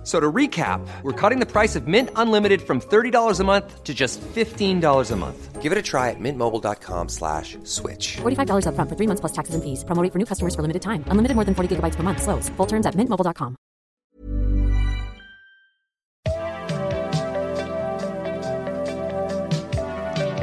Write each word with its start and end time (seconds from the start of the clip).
F- 0.00 0.06
So 0.06 0.18
to 0.18 0.32
recap, 0.32 0.80
we're 1.02 1.12
cutting 1.12 1.40
the 1.40 1.46
price 1.46 1.76
of 1.76 1.86
Mint 1.86 2.08
Unlimited 2.16 2.62
from 2.62 2.80
$30 2.80 3.38
a 3.38 3.44
month 3.44 3.84
to 3.84 3.92
just 3.92 4.18
$15 4.34 5.10
a 5.10 5.16
month. 5.16 5.60
Give 5.60 5.72
it 5.72 5.76
a 5.76 5.82
try 5.82 6.08
at 6.08 6.16
mintmobile.com 6.18 7.10
slash 7.10 7.58
switch. 7.64 8.16
$45 8.22 8.64
upfront 8.64 8.88
for 8.88 8.96
three 8.96 9.06
months 9.06 9.20
plus 9.20 9.32
taxes 9.32 9.54
and 9.54 9.62
fees. 9.62 9.84
Promo 9.84 10.02
rate 10.02 10.10
for 10.12 10.18
new 10.18 10.24
customers 10.24 10.54
for 10.54 10.62
limited 10.62 10.80
time. 10.80 11.04
Unlimited 11.10 11.34
more 11.36 11.44
than 11.44 11.54
40 11.54 11.76
gigabytes 11.76 11.96
per 11.96 12.02
month. 12.02 12.22
Slows. 12.22 12.48
Full 12.56 12.66
terms 12.66 12.86
at 12.86 12.94
mintmobile.com. 12.96 13.56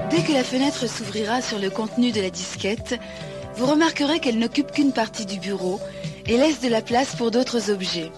Dès 0.09 0.23
que 0.23 0.33
la 0.33 0.43
fenêtre 0.43 0.87
s'ouvrira 0.87 1.41
sur 1.41 1.59
le 1.59 1.69
contenu 1.69 2.11
de 2.11 2.21
la 2.21 2.29
disquette, 2.29 2.95
vous 3.55 3.65
remarquerez 3.65 4.19
qu'elle 4.19 4.39
n'occupe 4.39 4.71
qu'une 4.71 4.93
partie 4.93 5.25
du 5.25 5.39
bureau 5.39 5.79
et 6.25 6.37
laisse 6.37 6.61
de 6.61 6.69
la 6.69 6.81
place 6.81 7.15
pour 7.15 7.31
d'autres 7.31 7.71
objets. 7.71 8.11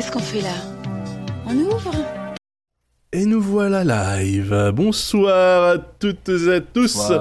Qu'est-ce 0.00 0.12
qu'on 0.12 0.18
fait 0.18 0.40
là? 0.40 0.54
On 1.46 1.54
ouvre? 1.54 1.92
Et 3.12 3.26
nous 3.26 3.42
voilà 3.42 3.84
live. 3.84 4.72
Bonsoir 4.74 5.74
à 5.74 5.76
toutes 5.76 6.30
et 6.30 6.54
à 6.54 6.60
tous. 6.62 7.12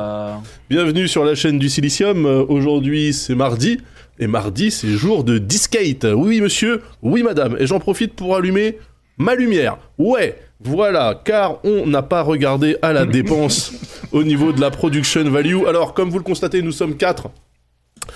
Bienvenue 0.69 1.09
sur 1.09 1.25
la 1.25 1.35
chaîne 1.35 1.59
du 1.59 1.67
Silicium. 1.67 2.25
Aujourd'hui, 2.25 3.11
c'est 3.11 3.35
mardi. 3.35 3.81
Et 4.17 4.27
mardi, 4.27 4.71
c'est 4.71 4.87
jour 4.91 5.25
de 5.25 5.39
Discate. 5.39 6.05
Oui, 6.05 6.39
monsieur. 6.39 6.81
Oui, 7.01 7.21
madame. 7.21 7.57
Et 7.59 7.67
j'en 7.67 7.79
profite 7.79 8.13
pour 8.13 8.37
allumer 8.37 8.77
ma 9.17 9.35
lumière. 9.35 9.77
Ouais. 9.97 10.39
Voilà, 10.61 11.21
car 11.25 11.59
on 11.65 11.85
n'a 11.85 12.01
pas 12.01 12.21
regardé 12.21 12.77
à 12.81 12.93
la 12.93 13.05
dépense 13.05 13.73
au 14.13 14.23
niveau 14.23 14.53
de 14.53 14.61
la 14.61 14.71
production 14.71 15.29
value. 15.29 15.65
Alors, 15.67 15.93
comme 15.93 16.09
vous 16.09 16.17
le 16.17 16.23
constatez, 16.23 16.61
nous 16.61 16.71
sommes 16.71 16.95
quatre. 16.95 17.29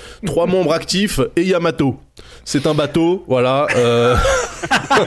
Trois 0.25 0.45
membres 0.47 0.73
actifs 0.73 1.19
et 1.36 1.44
Yamato. 1.44 1.97
C'est 2.45 2.67
un 2.67 2.73
bateau, 2.73 3.23
voilà. 3.27 3.67
euh, 3.77 4.16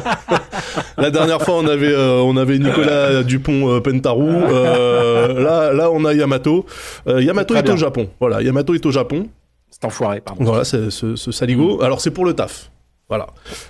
la 0.98 1.10
dernière 1.10 1.42
fois, 1.42 1.56
on 1.56 1.66
avait, 1.66 1.92
euh, 1.92 2.20
on 2.20 2.36
avait 2.36 2.58
Nicolas 2.58 3.22
Dupont 3.22 3.68
euh, 3.74 3.80
Pentarou. 3.80 4.30
Là, 4.30 5.72
là, 5.72 5.90
on 5.90 6.04
a 6.04 6.14
Yamato. 6.14 6.64
Yamato 7.06 7.54
est 7.54 7.70
au. 7.70 7.76
Japon. 7.76 8.08
Voilà, 8.20 8.42
Yamato 8.42 8.74
est 8.74 8.84
au 8.86 8.90
Japon. 8.90 9.28
C'est 9.70 9.84
enfoiré, 9.84 10.20
pardon. 10.20 10.44
Voilà, 10.44 10.64
c'est 10.64 10.90
ce, 10.90 11.16
ce 11.16 11.30
saligo. 11.32 11.82
Alors, 11.82 12.00
c'est 12.00 12.10
pour 12.10 12.24
le 12.24 12.32
taf. 12.32 12.70
Voilà. 13.08 13.26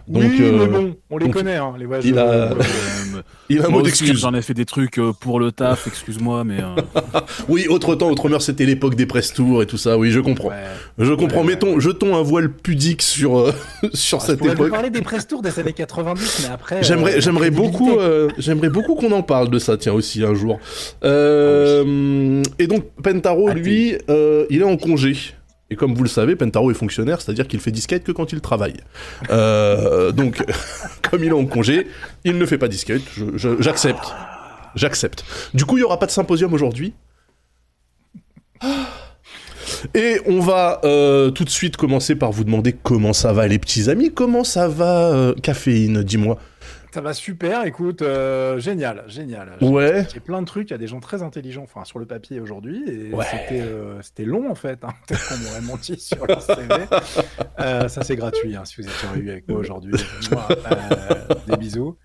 Donc, 0.09 0.23
oui, 0.23 0.41
mais 0.41 0.67
bon, 0.67 0.95
on 1.11 1.19
les 1.19 1.27
donc, 1.27 1.35
connaît, 1.35 1.57
hein, 1.57 1.75
les 1.79 1.85
voyageurs. 1.85 2.11
il 2.11 2.19
a- 2.19 2.51
il 3.49 3.61
a 3.61 3.67
un 3.67 3.69
mot 3.69 3.83
d'excuse. 3.83 4.19
J'en 4.21 4.35
ai 4.35 4.43
fait 4.43 4.55
des 4.55 4.65
trucs 4.65 4.99
euh, 4.99 5.13
pour 5.13 5.41
le 5.41 5.53
taf, 5.53 5.87
excuse-moi, 5.87 6.45
mais 6.45 6.59
euh, 6.61 7.01
Oui, 7.49 7.67
autre 7.69 7.95
temps, 7.95 8.11
autre 8.11 8.29
mœurs, 8.29 8.43
c'était 8.45 8.65
l'époque 8.67 8.95
des 8.95 9.07
press 9.07 9.33
tours 9.33 9.63
et 9.63 9.67
tout 9.67 9.77
ça. 9.79 9.97
Oui, 9.99 10.11
je 10.11 10.21
comprends. 10.21 10.49
ouais. 10.49 10.55
Je 10.99 11.13
comprends. 11.13 11.41
Ouais, 11.41 11.47
Mettons, 11.47 11.79
jetons 11.81 12.17
un 12.17 12.23
voile 12.23 12.51
pudique 12.53 13.03
sur, 13.03 13.39
euh, 13.39 13.53
sur 13.95 14.21
Je 14.21 14.27
cette 14.27 14.45
époque. 14.45 14.71
parler 14.71 14.91
des 14.91 15.03
press 15.03 15.27
tours 15.27 15.43
des 15.43 15.59
années 15.59 15.73
90, 15.73 16.41
mais 16.47 16.55
après. 16.55 16.83
J'aimerais, 16.83 17.19
euh, 17.27 17.51
beaucoup, 17.51 17.99
euh, 17.99 18.29
j'aimerais 18.39 18.71
beaucoup 18.71 18.95
qu'on 18.95 19.13
en 19.13 19.23
parle 19.23 19.51
de 19.51 19.59
ça, 19.59 19.77
tiens 19.77 19.93
aussi 19.93 20.25
un 20.25 20.35
jour. 20.35 20.59
Euh, 21.05 22.43
et 22.59 22.67
donc 22.67 22.85
Pentaro, 23.03 23.49
Ah, 23.51 23.55
lui, 23.55 23.95
euh, 24.11 24.47
il 24.51 24.61
est 24.61 24.65
en 24.65 24.77
congé. 24.77 25.17
Et 25.71 25.77
comme 25.77 25.95
vous 25.95 26.03
le 26.03 26.09
savez, 26.09 26.37
Pentaro 26.37 26.71
est 26.71 26.75
fonctionnaire, 26.75 27.21
c'est-à-dire 27.21 27.49
qu'il 27.49 27.61
fait 27.61 27.73
disquette 27.73 28.05
que 28.05 28.13
quand 28.13 28.33
il 28.33 28.41
travaille. 28.41 28.77
Euh, 29.31 30.13
donc, 30.13 30.45
comme 31.11 31.25
il 31.25 31.29
est 31.29 31.33
en 31.33 31.47
congé, 31.47 31.89
il 32.25 32.39
ne 32.39 32.47
fait 32.47 32.59
pas 32.59 32.69
disquette. 32.69 33.03
J'accepte, 33.59 34.15
j'accepte. 34.77 35.25
Du 35.55 35.65
coup, 35.65 35.79
il 35.79 35.81
y 35.81 35.85
aura 35.85 35.99
pas 35.99 36.07
de 36.07 36.13
symposium 36.13 36.53
aujourd'hui. 36.55 36.95
Et 39.95 40.21
on 40.27 40.41
va 40.41 40.81
euh, 40.85 41.31
tout 41.31 41.45
de 41.45 41.51
suite 41.51 41.77
commencer 41.77 42.15
par 42.15 42.31
vous 42.31 42.45
demander 42.45 42.73
comment 42.73 43.13
ça 43.13 43.33
va 43.33 43.47
les 43.49 43.59
petits 43.59 43.91
amis, 43.91 44.13
comment 44.13 44.45
ça 44.45 44.69
va 44.69 45.13
euh, 45.13 45.35
Caféine, 45.35 46.03
dis-moi. 46.03 46.39
Ça 46.93 47.01
va 47.03 47.13
super, 47.13 47.65
écoute, 47.67 48.01
euh, 48.01 48.59
génial, 48.59 49.05
génial. 49.07 49.59
Ouais. 49.61 50.07
J'ai 50.13 50.21
plein 50.21 50.41
de 50.41 50.47
trucs, 50.47 50.71
il 50.71 50.73
y 50.73 50.75
a 50.75 50.79
des 50.79 50.87
gens 50.87 51.01
très 51.01 51.23
intelligents, 51.23 51.63
enfin 51.65 51.85
sur 51.85 51.99
le 51.99 52.07
papier 52.07 52.41
aujourd'hui, 52.41 52.83
et 52.89 53.13
Ouais. 53.15 53.25
c'était 53.31 53.61
euh, 53.61 54.01
c'était 54.03 54.25
long 54.25 54.51
en 54.51 54.55
fait, 54.55 54.83
hein. 54.85 54.89
peut-être 55.07 55.29
qu'on 55.29 55.37
m'aurait 55.39 55.61
menti 55.61 55.99
sur 56.01 56.27
le 56.27 56.37
CV. 56.41 56.75
Euh, 57.61 57.89
ça 57.89 58.03
c'est 58.03 58.17
gratuit, 58.17 58.57
hein, 58.57 58.65
si 58.65 58.81
vous 58.81 58.89
êtes 58.89 58.95
eu 59.23 59.31
avec 59.31 59.47
moi 59.49 59.59
aujourd'hui. 59.59 59.95
Des 61.47 61.57
bisous. 61.57 61.97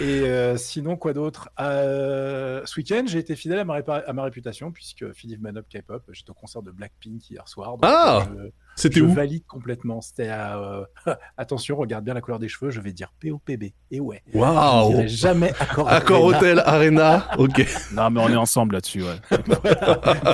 Et 0.00 0.22
euh, 0.22 0.56
sinon, 0.56 0.96
quoi 0.96 1.12
d'autre? 1.12 1.50
Euh, 1.60 2.62
Ce 2.64 2.80
week-end, 2.80 3.04
j'ai 3.06 3.18
été 3.18 3.36
fidèle 3.36 3.58
à 3.58 3.64
ma, 3.64 3.78
répa- 3.78 4.02
à 4.06 4.12
ma 4.14 4.22
réputation, 4.22 4.72
puisque 4.72 5.12
Philippe 5.12 5.42
Manop 5.42 5.66
K-pop, 5.68 6.02
j'étais 6.10 6.30
au 6.30 6.34
concert 6.34 6.62
de 6.62 6.70
Blackpink 6.70 7.28
hier 7.30 7.46
soir. 7.46 7.72
donc, 7.72 7.80
Ah 7.84 8.26
euh, 8.38 8.48
C'était 8.76 9.00
je 9.00 9.04
où? 9.04 9.12
valide 9.12 9.44
complètement. 9.46 10.00
C'était 10.00 10.28
à. 10.28 10.58
euh, 10.58 10.84
Attention, 11.36 11.76
regarde 11.76 12.04
bien 12.04 12.14
la 12.14 12.22
couleur 12.22 12.38
des 12.38 12.48
cheveux, 12.48 12.70
je 12.70 12.80
vais 12.80 12.92
dire 12.92 13.12
POPB. 13.20 13.72
Et 13.90 14.00
ouais. 14.00 14.22
Je 14.32 14.38
Waouh 14.38 14.90
dirai 14.90 15.08
jamais 15.08 15.52
accord. 15.60 15.88
Accord. 15.88 16.24
Hôtel 16.24 16.60
Arena, 16.64 17.28
ok. 17.38 17.66
non, 17.92 18.08
mais 18.10 18.20
on 18.20 18.28
est 18.30 18.36
ensemble 18.36 18.74
là-dessus, 18.76 19.02
ouais. 19.02 19.16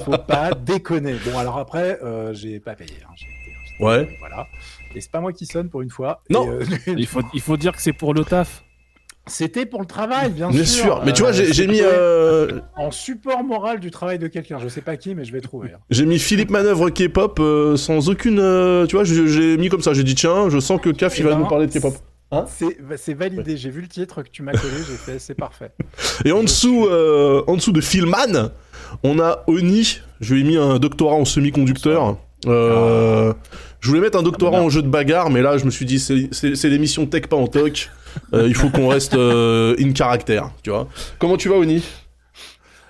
Faut 0.05 0.17
pas 0.19 0.55
déconner. 0.55 1.17
Bon, 1.25 1.37
alors 1.37 1.59
après, 1.59 1.99
euh, 2.05 2.33
j'ai 2.35 2.61
pas 2.61 2.77
payé. 2.77 2.93
hein, 3.05 3.13
été 3.15 3.85
Ouais. 3.85 4.17
Voilà. 4.21 4.47
Et 4.95 5.01
c'est 5.01 5.11
pas 5.11 5.21
moi 5.21 5.33
qui 5.33 5.47
sonne 5.47 5.69
pour 5.71 5.83
une 5.83 5.91
fois. 5.91 6.23
Non. 6.31 6.45
Et, 6.47 6.49
euh, 6.51 6.65
Il 6.97 7.07
faut, 7.07 7.23
il 7.35 7.41
faut 7.41 7.57
dire 7.57 7.73
que 7.75 7.83
c'est 7.83 7.93
pour 7.93 8.15
le 8.15 8.25
taf. 8.25 8.63
C'était 9.31 9.65
pour 9.65 9.81
le 9.81 9.87
travail, 9.87 10.31
bien, 10.31 10.51
Bien 10.51 10.65
sûr. 10.65 11.03
Mais 11.05 11.13
tu 11.13 11.23
vois, 11.23 11.33
j'ai 11.33 11.53
j'ai 11.53 11.67
mis, 11.67 11.81
euh, 11.83 12.61
En 12.77 12.91
support 12.91 13.43
moral 13.45 13.79
du 13.81 13.91
travail 13.91 14.19
de 14.19 14.27
quelqu'un. 14.27 14.59
Je 14.59 14.69
sais 14.69 14.81
pas 14.81 14.97
qui, 14.97 15.15
mais 15.15 15.25
je 15.25 15.33
vais 15.33 15.41
trouver. 15.41 15.71
hein. 15.75 15.79
j'ai 15.91 16.05
mis 16.05 16.19
Philippe 16.19 16.51
Manœuvre 16.51 16.91
K-pop 16.91 17.39
euh, 17.41 17.77
sans 17.77 18.09
aucune. 18.09 18.39
euh, 18.41 18.87
tu 18.87 18.97
vois, 18.97 19.05
j'ai 19.05 19.57
mis 19.57 19.69
comme 19.69 19.83
ça. 19.83 19.93
J'ai 19.95 20.05
dit 20.05 20.15
tiens, 20.15 20.49
je 20.51 20.59
sens 20.59 20.81
que 20.81 20.91
Caf 20.91 21.17
il 21.19 21.23
Eh 21.23 21.25
va 21.25 21.31
ben, 21.35 21.39
nous 21.41 21.47
parler 21.49 21.67
de 21.69 21.73
K-pop. 21.79 21.95
C'est 22.49 22.77
c'est 22.97 23.15
validé. 23.15 23.57
J'ai 23.57 23.71
vu 23.71 23.81
le 23.81 23.89
titre 23.89 24.23
que 24.23 24.29
tu 24.29 24.43
m'as 24.43 24.53
collé. 24.53 24.75
J'ai 24.89 24.97
fait, 24.97 25.19
c'est 25.19 25.35
parfait. 25.35 25.71
Et 26.25 26.33
en 26.33 26.43
dessous, 26.43 26.87
euh, 26.89 27.43
en 27.47 27.55
dessous 27.57 27.73
de 27.73 27.81
Philman, 27.81 28.51
on 29.03 29.19
a 29.21 29.45
Oni. 29.47 30.01
Je 30.21 30.35
lui 30.35 30.41
ai 30.43 30.45
mis 30.45 30.57
un 30.57 30.79
doctorat 30.79 31.15
en 31.15 31.25
semi-conducteur. 31.25 32.17
Euh, 32.47 33.33
Je 33.81 33.89
voulais 33.89 34.01
mettre 34.01 34.19
un 34.19 34.23
doctorat 34.23 34.53
Ah, 34.57 34.61
bah, 34.61 34.65
en 34.65 34.71
jeu 34.71 34.83
de 34.83 34.89
bagarre, 34.89 35.31
mais 35.31 35.43
là, 35.43 35.57
je 35.59 35.65
me 35.65 35.71
suis 35.71 35.85
dit, 35.87 35.99
c'est 35.99 36.69
l'émission 36.69 37.07
Tech 37.07 37.23
pas 37.27 37.37
en 37.37 37.47
toc. 37.47 37.91
Euh, 38.33 38.47
il 38.49 38.55
faut 38.55 38.71
qu'on 38.71 38.89
reste 38.89 39.15
euh, 39.15 39.75
in 39.79 39.93
caractère, 39.93 40.51
tu 40.63 40.71
vois. 40.71 40.89
Comment 41.19 41.37
tu 41.37 41.49
vas, 41.49 41.57
Oni? 41.57 41.83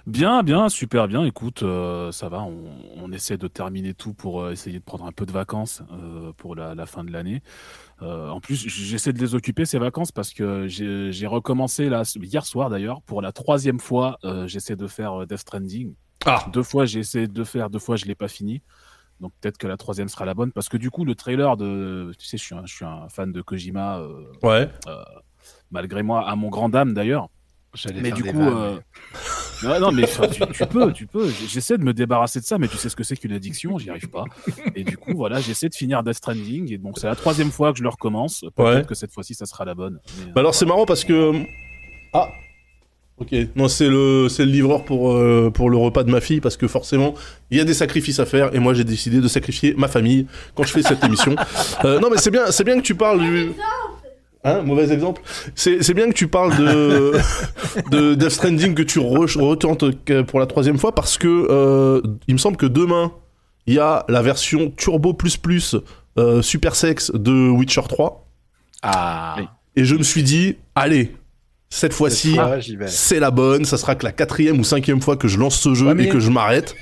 Bien, 0.07 0.43
bien, 0.43 0.69
super 0.69 1.09
bien. 1.09 1.25
Écoute, 1.25 1.63
euh, 1.63 2.11
ça 2.11 2.29
va. 2.29 2.39
On, 2.41 2.65
on 2.97 3.13
essaie 3.13 3.37
de 3.37 3.49
terminer 3.49 3.95
tout 3.95 4.13
pour 4.15 4.51
essayer 4.51 4.79
de 4.79 4.85
prendre 4.85 5.05
un 5.05 5.13
peu 5.13 5.27
de 5.27 5.33
vacances 5.33 5.83
pour 6.37 6.57
la, 6.57 6.75
la 6.75 6.87
fin 6.87 7.05
de 7.05 7.13
l'année. 7.13 7.43
En 8.01 8.41
plus, 8.41 8.67
j'essaie 8.67 9.13
de 9.13 9.19
les 9.19 9.35
occuper 9.35 9.67
ces 9.67 9.79
vacances 9.79 10.11
parce 10.11 10.33
que 10.33 10.67
j'ai 10.67 11.13
j'ai 11.13 11.27
recommencé 11.27 11.91
là 11.91 12.03
hier 12.17 12.47
soir 12.47 12.71
d'ailleurs 12.71 13.03
pour 13.03 13.21
la 13.21 13.31
troisième 13.31 13.79
fois. 13.79 14.19
j'essaie 14.47 14.75
de 14.77 14.87
faire 14.87 15.27
Death 15.27 15.41
Stranding. 15.41 15.95
Ah. 16.25 16.47
Deux 16.53 16.63
fois 16.63 16.87
j'ai 16.87 17.01
essayé 17.01 17.29
de 17.29 17.45
faire, 17.45 17.69
deux 17.71 17.79
fois 17.79 17.97
je 17.97 18.07
l'ai 18.07 18.15
pas 18.15 18.29
fini. 18.29 18.63
Donc 19.21 19.33
peut-être 19.41 19.59
que 19.59 19.67
la 19.67 19.77
troisième 19.77 20.09
sera 20.09 20.25
la 20.25 20.35
bonne 20.35 20.51
parce 20.53 20.69
que 20.69 20.77
du 20.79 20.91
coup 20.91 21.05
le 21.05 21.15
trailer 21.15 21.57
de, 21.57 22.13
tu 22.19 22.27
sais, 22.27 22.39
je 22.39 22.43
suis 22.43 22.55
un, 22.55 22.65
je 22.65 22.75
suis 22.75 22.85
un 22.85 23.09
fan 23.09 23.33
de 23.33 23.43
Kojima. 23.43 23.99
euh, 23.99 24.25
Ouais. 24.43 24.69
malgré 25.71 26.03
moi, 26.03 26.29
à 26.29 26.37
mon 26.37 26.49
grand 26.49 26.69
dame 26.69 26.95
d'ailleurs. 26.95 27.29
J'allais 27.73 28.01
Mais 28.01 28.09
faire 28.09 28.17
du 28.17 28.23
des 28.25 28.33
coup, 28.33 28.39
vannes, 28.39 28.53
euh, 28.57 28.81
non, 29.63 29.79
non, 29.79 29.93
mais 29.93 30.05
tu 30.09 30.67
peux, 30.67 30.93
tu 30.93 31.07
peux. 31.07 31.29
J'essaie 31.47 31.79
de 31.79 31.85
me 31.85 31.93
débarrasser 31.93 32.41
de 32.41 32.45
ça, 32.45 32.59
mais 32.59 32.67
tu 32.67 32.77
sais 32.77 32.89
ce 32.89 32.97
que 32.97 33.05
c'est 33.05 33.17
qu'une 33.17 33.31
addiction, 33.31 33.79
j'y 33.79 33.91
arrive 33.91 34.09
pas. 34.11 34.25
Et 34.75 34.83
du 34.83 34.97
coup, 34.97 35.13
voilà, 35.15 35.41
j'essaie 35.41 35.69
de 35.69 35.75
finir 35.77 36.03
Death 36.03 36.15
Stranding. 36.15 36.73
Et 36.73 36.79
donc, 36.79 36.99
c'est 36.99 37.07
la 37.07 37.15
troisième 37.15 37.53
fois 37.53 37.71
que 37.71 37.79
je 37.79 37.85
le 37.85 37.89
recommence. 37.89 38.41
Peut-être 38.57 38.75
Ouais. 38.79 38.85
que 38.85 38.97
cette 38.97 39.13
fois-ci, 39.13 39.35
ça 39.35 39.47
sera 39.47 39.65
la 39.65 39.77
bonne. 39.77 40.01
Mais, 40.19 40.33
Bah 40.33 40.41
alors 40.41 40.53
c'est 40.55 40.67
marrant 40.67 40.85
parce 40.85 41.05
que 41.05 41.33
ah 42.13 42.29
ok 43.21 43.35
non 43.57 43.69
c'est 43.69 43.89
le 43.89 44.29
c'est 44.29 44.45
le 44.47 44.51
livreur 44.51 44.85
pour 44.85 45.13
euh, 45.13 45.51
pour 45.53 45.69
le 45.71 45.77
repas 45.77 46.03
de 46.05 46.11
ma 46.11 46.21
fille 46.21 46.41
parce 46.41 46.57
que 46.57 46.67
forcément 46.67 47.15
il 47.51 47.59
y 47.59 47.61
a 47.61 47.65
des 47.65 47.75
sacrifices 47.75 48.19
à 48.19 48.27
faire 48.27 48.55
et 48.55 48.59
moi 48.59 48.73
j'ai 48.75 48.85
décidé 48.85 49.21
de 49.21 49.29
sacrifier 49.29 49.75
ma 49.77 49.89
famille 49.89 50.27
quand 50.55 50.63
je 50.65 50.73
fais 50.73 50.83
cette 50.83 51.05
émission. 51.05 51.35
Euh, 51.85 51.99
non 52.01 52.09
mais 52.11 52.19
c'est 52.19 52.31
bien 52.31 52.51
c'est 52.51 52.65
bien 52.65 52.77
que 52.77 52.83
tu 52.83 52.95
parles 52.95 53.21
du 53.21 53.53
Hein, 54.43 54.63
mauvais 54.63 54.91
exemple. 54.91 55.21
C'est 55.55 55.83
c'est 55.83 55.93
bien 55.93 56.09
que 56.09 56.15
tu 56.15 56.27
parles 56.27 56.57
de 56.57 57.13
de 57.91 58.15
Death 58.15 58.31
Stranding 58.31 58.75
que 58.75 58.83
tu 58.83 58.99
re- 58.99 59.39
retentes 59.39 59.85
pour 60.27 60.41
la 60.41 60.47
troisième 60.47 60.79
fois 60.79 60.95
parce 60.95 61.19
que 61.19 61.29
euh, 61.29 62.01
il 62.27 62.35
me 62.35 62.39
semble 62.39 62.57
que 62.57 62.65
demain 62.67 63.13
il 63.67 63.75
y 63.75 63.79
a 63.79 64.05
la 64.09 64.23
version 64.23 64.73
Turbo 64.77 65.13
plus 65.13 65.37
plus 65.37 65.77
euh, 66.19 66.41
Super 66.41 66.75
Sex 66.75 67.11
de 67.15 67.51
Witcher 67.51 67.83
3 67.87 68.27
Ah. 68.83 69.37
Et 69.77 69.85
je 69.85 69.95
me 69.95 70.03
suis 70.03 70.23
dit 70.23 70.57
allez 70.75 71.15
Cette 71.73 71.93
fois-ci, 71.93 72.37
c'est 72.89 73.21
la 73.21 73.31
bonne. 73.31 73.65
Ça 73.65 73.79
sera 73.79 73.95
que 73.95 74.05
la 74.05 74.13
quatrième 74.13 74.59
ou 74.59 74.65
cinquième 74.65 75.01
fois 75.01 75.17
que 75.17 75.29
je 75.29 75.39
lance 75.39 75.57
ce 75.59 75.73
jeu 75.73 75.87
Ouais, 75.87 75.95
mais- 75.95 76.05
et 76.05 76.09
que 76.09 76.19
je 76.19 76.31
m'arrête. 76.31 76.75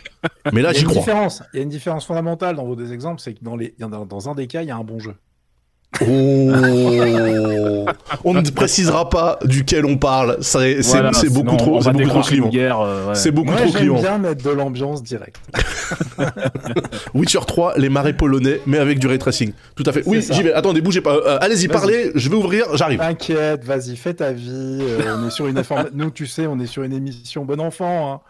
Mais 0.52 0.62
là, 0.62 0.70
Il 0.70 0.74
y 0.74 0.76
a 0.76 0.78
j'y 0.78 0.80
une 0.84 0.88
crois. 0.88 1.00
différence. 1.02 1.42
Il 1.52 1.58
y 1.58 1.60
a 1.60 1.62
une 1.62 1.68
différence 1.68 2.06
fondamentale 2.06 2.56
dans 2.56 2.64
vos 2.64 2.74
deux 2.74 2.92
exemples, 2.92 3.20
c'est 3.20 3.34
que 3.34 3.44
dans, 3.44 3.54
les, 3.54 3.74
dans, 3.78 4.06
dans 4.06 4.28
un 4.30 4.34
des 4.34 4.46
cas, 4.46 4.62
il 4.62 4.68
y 4.68 4.70
a 4.70 4.76
un 4.76 4.84
bon 4.84 4.98
jeu. 4.98 5.14
Oh 6.00 7.86
On 8.24 8.34
ne 8.34 8.48
précisera 8.50 9.08
pas 9.08 9.38
duquel 9.44 9.84
on 9.86 9.96
parle. 9.96 10.36
C'est 10.42 10.80
Voilà, 10.80 11.10
beaucoup 11.30 11.56
trop, 11.56 11.80
c'est 11.80 11.92
beaucoup 11.92 12.08
trop 12.08 12.20
clivant. 12.22 12.50
euh, 12.54 13.08
ouais. 13.08 13.14
C'est 13.14 13.30
beaucoup 13.30 13.48
Moi, 13.50 13.56
trop 13.56 13.66
j'aime 13.70 13.80
clivant. 13.80 14.00
bien 14.00 14.18
mettre 14.18 14.44
de 14.44 14.50
l'ambiance 14.50 15.02
directe. 15.02 15.40
Witcher 17.14 17.40
3, 17.46 17.78
les 17.78 17.88
marais 17.88 18.12
polonais, 18.12 18.60
mais 18.66 18.78
avec 18.78 18.98
du 18.98 19.06
ray 19.06 19.18
tracing. 19.18 19.52
Tout 19.74 19.84
à 19.86 19.92
fait. 19.92 20.02
Oui, 20.06 20.24
j'y 20.30 20.42
vais. 20.42 20.52
Attendez, 20.52 20.80
bougez 20.80 21.00
pas. 21.00 21.14
Euh, 21.14 21.38
Allez-y, 21.40 21.68
parlez. 21.68 22.10
Je 22.14 22.28
vais 22.28 22.36
ouvrir. 22.36 22.66
J'arrive. 22.76 22.98
T'inquiète, 22.98 23.64
vas-y, 23.64 23.96
fais 23.96 24.14
ta 24.14 24.32
vie. 24.32 24.78
euh, 24.82 25.16
on 25.18 25.26
est 25.26 25.30
sur 25.30 25.46
une 25.46 25.62
Nous, 25.94 26.10
tu 26.10 26.26
sais, 26.26 26.46
on 26.46 26.58
est 26.60 26.66
sur 26.66 26.82
une 26.82 26.92
émission 26.92 27.44
bon 27.44 27.60
enfant. 27.60 28.12
hein. 28.14 28.20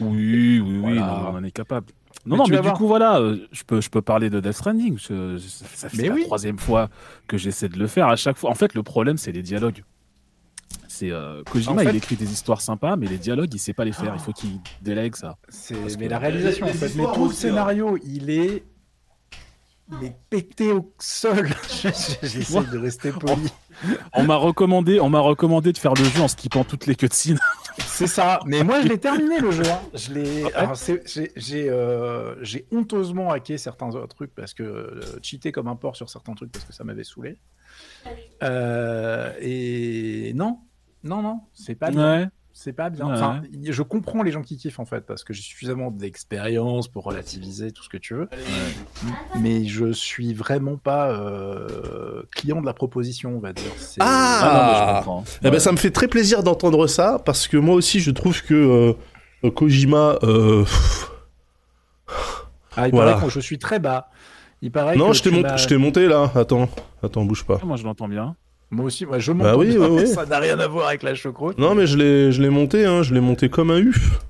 Oui, 0.00 0.60
oui, 0.60 0.62
oui, 0.64 0.78
Voilà. 0.80 1.00
non, 1.00 1.30
on 1.32 1.36
en 1.38 1.44
est 1.44 1.50
capable. 1.50 1.86
Non, 2.28 2.36
Mais 2.36 2.36
non, 2.36 2.44
mais 2.50 2.56
du 2.58 2.62
voir. 2.62 2.74
coup, 2.76 2.86
voilà, 2.86 3.18
euh, 3.20 3.36
je 3.52 3.62
peux, 3.64 3.80
je 3.80 3.88
peux 3.90 4.02
parler 4.02 4.28
de 4.30 4.38
Death 4.40 4.52
Stranding. 4.52 4.98
je- 4.98 5.36
je- 5.38 5.48
ça 5.48 5.88
fait 5.88 5.96
Mais 5.96 6.08
la 6.08 6.14
oui. 6.14 6.22
troisième 6.24 6.58
fois 6.58 6.88
que 7.26 7.36
j'essaie 7.38 7.68
de 7.68 7.78
le 7.78 7.86
faire. 7.86 8.08
À 8.08 8.16
chaque 8.16 8.36
fois, 8.36 8.50
en 8.50 8.54
fait, 8.54 8.74
le 8.74 8.82
problème, 8.82 9.16
c'est 9.16 9.32
les 9.32 9.42
dialogues. 9.42 9.82
C'est 10.88 11.10
euh, 11.10 11.42
Kojima, 11.44 11.72
En 11.72 11.78
fait- 11.84 11.90
il 11.90 11.96
écrit 11.96 12.16
des 12.16 12.30
histoires 12.32 12.60
sympas, 12.60 12.96
mais 12.96 13.06
les 13.06 13.18
dialogues, 13.18 13.52
il 13.54 13.58
sait 13.58 13.72
pas 13.72 13.84
les 13.84 13.92
faire. 13.92 14.12
Il 14.14 14.20
faut 14.20 14.32
qu'il 14.32 14.58
délègue 14.82 15.14
ça. 15.16 15.36
Mais 15.98 16.06
que- 16.06 16.10
la 16.10 16.18
réalisation 16.18 16.66
en 16.66 16.70
fait. 16.72 16.92
Mais 16.96 17.04
tout 17.14 17.24
le 17.24 17.30
hein. 17.30 17.32
scénario, 17.32 17.98
il 18.04 18.30
est 18.30 18.64
il 20.00 20.06
est 20.06 20.16
pété 20.28 20.70
au 20.72 20.92
sol. 20.98 21.48
J'essaie 22.22 22.52
Moi- 22.52 22.64
de 22.64 22.76
rester 22.78 23.10
poli. 23.10 23.48
On 24.12 24.24
m'a 24.24 24.36
recommandé, 24.36 25.00
on 25.00 25.08
m'a 25.08 25.20
recommandé 25.20 25.72
de 25.72 25.78
faire 25.78 25.94
le 25.94 26.04
jeu 26.04 26.20
en 26.20 26.28
skippant 26.28 26.62
toutes 26.64 26.84
les 26.86 26.94
cutscenes. 26.94 27.38
C'est 27.86 28.06
ça. 28.06 28.40
Mais 28.46 28.62
moi, 28.62 28.80
je 28.82 28.88
l'ai 28.88 28.98
terminé 28.98 29.38
le 29.40 29.50
jeu. 29.50 29.64
hein. 29.66 29.80
Je 29.94 30.12
l'ai. 30.12 30.52
alors, 30.54 30.76
c'est- 30.76 31.02
J'ai 31.08 31.32
j'ai, 31.36 31.68
euh, 31.70 32.34
j'ai 32.44 32.66
honteusement 32.72 33.30
hacké 33.30 33.58
certains 33.58 33.88
autres 33.94 34.14
trucs 34.14 34.34
parce 34.34 34.54
que 34.54 34.62
euh, 34.62 35.00
cheaté 35.22 35.52
comme 35.52 35.68
un 35.68 35.76
porc 35.76 35.96
sur 35.96 36.08
certains 36.10 36.34
trucs 36.34 36.52
parce 36.52 36.64
que 36.64 36.72
ça 36.72 36.84
m'avait 36.84 37.04
saoulé. 37.04 37.38
Euh, 38.42 39.32
et 39.40 40.32
non, 40.34 40.58
non, 41.04 41.22
non, 41.22 41.40
c'est 41.52 41.74
pas 41.74 41.90
bien. 41.90 42.30
C'est 42.60 42.72
pas 42.72 42.90
bien. 42.90 43.06
Ouais, 43.06 43.12
Enfin, 43.12 43.40
je 43.62 43.82
comprends 43.84 44.24
les 44.24 44.32
gens 44.32 44.42
qui 44.42 44.56
kiffent 44.56 44.80
en 44.80 44.84
fait 44.84 45.06
parce 45.06 45.22
que 45.22 45.32
j'ai 45.32 45.42
suffisamment 45.42 45.92
d'expérience 45.92 46.88
pour 46.88 47.04
relativiser 47.04 47.70
tout 47.70 47.84
ce 47.84 47.88
que 47.88 47.96
tu 47.96 48.14
veux. 48.14 48.28
Mais 49.40 49.64
je 49.64 49.92
suis 49.92 50.34
vraiment 50.34 50.76
pas 50.76 51.08
euh, 51.12 52.24
client 52.34 52.60
de 52.60 52.66
la 52.66 52.72
proposition, 52.72 53.36
on 53.36 53.38
va 53.38 53.52
dire. 53.52 53.70
C'est- 53.76 54.00
Ah 54.02 54.40
Ah, 54.42 54.54
non, 54.54 54.72
mais 54.72 54.78
je 54.92 54.98
comprends. 54.98 55.24
Eh 55.44 55.50
ben, 55.52 55.60
ça 55.60 55.70
me 55.70 55.76
fait 55.76 55.92
très 55.92 56.08
plaisir 56.08 56.42
d'entendre 56.42 56.88
ça 56.88 57.20
parce 57.24 57.46
que 57.46 57.56
moi 57.56 57.76
aussi, 57.76 58.00
je 58.00 58.10
trouve 58.10 58.42
que 58.42 58.54
euh, 58.54 58.92
euh, 59.44 59.50
Kojima. 59.52 60.18
euh, 60.24 60.64
Ah, 62.76 62.88
il 62.88 62.90
Voilà. 62.90 63.12
paraît 63.14 63.26
que 63.26 63.32
je 63.32 63.40
suis 63.40 63.58
très 63.60 63.78
bas. 63.78 64.08
Il 64.62 64.72
paraît 64.72 64.96
Non, 64.96 65.10
que 65.10 65.16
je 65.16 65.22
t'ai 65.68 65.76
monté 65.76 66.08
là. 66.08 66.32
Attends, 66.34 66.68
attends, 67.04 67.24
bouge 67.24 67.44
pas. 67.44 67.60
Ah, 67.62 67.66
Moi, 67.66 67.76
je 67.76 67.84
l'entends 67.84 68.08
bien. 68.08 68.34
Moi 68.70 68.84
aussi, 68.86 69.06
ouais, 69.06 69.18
je 69.20 69.32
m'entends 69.32 69.52
Bah 69.52 69.56
oui, 69.56 69.68
bien, 69.68 69.80
ouais, 69.80 69.88
mais 69.88 69.96
ouais. 70.00 70.06
ça 70.06 70.26
n'a 70.26 70.38
rien 70.38 70.58
à 70.58 70.66
voir 70.68 70.88
avec 70.88 71.02
la 71.02 71.14
choucroute. 71.14 71.58
Non, 71.58 71.74
mais 71.74 71.86
je 71.86 71.96
l'ai, 71.96 72.32
je 72.32 72.42
l'ai 72.42 72.50
monté. 72.50 72.84
Hein. 72.84 73.02
Je 73.02 73.14
l'ai 73.14 73.20
monté 73.20 73.48
comme 73.48 73.70
un 73.70 73.78
uf. 73.78 74.20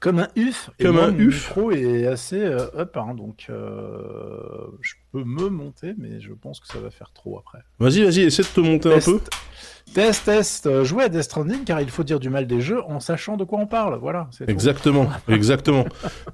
Comme 0.00 0.18
un 0.18 0.28
UF. 0.36 0.70
Et 0.78 0.84
Comme 0.84 0.96
moi, 0.96 1.04
un 1.06 1.14
UF. 1.18 1.46
micro 1.48 1.70
est 1.70 2.06
assez 2.06 2.38
euh, 2.42 2.66
up, 2.76 2.94
hein, 2.96 3.14
donc 3.14 3.46
euh, 3.48 4.66
je 4.82 4.94
peux 5.14 5.22
me 5.24 5.48
monter, 5.48 5.94
mais 5.96 6.20
je 6.20 6.32
pense 6.32 6.58
que 6.58 6.66
ça 6.66 6.80
va 6.80 6.90
faire 6.90 7.12
trop 7.14 7.38
après. 7.38 7.58
Vas-y, 7.78 8.02
vas-y, 8.02 8.20
essaie 8.22 8.42
de 8.42 8.48
te 8.48 8.60
monter 8.60 8.92
un 8.92 8.98
peu. 8.98 9.20
Test, 9.92 10.24
test, 10.24 10.66
euh, 10.66 10.82
jouer 10.82 11.04
à 11.04 11.08
Death 11.08 11.22
Stranding 11.22 11.62
car 11.62 11.80
il 11.80 11.90
faut 11.90 12.02
dire 12.02 12.18
du 12.18 12.30
mal 12.30 12.46
des 12.46 12.60
jeux 12.60 12.82
en 12.88 12.98
sachant 13.00 13.36
de 13.36 13.44
quoi 13.44 13.58
on 13.60 13.66
parle. 13.66 13.98
Voilà. 14.00 14.28
Exactement, 14.48 15.08
exactement, 15.28 15.84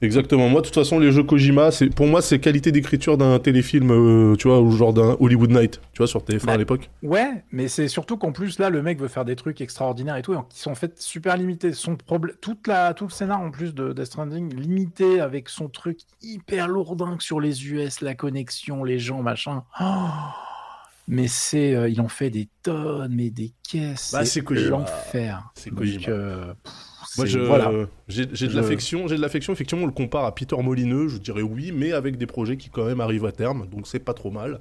exactement. 0.00 0.48
Moi, 0.48 0.60
de 0.62 0.66
toute 0.66 0.74
façon, 0.76 0.98
les 0.98 1.10
jeux 1.12 1.24
Kojima, 1.24 1.70
c'est 1.72 1.90
pour 1.90 2.06
moi, 2.06 2.22
c'est 2.22 2.38
qualité 2.38 2.72
d'écriture 2.72 3.18
d'un 3.18 3.38
téléfilm, 3.40 3.90
euh, 3.90 4.36
tu 4.36 4.48
vois, 4.48 4.60
ou 4.60 4.70
genre 4.70 4.94
d'un 4.94 5.16
Hollywood 5.20 5.50
Night, 5.50 5.80
tu 5.92 5.98
vois, 5.98 6.06
sur 6.06 6.22
TF1 6.22 6.44
à 6.44 6.46
Bah, 6.46 6.56
l'époque. 6.56 6.88
Ouais, 7.02 7.44
mais 7.50 7.68
c'est 7.68 7.88
surtout 7.88 8.16
qu'en 8.16 8.32
plus 8.32 8.58
là, 8.60 8.70
le 8.70 8.80
mec 8.82 8.98
veut 8.98 9.08
faire 9.08 9.24
des 9.26 9.36
trucs 9.36 9.60
extraordinaires 9.60 10.16
et 10.16 10.22
tout, 10.22 10.32
et 10.32 10.38
qui 10.48 10.60
sont 10.60 10.70
en 10.70 10.76
fait 10.76 10.98
super 11.02 11.36
limités. 11.36 11.72
Son 11.72 11.96
problème, 11.96 12.36
toute 12.40 12.66
la, 12.66 12.94
tout 12.94 13.04
le 13.04 13.10
scénar 13.10 13.40
en 13.40 13.50
plus 13.50 13.74
de 13.74 13.92
Death 13.92 14.06
Stranding 14.06 14.54
limité 14.54 15.20
avec 15.20 15.48
son 15.50 15.68
truc 15.68 15.98
hyper 16.22 16.68
lourdingue 16.68 17.20
sur 17.20 17.40
les 17.40 17.66
US, 17.66 18.00
la 18.00 18.14
connexion, 18.14 18.69
les 18.84 18.98
gens, 18.98 19.22
machin. 19.22 19.64
Oh 19.80 19.84
mais 21.08 21.26
c'est, 21.28 21.74
euh, 21.74 21.88
il 21.88 22.00
en 22.00 22.08
fait 22.08 22.30
des 22.30 22.48
tonnes, 22.62 23.14
mais 23.14 23.30
des 23.30 23.52
caisses. 23.68 24.10
Bah, 24.12 24.24
c'est 24.24 24.48
l'enfer. 24.50 25.50
C'est 25.54 25.70
Kojima. 25.74 26.08
euh, 26.08 26.54
Moi, 27.16 27.26
c'est- 27.26 27.26
je, 27.26 27.38
voilà. 27.40 27.70
j'ai, 28.06 28.26
de 28.26 28.34
Je- 28.34 28.46
l'affection, 28.46 29.08
j'ai 29.08 29.16
de 29.16 29.20
l'affection. 29.20 29.52
Effectivement, 29.52 29.84
on 29.84 29.86
le 29.88 29.92
compare 29.92 30.24
à 30.24 30.34
Peter 30.34 30.56
Molineux, 30.62 31.08
je 31.08 31.18
dirais 31.18 31.42
oui, 31.42 31.72
mais 31.72 31.92
avec 31.92 32.16
des 32.16 32.26
projets 32.26 32.56
qui 32.56 32.70
quand 32.70 32.84
même 32.84 33.00
arrivent 33.00 33.26
à 33.26 33.32
terme, 33.32 33.66
donc 33.66 33.86
c'est 33.88 33.98
pas 33.98 34.14
trop 34.14 34.30
mal. 34.30 34.60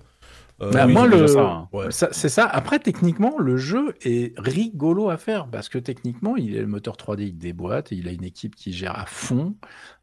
Euh, 0.61 0.71
Bah, 0.71 0.85
oui, 0.87 0.93
moi, 0.93 1.07
c'est 1.09 1.17
le... 1.17 1.27
ça, 1.27 1.41
hein. 1.41 1.69
Ouais. 1.71 1.91
ça- 1.91 2.09
c'est 2.11 2.29
ça. 2.29 2.45
Après, 2.45 2.79
techniquement, 2.79 3.37
le 3.39 3.55
jeu 3.57 3.95
est 4.01 4.37
rigolo 4.39 5.09
à 5.09 5.17
faire 5.17 5.47
parce 5.47 5.69
que 5.69 5.77
techniquement, 5.77 6.35
il 6.35 6.55
est 6.55 6.61
le 6.61 6.67
moteur 6.67 6.95
3D, 6.97 7.23
il 7.27 7.37
déboîte, 7.37 7.91
et 7.91 7.95
il 7.95 8.07
a 8.07 8.11
une 8.11 8.23
équipe 8.25 8.55
qui 8.55 8.73
gère 8.73 8.97
à 8.99 9.05
fond. 9.05 9.55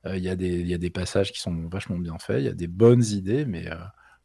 Euh, 0.07 0.17
Il 0.17 0.23
y, 0.25 0.29
a 0.29 0.37
des- 0.37 0.61
il 0.61 0.67
y 0.69 0.75
a 0.75 0.79
des 0.79 0.91
passages 0.91 1.33
qui 1.33 1.41
sont 1.41 1.55
vachement 1.71 1.99
bien 1.99 2.17
faits, 2.19 2.41
il 2.41 2.47
y 2.47 2.49
a 2.49 2.55
des 2.55 2.69
bonnes 2.69 3.05
idées, 3.05 3.45
mais 3.45 3.67
euh, 3.71 3.75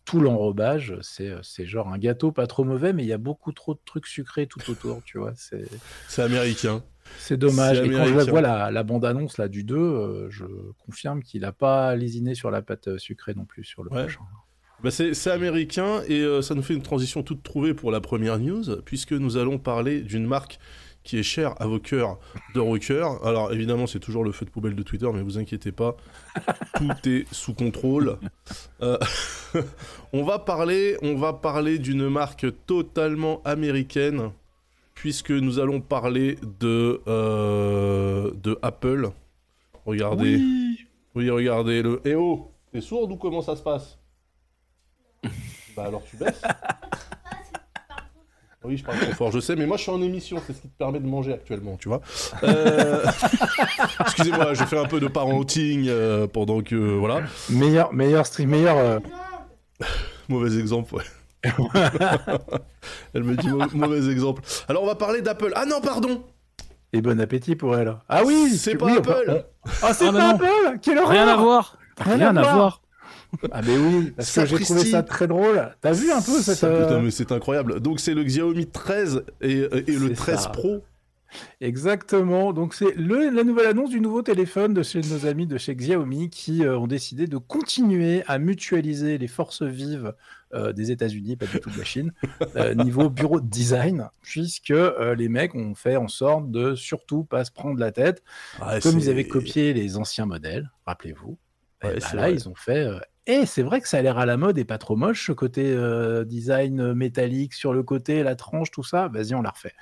tout 0.06 0.20
l'enrobage, 0.22 0.96
c'est 1.02 1.30
euh, 1.30 1.40
c'est 1.44 1.66
genre 1.66 1.90
un 1.90 1.98
gâteau 1.98 2.32
pas 2.32 2.48
trop 2.48 2.64
mauvais, 2.64 2.92
mais 2.94 3.04
il 3.04 3.08
y 3.08 3.14
a 3.14 3.18
beaucoup 3.20 3.52
trop 3.52 3.74
de 3.74 3.80
trucs 3.86 4.08
sucrés 4.08 4.48
tout 4.48 4.60
autour, 4.70 5.02
tu 5.04 5.18
vois. 5.20 5.34
C'est 5.36 5.66
c'est 6.08 6.22
américain. 6.24 6.82
c'est 7.20 7.38
dommage. 7.38 7.78
C'est 7.80 7.88
Et 7.88 7.92
quand 7.92 8.06
je 8.06 8.30
vois 8.30 8.42
la, 8.42 8.72
la 8.72 8.84
bande-annonce 8.84 9.38
là, 9.38 9.48
du 9.48 9.64
2, 9.64 9.76
euh, 9.78 10.28
je 10.30 10.46
confirme 10.86 11.22
qu'il 11.24 11.42
n'a 11.42 11.52
pas 11.52 11.96
lésiné 11.96 12.36
sur 12.36 12.52
la 12.52 12.62
pâte 12.62 12.88
euh, 12.88 12.98
sucrée 12.98 13.34
non 13.36 13.46
plus 13.46 13.64
sur 13.64 13.84
le 13.84 13.92
Ouais. 13.92 14.04
prochain. 14.04 14.22
Bah, 14.84 14.90
c'est, 14.90 15.28
américain 15.30 16.02
et 16.08 16.22
euh, 16.22 16.42
ça 16.42 16.56
nous 16.56 16.64
fait 16.64 16.74
une 16.74 16.82
transition 16.82 17.22
toute 17.22 17.44
trouvée 17.44 17.74
pour 17.74 17.92
la 17.92 18.02
première 18.02 18.40
news, 18.40 18.64
puisque 18.84 19.12
nous 19.12 19.38
allons 19.38 19.60
parler 19.60 20.02
d'une 20.02 20.26
marque 20.26 20.60
qui 21.04 21.18
est 21.18 21.24
chère 21.24 21.60
à 21.62 21.68
vos 21.68 21.80
cœurs 21.80 22.18
de 22.56 22.60
rocker. 22.60 23.06
Alors 23.24 23.54
évidemment, 23.54 23.88
c'est 23.88 24.00
toujours 24.00 24.24
le 24.24 24.32
feu 24.32 24.46
de 24.46 24.50
poubelle 24.50 24.76
de 24.76 24.84
Twitter, 24.84 25.10
mais 25.14 25.22
vous 25.22 25.38
inquiétez 25.38 25.72
pas, 25.72 25.96
tout 26.76 27.10
est 27.10 27.26
sous 27.32 27.54
contrôle. 27.54 28.18
Euh, 28.82 28.98
on 30.14 30.24
va 30.24 30.40
parler, 30.40 30.98
on 31.02 31.16
va 31.16 31.34
parler 31.34 31.80
d'une 31.80 32.08
marque 32.10 32.48
totalement 32.66 33.42
américaine, 33.44 34.32
puisque 34.96 35.32
nous 35.32 35.60
allons 35.60 35.82
parler 35.82 36.38
de 36.60 37.02
euh, 37.08 38.32
de 38.42 38.58
Apple. 38.62 39.10
Regardez, 39.86 40.40
oui, 41.16 41.30
regardez 41.30 41.82
le. 41.82 42.02
Eh 42.06 42.16
oh, 42.16 42.52
t'es 42.72 42.82
sourde 42.82 43.12
ou 43.12 43.16
comment 43.16 43.42
ça 43.42 43.56
se 43.56 43.64
passe? 43.64 44.01
Bah 45.76 45.86
alors 45.88 46.04
tu 46.10 46.18
baisses. 46.18 46.42
Oui, 48.64 48.78
je 48.78 48.84
parle 48.84 49.00
trop 49.00 49.14
fort, 49.14 49.32
je 49.32 49.40
sais, 49.40 49.56
mais 49.56 49.66
moi 49.66 49.76
je 49.76 49.82
suis 49.82 49.92
en 49.92 50.00
émission, 50.04 50.38
c'est 50.46 50.54
ce 50.54 50.62
qui 50.62 50.68
te 50.70 50.78
permet 50.78 51.00
de 51.00 51.08
manger 51.08 51.34
actuellement, 51.34 51.78
tu 51.78 51.88
vois. 51.88 52.00
Euh, 52.44 53.04
Excusez-moi, 54.02 54.54
je 54.54 54.64
fais 54.66 54.78
un 54.78 54.86
peu 54.86 55.00
de 55.00 55.08
parenting 55.08 55.88
euh, 55.90 56.28
pendant 56.28 56.62
que. 56.62 56.76
Voilà. 56.76 57.22
Meilleur, 57.50 57.92
meilleur 57.92 58.24
stream, 58.28 58.52
meilleur. 58.52 58.78
euh, 58.78 59.00
Mauvais 60.30 60.60
exemple, 60.60 60.94
ouais. 60.94 61.04
Elle 63.16 63.24
me 63.24 63.36
dit 63.36 63.50
mau- 63.50 63.66
mauvais 63.74 64.12
exemple. 64.12 64.44
Alors 64.68 64.84
on 64.84 64.88
va 64.88 64.94
parler 64.96 65.22
d'Apple. 65.24 65.52
Ah 65.56 65.66
non, 65.66 65.82
pardon 65.82 66.24
Et 66.94 67.02
bon 67.02 67.20
appétit 67.20 67.56
pour 67.56 67.76
elle. 67.76 67.96
Ah 68.10 68.22
oui, 68.24 68.52
C'est 68.56 68.72
tu- 68.72 68.78
pas 68.78 68.86
oui, 68.86 68.98
Apple. 68.98 69.44
Ah, 69.82 69.94
c'est 69.94 70.06
Ah, 70.08 70.12
bah 70.12 70.20
pas 70.20 70.28
non. 70.28 70.36
Apple 70.36 70.80
Quelle 70.84 70.98
horreur 71.00 71.10
Rien 71.12 71.28
à 71.28 71.36
voir. 71.38 71.78
Rien 72.00 72.16
Rien, 72.18 72.38
à 72.38 72.40
à 72.40 72.44
voir. 72.44 72.56
voir. 72.56 72.82
Ah 73.52 73.62
mais 73.62 73.78
oui, 73.78 74.12
parce 74.16 74.34
que 74.34 74.46
j'ai 74.46 74.60
trouvé 74.60 74.86
ça 74.86 75.04
très 75.04 75.28
drôle. 75.28 75.70
T'as 75.82 75.94
vu 75.94 76.12
un 76.12 76.22
peu 76.22 76.42
cette... 76.42 76.58
Ça, 76.58 76.68
euh, 76.68 76.84
putain, 76.84 77.02
mais 77.02 77.12
c'est 77.12 77.32
incroyable. 77.32 77.80
Donc 77.80 78.00
c'est 78.00 78.14
le 78.14 78.24
Xiaomi 78.24 78.68
13 78.68 79.24
et, 79.42 79.52
et 79.52 79.92
le 79.92 80.10
C'est 80.10 80.14
13 80.14 80.40
ça. 80.40 80.50
Pro. 80.50 80.84
Exactement. 81.62 82.54
Donc 82.54 82.74
c'est 82.74 82.96
la 82.98 83.44
nouvelle 83.44 83.68
annonce 83.68 83.90
du 83.90 84.02
nouveau 84.02 84.22
téléphone 84.22 84.74
de 84.74 84.84
chez 84.84 85.02
nos 85.02 85.26
amis 85.26 85.48
de 85.48 85.58
chez 85.58 85.76
Xiaomi 85.76 86.30
qui 86.30 86.64
euh, 86.66 86.78
ont 86.78 86.88
décidé 86.88 87.28
de 87.28 87.38
continuer 87.38 88.24
à 88.28 88.38
mutualiser 88.38 89.18
les 89.18 89.28
forces 89.28 89.64
vives 89.64 90.14
euh, 90.54 90.74
des 90.74 90.92
États-Unis, 90.92 91.38
pas 91.38 91.46
du 91.46 91.60
tout 91.62 91.70
de 91.70 91.78
la 91.78 91.86
Chine, 91.86 92.12
euh, 92.58 92.76
niveau 92.76 93.10
bureau 93.10 93.40
de 93.40 93.48
design, 93.48 94.10
puisque 94.22 94.72
euh, 94.72 95.16
les 95.16 95.30
mecs 95.30 95.56
ont 95.56 95.76
fait 95.76 95.96
en 95.96 96.10
sorte 96.10 96.52
de 96.52 96.76
surtout 96.76 97.24
pas 97.24 97.46
se 97.46 97.52
prendre 97.52 97.80
la 97.80 97.94
tête, 97.94 98.22
Ouais, 98.60 98.82
comme 98.82 99.00
ils 99.00 99.10
avaient 99.10 99.28
copié 99.28 99.74
les 99.74 99.96
anciens 99.96 100.26
modèles, 100.26 100.70
rappelez-vous. 100.86 101.38
Eh 101.84 101.88
Ouais, 101.88 102.00
ben 102.00 102.14
là, 102.14 102.30
vrai. 102.30 102.34
ils 102.34 102.48
ont 102.50 102.56
fait. 102.56 102.86
euh, 102.86 103.00
Et 103.28 103.46
c'est 103.46 103.64
vrai 103.64 103.82
que 103.82 103.88
ça 103.88 103.98
a 103.98 104.02
l'air 104.02 104.18
à 104.18 104.26
la 104.26 104.38
mode 104.38 104.58
et 104.58 104.66
pas 104.66 104.78
trop 104.78 104.96
moche, 104.96 105.28
ce 105.28 105.32
côté 105.32 105.72
euh, 105.74 106.24
design 106.26 106.94
métallique 106.94 107.54
sur 107.54 107.74
le 107.74 107.84
côté, 107.84 108.24
la 108.24 108.36
tranche, 108.36 108.72
tout 108.72 108.84
ça. 108.84 109.08
Vas-y, 109.10 109.34
on 109.36 109.42
l'a 109.42 109.52
refait. 109.52 109.74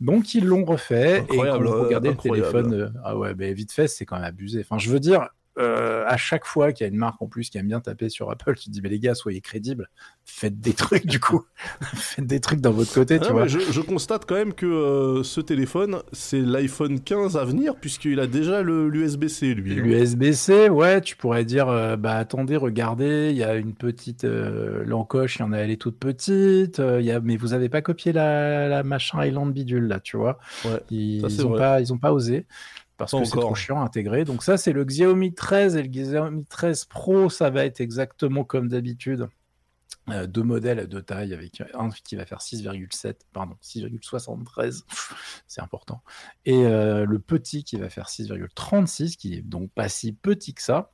Donc 0.00 0.34
ils 0.34 0.44
l'ont 0.44 0.64
refait 0.64 1.18
Incroyable, 1.18 1.66
et 1.66 1.70
quand 1.70 1.74
vous 1.74 1.74
euh, 1.78 1.82
regardez 1.84 2.10
le 2.10 2.16
téléphone, 2.18 2.74
euh, 2.74 2.88
ah 3.04 3.16
ouais, 3.16 3.34
ben 3.34 3.54
vite 3.54 3.72
fait, 3.72 3.88
c'est 3.88 4.04
quand 4.06 4.16
même 4.16 4.24
abusé. 4.24 4.60
Enfin, 4.60 4.78
je 4.78 4.90
veux 4.90 5.00
dire, 5.00 5.28
euh, 5.58 6.04
à 6.06 6.16
chaque 6.16 6.46
fois 6.46 6.72
qu'il 6.72 6.84
y 6.86 6.88
a 6.88 6.92
une 6.92 6.98
marque 6.98 7.20
en 7.22 7.26
plus 7.28 7.50
qui 7.50 7.58
aime 7.58 7.68
bien 7.68 7.80
taper 7.80 8.08
sur 8.08 8.30
Apple, 8.30 8.54
tu 8.56 8.66
te 8.66 8.70
dis 8.70 8.80
mais 8.82 8.88
les 8.88 8.98
gars, 8.98 9.14
soyez 9.14 9.40
crédibles, 9.40 9.88
faites 10.24 10.60
des 10.60 10.72
trucs 10.74 11.06
du 11.06 11.20
coup, 11.20 11.44
faites 11.94 12.26
des 12.26 12.40
trucs 12.40 12.60
dans 12.60 12.72
votre 12.72 12.92
côté, 12.92 13.18
Ah 13.18 13.18
tu 13.20 13.32
vois. 13.32 13.46
je, 13.46 13.58
je 13.70 13.80
constate 13.80 14.24
quand 14.26 14.34
même 14.34 14.54
que 14.54 14.66
euh, 14.66 15.22
ce 15.22 15.40
téléphone, 15.40 16.02
c'est 16.12 16.40
l'iPhone 16.40 17.00
15 17.00 17.36
à 17.36 17.44
venir, 17.44 17.76
puisqu'il 17.76 18.20
a 18.20 18.26
déjà 18.26 18.62
l'USB-C, 18.62 19.54
lui. 19.54 19.80
hein. 19.80 19.82
L'USB-C, 19.82 20.68
ouais, 20.70 21.00
tu 21.00 21.16
pourrais 21.16 21.44
dire, 21.44 21.68
euh, 21.68 21.96
bah 21.96 22.16
attendez, 22.16 22.56
regardez, 22.56 23.28
il 23.30 23.36
y 23.36 23.44
a 23.44 23.54
une 23.56 23.74
petite 23.74 24.24
l'encoche, 24.24 25.36
il 25.36 25.40
y 25.40 25.42
en 25.44 25.52
a, 25.52 25.58
elle 25.58 25.70
est 25.70 25.80
toute 25.80 25.98
petite, 25.98 26.78
il 26.98 27.04
y 27.04 27.10
a, 27.10 27.20
mais 27.20 27.36
vous 27.36 27.52
avez 27.54 27.68
pas 27.68 27.82
copié 27.82 28.12
la, 28.12 28.68
la 28.68 28.82
machin 28.82 29.24
Island 29.24 29.52
bidule 29.52 29.86
là, 29.86 30.00
tu 30.00 30.16
vois. 30.16 30.38
Ouais, 30.64 30.82
ils, 30.90 31.20
ça, 31.20 31.28
ils 31.28 31.46
ont 31.46 31.50
vrai. 31.50 31.58
pas, 31.58 31.80
ils 31.80 31.92
ont 31.92 31.98
pas 31.98 32.12
osé 32.12 32.46
parce 32.96 33.12
que 33.12 33.24
c'est 33.24 33.38
trop 33.38 33.54
chiant 33.54 33.80
à 33.80 33.84
intégrer. 33.84 34.24
Donc 34.24 34.42
ça, 34.42 34.56
c'est 34.56 34.72
le 34.72 34.84
Xiaomi 34.84 35.34
13 35.34 35.76
et 35.76 35.82
le 35.82 35.88
Xiaomi 35.88 36.44
13 36.44 36.84
Pro, 36.86 37.30
ça 37.30 37.50
va 37.50 37.64
être 37.64 37.80
exactement 37.80 38.44
comme 38.44 38.68
d'habitude. 38.68 39.28
Euh, 40.08 40.26
deux 40.26 40.42
modèles 40.42 40.88
de 40.88 41.00
taille 41.00 41.32
avec 41.32 41.62
un 41.74 41.88
qui 41.90 42.16
va 42.16 42.26
faire 42.26 42.40
6,7 42.40 43.14
pardon 43.32 43.54
6,73 43.62 44.82
c'est 45.46 45.60
important 45.60 46.02
et 46.44 46.66
euh, 46.66 47.04
le 47.04 47.20
petit 47.20 47.62
qui 47.62 47.76
va 47.76 47.88
faire 47.88 48.08
6,36 48.08 49.14
qui 49.14 49.34
est 49.34 49.42
donc 49.42 49.70
pas 49.70 49.88
si 49.88 50.12
petit 50.12 50.54
que 50.54 50.62
ça 50.62 50.90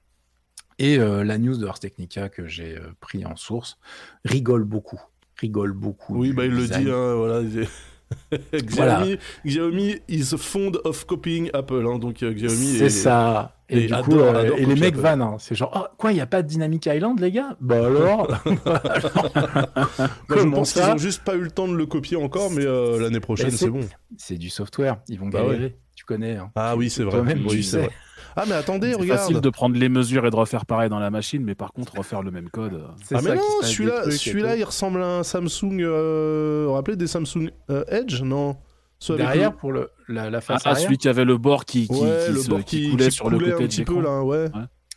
et 0.79 0.99
euh, 0.99 1.25
la 1.25 1.39
news 1.39 1.57
de 1.57 1.67
Ars 1.67 1.79
Technica 1.81 2.29
que 2.29 2.47
j'ai 2.47 2.79
pris 3.01 3.25
en 3.25 3.35
source 3.35 3.79
rigole 4.27 4.65
beaucoup 4.65 5.01
rigole 5.39 5.73
beaucoup 5.73 6.19
Oui, 6.19 6.35
bah 6.35 6.45
il 6.45 6.53
le 6.53 6.67
dit, 6.67 6.91
hein, 6.91 7.15
voilà. 7.15 7.43
Xiaomi, 8.53 8.69
Voilà. 8.77 9.05
Xiaomi 9.45 9.97
is 10.09 10.37
fond 10.37 10.73
of 10.85 11.05
copying 11.07 11.51
Apple, 11.53 11.85
hein, 11.87 11.99
donc 11.99 12.23
euh, 12.23 12.33
Xiaomi 12.33 12.77
C'est 12.79 12.85
est- 12.87 12.91
ça. 12.91 13.55
Et, 13.71 13.85
et 13.85 13.87
du 13.87 13.95
coup, 13.97 14.19
euh, 14.19 14.35
adore 14.35 14.59
et 14.59 14.65
les 14.65 14.77
mecs 14.77 14.97
vannent. 14.97 15.21
hein. 15.21 15.37
C'est 15.39 15.55
genre, 15.55 15.71
oh, 15.77 15.95
quoi, 15.99 16.11
il 16.13 16.15
n'y 16.15 16.23
a 16.23 16.27
pas 16.27 16.41
de 16.43 16.49
Dynamic 16.49 16.87
Island, 16.87 17.21
les 17.21 17.31
gars? 17.31 17.55
Bah 17.61 17.85
alors 17.87 18.29
Moi, 18.47 18.57
je 19.95 20.35
Comment 20.35 20.57
pense 20.57 20.73
qu'ils 20.73 20.83
ça? 20.83 20.95
ont 20.95 20.99
juste 20.99 21.23
pas 21.23 21.35
eu 21.35 21.41
le 21.43 21.51
temps 21.51 21.69
de 21.69 21.75
le 21.75 21.85
copier 21.85 22.17
encore, 22.17 22.51
mais 22.51 22.65
euh, 22.65 22.99
l'année 22.99 23.21
prochaine, 23.21 23.51
c'est 23.51 23.69
bon. 23.69 23.81
C'est 24.17 24.37
du 24.39 24.49
software. 24.49 24.97
Ils 25.09 25.19
vont 25.19 25.29
Bah 25.29 25.43
galérer. 25.45 25.77
Tu 25.95 26.05
connais. 26.05 26.37
hein. 26.37 26.51
Ah 26.55 26.77
oui, 26.77 26.89
c'est 26.91 27.03
vrai. 27.03 27.17
Toi-même, 27.17 27.43
Oui, 27.47 27.57
tu 27.57 27.63
sais. 27.63 27.79
vrai. 27.79 27.91
Ah, 28.41 28.45
mais 28.49 28.55
attendez, 28.55 28.93
C'est 28.93 29.01
regarde. 29.01 29.21
facile 29.21 29.41
de 29.41 29.51
prendre 29.51 29.77
les 29.77 29.89
mesures 29.89 30.27
et 30.27 30.31
de 30.31 30.37
refaire 30.37 30.65
pareil 30.67 30.89
dans 30.89 30.99
la 30.99 31.11
machine, 31.11 31.43
mais 31.45 31.55
par 31.55 31.73
contre, 31.73 31.97
refaire 31.99 32.23
le 32.23 32.31
même 32.31 32.49
code. 32.51 32.75
euh, 32.75 32.87
C'est 33.05 33.17
Ah, 33.17 33.21
mais 33.23 33.35
non, 33.35 33.43
celui-là, 33.63 34.57
il 34.57 34.65
ressemble 34.65 35.03
à 35.03 35.19
un 35.19 35.23
Samsung. 35.23 35.81
Euh... 35.81 36.63
Vous 36.65 36.69
vous 36.71 36.75
rappelez 36.75 36.97
des 36.97 37.07
Samsung 37.07 37.51
euh, 37.71 37.85
Edge? 37.89 38.23
Non 38.23 38.57
Derrière, 39.17 39.53
pour 39.55 39.71
le, 39.73 39.91
la, 40.09 40.29
la 40.29 40.39
Ah, 40.39 40.41
face 40.41 40.63
ah, 40.65 40.71
arrière? 40.71 40.85
celui 40.85 40.99
qui 40.99 41.09
avait 41.09 41.25
le 41.25 41.37
bord 41.39 41.65
qui, 41.65 41.87
qui, 41.87 41.93
Ouais, 41.95 42.19
qui 42.27 42.33
le 42.33 42.41
se- 42.41 42.49
bord 42.51 42.59
qui 42.65 42.83
qui, 42.85 42.91
coulait 42.91 43.05
qui 43.07 43.11
sur 43.13 43.31
le 43.31 43.39
côté 43.39 43.53
un 43.53 43.59
de 43.59 43.67
petit 43.67 43.85
peu 43.85 44.01
là, 44.03 44.23
ouais. 44.25 44.47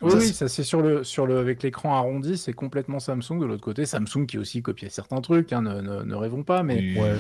Oui, 0.02 0.10
Ça, 0.12 0.18
oui, 0.18 0.26
c'est- 0.28 0.34
ça 0.34 0.48
c'est 0.48 0.64
sur 0.64 0.82
le, 0.82 1.04
sur 1.04 1.28
le, 1.28 1.38
avec 1.38 1.62
l'écran 1.62 1.96
arrondi, 1.96 2.36
c'est 2.36 2.54
complètement 2.54 3.00
Samsung. 3.00 3.40
De 3.40 3.46
l'autre 3.46 3.62
côté, 3.64 3.86
Samsung 3.86 4.26
qui 4.28 4.40
aussi 4.40 4.64
copiait 4.64 4.90
certains 4.90 5.22
trucs, 5.22 5.54
hein, 5.54 5.62
ne, 5.62 5.82
ne, 5.82 6.02
ne 6.02 6.16
rêvons 6.16 6.42
pas, 6.44 6.64
mais. 6.64 7.00
Ouais. 7.00 7.14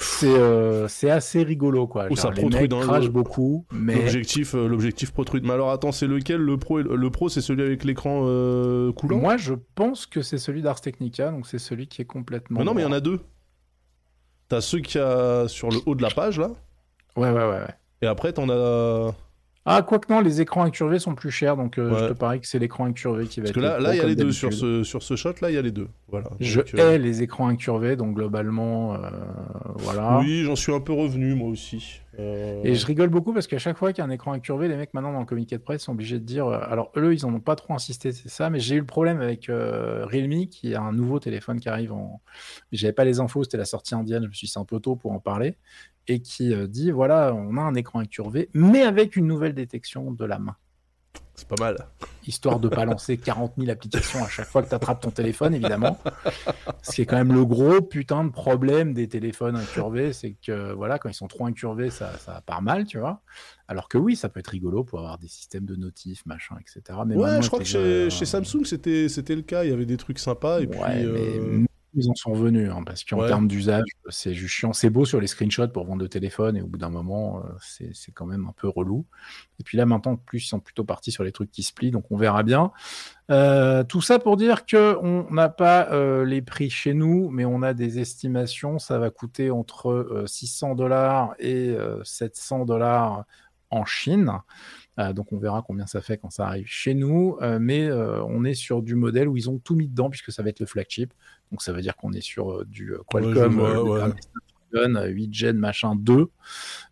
C'est 0.00 0.32
euh, 0.32 0.86
c'est 0.86 1.10
assez 1.10 1.42
rigolo 1.42 1.88
quoi. 1.88 2.08
Ça 2.14 2.30
protrude 2.30 2.72
beaucoup, 3.10 3.66
mais 3.72 3.96
L'objectif, 3.96 4.54
euh, 4.54 4.68
l'objectif 4.68 5.12
protrude. 5.12 5.44
Mais 5.44 5.52
alors 5.52 5.70
attends, 5.70 5.90
c'est 5.90 6.06
lequel 6.06 6.40
le 6.40 6.56
pro 6.56 6.78
le, 6.78 7.10
pro, 7.10 7.28
c'est 7.28 7.40
celui 7.40 7.62
avec 7.62 7.82
l'écran 7.84 8.22
euh, 8.24 8.92
coulant? 8.92 9.18
Moi 9.18 9.36
je 9.36 9.54
pense 9.74 10.06
que 10.06 10.22
c'est 10.22 10.38
celui 10.38 10.62
d'Ars 10.62 10.80
Technica, 10.80 11.30
donc 11.30 11.46
c'est 11.46 11.58
celui 11.58 11.88
qui 11.88 12.02
est 12.02 12.04
complètement. 12.04 12.60
Mais 12.60 12.64
non, 12.64 12.74
mais 12.74 12.82
il 12.82 12.84
y 12.84 12.88
en 12.88 12.92
a 12.92 13.00
deux. 13.00 13.20
T'as 14.48 14.60
ceux 14.60 14.78
qui 14.78 14.98
a 14.98 15.48
sur 15.48 15.68
le 15.70 15.78
haut 15.84 15.94
de 15.94 16.02
la 16.02 16.10
page 16.10 16.38
là, 16.38 16.50
Ouais, 17.16 17.30
ouais, 17.30 17.36
ouais. 17.36 17.48
ouais. 17.48 17.74
et 18.02 18.06
après 18.06 18.32
t'en 18.32 18.48
as. 18.48 19.14
Ah, 19.70 19.82
quoique 19.82 20.12
non, 20.12 20.20
les 20.20 20.40
écrans 20.40 20.62
incurvés 20.64 20.98
sont 20.98 21.14
plus 21.14 21.30
chers, 21.30 21.56
donc 21.56 21.78
euh, 21.78 21.90
Ouais. 21.90 21.98
je 22.00 22.04
te 22.08 22.12
parie 22.12 22.40
que 22.40 22.46
c'est 22.46 22.58
l'écran 22.58 22.86
incurvé 22.86 23.26
qui 23.26 23.40
va 23.40 23.44
Parce 23.44 23.50
être. 23.50 23.54
que 23.56 23.82
là, 23.82 23.94
il 23.94 23.98
y 23.98 24.00
a 24.00 24.06
les 24.06 24.16
deux 24.16 24.32
sur 24.32 24.52
ce 24.52 24.82
sur 24.82 25.02
ce 25.02 25.14
shot 25.16 25.34
là, 25.42 25.50
il 25.50 25.54
y 25.54 25.58
a 25.58 25.62
les 25.62 25.70
deux. 25.72 25.88
Voilà. 26.08 26.30
Je 26.40 26.60
euh, 26.60 26.94
hais 26.94 26.98
les 26.98 27.22
écrans 27.22 27.48
incurvés, 27.48 27.96
donc 27.96 28.14
globalement, 28.14 28.94
euh, 28.94 28.98
voilà. 29.76 30.18
Oui, 30.20 30.42
j'en 30.44 30.56
suis 30.56 30.72
un 30.72 30.80
peu 30.80 30.92
revenu 30.92 31.34
moi 31.34 31.48
aussi. 31.48 32.00
Et 32.64 32.74
je 32.74 32.84
rigole 32.84 33.10
beaucoup 33.10 33.32
parce 33.32 33.46
qu'à 33.46 33.58
chaque 33.60 33.76
fois 33.78 33.92
qu'il 33.92 34.02
y 34.02 34.04
a 34.04 34.08
un 34.08 34.10
écran 34.10 34.32
incurvé, 34.32 34.66
les 34.66 34.74
mecs 34.76 34.92
maintenant 34.92 35.12
dans 35.12 35.20
le 35.20 35.24
communiqué 35.24 35.56
de 35.56 35.62
presse 35.62 35.82
sont 35.82 35.92
obligés 35.92 36.18
de 36.18 36.24
dire. 36.24 36.48
alors 36.48 36.90
eux, 36.96 37.14
ils 37.14 37.24
en 37.24 37.32
ont 37.32 37.38
pas 37.38 37.54
trop 37.54 37.74
insisté, 37.74 38.10
c'est 38.10 38.28
ça, 38.28 38.50
mais 38.50 38.58
j'ai 38.58 38.74
eu 38.74 38.80
le 38.80 38.86
problème 38.86 39.20
avec 39.20 39.46
Realme 39.48 40.46
qui 40.46 40.74
a 40.74 40.80
un 40.82 40.92
nouveau 40.92 41.20
téléphone 41.20 41.60
qui 41.60 41.68
arrive 41.68 41.92
en. 41.92 42.20
J'avais 42.72 42.92
pas 42.92 43.04
les 43.04 43.20
infos, 43.20 43.44
c'était 43.44 43.56
la 43.56 43.64
sortie 43.64 43.94
indienne, 43.94 44.24
je 44.24 44.28
me 44.28 44.32
suis 44.32 44.46
dit 44.46 44.52
c'est 44.52 44.58
un 44.58 44.64
peu 44.64 44.80
tôt 44.80 44.96
pour 44.96 45.12
en 45.12 45.20
parler. 45.20 45.56
Et 46.08 46.20
qui 46.20 46.54
euh, 46.54 46.66
dit 46.66 46.90
voilà, 46.90 47.34
on 47.34 47.56
a 47.56 47.60
un 47.60 47.74
écran 47.74 48.00
incurvé, 48.00 48.48
mais 48.54 48.82
avec 48.82 49.16
une 49.16 49.26
nouvelle 49.26 49.54
détection 49.54 50.10
de 50.10 50.24
la 50.24 50.38
main. 50.38 50.56
C'est 51.38 51.46
pas 51.46 51.54
mal. 51.60 51.76
histoire 52.26 52.58
de 52.58 52.68
pas 52.68 52.84
lancer 52.84 53.16
40 53.16 53.52
000 53.58 53.70
applications 53.70 54.24
à 54.24 54.28
chaque 54.28 54.48
fois 54.48 54.60
que 54.60 54.68
tu 54.68 54.74
attrapes 54.74 55.00
ton 55.00 55.12
téléphone, 55.12 55.54
évidemment. 55.54 55.96
Ce 56.82 56.90
qui 56.90 57.02
est 57.02 57.06
quand 57.06 57.16
même 57.16 57.32
le 57.32 57.44
gros 57.44 57.80
putain 57.80 58.24
de 58.24 58.30
problème 58.30 58.92
des 58.92 59.08
téléphones 59.08 59.54
incurvés, 59.54 60.12
c'est 60.12 60.34
que 60.44 60.72
voilà, 60.72 60.98
quand 60.98 61.08
ils 61.08 61.14
sont 61.14 61.28
trop 61.28 61.46
incurvés, 61.46 61.90
ça, 61.90 62.10
ça 62.18 62.42
part 62.44 62.60
mal, 62.60 62.86
tu 62.86 62.98
vois. 62.98 63.22
Alors 63.68 63.88
que 63.88 63.98
oui, 63.98 64.16
ça 64.16 64.28
peut 64.28 64.40
être 64.40 64.48
rigolo 64.48 64.82
pour 64.82 64.98
avoir 64.98 65.18
des 65.18 65.28
systèmes 65.28 65.64
de 65.64 65.76
notifs, 65.76 66.26
machin, 66.26 66.56
etc. 66.60 66.98
Mais 67.06 67.14
ouais, 67.14 67.40
je 67.40 67.46
crois 67.46 67.60
que 67.60 67.64
chez, 67.64 67.78
euh, 67.78 68.10
chez 68.10 68.24
Samsung 68.24 68.64
c'était 68.64 69.08
c'était 69.08 69.36
le 69.36 69.42
cas. 69.42 69.62
Il 69.62 69.70
y 69.70 69.72
avait 69.72 69.86
des 69.86 69.96
trucs 69.96 70.18
sympas 70.18 70.60
et 70.60 70.66
puis. 70.66 70.80
ouais, 70.80 71.04
euh, 71.04 71.58
mais 71.60 71.68
ils 71.94 72.10
en 72.10 72.14
sont 72.14 72.32
venus, 72.34 72.70
hein, 72.70 72.82
parce 72.84 73.02
qu'en 73.04 73.20
Ouais. 73.20 73.28
termes 73.28 73.48
d'usage, 73.48 73.84
c'est 74.08 74.34
juste 74.34 74.54
chiant. 74.54 74.72
C'est 74.72 74.90
beau 74.90 75.04
sur 75.04 75.20
les 75.20 75.26
screenshots 75.26 75.68
pour 75.68 75.84
vendre 75.86 76.02
de 76.02 76.06
téléphone, 76.06 76.56
et 76.56 76.62
au 76.62 76.66
bout 76.66 76.78
d'un 76.78 76.90
moment, 76.90 77.38
euh, 77.44 77.48
c'est 77.60 78.12
quand 78.12 78.26
même 78.26 78.46
un 78.46 78.52
peu 78.56 78.68
relou. 78.68 79.06
Et 79.58 79.64
puis 79.64 79.78
là, 79.78 79.86
maintenant, 79.86 80.12
en 80.12 80.16
plus, 80.16 80.44
ils 80.44 80.48
sont 80.48 80.60
plutôt 80.60 80.84
partis 80.84 81.12
sur 81.12 81.24
les 81.24 81.32
trucs 81.32 81.50
qui 81.50 81.62
se 81.62 81.72
plient, 81.72 81.90
donc 81.90 82.04
on 82.10 82.16
verra 82.16 82.42
bien. 82.42 82.72
Euh, 83.30 83.84
tout 83.84 84.00
ça 84.00 84.18
pour 84.18 84.36
dire 84.36 84.64
que 84.66 84.96
on 85.02 85.30
n'a 85.32 85.48
pas 85.48 85.88
euh, 85.92 86.24
les 86.24 86.42
prix 86.42 86.70
chez 86.70 86.94
nous, 86.94 87.28
mais 87.30 87.44
on 87.44 87.62
a 87.62 87.74
des 87.74 87.98
estimations. 87.98 88.78
Ça 88.78 88.98
va 88.98 89.10
coûter 89.10 89.50
entre 89.50 89.90
euh, 89.90 90.26
600 90.26 90.74
dollars 90.74 91.34
et 91.38 91.70
euh, 91.70 92.02
700 92.04 92.64
dollars 92.64 93.24
en 93.70 93.84
Chine. 93.84 94.32
Euh, 94.98 95.12
donc 95.12 95.32
on 95.32 95.38
verra 95.38 95.62
combien 95.64 95.86
ça 95.86 96.00
fait 96.00 96.16
quand 96.18 96.30
ça 96.30 96.46
arrive 96.46 96.66
chez 96.66 96.94
nous. 96.94 97.36
Euh, 97.42 97.58
mais 97.60 97.84
euh, 97.86 98.22
on 98.24 98.44
est 98.44 98.54
sur 98.54 98.82
du 98.82 98.94
modèle 98.94 99.28
où 99.28 99.36
ils 99.36 99.50
ont 99.50 99.58
tout 99.58 99.76
mis 99.76 99.88
dedans 99.88 100.08
puisque 100.10 100.32
ça 100.32 100.42
va 100.42 100.48
être 100.48 100.60
le 100.60 100.66
flagship. 100.66 101.12
Donc 101.50 101.62
ça 101.62 101.72
veut 101.72 101.80
dire 101.80 101.96
qu'on 101.96 102.12
est 102.12 102.20
sur 102.20 102.52
euh, 102.52 102.64
du 102.66 102.92
euh, 102.92 102.98
Ouais, 103.12 103.22
Qualcomm, 103.22 103.54
vois, 103.56 103.70
euh, 103.70 104.08
ouais. 104.08 104.12
8 105.08 105.32
Gen 105.32 105.56
machin 105.56 105.96
2, 105.96 106.28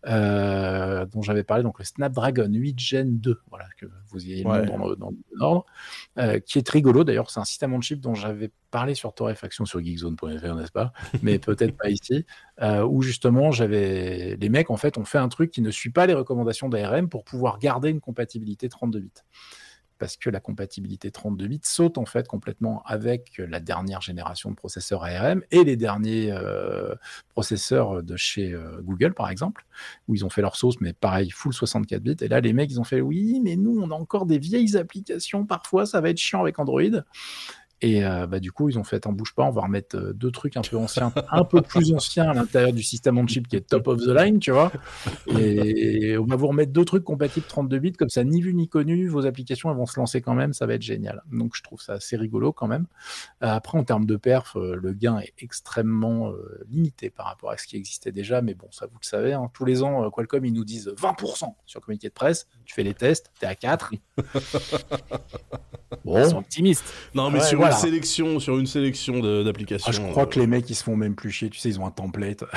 euh, 0.07 1.05
dont 1.05 1.21
j'avais 1.21 1.43
parlé, 1.43 1.63
donc 1.63 1.77
le 1.79 1.85
Snapdragon 1.85 2.49
8 2.51 2.79
Gen 2.79 3.19
2, 3.19 3.39
voilà, 3.49 3.65
que 3.77 3.85
vous 4.09 4.25
ayez 4.25 4.43
le 4.43 4.49
Ouais. 4.49 4.65
nom 4.65 4.77
dans 4.79 4.87
le, 4.89 4.95
dans 4.95 5.09
le 5.09 5.15
bon 5.15 5.45
ordre, 5.45 5.65
euh, 6.17 6.39
qui 6.39 6.57
est 6.57 6.69
rigolo 6.69 7.03
d'ailleurs, 7.03 7.29
c'est 7.29 7.39
un 7.39 7.45
système 7.45 7.73
on 7.73 7.81
chip 7.81 7.99
dont 8.01 8.15
j'avais 8.15 8.51
parlé 8.71 8.95
sur 8.95 9.13
Torréfaction 9.13 9.65
sur 9.65 9.79
geekzone.fr, 9.79 10.55
n'est-ce 10.55 10.71
pas? 10.71 10.91
Mais 11.21 11.37
peut-être 11.39 11.77
pas 11.77 11.89
ici, 11.89 12.25
euh, 12.61 12.83
où 12.83 13.01
justement 13.01 13.51
j'avais 13.51 14.37
les 14.39 14.49
mecs 14.49 14.71
en 14.71 14.77
fait 14.77 14.97
ont 14.97 15.05
fait 15.05 15.19
un 15.19 15.29
truc 15.29 15.51
qui 15.51 15.61
ne 15.61 15.69
suit 15.71 15.91
pas 15.91 16.07
les 16.07 16.13
recommandations 16.15 16.69
d'ARM 16.69 17.09
pour 17.09 17.23
pouvoir 17.25 17.59
garder 17.59 17.89
une 17.89 18.01
compatibilité 18.01 18.69
32 18.69 18.99
bits 19.01 19.11
parce 19.97 20.17
que 20.17 20.29
la 20.29 20.39
compatibilité 20.39 21.11
32 21.11 21.47
bits 21.47 21.59
saute 21.63 21.97
en 21.97 22.05
fait 22.05 22.27
complètement 22.27 22.83
avec 22.85 23.37
la 23.37 23.59
dernière 23.59 24.01
génération 24.01 24.49
de 24.49 24.55
processeurs 24.55 25.03
ARM 25.03 25.43
et 25.51 25.63
les 25.63 25.75
derniers 25.75 26.31
euh, 26.31 26.95
processeurs 27.29 28.03
de 28.03 28.15
chez 28.15 28.53
euh, 28.53 28.81
Google 28.81 29.13
par 29.13 29.29
exemple, 29.29 29.65
où 30.07 30.15
ils 30.15 30.25
ont 30.25 30.29
fait 30.29 30.41
leur 30.41 30.55
sauce, 30.55 30.79
mais 30.81 30.93
pareil, 30.93 31.29
full 31.29 31.53
64 31.53 32.01
bits. 32.01 32.17
Et 32.21 32.27
là, 32.27 32.39
les 32.39 32.53
mecs, 32.53 32.71
ils 32.71 32.79
ont 32.79 32.83
fait 32.83 33.01
oui, 33.01 33.39
mais 33.43 33.55
nous, 33.55 33.79
on 33.79 33.91
a 33.91 33.95
encore 33.95 34.25
des 34.25 34.39
vieilles 34.39 34.77
applications, 34.77 35.45
parfois 35.45 35.85
ça 35.85 36.01
va 36.01 36.09
être 36.09 36.17
chiant 36.17 36.41
avec 36.41 36.59
Android. 36.59 36.81
Et 37.81 38.03
euh, 38.05 38.27
bah, 38.27 38.39
du 38.39 38.51
coup, 38.51 38.69
ils 38.69 38.79
ont 38.79 38.83
fait 38.83 39.05
en 39.05 39.13
bouge 39.13 39.33
pas, 39.35 39.43
on 39.43 39.51
va 39.51 39.61
remettre 39.61 39.97
euh, 39.97 40.13
deux 40.13 40.31
trucs 40.31 40.57
un 40.57 40.61
peu 40.61 40.77
anciens, 40.77 41.13
un 41.31 41.43
peu 41.43 41.61
plus 41.61 41.93
anciens 41.93 42.29
à 42.29 42.33
l'intérieur 42.33 42.73
du 42.73 42.83
système 42.83 43.17
on 43.17 43.27
chip 43.27 43.47
qui 43.47 43.55
est 43.55 43.61
top 43.61 43.87
of 43.87 43.99
the 43.99 44.07
line, 44.09 44.39
tu 44.39 44.51
vois. 44.51 44.71
Et 45.37 46.17
on 46.17 46.25
va 46.25 46.35
vous 46.35 46.47
remettre 46.47 46.71
deux 46.71 46.85
trucs 46.85 47.03
compatibles 47.03 47.45
32 47.47 47.79
bits, 47.79 47.93
comme 47.93 48.09
ça, 48.09 48.23
ni 48.23 48.41
vu 48.41 48.53
ni 48.53 48.67
connu, 48.67 49.07
vos 49.07 49.25
applications 49.25 49.69
elles 49.69 49.77
vont 49.77 49.85
se 49.85 49.99
lancer 49.99 50.21
quand 50.21 50.33
même, 50.33 50.53
ça 50.53 50.65
va 50.65 50.73
être 50.73 50.81
génial. 50.81 51.23
Donc 51.31 51.55
je 51.55 51.63
trouve 51.63 51.81
ça 51.81 51.93
assez 51.93 52.17
rigolo 52.17 52.51
quand 52.51 52.67
même. 52.67 52.85
Euh, 53.43 53.47
après, 53.47 53.77
en 53.77 53.83
termes 53.83 54.05
de 54.05 54.15
perf, 54.15 54.57
euh, 54.57 54.75
le 54.75 54.93
gain 54.93 55.19
est 55.19 55.33
extrêmement 55.39 56.31
euh, 56.31 56.65
limité 56.69 57.09
par 57.09 57.27
rapport 57.27 57.51
à 57.51 57.57
ce 57.57 57.67
qui 57.67 57.75
existait 57.75 58.11
déjà, 58.11 58.41
mais 58.41 58.53
bon, 58.53 58.67
ça 58.71 58.87
vous 58.87 58.97
le 58.99 59.05
savez, 59.05 59.33
hein, 59.33 59.49
tous 59.53 59.65
les 59.65 59.83
ans, 59.83 60.03
euh, 60.03 60.09
Qualcomm, 60.09 60.45
ils 60.45 60.53
nous 60.53 60.65
disent 60.65 60.89
20% 60.97 61.53
sur 61.65 61.79
le 61.79 61.85
communiqué 61.85 62.09
de 62.09 62.13
presse, 62.13 62.47
tu 62.65 62.73
fais 62.73 62.83
les 62.83 62.93
tests, 62.93 63.31
t'es 63.39 63.45
à 63.45 63.55
4. 63.55 63.91
bon, 66.03 66.17
Ils 66.23 66.29
sont 66.29 66.37
optimistes. 66.37 66.93
Non, 67.13 67.29
mais 67.29 67.39
Ouais, 67.39 67.45
sur 67.45 67.59
voilà. 67.69 67.75
une 67.75 67.81
sélection, 67.81 68.39
sur 68.39 68.57
une 68.57 68.65
sélection 68.65 69.19
d'applications. 69.43 69.87
Ah, 69.89 69.91
je 69.91 70.01
crois 70.11 70.23
euh, 70.23 70.25
que 70.25 70.39
les 70.39 70.47
mecs, 70.47 70.69
ils 70.69 70.75
se 70.75 70.83
font 70.83 70.95
même 70.95 71.15
plus 71.15 71.31
chier. 71.31 71.49
Tu 71.49 71.59
sais, 71.59 71.69
ils 71.69 71.79
ont 71.79 71.85
un 71.85 71.91
template. 71.91 72.43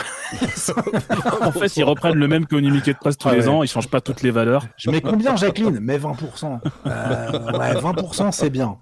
En 1.43 1.53
fait, 1.53 1.77
ils 1.77 1.85
reprennent 1.85 2.19
le 2.19 2.29
même 2.29 2.47
communiqué 2.47 2.93
de 2.93 2.99
presse 2.99 3.17
tous 3.19 3.29
Ah 3.29 3.35
les 3.35 3.43
ouais. 3.43 3.49
ans, 3.49 3.63
ils 3.63 3.69
changent 3.69 3.89
pas 3.89 4.01
toutes 4.01 4.23
les 4.23 4.31
valeurs. 4.31 4.67
Je 4.77 4.91
mets 4.91 5.01
combien, 5.01 5.37
Jacqueline? 5.37 5.79
Mais 5.81 5.99
20%. 5.99 6.61
Euh, 6.87 7.59
ouais, 7.59 7.75
20%, 7.75 8.33
c'est 8.33 8.51
bien. 8.51 8.79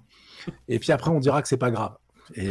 Et 0.67 0.79
puis 0.79 0.91
après, 0.91 1.09
on 1.11 1.19
dira 1.19 1.41
que 1.41 1.47
c'est 1.47 1.57
pas 1.57 1.71
grave. 1.71 1.93
Et 2.35 2.47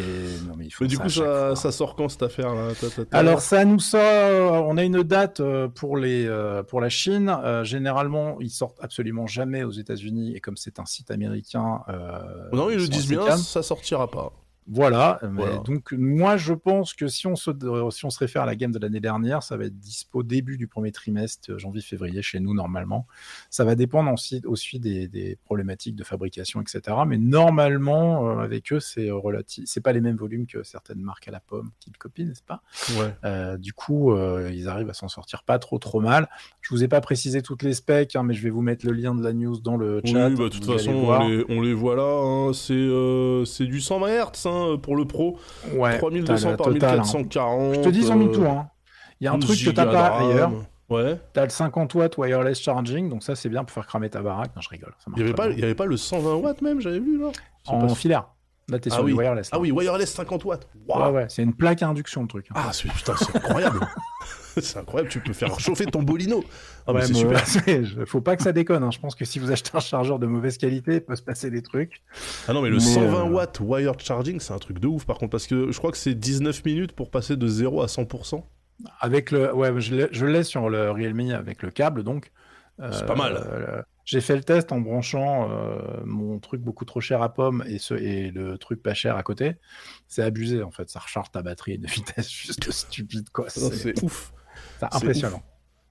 non, 0.46 0.54
mais 0.56 0.68
du 0.86 0.96
ça 0.96 1.02
coup, 1.02 1.08
ça, 1.08 1.72
sort 1.72 1.94
quand 1.94 2.08
cette 2.08 2.22
affaire-là 2.22 2.72
Ta- 2.80 2.88
ta- 2.90 3.04
ta- 3.04 3.16
Alors 3.16 3.40
ça 3.40 3.64
nous 3.64 3.78
sort, 3.78 4.66
on 4.66 4.76
a 4.76 4.82
une 4.84 5.02
date 5.02 5.40
euh, 5.40 5.68
pour 5.68 5.96
les 5.96 6.26
euh, 6.26 6.62
pour 6.62 6.80
la 6.80 6.88
Chine. 6.88 7.28
Euh, 7.44 7.64
généralement, 7.64 8.38
ils 8.40 8.50
sortent 8.50 8.78
absolument 8.80 9.26
jamais 9.26 9.62
aux 9.62 9.70
États-Unis. 9.70 10.34
Et 10.34 10.40
comme 10.40 10.56
c'est 10.56 10.80
un 10.80 10.84
site 10.86 11.10
américain, 11.10 11.82
euh, 11.88 12.18
Non, 12.52 12.70
ils 12.70 12.78
le 12.78 12.88
disent 12.88 13.08
bien, 13.08 13.36
ça 13.36 13.62
sortira 13.62 14.10
pas. 14.10 14.32
Voilà, 14.70 15.18
donc 15.64 15.92
moi 15.92 16.36
je 16.36 16.52
pense 16.52 16.92
que 16.92 17.08
si 17.08 17.26
on 17.26 17.36
se 17.36 17.50
euh, 17.64 17.90
si 17.90 18.04
on 18.04 18.10
se 18.10 18.18
réfère 18.18 18.42
à 18.42 18.46
la 18.46 18.54
game 18.54 18.70
de 18.70 18.78
l'année 18.78 19.00
dernière, 19.00 19.42
ça 19.42 19.56
va 19.56 19.64
être 19.64 19.78
dispo 19.78 20.22
début 20.22 20.58
du 20.58 20.66
premier 20.68 20.92
trimestre, 20.92 21.50
euh, 21.52 21.58
janvier-février 21.58 22.20
chez 22.20 22.38
nous 22.38 22.52
normalement. 22.54 23.06
Ça 23.48 23.64
va 23.64 23.74
dépendre 23.74 24.12
aussi, 24.12 24.42
aussi 24.44 24.78
des, 24.78 25.08
des 25.08 25.36
problématiques 25.44 25.96
de 25.96 26.04
fabrication, 26.04 26.60
etc. 26.60 26.96
Mais 27.06 27.16
normalement 27.16 28.28
euh, 28.28 28.38
avec 28.40 28.72
eux 28.72 28.80
c'est 28.80 29.10
relatif, 29.10 29.64
c'est 29.66 29.80
pas 29.80 29.92
les 29.92 30.00
mêmes 30.02 30.16
volumes 30.16 30.46
que 30.46 30.62
certaines 30.62 31.00
marques 31.00 31.28
à 31.28 31.30
la 31.30 31.40
pomme 31.40 31.70
qui 31.80 31.90
le 31.90 31.96
copient, 31.98 32.26
n'est-ce 32.26 32.42
pas? 32.42 32.62
Ouais. 33.00 33.14
Euh, 33.24 33.56
Du 33.56 33.72
coup, 33.72 34.12
euh, 34.12 34.50
ils 34.52 34.68
arrivent 34.68 34.90
à 34.90 34.94
s'en 34.94 35.08
sortir 35.08 35.42
pas 35.44 35.58
trop 35.58 35.78
trop 35.78 36.00
mal. 36.00 36.28
Je 36.60 36.74
vous 36.74 36.84
ai 36.84 36.88
pas 36.88 37.00
précisé 37.00 37.40
toutes 37.40 37.62
les 37.62 37.72
specs, 37.72 38.16
hein, 38.16 38.22
mais 38.22 38.34
je 38.34 38.42
vais 38.42 38.50
vous 38.50 38.60
mettre 38.62 38.84
le 38.86 38.92
lien 38.92 39.14
de 39.14 39.22
la 39.24 39.32
news 39.32 39.58
dans 39.60 39.76
le 39.78 40.02
Oui, 40.04 40.12
chat. 40.12 40.28
bah, 40.30 40.36
de 40.44 40.48
toute 40.48 40.64
façon, 40.66 40.90
on 40.92 41.28
les, 41.28 41.44
on 41.48 41.60
les 41.62 41.72
voit 41.72 41.96
là. 41.96 42.02
hein. 42.02 42.52
C'est 42.52 43.64
du 43.66 43.80
120 43.80 44.08
Hz 44.08 44.46
hein, 44.46 44.57
pour 44.82 44.96
le 44.96 45.04
Pro. 45.04 45.38
Ouais, 45.74 45.98
3200 45.98 46.34
t'as 46.44 46.50
la 46.50 46.56
par 46.56 46.66
totale, 46.66 46.90
hein. 46.90 47.02
1440. 47.02 47.74
Je 47.74 47.80
te 47.80 47.88
dis, 47.88 48.00
ils 48.00 48.12
ont 48.12 48.16
mis 48.16 48.30
tout. 48.32 48.44
Hein. 48.44 48.68
Il 49.20 49.24
y 49.24 49.28
a 49.28 49.32
un 49.32 49.38
12 49.38 49.46
truc 49.48 49.68
que 49.68 49.74
t'as 49.74 49.86
pas 49.86 50.18
ailleurs. 50.18 50.52
Ouais. 50.88 51.20
T'as 51.34 51.44
le 51.44 51.50
50 51.50 51.94
watts 51.94 52.16
wireless 52.16 52.60
charging, 52.60 53.10
donc 53.10 53.22
ça 53.22 53.34
c'est 53.36 53.48
bien 53.50 53.62
pour 53.62 53.72
faire 53.74 53.86
cramer 53.86 54.08
ta 54.08 54.22
baraque. 54.22 54.56
Non, 54.56 54.62
je 54.62 54.68
rigole. 54.70 54.94
Ça 54.98 55.04
Il 55.06 55.10
marche 55.10 55.20
y 55.20 55.22
avait 55.24 55.34
pas, 55.34 55.48
y 55.50 55.62
avait 55.62 55.74
pas 55.74 55.84
le 55.84 55.96
120 55.98 56.34
watts 56.36 56.62
même, 56.62 56.80
j'avais 56.80 56.98
vu 57.00 57.18
là. 57.20 57.30
En 57.66 57.88
filaire. 57.94 58.28
Là, 58.70 58.78
t'es 58.78 58.90
Ah 58.92 58.96
sur 58.96 59.04
oui. 59.04 59.12
wireless. 59.12 59.48
Ah 59.52 59.58
oui, 59.58 59.70
wireless 59.70 60.12
50 60.12 60.44
watts. 60.44 60.68
Ouais, 60.88 61.26
c'est 61.28 61.42
une 61.42 61.54
plaque 61.54 61.82
à 61.82 61.88
induction 61.88 62.22
le 62.22 62.28
truc. 62.28 62.46
hein. 62.50 62.54
Ah, 62.56 62.70
putain, 62.78 63.14
c'est 63.16 63.34
incroyable. 63.36 63.80
c'est 64.64 64.78
incroyable, 64.78 65.10
tu 65.10 65.20
peux 65.20 65.32
faire 65.32 65.58
chauffer 65.60 65.86
ton 65.86 66.02
bolino. 66.02 66.44
Ah, 66.86 66.92
Ouais, 66.92 67.02
c'est 67.02 67.14
super. 67.14 67.44
je- 67.66 68.04
Faut 68.06 68.20
pas 68.20 68.36
que 68.36 68.42
ça 68.42 68.52
déconne. 68.52 68.82
hein. 68.82 68.90
Je 68.90 68.98
pense 68.98 69.14
que 69.14 69.24
si 69.24 69.38
vous 69.38 69.50
achetez 69.50 69.70
un 69.74 69.80
chargeur 69.80 70.18
de 70.18 70.26
mauvaise 70.26 70.58
qualité, 70.58 70.94
il 70.96 71.00
peut 71.00 71.16
se 71.16 71.22
passer 71.22 71.50
des 71.50 71.62
trucs. 71.62 72.02
Ah 72.46 72.52
non, 72.52 72.62
mais 72.62 72.70
le 72.70 72.76
Mais, 72.76 72.80
120 72.82 73.26
euh, 73.26 73.30
watts 73.30 73.60
wired 73.60 74.00
charging, 74.00 74.40
c'est 74.40 74.52
un 74.52 74.58
truc 74.58 74.78
de 74.78 74.86
ouf 74.86 75.04
par 75.04 75.18
contre, 75.18 75.30
parce 75.30 75.46
que 75.46 75.70
je 75.70 75.78
crois 75.78 75.90
que 75.90 75.98
c'est 75.98 76.14
19 76.14 76.64
minutes 76.64 76.92
pour 76.92 77.10
passer 77.10 77.36
de 77.36 77.46
0 77.46 77.82
à 77.82 77.86
100%. 77.86 78.42
Avec 79.00 79.30
le, 79.32 79.52
ouais, 79.54 79.72
je 79.80 80.24
l'ai- 80.26 80.44
sur 80.44 80.68
le 80.70 80.90
Realme 80.90 81.30
avec 81.32 81.62
le 81.62 81.70
câble, 81.70 82.02
donc. 82.04 82.30
C'est 82.92 83.06
pas 83.06 83.16
mal. 83.16 83.34
euh, 83.36 83.82
J'ai 84.04 84.20
fait 84.20 84.36
le 84.36 84.44
test 84.44 84.70
en 84.70 84.78
branchant 84.80 85.50
euh, 85.50 85.80
mon 86.04 86.38
truc 86.38 86.60
beaucoup 86.60 86.84
trop 86.84 87.00
cher 87.00 87.22
à 87.22 87.34
pomme 87.34 87.64
et, 87.66 87.78
ce, 87.78 87.94
et 87.94 88.30
le 88.30 88.56
truc 88.56 88.80
pas 88.84 88.94
cher 88.94 89.16
à 89.16 89.24
côté. 89.24 89.56
C'est 90.06 90.22
abusé 90.22 90.62
en 90.62 90.70
fait. 90.70 90.88
Ça 90.88 91.00
recharge 91.00 91.32
ta 91.32 91.42
batterie 91.42 91.72
à 91.72 91.74
une 91.74 91.86
vitesse 91.86 92.30
juste 92.30 92.70
stupide 92.70 93.30
quoi. 93.30 93.46
C'est 93.48 94.00
ouf. 94.04 94.32
C'est 94.78 94.86
impressionnant. 94.94 95.42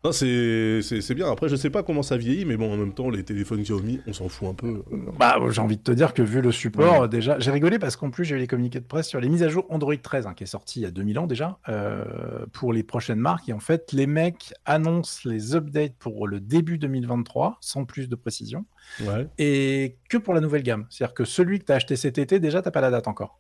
Non, 0.04 0.12
c'est 0.14 1.14
bien. 1.16 1.30
Après, 1.30 1.50
je 1.50 1.56
sais 1.56 1.72
pas 1.72 1.82
comment 1.84 2.04
ça 2.04 2.16
vieillit, 2.18 2.46
mais 2.46 2.56
bon, 2.56 2.72
en 2.72 2.78
même 2.78 2.94
temps, 2.94 3.10
les 3.10 3.24
téléphones 3.24 3.62
Xiaomi, 3.64 4.00
on 4.08 4.14
s'en 4.14 4.30
fout 4.30 4.48
un 4.48 4.54
peu. 4.54 4.84
Bah, 5.20 5.38
j'ai 5.50 5.60
envie 5.60 5.76
de 5.76 5.82
te 5.82 5.92
dire 5.92 6.14
que 6.14 6.22
vu 6.22 6.40
le 6.40 6.52
support, 6.52 7.10
déjà, 7.10 7.40
j'ai 7.40 7.52
rigolé 7.52 7.78
parce 7.80 7.96
qu'en 7.98 8.10
plus, 8.12 8.24
j'ai 8.24 8.36
eu 8.36 8.38
les 8.38 8.48
communiqués 8.48 8.80
de 8.80 8.86
presse 8.86 9.08
sur 9.10 9.20
les 9.20 9.28
mises 9.28 9.44
à 9.44 9.50
jour 9.50 9.66
Android 9.70 9.96
13, 9.98 10.28
hein, 10.28 10.34
qui 10.34 10.44
est 10.44 10.48
sorti 10.48 10.80
il 10.80 10.84
y 10.84 10.86
a 10.86 10.92
2000 10.92 11.20
ans 11.20 11.28
déjà, 11.28 11.58
euh, 11.68 12.46
pour 12.54 12.72
les 12.74 12.84
prochaines 12.84 13.20
marques. 13.20 13.50
Et 13.50 13.54
en 13.54 13.60
fait, 13.60 13.92
les 13.92 14.08
mecs 14.08 14.54
annoncent 14.66 15.28
les 15.28 15.56
updates 15.56 15.96
pour 15.98 16.28
le 16.28 16.40
début 16.40 16.78
2023, 16.78 17.58
sans 17.60 17.84
plus 17.84 18.08
de 18.08 18.16
précision, 18.16 18.66
Ouais. 19.04 19.28
et 19.40 19.98
que 20.10 20.18
pour 20.18 20.34
la 20.36 20.40
nouvelle 20.42 20.64
gamme. 20.64 20.86
C'est-à-dire 20.90 21.16
que 21.16 21.26
celui 21.26 21.60
que 21.60 21.66
tu 21.66 21.72
as 21.72 21.76
acheté 21.76 21.96
cet 21.98 22.18
été, 22.20 22.40
déjà, 22.40 22.62
t'as 22.62 22.72
pas 22.72 22.82
la 22.82 22.92
date 22.92 23.08
encore. 23.08 23.40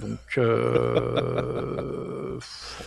Donc, 0.00 0.18
euh... 0.38 2.38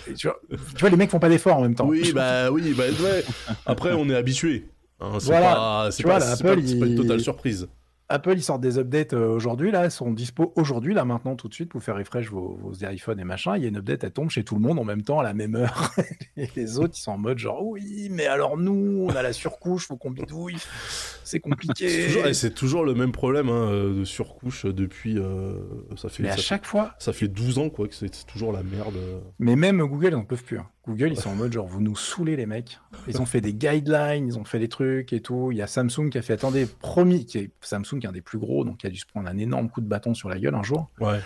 tu, 0.17 0.27
vois, 0.27 0.39
tu 0.49 0.79
vois, 0.79 0.89
les 0.89 0.97
mecs 0.97 1.11
font 1.11 1.19
pas 1.19 1.29
d'efforts 1.29 1.57
en 1.57 1.61
même 1.61 1.75
temps. 1.75 1.87
Oui, 1.87 2.11
bah 2.13 2.51
oui, 2.51 2.73
bah 2.75 2.85
ouais. 3.01 3.23
Après, 3.65 3.93
on 3.93 4.09
est 4.09 4.15
habitué. 4.15 4.65
Hein, 4.99 5.13
c'est 5.19 5.27
Voilà. 5.27 5.53
pas, 5.53 5.89
c'est 5.91 6.03
pas, 6.03 6.55
une 6.55 6.95
totale 6.95 7.19
surprise. 7.19 7.67
Apple, 8.07 8.33
ils 8.35 8.43
sortent 8.43 8.61
des 8.61 8.77
updates 8.77 9.13
euh, 9.13 9.29
aujourd'hui, 9.29 9.71
là, 9.71 9.89
sont 9.89 10.11
dispo 10.11 10.53
aujourd'hui, 10.55 10.93
là, 10.93 11.05
maintenant, 11.05 11.35
tout 11.35 11.47
de 11.47 11.53
suite, 11.55 11.69
pour 11.69 11.81
faire 11.81 11.95
refresh 11.95 12.29
vos, 12.29 12.55
vos 12.61 12.73
iPhones 12.87 13.19
et 13.19 13.23
machin. 13.23 13.57
Il 13.57 13.63
y 13.63 13.65
a 13.65 13.69
une 13.69 13.77
update, 13.77 14.03
elle 14.03 14.11
tombe 14.11 14.29
chez 14.29 14.43
tout 14.43 14.53
le 14.55 14.61
monde 14.61 14.77
en 14.77 14.83
même 14.83 15.01
temps, 15.01 15.19
à 15.19 15.23
la 15.23 15.33
même 15.33 15.55
heure. 15.55 15.91
et 16.37 16.47
les 16.55 16.77
autres, 16.77 16.93
ils 16.97 17.01
sont 17.01 17.13
en 17.13 17.17
mode 17.17 17.39
genre, 17.39 17.65
oui, 17.65 18.09
mais 18.11 18.27
alors 18.27 18.57
nous, 18.57 19.07
on 19.09 19.15
a 19.15 19.23
la 19.23 19.33
surcouche, 19.33 19.87
faut 19.87 19.97
qu'on 19.97 20.11
bidouille. 20.11 20.57
C'est 21.23 21.39
compliqué. 21.39 21.89
C'est 21.89 22.05
toujours, 22.07 22.27
et 22.27 22.33
c'est 22.35 22.51
toujours 22.53 22.85
le 22.85 22.93
même 22.93 23.11
problème 23.11 23.49
hein, 23.49 23.71
euh, 23.71 23.99
de 23.99 24.03
surcouche 24.05 24.65
depuis. 24.67 25.17
euh, 25.17 25.55
ça 25.95 26.09
fait, 26.09 26.21
mais 26.21 26.29
à 26.29 26.35
ça, 26.35 26.41
chaque 26.43 26.65
fois, 26.67 26.93
ça 26.99 27.11
fait 27.11 27.27
12 27.27 27.57
ans 27.57 27.69
quoi, 27.69 27.87
que 27.87 27.95
c'est 27.95 28.13
c'est 28.13 28.27
toujours 28.27 28.53
la 28.53 28.61
merde. 28.61 28.93
mais 29.39 29.55
même 29.55 29.79
Google, 29.81 30.09
ils 30.11 30.15
en 30.15 30.23
peuvent 30.25 30.43
plus. 30.43 30.59
hein. 30.59 30.67
Google, 30.87 31.11
ils 31.11 31.19
sont 31.19 31.31
en 31.31 31.35
mode 31.35 31.51
genre, 31.51 31.65
vous 31.65 31.81
nous 31.81 31.95
saoulez, 31.95 32.35
les 32.35 32.45
mecs. 32.45 32.79
Ils 33.07 33.19
ont 33.19 33.25
fait 33.25 33.41
des 33.41 33.53
guidelines, 33.53 34.27
ils 34.27 34.37
ont 34.37 34.45
fait 34.45 34.59
des 34.59 34.69
trucs 34.69 35.13
et 35.13 35.19
tout. 35.19 35.51
Il 35.51 35.57
y 35.57 35.61
a 35.61 35.67
Samsung 35.67 36.09
qui 36.11 36.17
a 36.17 36.21
fait, 36.21 36.33
attendez, 36.33 36.67
promis, 36.67 37.25
qui 37.25 37.39
est, 37.39 37.51
Samsung 37.61 37.99
qui 37.99 38.05
est 38.05 38.09
un 38.09 38.11
des 38.11 38.21
plus 38.21 38.37
gros, 38.37 38.63
donc 38.65 38.77
qui 38.77 38.87
a 38.87 38.89
dû 38.89 38.97
se 38.97 39.05
prendre 39.05 39.27
un 39.27 39.37
énorme 39.37 39.69
coup 39.69 39.81
de 39.81 39.87
bâton 39.87 40.13
sur 40.13 40.29
la 40.29 40.39
gueule 40.39 40.55
un 40.55 40.63
jour. 40.63 40.89
Ouais. 40.99 41.19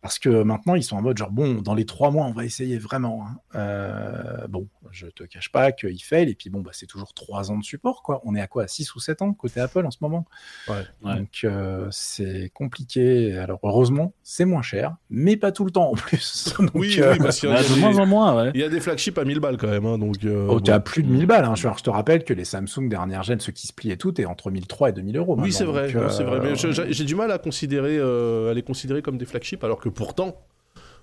Parce 0.00 0.20
que 0.20 0.44
maintenant, 0.44 0.76
ils 0.76 0.84
sont 0.84 0.96
en 0.96 1.02
mode 1.02 1.18
genre, 1.18 1.30
bon, 1.32 1.54
dans 1.60 1.74
les 1.74 1.84
trois 1.84 2.10
mois, 2.12 2.24
on 2.26 2.32
va 2.32 2.44
essayer 2.44 2.78
vraiment. 2.78 3.24
hein. 3.26 3.36
Euh, 3.56 4.46
bon, 4.48 4.68
je 4.92 5.06
te 5.08 5.24
cache 5.24 5.50
pas 5.50 5.72
qu'il 5.72 6.00
fail, 6.02 6.30
et 6.30 6.34
puis 6.36 6.50
bon, 6.50 6.60
bah, 6.60 6.70
c'est 6.72 6.86
toujours 6.86 7.12
trois 7.14 7.50
ans 7.50 7.58
de 7.58 7.64
support, 7.64 8.02
quoi. 8.02 8.20
On 8.24 8.34
est 8.36 8.40
à 8.40 8.46
quoi 8.46 8.62
À 8.62 8.68
6 8.68 8.94
ou 8.94 9.00
7 9.00 9.22
ans 9.22 9.32
côté 9.32 9.58
Apple 9.60 9.84
en 9.84 9.90
ce 9.90 9.98
moment? 10.00 10.24
Ouais. 10.68 10.74
Ouais. 11.02 11.16
Donc, 11.16 11.40
euh, 11.44 11.88
c'est 11.90 12.50
compliqué. 12.54 13.36
Alors, 13.38 13.58
heureusement, 13.64 14.14
c'est 14.22 14.44
moins 14.44 14.62
cher, 14.62 14.94
mais 15.10 15.36
pas 15.36 15.50
tout 15.52 15.64
le 15.64 15.72
temps 15.72 15.90
en 15.90 15.94
plus. 15.94 16.54
Donc, 16.58 16.70
Oui, 16.74 16.96
euh, 17.00 17.12
oui, 17.14 17.18
parce 17.18 17.40
qu'il 17.40 17.48
y, 17.48 17.52
a 17.52 17.56
Ah, 17.58 17.62
de 17.62 17.80
moins 17.80 17.98
en 17.98 18.06
moins, 18.06 18.36
ouais. 18.44 18.50
il 18.54 18.60
y 18.60 18.64
a 18.64 18.68
des 18.68 18.80
flagships 18.80 19.18
à 19.18 19.24
1000 19.24 19.40
balles 19.40 19.56
quand 19.56 19.66
même. 19.68 19.84
hein, 19.84 19.98
donc, 19.98 20.24
euh, 20.24 20.46
Oh, 20.48 20.58
à 20.70 20.78
bon. 20.78 20.84
plus 20.84 21.02
de 21.02 21.08
1000 21.10 21.26
balles. 21.26 21.44
Hein. 21.44 21.54
Je, 21.56 21.66
alors, 21.66 21.78
je 21.78 21.82
te 21.82 21.90
rappelle 21.90 22.22
que 22.24 22.32
les 22.32 22.44
Samsung 22.44 22.88
dernière 22.88 23.24
gêne, 23.24 23.40
ceux 23.40 23.52
qui 23.52 23.66
se 23.66 23.72
plient 23.72 23.90
et 23.90 23.96
tout, 23.96 24.20
est 24.20 24.26
entre 24.26 24.50
1003 24.52 24.90
et 24.90 24.92
2000 24.92 25.16
euros. 25.16 25.36
Oui, 25.38 25.52
c'est 25.52 25.64
vrai, 25.64 25.90
c'est 26.10 26.22
vrai. 26.24 26.38
Mais 26.40 26.54
je- 26.54 26.70
j'ai 26.70 26.92
j'ai 26.92 27.04
du 27.04 27.16
mal 27.16 27.32
à, 27.32 27.38
considérer, 27.38 27.98
euh, 27.98 28.50
à 28.52 28.54
les 28.54 28.62
considérer 28.62 29.02
comme 29.02 29.18
des 29.18 29.26
flagships, 29.26 29.64
alors 29.64 29.78
que 29.80 29.87
pourtant. 29.90 30.36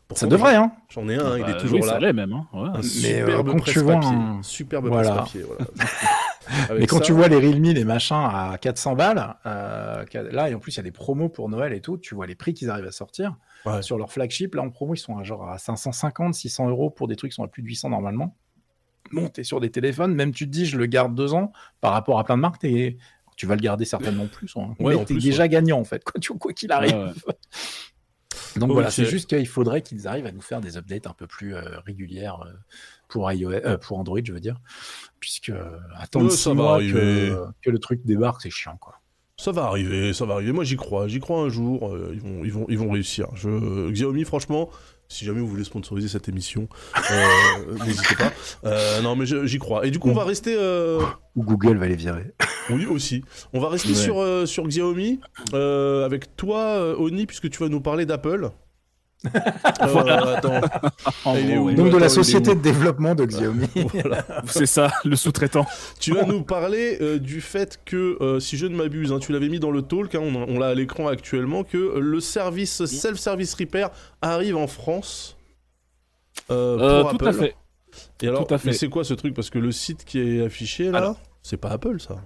pourtant, 0.08 0.20
Ça 0.20 0.28
devrait, 0.28 0.56
hein. 0.56 0.72
J'en 0.90 1.08
ai 1.10 1.16
un, 1.16 1.38
il 1.38 1.44
Bah, 1.44 1.52
est 1.52 1.58
toujours 1.58 1.80
oui, 1.82 1.88
là. 1.88 2.00
ça 2.00 2.14
même. 2.14 2.34
Hein. 2.34 2.48
ouais. 2.54 2.70
Un 2.70 2.78
Mais, 2.78 2.84
superbe 2.84 3.48
euh, 3.50 3.52
quand 3.54 3.60
tu 3.64 3.80
vois 3.80 3.96
presse-papier. 3.98 4.20
un- 4.22 4.44
Superbe 4.44 4.88
Voilà. 4.88 5.12
presse-papier, 5.12 5.44
voilà. 5.44 5.66
Mais 6.80 6.86
quand 6.86 6.98
ça- 6.98 7.02
tu 7.04 7.12
vois 7.12 7.28
les 7.28 7.38
Realme, 7.38 7.64
les 7.64 7.84
machins 7.86 8.16
à 8.18 8.56
400 8.62 8.94
balles, 8.96 9.36
euh, 9.48 10.06
là, 10.32 10.50
et 10.50 10.54
en 10.54 10.60
plus, 10.60 10.74
il 10.74 10.78
y 10.78 10.80
a 10.80 10.84
des 10.84 10.92
promos 10.92 11.28
pour 11.30 11.50
Noël 11.50 11.74
et 11.74 11.82
tout, 11.82 11.98
tu 11.98 12.14
vois 12.14 12.28
les 12.28 12.36
prix 12.36 12.54
qu'ils 12.54 12.70
arrivent 12.70 12.86
à 12.86 12.92
sortir. 12.92 13.36
Ouais. 13.66 13.82
Sur 13.82 13.98
leur 13.98 14.12
flagship, 14.12 14.54
là, 14.54 14.62
en 14.62 14.70
promo, 14.70 14.94
ils 14.94 14.98
sont 15.00 15.18
à 15.18 15.24
genre 15.24 15.50
à 15.50 15.58
550, 15.58 16.36
600 16.36 16.70
euros 16.70 16.92
pour 16.92 17.08
des 17.08 17.16
trucs 17.16 17.32
qui 17.32 17.36
sont 17.36 17.44
à 17.44 17.48
plus 17.48 17.64
de 17.64 17.68
800 17.68 17.90
normalement. 17.90 18.36
Bon, 19.12 19.28
t'es 19.28 19.44
sur 19.44 19.60
des 19.60 19.72
téléphones, 19.72 20.14
même 20.14 20.32
tu 20.34 20.46
te 20.46 20.52
dis, 20.52 20.66
je 20.68 20.78
le 20.78 20.86
garde 20.86 21.16
deux 21.16 21.34
ans, 21.34 21.52
par 21.82 21.94
rapport 21.94 22.20
à 22.20 22.24
plein 22.24 22.36
de 22.38 22.42
marques, 22.42 22.60
tu 22.62 23.46
vas 23.48 23.56
le 23.56 23.62
garder 23.62 23.86
certainement 23.86 24.28
plus. 24.28 24.54
Hein. 24.56 24.76
Ouais, 24.80 24.96
mais 24.96 25.04
t'es 25.06 25.16
déjà 25.16 25.48
gagnant, 25.48 25.80
en 25.80 25.84
fait, 25.84 26.04
quoi 26.04 26.20
tu- 26.22 26.34
quoi 26.38 26.54
qu'il 26.54 26.72
arrive. 26.72 27.14
Donc 28.58 28.72
voilà, 28.72 28.90
c'est 28.90 29.06
juste 29.06 29.30
qu'il 29.30 29.48
faudrait 29.48 29.82
qu'ils 29.82 30.08
arrivent 30.08 30.26
à 30.26 30.32
nous 30.32 30.42
faire 30.42 30.62
des 30.62 30.78
updates 30.78 31.08
un 31.08 31.14
peu 31.14 31.28
plus 31.28 31.56
euh, 31.56 31.80
régulières 31.86 32.42
euh, 32.46 32.52
pour 33.08 33.32
iOS, 33.32 33.52
euh, 33.52 33.78
pour 33.78 34.00
Android, 34.00 34.20
je 34.24 34.32
veux 34.32 34.40
dire, 34.40 34.60
puisque 35.20 35.52
attendre 35.96 36.32
six 36.32 36.50
mois 36.54 36.80
que, 36.80 37.46
que 37.62 37.70
le 37.70 37.80
truc 37.80 38.02
débarque, 38.06 38.42
c'est 38.42 38.50
chiant, 38.50 38.78
quoi. 38.78 38.96
Ça 39.38 39.52
va 39.52 39.64
arriver, 39.64 40.14
ça 40.14 40.26
va 40.26 40.36
arriver. 40.36 40.54
Moi, 40.54 40.64
j'y 40.64 40.78
crois. 40.78 41.10
J'y 41.10 41.20
crois 41.20 41.42
un 41.42 41.50
jour. 41.50 41.94
ils, 42.14 42.22
vont, 42.22 42.46
ils, 42.46 42.54
vont, 42.54 42.66
ils 42.70 42.78
vont 42.78 42.90
réussir. 42.90 43.28
Je... 43.36 43.92
Xiaomi, 43.92 44.24
franchement, 44.24 44.70
si 45.08 45.26
jamais 45.26 45.40
vous 45.42 45.48
voulez 45.48 45.64
sponsoriser 45.64 46.08
cette 46.08 46.28
émission, 46.30 46.68
euh, 47.12 47.78
n'hésitez 47.86 48.16
pas. 48.16 48.32
Euh, 48.66 49.02
non, 49.02 49.16
mais 49.16 49.26
j'y 49.26 49.60
crois. 49.60 49.86
Et 49.86 49.92
du 49.92 50.00
coup, 50.00 50.10
on 50.10 50.14
va 50.14 50.24
rester. 50.26 50.56
euh, 50.58 51.02
Ou 51.36 51.44
Google 51.44 51.78
va 51.78 51.88
les 51.88 51.96
virer. 51.96 52.34
Oui, 52.72 52.88
aussi. 52.88 53.24
On 53.54 53.60
va 53.60 53.70
rester 53.70 53.90
Ouais. 53.90 53.94
sur, 53.96 54.48
sur 54.48 54.68
Xiaomi 54.68 55.20
avec 55.54 56.36
toi, 56.36 56.96
Oni, 57.00 57.28
puisque 57.28 57.48
tu 57.52 57.60
vas 57.60 57.70
nous 57.70 57.80
parler 57.82 58.08
d'Apple. 58.08 58.50
Euh, 59.82 60.40
gros, 60.42 61.64
où 61.64 61.66
ouais. 61.66 61.74
Donc 61.76 61.92
de 61.92 61.98
la 61.98 62.10
société 62.10 62.56
de 62.56 62.62
développement 62.62 63.16
de 63.16 63.26
Xiaomi. 63.26 63.68
Voilà. 63.94 64.26
C'est 64.48 64.66
ça, 64.66 64.92
le 65.04 65.16
sous-traitant. 65.16 65.66
Tu 66.00 66.14
vas 66.14 66.24
nous 66.26 66.44
parler 66.44 66.98
euh, 67.02 67.18
du 67.20 67.42
fait 67.42 67.80
que, 67.86 68.18
euh, 68.22 68.40
si 68.40 68.58
je 68.58 68.66
ne 68.66 68.76
m'abuse, 68.76 69.12
hein, 69.12 69.20
tu 69.20 69.32
l'avais 69.32 69.50
mis 69.50 69.60
dans 69.60 69.72
le 69.72 69.82
talk, 69.82 70.14
hein, 70.16 70.20
on, 70.22 70.36
on 70.36 70.60
l'a 70.60 70.68
à 70.68 70.74
l'écran 70.74 71.08
actuellement, 71.08 71.64
que 71.64 71.78
euh, 71.78 72.00
le 72.00 72.20
service 72.20 72.86
self-service 72.86 73.54
repair 73.56 73.90
arrive 74.22 74.58
en 74.58 74.68
France 74.68 75.38
euh, 76.52 76.78
Euh, 76.80 77.02
pour 77.02 77.10
tout 77.12 77.16
Apple. 77.16 77.28
à 77.28 77.34
fait. 77.34 77.56
Et 78.22 78.28
alors, 78.28 78.46
tout 78.46 78.54
à 78.54 78.58
fait. 78.58 78.70
mais 78.70 78.74
c'est 78.74 78.90
quoi 78.90 79.04
ce 79.04 79.14
truc? 79.14 79.34
Parce 79.34 79.50
que 79.50 79.60
le 79.60 79.72
site 79.72 80.04
qui 80.06 80.20
est 80.20 80.44
affiché 80.46 80.92
là, 80.92 80.98
Alors. 80.98 81.18
c'est 81.44 81.58
pas 81.58 81.70
Apple 81.70 82.00
ça. 82.00 82.18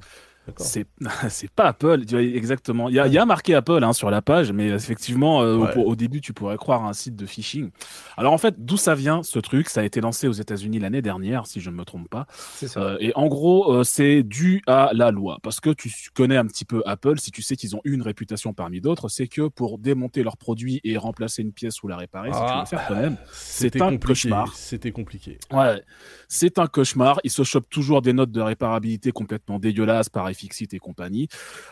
C'est 0.57 0.85
c'est 1.29 1.49
pas 1.51 1.65
Apple, 1.67 2.05
tu 2.05 2.15
vois, 2.15 2.23
exactement. 2.23 2.89
Il 2.89 2.95
y 2.95 2.99
a, 2.99 3.07
il 3.07 3.13
y 3.13 3.17
a 3.17 3.25
marqué 3.25 3.55
Apple 3.55 3.83
hein, 3.83 3.93
sur 3.93 4.09
la 4.11 4.21
page, 4.21 4.51
mais 4.51 4.67
effectivement, 4.69 5.41
euh, 5.41 5.57
Ouais. 5.57 5.77
au, 5.77 5.81
au 5.81 5.95
début, 5.95 6.21
tu 6.21 6.33
pourrais 6.33 6.57
croire 6.57 6.83
à 6.85 6.89
un 6.89 6.93
site 6.93 7.15
de 7.15 7.25
phishing. 7.25 7.69
Alors 8.17 8.33
en 8.33 8.37
fait, 8.37 8.55
d'où 8.57 8.77
ça 8.77 8.95
vient 8.95 9.23
ce 9.23 9.39
truc? 9.39 9.69
Ça 9.69 9.81
a 9.81 9.83
été 9.83 10.01
lancé 10.01 10.27
aux 10.27 10.31
États-Unis 10.33 10.79
l'année 10.79 11.01
dernière, 11.01 11.45
si 11.47 11.59
je 11.61 11.69
ne 11.69 11.75
me 11.75 11.83
trompe 11.85 12.09
pas. 12.09 12.25
C'est 12.55 12.67
ça. 12.67 12.79
Euh, 12.81 12.97
et 12.99 13.11
en 13.15 13.27
gros, 13.27 13.73
euh, 13.73 13.83
c'est 13.83 14.23
dû 14.23 14.61
à 14.67 14.91
la 14.93 15.11
loi. 15.11 15.39
Parce 15.43 15.59
que 15.59 15.69
tu 15.71 15.91
connais 16.13 16.37
un 16.37 16.45
petit 16.45 16.65
peu 16.65 16.81
Apple, 16.85 17.19
si 17.19 17.31
tu 17.31 17.41
sais 17.41 17.55
qu'ils 17.55 17.75
ont 17.75 17.81
une 17.83 18.01
réputation 18.01 18.53
parmi 18.53 18.81
d'autres, 18.81 19.07
c'est 19.09 19.27
que 19.27 19.47
pour 19.47 19.77
démonter 19.77 20.23
leurs 20.23 20.37
produits 20.37 20.79
et 20.83 20.97
remplacer 20.97 21.41
une 21.41 21.51
pièce 21.53 21.81
ou 21.83 21.87
la 21.87 21.97
réparer, 21.97 22.31
si 22.33 22.39
tu 22.39 22.43
veux 22.45 22.49
Ah. 22.51 22.59
le 22.61 22.65
faire 22.67 22.87
toi-même, 22.87 23.17
C'était 23.31 23.81
un 23.81 23.85
compliqué. 23.91 24.07
cauchemar. 24.07 24.53
C'était 24.55 24.91
compliqué. 24.91 25.37
Ouais, 25.51 25.81
c'est 26.29 26.59
un 26.59 26.67
cauchemar. 26.67 27.19
Ils 27.23 27.31
se 27.31 27.43
chopent 27.43 27.69
toujours 27.69 28.01
des 28.01 28.13
notes 28.13 28.31
de 28.31 28.39
réparabilité 28.39 29.11
complètement 29.11 29.59
dégueulasses 29.59 30.09
par 30.09 30.29
iFixit 30.29 30.73
et 30.73 30.79
compagnie. 30.79 31.27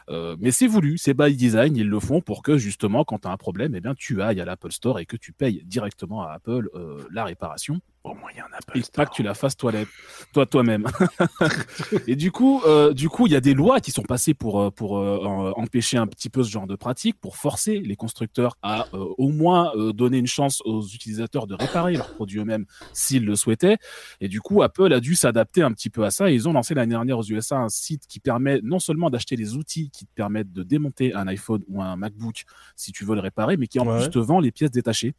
Euh, 0.10 0.36
mais 0.39 0.52
c'est 0.52 0.67
voulu, 0.67 0.98
c'est 0.98 1.13
by 1.13 1.36
design. 1.36 1.78
Ils 1.78 1.88
le 1.88 2.00
font 2.00 2.22
pour 2.22 2.41
que 2.41 2.58
justement, 2.58 3.06
quand 3.06 3.20
tu 3.20 3.28
as 3.28 3.32
un 3.32 3.38
problème, 3.38 3.76
eh 3.76 3.82
bien, 3.82 3.93
tu 3.96 4.22
ailles 4.22 4.41
à 4.41 4.46
l'Apple 4.46 4.72
Store 4.72 5.00
et 5.00 5.06
que 5.06 5.15
tu 5.15 5.32
payes 5.32 5.62
directement 5.63 6.24
à 6.24 6.32
Apple 6.32 6.70
euh, 6.74 7.08
la 7.12 7.24
réparation. 7.24 7.80
Au 8.12 8.15
moins, 8.15 8.30
il 8.34 8.38
y 8.38 8.39
a 8.39 8.46
un 8.46 8.58
Apple 8.58 8.78
Et 8.78 8.82
Store. 8.82 8.93
pas 9.06 9.06
que 9.10 9.15
tu 9.15 9.24
la 9.24 9.34
fasses 9.34 9.56
toilette, 9.58 9.88
toi 10.34 10.46
toi-même. 10.46 10.88
et 12.08 12.15
du 12.15 12.32
coup, 12.32 12.62
euh, 12.65 12.93
du 12.93 13.10
coup, 13.10 13.28
il 13.28 13.34
y 13.34 13.36
a 13.36 13.41
des 13.41 13.54
lois 13.54 13.80
qui 13.80 13.91
sont 13.91 14.02
passées 14.04 14.34
pour 14.34 14.60
euh, 14.62 14.72
pour 14.72 14.98
euh, 14.98 15.52
empêcher 15.56 15.98
un 15.98 16.08
petit 16.08 16.30
peu 16.30 16.43
ce 16.43 16.50
genre 16.50 16.67
de 16.67 16.76
pratique, 16.76 17.20
pour 17.20 17.38
forcer 17.38 17.80
les 17.80 17.96
constructeurs 17.96 18.58
à 18.62 18.88
euh, 18.93 19.06
au 19.17 19.30
moins 19.30 19.72
euh, 19.76 19.93
donner 19.93 20.17
une 20.17 20.28
chance 20.28 20.62
aux 20.65 20.82
utilisateurs 20.86 21.48
de 21.48 21.56
réparer 21.56 21.93
leurs 21.93 22.13
produits 22.13 22.39
eux-mêmes 22.39 22.65
s'ils 22.93 23.26
le 23.26 23.36
souhaitaient. 23.36 23.78
Et 24.22 24.28
du 24.28 24.41
coup, 24.41 24.62
Apple 24.62 24.91
a 24.93 25.00
dû 25.00 25.15
s'adapter 25.15 25.62
un 25.62 25.72
petit 25.72 25.89
peu 25.89 26.04
à 26.06 26.12
ça. 26.12 26.30
Et 26.32 26.34
ils 26.34 26.48
ont 26.48 26.54
lancé 26.54 26.74
l'année 26.74 26.91
dernière 26.91 27.17
aux 27.20 27.24
USA 27.30 27.58
un 27.58 27.70
site 27.70 28.08
qui 28.08 28.20
permet 28.20 28.60
non 28.63 28.80
seulement 28.80 29.10
d'acheter 29.10 29.36
les 29.36 29.56
outils 29.56 29.89
qui 29.91 30.06
te 30.06 30.12
permettent 30.13 30.52
de 30.54 30.63
démonter 30.63 31.13
un 31.13 31.28
iPhone 31.28 31.62
ou 31.67 31.82
un 31.82 31.96
MacBook 31.96 32.43
si 32.76 32.91
tu 32.91 33.06
veux 33.06 33.15
le 33.15 33.22
réparer, 33.22 33.58
mais 33.58 33.67
qui 33.67 33.80
en 33.80 33.88
Ouais. 33.88 34.02
plus 34.02 34.10
te 34.10 34.20
vend 34.20 34.39
les 34.39 34.52
pièces 34.52 34.72
détachées. 34.72 35.13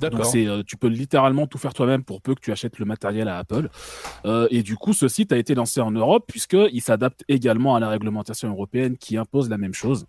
D'accord. 0.00 0.26
c'est, 0.26 0.46
euh, 0.46 0.62
tu 0.66 0.76
peux 0.76 0.88
littéralement 0.88 1.46
tout 1.46 1.56
faire 1.56 1.72
toi-même 1.72 2.04
pour 2.04 2.20
peu 2.20 2.34
que 2.34 2.40
tu 2.40 2.52
achètes 2.52 2.78
le 2.78 2.84
matériel 2.84 3.28
à 3.28 3.38
Apple. 3.38 3.70
Euh, 4.26 4.46
et 4.50 4.62
du 4.62 4.76
coup, 4.76 4.92
ce 4.92 5.08
site 5.08 5.32
a 5.32 5.38
été 5.38 5.54
lancé 5.54 5.80
en 5.80 5.90
Europe 5.90 6.24
puisqu'il 6.28 6.82
s'adapte 6.82 7.24
également 7.28 7.74
à 7.76 7.80
la 7.80 7.88
réglementation 7.88 8.50
européenne 8.50 8.98
qui 8.98 9.16
impose 9.16 9.48
la 9.48 9.56
même 9.56 9.74
chose 9.74 10.06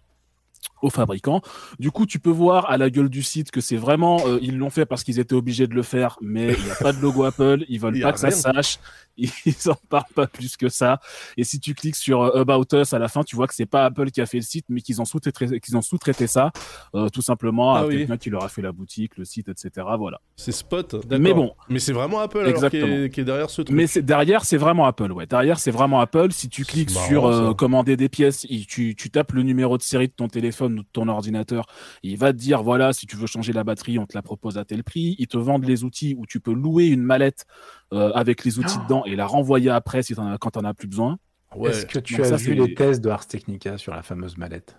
aux 0.82 0.90
fabricants. 0.90 1.42
Du 1.80 1.92
coup, 1.92 2.06
tu 2.06 2.20
peux 2.20 2.30
voir 2.30 2.70
à 2.70 2.78
la 2.78 2.90
gueule 2.90 3.10
du 3.10 3.24
site 3.24 3.52
que 3.52 3.62
c'est 3.62 3.78
vraiment, 3.78 4.20
euh, 4.28 4.40
ils 4.42 4.58
l'ont 4.58 4.70
fait 4.70 4.86
parce 4.86 5.04
qu'ils 5.04 5.20
étaient 5.20 5.36
obligés 5.36 5.68
de 5.68 5.74
le 5.74 5.84
faire, 5.84 6.18
mais 6.22 6.54
il 6.54 6.64
n'y 6.64 6.72
a 6.72 6.76
pas 6.76 6.94
de 6.94 7.00
logo 7.02 7.24
Apple, 7.24 7.66
ils 7.68 7.80
veulent 7.80 8.00
pas 8.00 8.14
que 8.14 8.20
ça 8.20 8.28
rien. 8.28 8.38
sache, 8.38 8.80
ils 9.18 9.70
en 9.70 9.76
parlent 9.90 10.04
pas 10.14 10.28
plus 10.28 10.56
que 10.58 10.70
ça. 10.70 11.00
Et 11.36 11.44
si 11.44 11.60
tu 11.60 11.74
cliques 11.74 11.96
sur 11.96 12.22
euh, 12.22 12.42
About 12.42 12.66
Us 12.74 12.94
à 12.94 13.00
la 13.00 13.08
fin, 13.08 13.24
tu 13.24 13.36
vois 13.36 13.48
que 13.48 13.56
c'est 13.56 13.66
pas 13.66 13.86
Apple 13.86 14.12
qui 14.12 14.22
a 14.22 14.26
fait 14.26 14.38
le 14.38 14.44
site, 14.44 14.66
mais 14.70 14.82
qu'ils 14.82 15.02
ont 15.02 15.06
sous-traité, 15.06 15.60
qu'ils 15.60 15.76
ont 15.78 15.82
sous-traité 15.82 16.28
ça, 16.28 16.52
euh, 16.96 17.10
tout 17.10 17.22
simplement 17.22 17.74
Ah 17.76 17.80
à 17.80 17.86
oui. 17.88 17.98
quelqu'un 17.98 18.18
qui 18.18 18.30
leur 18.30 18.44
a 18.44 18.50
fait 18.50 18.62
la 18.62 18.72
boutique, 18.72 19.18
le 19.18 19.26
site, 19.26 19.50
etc. 19.50 19.88
Voilà. 19.98 20.22
C'est 20.36 20.52
Spot. 20.52 20.96
d'accord. 21.08 21.20
Mais 21.20 21.34
bon. 21.34 21.54
Mais 21.70 21.80
c'est 21.80 21.94
vraiment 21.94 22.20
Apple 22.20 22.40
alors, 22.40 22.70
qui, 22.70 22.78
est, 22.78 23.14
qui 23.14 23.22
est 23.22 23.26
derrière 23.26 23.50
ce 23.50 23.64
truc. 23.64 23.76
Mais 23.76 23.88
c'est 23.88 24.04
derrière, 24.04 24.46
c'est 24.46 24.58
vraiment 24.58 24.86
Apple. 24.86 25.12
Ouais, 25.12 25.26
derrière, 25.26 25.60
c'est 25.60 25.72
vraiment 25.72 26.00
Apple. 26.00 26.32
Si 26.32 26.50
tu 26.50 26.66
cliques 26.66 26.94
marrant, 26.94 27.08
sur 27.08 27.26
euh, 27.26 27.48
ça. 27.50 27.54
commander 27.56 27.98
des 27.98 28.10
pièces, 28.10 28.46
tu, 28.68 28.96
tu 28.96 29.10
tapes 29.10 29.32
le 29.34 29.42
numéro 29.44 29.78
de 29.78 29.84
série 29.84 30.08
de 30.08 30.14
ton 30.14 30.28
téléphone 30.28 30.47
ou 30.60 30.70
de 30.70 30.84
ton 30.94 31.08
ordinateur, 31.08 31.66
il 32.04 32.18
va 32.18 32.34
te 32.34 32.38
dire 32.38 32.64
voilà, 32.64 32.94
si 32.94 33.06
tu 33.08 33.16
veux 33.16 33.28
changer 33.28 33.54
la 33.54 33.64
batterie, 33.64 34.00
on 34.00 34.06
te 34.06 34.16
la 34.16 34.22
propose 34.22 34.58
à 34.58 34.66
tel 34.66 34.84
prix. 34.84 35.16
Ils 35.20 35.28
te 35.28 35.38
vendent 35.38 35.66
les 35.66 35.84
outils 35.84 36.16
où 36.18 36.26
tu 36.26 36.40
peux 36.40 36.54
louer 36.54 36.88
une 36.88 37.02
mallette 37.02 37.46
euh, 37.94 38.12
avec 38.14 38.44
les 38.44 38.60
outils 38.60 38.78
dedans 38.80 39.04
et 39.06 39.16
la 39.16 39.26
renvoyer 39.26 39.70
après 39.70 40.04
si 40.04 40.14
as, 40.14 40.38
quand 40.40 40.52
t'en 40.52 40.64
as 40.64 40.74
plus 40.74 40.88
besoin. 40.88 41.18
Ouais. 41.56 41.70
Est-ce 41.72 41.86
que 41.86 42.00
tu 42.00 42.16
Donc 42.16 42.26
as 42.26 42.30
ça, 42.30 42.36
vu 42.38 42.54
les 42.56 42.74
tests 42.76 43.02
de 43.02 43.10
Ars 43.10 43.26
Technica 43.28 43.78
sur 43.78 43.94
la 43.94 44.04
fameuse 44.04 44.38
mallette? 44.38 44.78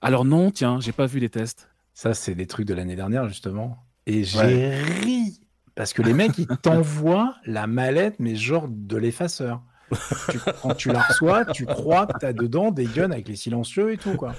Alors 0.00 0.24
non, 0.24 0.50
tiens, 0.50 0.80
j'ai 0.80 0.92
pas 0.92 1.06
vu 1.06 1.18
les 1.18 1.28
tests. 1.28 1.68
Ça, 1.92 2.14
c'est 2.14 2.34
des 2.34 2.46
trucs 2.46 2.66
de 2.66 2.74
l'année 2.74 2.96
dernière, 2.96 3.28
justement. 3.28 3.76
Et 4.06 4.24
j'ai 4.24 4.38
Ouais. 4.38 4.82
ri. 4.82 5.40
Parce 5.74 5.92
que 5.92 6.02
les 6.02 6.14
mecs, 6.14 6.38
ils 6.38 6.46
t'envoient 6.62 7.36
la 7.44 7.66
mallette, 7.66 8.16
mais 8.18 8.34
genre 8.34 8.66
de 8.68 8.96
l'effaceur. 8.96 9.62
Tu- 10.30 10.38
quand 10.62 10.74
tu 10.74 10.88
la 10.92 11.00
reçois, 11.02 11.44
tu 11.44 11.66
crois 11.66 12.06
que 12.06 12.18
t'as 12.18 12.32
dedans 12.32 12.70
des 12.70 12.84
guns 12.84 13.10
avec 13.10 13.28
les 13.28 13.36
silencieux 13.36 13.92
et 13.92 13.96
tout, 13.96 14.14
quoi. 14.14 14.34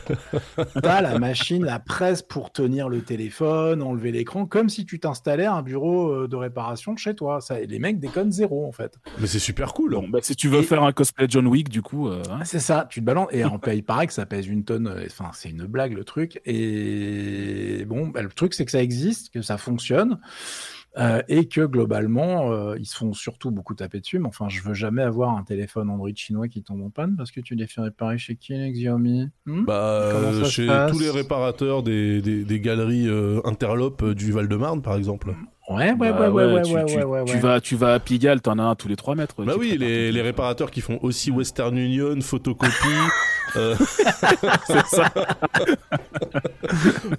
T'as 0.81 1.01
la 1.01 1.19
machine, 1.19 1.63
la 1.65 1.79
presse 1.79 2.21
pour 2.21 2.51
tenir 2.51 2.89
le 2.89 3.01
téléphone, 3.01 3.81
enlever 3.81 4.11
l'écran, 4.11 4.45
comme 4.45 4.69
si 4.69 4.85
tu 4.85 4.99
t'installais 4.99 5.45
un 5.45 5.61
bureau 5.61 6.11
euh, 6.11 6.27
de 6.27 6.35
réparation 6.35 6.95
chez 6.95 7.15
toi. 7.15 7.41
Ça, 7.41 7.59
et 7.59 7.67
les 7.67 7.79
mecs 7.79 7.99
déconnent 7.99 8.31
zéro, 8.31 8.65
en 8.67 8.71
fait. 8.71 8.97
Mais 9.19 9.27
c'est 9.27 9.39
super 9.39 9.73
cool. 9.73 9.91
Bon, 9.95 10.07
bah, 10.09 10.19
si 10.21 10.35
tu 10.35 10.47
veux 10.47 10.59
Et- 10.59 10.63
faire 10.63 10.83
un 10.83 10.91
cosplay 10.91 11.25
John 11.29 11.47
Wick, 11.47 11.69
du 11.69 11.81
coup, 11.81 12.07
euh, 12.07 12.21
hein. 12.29 12.39
C'est 12.45 12.59
ça, 12.59 12.87
tu 12.89 12.99
te 13.01 13.05
balances. 13.05 13.29
Et 13.31 13.43
en 13.45 13.59
il 13.73 13.83
paraît 13.83 14.07
que 14.07 14.13
ça 14.13 14.25
pèse 14.25 14.47
une 14.47 14.63
tonne. 14.63 14.87
euh, 14.87 15.05
Enfin, 15.05 15.31
c'est 15.33 15.49
une 15.49 15.65
blague 15.65 15.93
le 15.93 16.03
truc. 16.03 16.39
Et 16.45 17.85
bon, 17.87 18.07
bah, 18.07 18.21
le 18.21 18.29
truc, 18.29 18.53
c'est 18.53 18.65
que 18.65 18.71
ça 18.71 18.81
existe, 18.81 19.33
que 19.33 19.41
ça 19.41 19.57
fonctionne. 19.57 20.19
Euh, 20.97 21.21
et 21.29 21.47
que 21.47 21.61
globalement, 21.61 22.51
euh, 22.51 22.75
ils 22.77 22.85
se 22.85 22.97
font 22.97 23.13
surtout 23.13 23.49
beaucoup 23.49 23.73
taper 23.73 24.01
dessus. 24.01 24.19
Mais 24.19 24.27
enfin, 24.27 24.49
je 24.49 24.61
veux 24.61 24.73
jamais 24.73 25.01
avoir 25.01 25.37
un 25.37 25.43
téléphone 25.43 25.89
Android 25.89 26.09
chinois 26.13 26.47
qui 26.47 26.63
tombe 26.63 26.81
en 26.83 26.89
panne 26.89 27.15
parce 27.15 27.31
que 27.31 27.39
tu 27.39 27.55
les 27.55 27.67
fais 27.67 27.81
réparer 27.81 28.17
chez 28.17 28.35
qui, 28.35 28.53
les 28.53 28.71
Xiaomi 28.71 29.29
Hmm? 29.45 29.65
Bah, 29.65 30.43
chez 30.45 30.67
tous 30.89 30.99
les 30.99 31.09
réparateurs 31.09 31.83
des, 31.83 32.21
des, 32.21 32.43
des 32.43 32.59
galeries 32.59 33.07
euh, 33.07 33.41
interlopes 33.45 34.03
du 34.13 34.31
Val-de-Marne, 34.31 34.81
par 34.81 34.95
exemple. 34.95 35.33
Ouais, 35.69 35.91
ouais, 35.91 35.95
bah 35.95 36.29
ouais, 36.29 36.45
ouais, 36.45 36.53
ouais, 36.53 36.61
tu, 36.63 36.73
ouais, 36.73 36.85
tu- 36.85 36.97
ouais, 36.97 37.03
ouais, 37.03 37.25
tu 37.25 37.37
vas, 37.37 37.61
tu 37.61 37.75
vas 37.75 37.93
à 37.93 37.99
Pigalle, 37.99 38.41
t'en 38.41 38.57
as 38.59 38.63
un 38.63 38.75
tous 38.75 38.87
les 38.87 38.95
3 38.95 39.15
mètres. 39.15 39.43
Bah 39.43 39.53
oui, 39.57 39.77
les, 39.77 40.21
réparateurs 40.21 40.71
qui 40.71 40.81
font 40.81 40.99
aussi 41.01 41.31
Western 41.31 41.77
Union, 41.77 42.19
photocopie, 42.19 42.73
euh, 43.55 43.75
C'est 44.65 44.85
ça. 44.87 45.13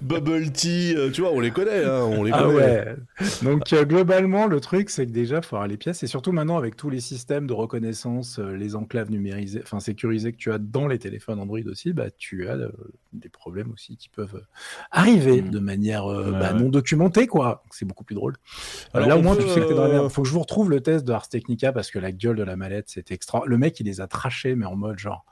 Bubble 0.01 0.51
Tea, 0.51 0.95
euh, 0.95 1.09
tu 1.11 1.21
vois, 1.21 1.31
on 1.31 1.39
les 1.39 1.51
connaît, 1.51 1.83
hein, 1.83 2.01
on 2.03 2.23
les 2.23 2.31
Ah 2.33 2.43
connaît. 2.43 2.55
ouais. 2.55 2.95
Donc 3.43 3.73
euh, 3.73 3.85
globalement, 3.85 4.47
le 4.47 4.59
truc, 4.59 4.89
c'est 4.89 5.05
que 5.05 5.11
déjà, 5.11 5.41
faut 5.41 5.55
avoir 5.55 5.67
les 5.67 5.77
pièces 5.77 6.03
et 6.03 6.07
surtout 6.07 6.31
maintenant 6.31 6.57
avec 6.57 6.75
tous 6.75 6.89
les 6.89 6.99
systèmes 6.99 7.47
de 7.47 7.53
reconnaissance, 7.53 8.39
euh, 8.39 8.55
les 8.55 8.75
enclaves 8.75 9.11
numérisées, 9.11 9.61
enfin 9.63 9.79
sécurisées 9.79 10.31
que 10.31 10.37
tu 10.37 10.51
as 10.51 10.57
dans 10.57 10.87
les 10.87 10.99
téléphones 10.99 11.39
Android 11.39 11.59
aussi, 11.67 11.93
bah 11.93 12.05
tu 12.17 12.47
as 12.47 12.53
euh, 12.53 12.71
des 13.13 13.29
problèmes 13.29 13.71
aussi 13.71 13.97
qui 13.97 14.09
peuvent 14.09 14.43
arriver 14.91 15.41
Mm. 15.41 15.49
de 15.49 15.59
manière 15.59 16.05
euh, 16.11 16.31
Ouais, 16.31 16.39
bah, 16.39 16.53
ouais. 16.53 16.59
non 16.59 16.69
documentée, 16.69 17.27
quoi. 17.27 17.63
C'est 17.71 17.85
beaucoup 17.85 18.03
plus 18.03 18.15
drôle. 18.15 18.32
Euh, 18.33 18.97
Alors, 18.97 19.07
Là 19.09 19.17
au 19.17 19.21
moins, 19.21 19.35
peut, 19.35 19.43
tu 19.43 19.49
sais 19.49 19.59
que 19.61 19.65
t'es 19.65 19.73
dans 19.73 19.83
la 19.83 19.89
euh, 19.89 19.93
merde. 19.93 20.09
Faut 20.09 20.21
que 20.23 20.27
je 20.27 20.33
vous 20.33 20.39
retrouve 20.41 20.69
le 20.69 20.81
test 20.81 21.05
de 21.05 21.11
Ars 21.13 21.27
Technica 21.29 21.71
parce 21.71 21.91
que 21.91 21.99
la 21.99 22.11
gueule 22.11 22.35
de 22.35 22.43
la 22.43 22.55
mallette, 22.55 22.89
c'était 22.89 23.13
extra. 23.13 23.41
Le 23.45 23.57
mec, 23.57 23.79
il 23.79 23.85
les 23.85 24.01
a 24.01 24.07
trachés, 24.07 24.55
mais 24.55 24.65
en 24.65 24.75
mode 24.75 24.97
genre. 24.99 25.25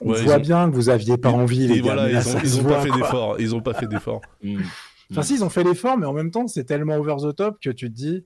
On 0.00 0.10
Ouais, 0.10 0.22
voit 0.22 0.36
ont- 0.36 0.40
bien 0.40 0.70
que 0.70 0.74
vous 0.74 0.88
aviez 0.88 1.16
pas 1.16 1.30
envie, 1.30 1.66
les 1.68 1.76
gars. 1.76 1.82
voilà, 1.94 2.08
là, 2.10 2.20
ils 2.20 2.56
ont, 2.58 2.62
ils 2.62 2.66
pas 2.68 2.80
fait 2.80 2.90
d'effort. 2.90 3.36
Ils 3.40 3.54
ont 3.54 3.60
pas 3.60 3.74
fait 3.74 3.86
d'effort. 3.86 4.20
Enfin, 5.10 5.22
si, 5.22 5.34
ils 5.34 5.44
ont 5.44 5.50
fait 5.50 5.62
l'effort, 5.62 5.98
mais 5.98 6.06
en 6.06 6.14
même 6.14 6.30
temps, 6.30 6.48
c'est 6.48 6.64
tellement 6.64 6.96
over 6.96 7.16
the 7.22 7.36
top 7.36 7.58
que 7.60 7.68
tu 7.68 7.88
te 7.90 7.94
dis, 7.94 8.24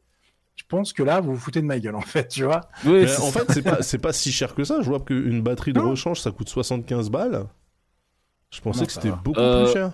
je 0.54 0.62
pense 0.68 0.92
que 0.92 1.02
là, 1.02 1.20
vous 1.20 1.32
vous 1.34 1.38
foutez 1.38 1.60
de 1.60 1.66
ma 1.66 1.80
gueule, 1.80 1.96
en 1.96 2.00
fait, 2.00 2.28
tu 2.28 2.44
vois. 2.44 2.60
Oui, 2.84 2.92
Mais 3.00 3.06
c'est 3.08 3.20
en 3.20 3.32
fait, 3.32 3.82
c'est 3.82 3.98
pas, 3.98 4.12
si 4.12 4.30
cher 4.30 4.54
que 4.54 4.62
ça. 4.62 4.80
Je 4.80 4.86
vois 4.88 5.00
qu'une 5.00 5.42
batterie 5.42 5.72
de 5.72 5.80
Non. 5.80 5.90
rechange, 5.90 6.20
ça 6.20 6.30
coûte 6.30 6.48
75 6.48 7.10
balles. 7.10 7.46
Je 8.50 8.60
pensais 8.60 8.80
Non, 8.80 8.86
que 8.86 8.92
c'était 8.92 9.10
beaucoup 9.10 9.40
Euh, 9.40 9.64
plus 9.64 9.72
cher. 9.72 9.90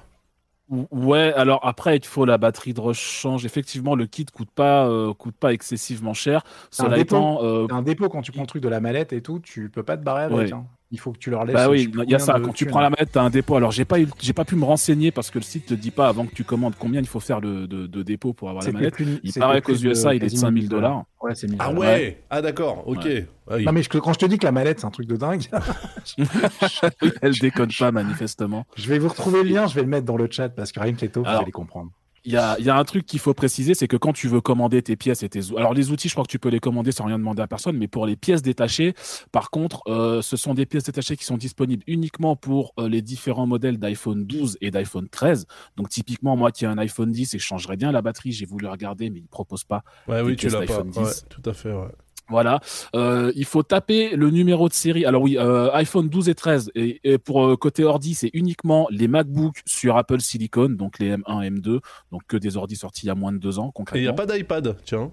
Ou- 0.71 0.87
Ouais, 0.91 1.33
alors 1.35 1.61
après, 1.67 1.97
il 1.97 2.05
faut 2.05 2.25
la 2.25 2.39
batterie 2.39 2.73
de 2.75 2.81
rechange. 2.81 3.45
Effectivement, 3.45 3.95
le 3.95 4.07
kit 4.07 4.25
coûte 4.27 4.51
pas, 4.51 4.87
euh, 4.89 5.13
coûte 5.13 5.37
pas 5.37 5.53
excessivement 5.53 6.15
cher. 6.15 6.43
un 6.45 6.69
Cela 6.71 6.97
dépôt. 6.97 7.17
étant, 7.17 7.45
euh, 7.45 7.67
Un 7.71 7.83
dépôt, 7.83 8.09
quand 8.09 8.23
tu 8.23 8.33
prends 8.33 8.43
le 8.43 8.47
truc 8.47 8.63
de 8.63 8.69
la 8.69 8.81
mallette 8.81 9.13
et 9.13 9.21
tout, 9.23 9.41
tu 9.41 9.69
peux 9.71 9.83
pas 9.83 9.97
te 9.97 10.03
barrer 10.03 10.25
avec. 10.25 10.37
Ouais. 10.39 10.53
hein. 10.53 10.65
Il 10.91 11.01
faut 11.01 11.11
que 11.13 11.19
tu 11.19 11.31
leur 11.31 11.45
laisses. 11.45 11.55
bah 11.55 11.69
oui, 11.69 11.91
il 12.05 12.11
y 12.11 12.15
a 12.15 12.19
ça. 12.21 12.39
Quand 12.39 12.53
tu 12.53 12.67
prends 12.67 12.81
la 12.81 12.91
manette, 12.91 13.11
t'as 13.11 13.23
un 13.23 13.31
dépôt. 13.31 13.57
Alors, 13.57 13.73
j'ai 13.73 13.85
pas 13.85 13.99
eu, 13.99 14.07
j'ai 14.21 14.33
pas 14.33 14.45
pu 14.45 14.55
me 14.55 14.65
renseigner 14.65 15.11
parce 15.11 15.31
que 15.31 15.39
le 15.39 15.45
site 15.45 15.67
te 15.67 15.75
dit 15.75 15.91
pas 15.91 16.07
avant 16.09 16.25
que 16.27 16.35
tu 16.35 16.45
commandes 16.45 16.75
combien 16.79 17.01
il 17.01 17.07
faut 17.07 17.19
faire 17.21 17.41
de, 17.41 17.67
de, 17.67 17.87
de 17.89 18.03
dépôt 18.03 18.33
pour 18.33 18.49
avoir 18.51 18.63
la 18.65 18.71
manette. 18.73 18.95
plus- 18.95 19.19
Il 19.25 19.33
paraît 19.33 19.61
qu'aux 19.63 19.75
USA, 19.75 20.15
il 20.15 20.17
est 20.17 20.19
de 20.21 20.25
quasiment 20.27 20.41
5000 20.43 20.63
1000 20.63 20.69
dollars. 20.69 21.05
Ouais, 21.21 21.35
c'est 21.35 21.49
1000 21.49 21.57
Ah 21.59 21.69
dollars. 21.73 21.81
ouais, 21.81 22.23
Ah 22.31 22.43
d'accord, 22.43 22.85
ok. 22.87 23.05
Ouais. 23.05 23.27
Ah 23.51 23.55
oui. 23.57 23.65
Non, 23.65 23.73
mais 23.73 23.83
je- 23.83 23.89
quand 23.89 24.13
je 24.13 24.19
te 24.21 24.27
dis 24.27 24.39
que 24.39 24.45
la 24.45 24.53
mallette, 24.53 24.81
c'est 24.81 24.87
un 24.87 24.91
truc 24.91 25.07
de 25.09 25.17
dingue, 25.17 25.43
Elle 27.23 27.39
déconne 27.39 27.71
pas 27.79 27.91
manifestement. 27.93 28.65
je 28.77 28.89
vais 28.89 28.99
vous 28.99 29.09
retrouver 29.09 29.43
le 29.43 29.49
lien, 29.49 29.67
je 29.67 29.75
vais 29.75 29.83
le 29.83 29.89
mettre 29.89 30.07
dans 30.07 30.17
le 30.17 30.29
chat 30.31 30.49
parce 30.49 30.73
que 30.73 30.81
rien 30.81 30.93
que 30.95 31.01
les 31.01 31.09
taupes, 31.09 31.27
vous 31.27 31.33
allez 31.43 31.51
comprendre. 31.53 31.91
Il 32.27 32.33
y 32.33 32.37
a, 32.37 32.59
y 32.59 32.71
a 32.71 32.77
un 32.77 32.85
truc 32.85 33.05
qu'il 33.05 33.19
faut 33.19 33.35
préciser, 33.35 33.75
c'est 33.75 33.87
que 33.87 33.97
quand 33.99 34.15
tu 34.15 34.29
veux 34.29 34.41
commander 34.41 34.81
tes 34.83 34.97
pièces 34.97 35.23
et 35.23 35.29
tes 35.29 35.41
alors 35.59 35.75
les 35.75 35.91
outils, 35.91 36.09
je 36.09 36.15
crois 36.15 36.25
que 36.25 36.31
tu 36.31 36.39
peux 36.39 36.49
les 36.49 36.61
commander 36.61 36.91
sans 36.91 37.05
rien 37.05 37.19
demander 37.19 37.43
à 37.43 37.47
personne, 37.47 37.77
mais 37.77 37.87
pour 37.87 38.07
les 38.07 38.17
pièces 38.17 38.41
détachées, 38.41 38.95
par 39.31 39.51
contre, 39.51 39.83
euh, 39.89 40.23
ce 40.23 40.37
sont 40.39 40.55
des 40.55 40.65
pièces 40.65 40.85
détachées 40.85 41.17
qui 41.17 41.25
sont 41.25 41.37
disponibles 41.37 41.83
uniquement 41.87 42.35
pour 42.35 42.73
euh, 42.79 42.89
les 42.89 43.03
différents 43.03 43.47
modèles 43.47 43.79
d'iPhone 43.79 44.25
12 44.25 44.57
et 44.63 44.71
d'iPhone 44.71 45.09
13. 45.09 45.47
Donc 45.77 45.91
typiquement, 45.91 46.35
moi 46.37 46.51
qui 46.51 46.65
ai 46.65 46.69
un 46.69 46.79
iPhone 46.79 47.11
10 47.13 47.35
et 47.35 47.39
je 47.39 47.45
changerais 47.45 47.77
bien 47.77 47.93
la 47.93 48.01
batterie, 48.01 48.33
j'ai 48.33 48.47
voulu 48.47 48.67
regarder, 48.69 49.11
mais 49.11 49.21
ils 49.21 49.29
proposent 49.29 49.65
pas. 49.65 49.85
Ouais, 50.09 50.23
oui, 50.23 50.37
tu 50.37 50.49
l'as 50.49 50.61
pas. 50.61 50.67
d'iPhone 50.67 50.93
Ouais, 50.97 51.05
10. 51.05 51.27
tout 51.29 51.43
à 51.45 51.53
fait, 51.53 51.73
ouais. 51.73 51.89
Voilà, 52.29 52.61
Euh, 52.97 53.33
il 53.37 53.45
faut 53.45 53.63
taper 53.63 54.17
le 54.17 54.31
numéro 54.31 54.69
de 54.69 54.73
série. 54.75 55.05
Alors 55.05 55.23
oui, 55.23 55.37
euh, 55.39 55.71
iPhone 55.75 56.09
12 56.09 56.29
et 56.29 56.35
13. 56.35 56.71
Et, 56.75 57.01
et 57.05 57.19
pour 57.19 57.45
euh, 57.47 57.57
côté 57.57 57.85
ordi, 57.85 58.15
c'est 58.15 58.31
uniquement 58.33 58.87
les 58.91 59.09
MacBook 59.09 59.57
sur 59.67 59.97
Apple 59.97 60.21
Silicon, 60.21 60.71
donc 60.71 60.99
les 60.99 61.17
M1, 61.17 61.51
M2, 61.61 61.81
donc 62.13 62.23
que 62.27 62.37
des 62.37 62.57
ordis 62.57 62.77
sortis 62.77 63.07
il 63.07 63.09
y 63.09 63.11
a 63.11 63.15
moins 63.15 63.33
de 63.33 63.39
deux 63.39 63.59
ans 63.59 63.65
Et 63.65 63.69
il 63.69 63.73
concrètement. 63.73 64.03
n'y 64.03 64.09
a 64.09 64.13
pas 64.15 64.27
d'iPad, 64.27 64.77
tiens. 64.85 65.13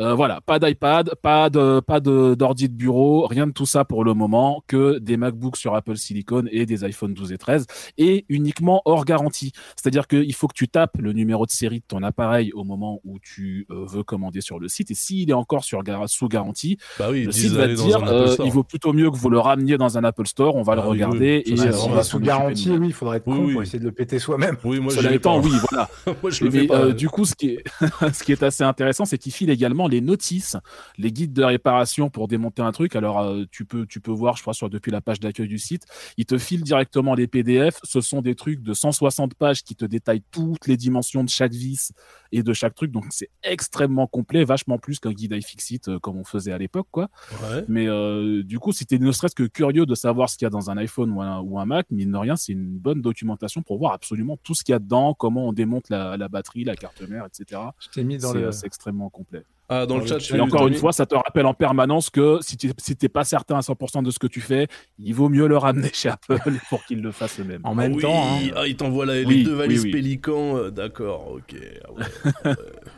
Euh, 0.00 0.14
voilà, 0.14 0.40
pas 0.42 0.58
d'iPad, 0.58 1.12
pas 1.22 1.48
de 1.50 1.80
pas 1.80 2.00
de 2.00 2.34
d'ordi 2.34 2.68
de 2.68 2.74
bureau, 2.74 3.26
rien 3.26 3.46
de 3.46 3.52
tout 3.52 3.66
ça 3.66 3.84
pour 3.84 4.04
le 4.04 4.14
moment, 4.14 4.62
que 4.66 4.98
des 4.98 5.16
MacBooks 5.16 5.56
sur 5.56 5.74
Apple 5.74 5.96
Silicon 5.96 6.44
et 6.50 6.66
des 6.66 6.84
iPhone 6.84 7.14
12 7.14 7.32
et 7.32 7.38
13, 7.38 7.66
et 7.98 8.24
uniquement 8.28 8.82
hors 8.84 9.04
garantie. 9.04 9.52
C'est-à-dire 9.76 10.06
qu'il 10.06 10.34
faut 10.34 10.48
que 10.48 10.54
tu 10.54 10.68
tapes 10.68 10.96
le 10.98 11.12
numéro 11.12 11.46
de 11.46 11.50
série 11.50 11.80
de 11.80 11.84
ton 11.88 12.02
appareil 12.02 12.52
au 12.52 12.64
moment 12.64 13.00
où 13.04 13.18
tu 13.20 13.66
euh, 13.70 13.84
veux 13.86 14.02
commander 14.02 14.40
sur 14.40 14.58
le 14.58 14.68
site, 14.68 14.90
et 14.90 14.94
s'il 14.94 15.30
est 15.30 15.34
encore 15.34 15.64
sur 15.64 15.82
gar- 15.82 16.08
sous 16.08 16.28
garantie, 16.28 16.76
Bah 16.98 17.08
oui, 17.10 17.24
le 17.24 17.32
site 17.32 17.52
va 17.52 17.66
te 17.68 17.72
dire 17.74 18.02
euh, 18.06 18.26
Store. 18.28 18.46
il 18.46 18.52
vaut 18.52 18.64
plutôt 18.64 18.92
mieux 18.92 19.10
que 19.10 19.16
vous 19.16 19.30
le 19.30 19.38
rameniez 19.38 19.78
dans 19.78 19.96
un 19.98 20.04
Apple 20.04 20.26
Store, 20.26 20.56
on 20.56 20.62
va 20.62 20.72
Ah 20.72 20.76
le 20.76 20.82
oui, 20.82 20.88
regarder 20.90 21.42
oui, 21.46 21.52
et 21.52 21.56
ça, 21.56 21.72
c'est 21.72 21.86
on 21.88 21.90
va 21.90 22.02
sous 22.02 22.18
garantie, 22.20 22.70
oui, 22.70 22.88
il 22.88 22.92
faudrait 22.92 23.18
être 23.18 23.26
Oui, 23.26 23.36
con 23.36 23.44
oui. 23.46 23.52
pour 23.54 23.62
essayer 23.62 23.78
de 23.78 23.84
le 23.84 23.92
péter 23.92 24.18
soi-même. 24.18 24.56
Oui, 24.64 24.78
moi 24.80 24.92
je 24.94 25.18
pas. 25.18 25.36
oui, 25.38 25.50
voilà. 25.70 25.88
moi 26.22 26.30
je 26.30 26.44
le 26.44 26.50
Mais, 26.50 26.60
fais 26.60 26.66
pas. 26.66 26.90
du 26.92 27.08
coup, 27.08 27.24
ce 27.24 27.34
qui 27.34 27.48
est, 27.50 27.64
ce 28.12 28.22
qui 28.22 28.32
est 28.32 28.42
assez 28.42 28.64
intéressant, 28.64 29.04
c'est 29.04 29.18
qu'il 29.18 29.32
file 29.32 29.49
également 29.50 29.88
les 29.88 30.00
notices, 30.00 30.56
les 30.98 31.12
guides 31.12 31.32
de 31.32 31.44
réparation 31.44 32.10
pour 32.10 32.28
démonter 32.28 32.62
un 32.62 32.72
truc. 32.72 32.96
Alors, 32.96 33.20
euh, 33.20 33.44
tu 33.50 33.64
peux, 33.64 33.86
tu 33.86 34.00
peux 34.00 34.10
voir, 34.10 34.36
je 34.36 34.42
crois, 34.42 34.54
sur 34.54 34.70
depuis 34.70 34.90
la 34.90 35.00
page 35.00 35.20
d'accueil 35.20 35.48
du 35.48 35.58
site, 35.58 35.84
il 36.16 36.26
te 36.26 36.38
file 36.38 36.62
directement 36.62 37.14
les 37.14 37.26
PDF. 37.26 37.78
Ce 37.84 38.00
sont 38.00 38.22
des 38.22 38.34
trucs 38.34 38.62
de 38.62 38.74
160 38.74 39.34
pages 39.34 39.62
qui 39.62 39.74
te 39.74 39.84
détaillent 39.84 40.22
toutes 40.30 40.66
les 40.66 40.76
dimensions 40.76 41.24
de 41.24 41.28
chaque 41.28 41.52
vis 41.52 41.92
et 42.32 42.42
de 42.42 42.52
chaque 42.52 42.74
truc. 42.74 42.90
Donc, 42.90 43.06
c'est 43.10 43.30
extrêmement 43.42 44.06
complet, 44.06 44.44
vachement 44.44 44.78
plus 44.78 44.98
qu'un 45.00 45.12
guide 45.12 45.32
iFixit 45.32 45.88
euh, 45.88 45.98
comme 45.98 46.16
on 46.16 46.24
faisait 46.24 46.52
à 46.52 46.58
l'époque, 46.58 46.88
quoi. 46.90 47.08
Ouais. 47.42 47.64
Mais 47.68 47.88
euh, 47.88 48.42
du 48.42 48.58
coup, 48.58 48.72
si 48.72 48.86
tu 48.86 48.94
es 48.94 48.98
ne 48.98 49.12
serait-ce 49.12 49.34
que 49.34 49.44
curieux 49.44 49.86
de 49.86 49.94
savoir 49.94 50.30
ce 50.30 50.36
qu'il 50.36 50.46
y 50.46 50.48
a 50.48 50.50
dans 50.50 50.70
un 50.70 50.76
iPhone 50.76 51.10
ou 51.10 51.22
un, 51.22 51.40
ou 51.40 51.58
un 51.58 51.64
Mac, 51.64 51.86
mine 51.90 52.12
de 52.12 52.16
rien, 52.16 52.36
c'est 52.36 52.52
une 52.52 52.78
bonne 52.78 53.00
documentation 53.00 53.62
pour 53.62 53.78
voir 53.78 53.92
absolument 53.92 54.36
tout 54.42 54.54
ce 54.54 54.64
qu'il 54.64 54.72
y 54.72 54.76
a 54.76 54.78
dedans, 54.78 55.14
comment 55.14 55.48
on 55.48 55.52
démonte 55.52 55.88
la, 55.88 56.16
la 56.16 56.28
batterie, 56.28 56.64
la 56.64 56.76
carte 56.76 57.00
mère, 57.08 57.26
etc. 57.26 57.60
Je 57.78 57.88
t'ai 57.88 58.04
mis 58.04 58.18
dans 58.18 58.32
C'est 58.32 58.40
le. 58.40 58.52
c'est 58.52 58.66
extrêmement 58.66 59.10
complet. 59.10 59.39
Ah, 59.72 59.86
dans 59.86 59.96
le 59.96 60.00
Dans 60.00 60.06
chat, 60.08 60.14
le 60.16 60.20
tu 60.20 60.36
Et 60.36 60.40
encore 60.40 60.66
une 60.66 60.74
fois, 60.74 60.92
ça 60.92 61.06
te 61.06 61.14
rappelle 61.14 61.46
en 61.46 61.54
permanence 61.54 62.10
que 62.10 62.38
si 62.42 62.56
tu 62.56 62.72
si 62.78 62.96
t'es 62.96 63.08
pas 63.08 63.22
certain 63.22 63.56
à 63.56 63.60
100% 63.60 64.02
de 64.02 64.10
ce 64.10 64.18
que 64.18 64.26
tu 64.26 64.40
fais, 64.40 64.66
il 64.98 65.14
vaut 65.14 65.28
mieux 65.28 65.46
le 65.46 65.56
ramener 65.56 65.90
chez 65.92 66.08
Apple 66.08 66.38
pour 66.68 66.84
qu'ils 66.86 67.00
le 67.02 67.12
fassent 67.12 67.38
eux-mêmes. 67.38 67.60
En 67.62 67.76
même 67.76 67.92
oui, 67.94 68.02
temps, 68.02 68.20
hein, 68.20 68.50
ah, 68.56 68.66
il 68.66 68.74
t'envoie 68.76 69.06
la- 69.06 69.14
les 69.20 69.24
Oui, 69.24 69.44
deux 69.44 69.54
valises 69.54 69.82
oui, 69.82 69.86
oui. 69.86 69.92
Pélican. 69.92 70.56
euh, 70.56 70.70
D'accord, 70.70 71.30
ok. 71.30 71.54
Ah 71.84 71.92
ouais. 71.92 72.54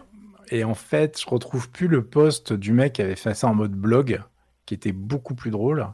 et 0.50 0.64
en 0.64 0.74
fait, 0.74 1.20
je 1.22 1.28
retrouve 1.28 1.68
plus 1.70 1.88
le 1.88 2.04
post 2.04 2.54
du 2.54 2.72
mec 2.72 2.94
qui 2.94 3.02
avait 3.02 3.16
fait 3.16 3.34
ça 3.34 3.48
en 3.48 3.54
mode 3.54 3.72
blog, 3.72 4.22
qui 4.64 4.72
était 4.72 4.92
beaucoup 4.92 5.34
plus 5.34 5.50
drôle. 5.50 5.86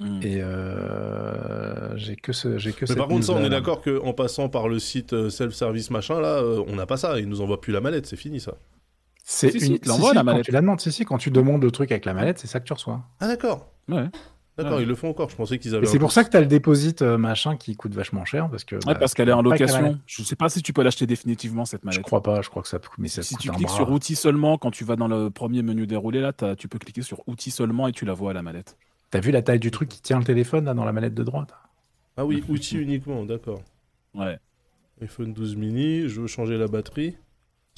Mm. 0.00 0.20
Et 0.22 0.42
euh, 0.42 1.96
j'ai 1.96 2.16
que 2.16 2.32
ce, 2.32 2.58
j'ai 2.58 2.72
que 2.72 2.78
Mais 2.82 2.86
cette 2.88 2.98
par 2.98 3.08
contre, 3.08 3.24
ça, 3.26 3.32
on 3.32 3.44
est 3.44 3.48
d'accord 3.50 3.80
qu'en 3.80 4.12
passant 4.12 4.48
par 4.48 4.68
le 4.68 4.78
site 4.78 5.12
euh, 5.12 5.30
self-service 5.30 5.90
machin, 5.90 6.20
là, 6.20 6.42
on 6.66 6.74
n'a 6.76 6.84
pas 6.86 6.96
ça. 6.96 7.18
Ils 7.20 7.28
nous 7.28 7.40
envoient 7.40 7.60
plus 7.60 7.72
la 7.72 7.80
mallette, 7.80 8.06
c'est 8.06 8.16
fini 8.16 8.40
ça. 8.40 8.54
C'est 9.26 9.50
Si, 9.50 9.58
si, 9.60 9.66
une... 9.68 9.72
il 9.74 9.80
te 9.80 9.88
l'envoie, 9.88 10.10
si, 10.10 10.14
la 10.14 10.20
quand 10.20 10.24
mallette. 10.26 10.44
tu 10.44 10.50
la 10.52 10.60
demandes, 10.60 10.80
si, 10.80 10.92
si, 10.92 11.04
quand 11.06 11.18
tu 11.18 11.30
demandes 11.30 11.62
le 11.62 11.70
truc 11.70 11.90
avec 11.90 12.04
la 12.04 12.12
mallette, 12.14 12.38
c'est 12.38 12.46
ça 12.46 12.60
que 12.60 12.66
tu 12.66 12.72
reçois. 12.74 13.02
Ah, 13.20 13.26
d'accord. 13.26 13.72
Ouais. 13.88 14.04
D'accord, 14.56 14.76
Ouais. 14.76 14.82
ils 14.82 14.88
le 14.88 14.94
font 14.94 15.08
encore. 15.08 15.30
Je 15.30 15.34
pensais 15.34 15.58
qu'ils 15.58 15.72
Et 15.72 15.76
avaient. 15.76 15.86
c'est 15.86 15.98
pour 15.98 16.12
ça 16.12 16.22
que 16.24 16.30
tu 16.30 16.36
as 16.36 16.40
le 16.40 16.46
déposit 16.46 17.02
euh, 17.02 17.16
machin 17.18 17.56
qui 17.56 17.74
coûte 17.74 17.92
vachement 17.94 18.24
cher. 18.24 18.48
Parce 18.50 18.62
que, 18.64 18.76
Ouais, 18.76 18.80
bah, 18.86 18.94
parce 18.96 19.14
qu'elle 19.14 19.28
est 19.28 19.32
en 19.32 19.42
location. 19.42 19.98
Je 20.06 20.22
sais 20.22 20.36
pas 20.36 20.48
si 20.48 20.62
tu 20.62 20.72
peux 20.72 20.82
l'acheter 20.82 21.06
définitivement 21.06 21.64
cette 21.64 21.80
Je 21.82 21.86
mallette. 21.86 22.02
crois 22.02 22.22
pas, 22.22 22.40
je 22.42 22.50
crois 22.50 22.62
que 22.62 22.68
ça, 22.68 22.78
mais 22.98 23.08
ça 23.08 23.22
si 23.22 23.34
coûte 23.34 23.42
tu 23.42 23.50
un 23.50 23.54
cliques 23.54 23.66
bras. 23.66 23.76
sur 23.76 23.90
outils 23.90 24.14
seulement, 24.14 24.56
quand 24.58 24.70
tu 24.70 24.84
vas 24.84 24.94
dans 24.96 25.08
le 25.08 25.30
premier 25.30 25.62
menu 25.62 25.86
déroulé, 25.88 26.20
là, 26.20 26.32
tu 26.56 26.68
peux 26.68 26.78
cliquer 26.78 27.02
sur 27.02 27.26
outils 27.26 27.50
seulement 27.50 27.88
et 27.88 27.92
tu 27.92 28.04
la 28.04 28.12
vois 28.12 28.30
à 28.30 28.34
la 28.34 28.42
mallette. 28.42 28.76
T'as 29.10 29.20
vu 29.20 29.30
la 29.32 29.42
taille 29.42 29.58
du 29.58 29.70
truc 29.72 29.88
qui 29.88 30.00
tient 30.02 30.18
le 30.18 30.24
téléphone 30.24 30.66
là 30.66 30.74
dans 30.74 30.84
la 30.84 30.92
mallette 30.92 31.14
de 31.14 31.22
droite? 31.24 31.52
Ah 32.16 32.24
oui, 32.24 32.44
outils 32.48 32.78
uniquement, 32.78 33.24
d'accord. 33.24 33.62
Ouais. 34.14 34.38
iPhone 35.02 35.32
12 35.32 35.56
mini, 35.56 36.08
je 36.08 36.20
veux 36.20 36.26
changer 36.28 36.56
la 36.58 36.68
batterie. 36.68 37.16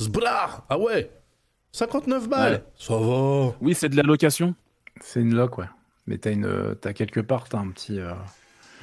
Zbra 0.01 0.67
Ah 0.69 0.79
ouais 0.79 1.11
59 1.77 2.29
balles 2.31 2.53
Ouais. 2.55 2.65
Ça 2.79 2.97
va 2.97 3.55
Oui, 3.61 3.75
c'est 3.75 3.91
de 3.91 3.97
la 3.97 4.03
location. 4.03 4.55
C'est 5.01 5.21
une 5.21 5.35
lock, 5.35 5.59
ouais. 5.59 5.67
Mais 6.07 6.17
t'as 6.17 6.33
une, 6.33 6.47
euh, 6.47 6.75
t'as 6.75 6.95
quelque 6.95 7.21
part, 7.21 7.49
t'as 7.51 7.59
un 7.59 7.69
petit, 7.69 8.01
euh, 8.01 8.13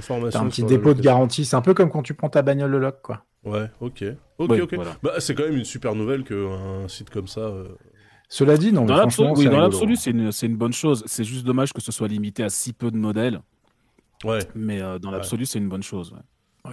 un 0.10 0.48
petit 0.48 0.64
dépôt 0.64 0.94
de 0.94 1.02
garantie. 1.02 1.44
C'est 1.46 1.56
un 1.56 1.62
peu 1.62 1.74
comme 1.74 1.90
quand 1.90 2.04
tu 2.04 2.14
prends 2.14 2.30
ta 2.30 2.44
bagnole 2.44 2.70
le 2.70 2.78
lock, 2.80 3.02
quoi. 3.02 3.26
Ouais, 3.46 3.70
ok. 3.82 4.04
Ok, 4.38 4.52
Oui, 4.52 4.62
ok. 4.62 4.74
voilà. 4.76 4.92
Bah, 5.02 5.14
c'est 5.20 5.34
quand 5.34 5.44
même 5.44 5.58
une 5.58 5.66
super 5.66 5.96
nouvelle 5.96 6.24
qu'un 6.24 6.88
site 6.88 7.10
comme 7.10 7.28
ça. 7.28 7.42
euh, 7.42 7.68
Cela 8.30 8.58
dit, 8.58 8.72
non, 8.72 8.86
Dans 8.86 8.96
l'absolu, 8.96 9.30
oui, 9.32 9.36
c'est 9.38 9.44
dans 9.46 9.50
rigolo. 9.50 9.64
l'absolu, 9.64 9.96
c'est 9.96 10.12
une, 10.12 10.32
c'est 10.32 10.46
une 10.46 10.56
bonne 10.58 10.74
chose. 10.74 11.04
C'est 11.08 11.24
juste 11.24 11.46
dommage 11.46 11.74
que 11.74 11.82
ce 11.82 11.92
soit 11.92 12.08
limité 12.08 12.44
à 12.44 12.50
si 12.50 12.74
peu 12.74 12.92
de 12.92 12.98
modèles, 12.98 13.42
Ouais. 14.24 14.40
mais 14.54 14.82
euh, 14.84 15.00
dans 15.00 15.10
l'absolu, 15.10 15.48
c'est 15.48 15.58
une 15.58 15.68
bonne 15.70 15.84
chose. 15.84 16.12
ouais. 16.14 16.20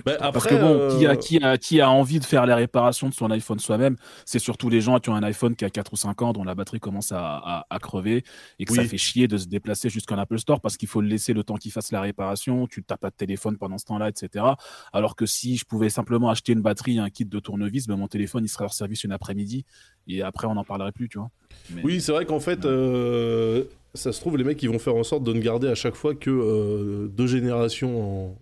Bah, 0.07 0.31
Parce 0.33 0.46
que 0.46 0.55
bon, 0.55 0.96
qui, 0.96 1.05
euh, 1.05 1.11
a, 1.11 1.16
qui, 1.16 1.42
a, 1.42 1.59
qui 1.59 1.81
a 1.81 1.90
envie 1.90 2.20
de 2.20 2.24
faire 2.24 2.46
les 2.46 2.55
réparations 2.55 3.09
de 3.09 3.14
son 3.14 3.29
iPhone 3.33 3.59
soi-même 3.59 3.96
C'est 4.24 4.38
surtout 4.38 4.70
les 4.70 4.81
gens 4.81 5.00
qui 5.00 5.11
ont 5.11 5.16
un 5.16 5.22
iPhone 5.24 5.57
qui 5.57 5.64
a 5.64 5.70
4 5.70 5.92
ou 5.92 5.96
5 5.96 6.22
ans, 6.22 6.33
dont 6.33 6.44
la 6.44 6.55
batterie 6.55 6.79
commence 6.79 7.11
à, 7.11 7.18
à, 7.38 7.66
à 7.68 7.79
crever 7.81 8.22
et 8.61 8.64
que 8.66 8.72
ça 8.72 8.85
fait 8.85 8.96
chier 8.98 9.26
de 9.26 9.37
se 9.37 9.46
déplacer 9.48 9.90
jusqu'en 9.90 10.16
Apple 10.16 10.38
Store 10.38 10.61
parce 10.61 10.76
qu'il 10.76 10.88
faut 10.88 11.00
le 11.00 11.09
laisser 11.09 11.33
le 11.33 11.42
temps 11.42 11.57
qu'il 11.57 11.72
fasse 11.72 11.90
la 11.90 12.00
réparation. 12.00 12.68
Tu 12.68 12.85
t'as 12.85 12.96
pas 12.98 13.11
de 13.11 13.16
téléphone 13.16 13.57
pendant 13.59 13.79
ce 13.79 13.85
temps-là, 13.87 14.09
etc. 14.09 14.44
Alors 14.92 15.16
que 15.16 15.26
si 15.26 15.57
je 15.57 15.64
pouvais 15.64 15.90
simplement 15.90 16.31
acheter 16.31 16.53
une 16.53 16.62
batterie 16.62 16.96
et 16.96 17.00
un 17.00 17.11
kit 17.11 17.24
de 17.24 17.38
tournevis, 17.40 17.88
ben 17.88 17.96
mon 17.96 18.07
téléphone 18.07 18.44
il 18.44 18.48
serait 18.48 18.66
hors 18.66 18.72
service 18.74 19.03
une 19.03 19.12
après-midi 19.12 19.64
et 20.07 20.22
après 20.22 20.46
on 20.46 20.55
n'en 20.55 20.64
parlerait 20.64 20.92
plus, 20.92 21.09
tu 21.09 21.18
vois. 21.18 21.31
Mais- 21.70 21.83
Oui, 21.83 22.00
c'est 22.00 22.12
vrai 22.12 22.26
qu'en 22.26 22.38
fait, 22.38 22.64
euh, 22.64 23.64
ça 23.94 24.12
se 24.12 24.20
trouve, 24.20 24.37
les 24.37 24.44
mecs, 24.44 24.62
ils 24.62 24.70
vont 24.70 24.79
faire 24.79 24.94
en 24.94 25.03
sorte 25.03 25.24
de 25.24 25.33
ne 25.33 25.40
garder 25.40 25.66
à 25.66 25.74
chaque 25.74 25.96
fois 25.96 26.14
que 26.14 26.31
euh, 26.31 27.09
deux 27.09 27.26
générations 27.26 28.29
en, 28.29 28.38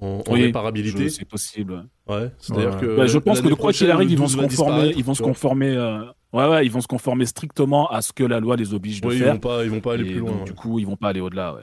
en, 0.00 0.22
en 0.26 0.32
Oui, 0.32 0.42
réparabilité. 0.44 1.04
je- 1.04 1.08
c'est 1.08 1.24
possible. 1.24 1.86
ouais. 2.08 2.30
C'est-à-dire 2.38 2.74
Ouais. 2.74 2.80
que. 2.80 2.96
Bah, 2.96 3.06
je 3.06 3.18
pense 3.18 3.40
que 3.40 3.48
de 3.48 3.54
quoi 3.54 3.72
qu'il 3.72 3.90
arrive, 3.90 4.10
ils 4.10 4.16
vont 4.18 4.24
12 4.24 4.32
se 4.32 4.36
conformer, 4.38 4.92
ils 4.96 5.04
vont 5.04 5.14
se 5.14 5.22
conformer, 5.22 5.76
euh, 5.76 6.04
ouais, 6.32 6.48
ouais, 6.48 6.66
ils 6.66 6.72
vont 6.72 6.80
se 6.80 6.88
conformer 6.88 7.26
strictement 7.26 7.88
à 7.90 8.02
ce 8.02 8.12
que 8.12 8.24
la 8.24 8.40
loi 8.40 8.56
les 8.56 8.74
oblige 8.74 9.00
de 9.00 9.08
Ouais, 9.08 9.14
ils 9.16 9.18
faire. 9.22 9.34
vont 9.34 9.40
pas, 9.40 9.64
ils 9.64 9.70
vont 9.70 9.80
pas 9.80 9.94
aller 9.94 10.04
plus 10.04 10.18
loin. 10.18 10.30
donc, 10.32 10.38
ouais. 10.40 10.44
Du 10.46 10.54
coup, 10.54 10.78
ils 10.78 10.86
vont 10.86 10.96
pas 10.96 11.08
aller 11.08 11.20
au-delà. 11.20 11.54
Ouais. 11.54 11.62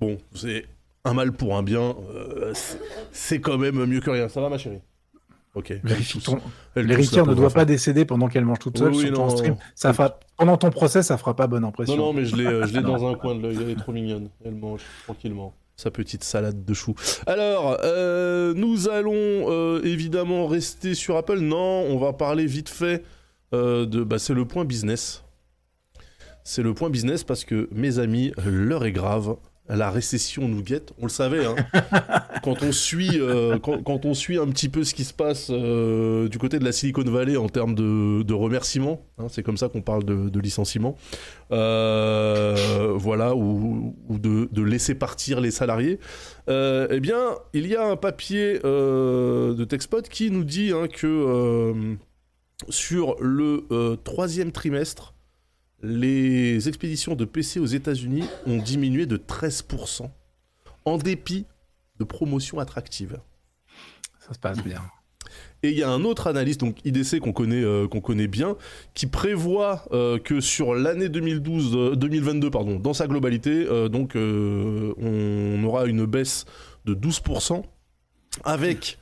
Bon, 0.00 0.18
c'est 0.34 0.66
un 1.04 1.14
mal 1.14 1.32
pour 1.32 1.56
un 1.56 1.62
bien. 1.62 1.94
euh, 2.14 2.52
c'est- 3.12 3.40
quand 3.40 3.56
même 3.58 3.84
mieux 3.86 4.00
que 4.00 4.10
rien. 4.10 4.28
Ça 4.28 4.40
va, 4.40 4.48
ma 4.48 4.58
chérie? 4.58 4.80
Ok. 5.54 5.72
L'héritière 6.76 7.26
ne 7.26 7.34
doit 7.34 7.50
pas 7.50 7.64
décéder 7.64 8.04
pendant 8.04 8.26
qu'elle 8.28 8.44
mange 8.44 8.58
toute 8.58 8.76
seule 8.76 8.90
Oui, 8.90 8.96
oui, 8.96 9.06
sur 9.06 9.14
ton 9.14 9.26
non. 9.28 9.56
Ça 9.76 9.92
fera... 9.92 10.18
Pendant 10.36 10.56
ton 10.56 10.70
procès, 10.70 11.02
ça 11.04 11.16
fera 11.16 11.36
pas 11.36 11.46
bonne 11.46 11.62
impression. 11.64 11.96
Non, 11.96 12.06
non, 12.06 12.12
mais 12.12 12.24
je 12.24 12.34
l'ai, 12.34 12.44
euh, 12.46 12.66
je 12.66 12.74
l'ai 12.74 12.82
dans 12.82 13.06
un 13.08 13.14
coin 13.14 13.36
de 13.36 13.42
l'œil. 13.42 13.58
Elle 13.62 13.70
est 13.70 13.76
trop 13.76 13.92
mignonne. 13.92 14.28
Elle 14.44 14.56
mange 14.56 14.80
tranquillement. 15.04 15.54
Sa 15.76 15.90
petite 15.90 16.22
salade 16.22 16.64
de 16.64 16.74
choux. 16.74 16.94
Alors, 17.26 17.78
euh, 17.82 18.54
nous 18.54 18.88
allons 18.88 19.12
euh, 19.14 19.80
évidemment 19.82 20.46
rester 20.46 20.94
sur 20.94 21.16
Apple. 21.16 21.40
Non, 21.40 21.86
on 21.88 21.98
va 21.98 22.12
parler 22.12 22.46
vite 22.46 22.68
fait 22.68 23.02
euh, 23.52 23.84
de. 23.84 24.04
Bah, 24.04 24.18
c'est 24.18 24.34
le 24.34 24.44
point 24.44 24.64
business. 24.64 25.24
C'est 26.44 26.62
le 26.62 26.74
point 26.74 26.90
business 26.90 27.24
parce 27.24 27.44
que, 27.44 27.68
mes 27.72 27.98
amis, 27.98 28.32
l'heure 28.46 28.84
est 28.84 28.92
grave. 28.92 29.36
La 29.68 29.90
récession 29.90 30.46
nous 30.46 30.62
guette. 30.62 30.92
On 30.98 31.04
le 31.04 31.10
savait, 31.10 31.46
hein. 31.46 31.56
quand, 32.42 32.62
on 32.62 32.70
suit, 32.70 33.18
euh, 33.18 33.58
quand, 33.58 33.82
quand 33.82 34.04
on 34.04 34.12
suit 34.12 34.36
un 34.36 34.46
petit 34.48 34.68
peu 34.68 34.84
ce 34.84 34.92
qui 34.92 35.04
se 35.04 35.14
passe 35.14 35.48
euh, 35.50 36.28
du 36.28 36.36
côté 36.36 36.58
de 36.58 36.64
la 36.64 36.72
Silicon 36.72 37.02
Valley 37.02 37.38
en 37.38 37.48
termes 37.48 37.74
de, 37.74 38.22
de 38.22 38.34
remerciements, 38.34 39.06
hein, 39.16 39.26
c'est 39.30 39.42
comme 39.42 39.56
ça 39.56 39.70
qu'on 39.70 39.80
parle 39.80 40.04
de, 40.04 40.28
de 40.28 40.40
licenciement, 40.40 40.96
euh, 41.50 42.92
voilà, 42.94 43.34
ou, 43.34 43.96
ou 44.06 44.18
de, 44.18 44.50
de 44.52 44.62
laisser 44.62 44.94
partir 44.94 45.40
les 45.40 45.50
salariés, 45.50 45.98
eh 46.46 47.00
bien, 47.00 47.20
il 47.54 47.66
y 47.66 47.74
a 47.74 47.86
un 47.86 47.96
papier 47.96 48.58
de 48.58 49.64
TechSpot 49.64 50.02
qui 50.02 50.30
nous 50.30 50.44
dit 50.44 50.72
hein, 50.72 50.88
que 50.88 51.96
sur 52.68 53.16
le 53.18 53.96
troisième 54.04 54.52
trimestre, 54.52 55.13
les 55.84 56.66
expéditions 56.66 57.14
de 57.14 57.26
PC 57.26 57.60
aux 57.60 57.66
États-Unis 57.66 58.24
ont 58.46 58.56
diminué 58.56 59.04
de 59.04 59.18
13%, 59.18 60.10
en 60.86 60.98
dépit 60.98 61.44
de 61.98 62.04
promotions 62.04 62.58
attractives. 62.58 63.20
Ça 64.26 64.32
se 64.32 64.38
passe 64.38 64.62
bien. 64.64 64.80
Et 65.62 65.70
il 65.70 65.78
y 65.78 65.82
a 65.82 65.90
un 65.90 66.04
autre 66.04 66.26
analyste, 66.26 66.60
donc 66.60 66.84
IDC 66.84 67.20
qu'on 67.20 67.32
connaît, 67.32 67.62
euh, 67.62 67.86
qu'on 67.86 68.00
connaît 68.00 68.28
bien, 68.28 68.56
qui 68.94 69.06
prévoit 69.06 69.84
euh, 69.92 70.18
que 70.18 70.40
sur 70.40 70.74
l'année 70.74 71.08
2012, 71.10 71.76
euh, 71.76 71.96
2022, 71.96 72.50
pardon, 72.50 72.78
dans 72.78 72.94
sa 72.94 73.06
globalité, 73.06 73.66
donc 73.90 74.14
on 74.16 75.64
aura 75.64 75.86
une 75.86 76.06
baisse 76.06 76.46
de 76.86 76.94
12%, 76.94 77.62
avec 78.44 78.98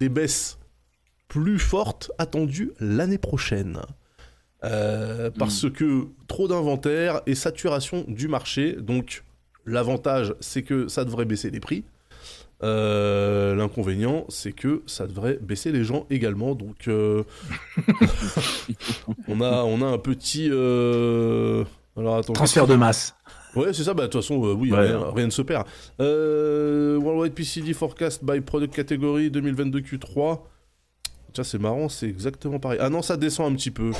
des 0.00 0.08
baisses 0.08 0.58
plus 1.28 1.58
fortes 1.58 2.10
attendues 2.18 2.72
l'année 2.80 3.18
prochaine. 3.18 3.80
Euh, 4.66 5.30
parce 5.38 5.70
que 5.70 6.06
trop 6.28 6.48
d'inventaire 6.48 7.20
et 7.26 7.34
saturation 7.34 8.04
du 8.08 8.28
marché. 8.28 8.72
Donc 8.80 9.24
l'avantage, 9.64 10.34
c'est 10.40 10.62
que 10.62 10.88
ça 10.88 11.04
devrait 11.04 11.24
baisser 11.24 11.50
les 11.50 11.60
prix. 11.60 11.84
Euh, 12.62 13.54
L'inconvénient, 13.54 14.24
c'est 14.30 14.52
que 14.52 14.82
ça 14.86 15.06
devrait 15.06 15.38
baisser 15.42 15.72
les 15.72 15.84
gens 15.84 16.06
également. 16.10 16.54
Donc, 16.54 16.88
euh, 16.88 17.22
on, 19.28 19.40
a, 19.40 19.62
on 19.64 19.82
a 19.82 19.86
un 19.86 19.98
petit. 19.98 20.48
euh, 20.50 21.64
Alors, 21.96 22.16
attends. 22.16 22.32
Transfert 22.32 22.66
de 22.66 22.74
masse. 22.74 23.14
Ouais, 23.54 23.72
c'est 23.72 23.84
ça. 23.84 23.94
Bah, 23.94 24.04
de 24.04 24.08
toute 24.08 24.22
façon, 24.22 24.42
euh, 24.44 24.52
oui, 24.52 24.70
Ouais. 24.72 24.80
rien, 24.86 25.00
rien 25.14 25.26
ne 25.26 25.30
se 25.30 25.42
perd. 25.42 25.66
Euh, 26.00 26.98
Worldwide 26.98 27.32
PCD 27.34 27.72
Forecast 27.74 28.24
by 28.24 28.40
Product 28.40 28.74
Category 28.74 29.30
2022 29.30 29.80
Q3. 29.80 30.40
Tiens, 31.32 31.44
c'est 31.44 31.58
marrant, 31.58 31.88
c'est 31.88 32.08
exactement 32.08 32.58
pareil. 32.58 32.78
Ah 32.80 32.88
non, 32.90 33.02
ça 33.02 33.16
descend 33.16 33.52
un 33.52 33.56
petit 33.56 33.70
peu. 33.70 33.90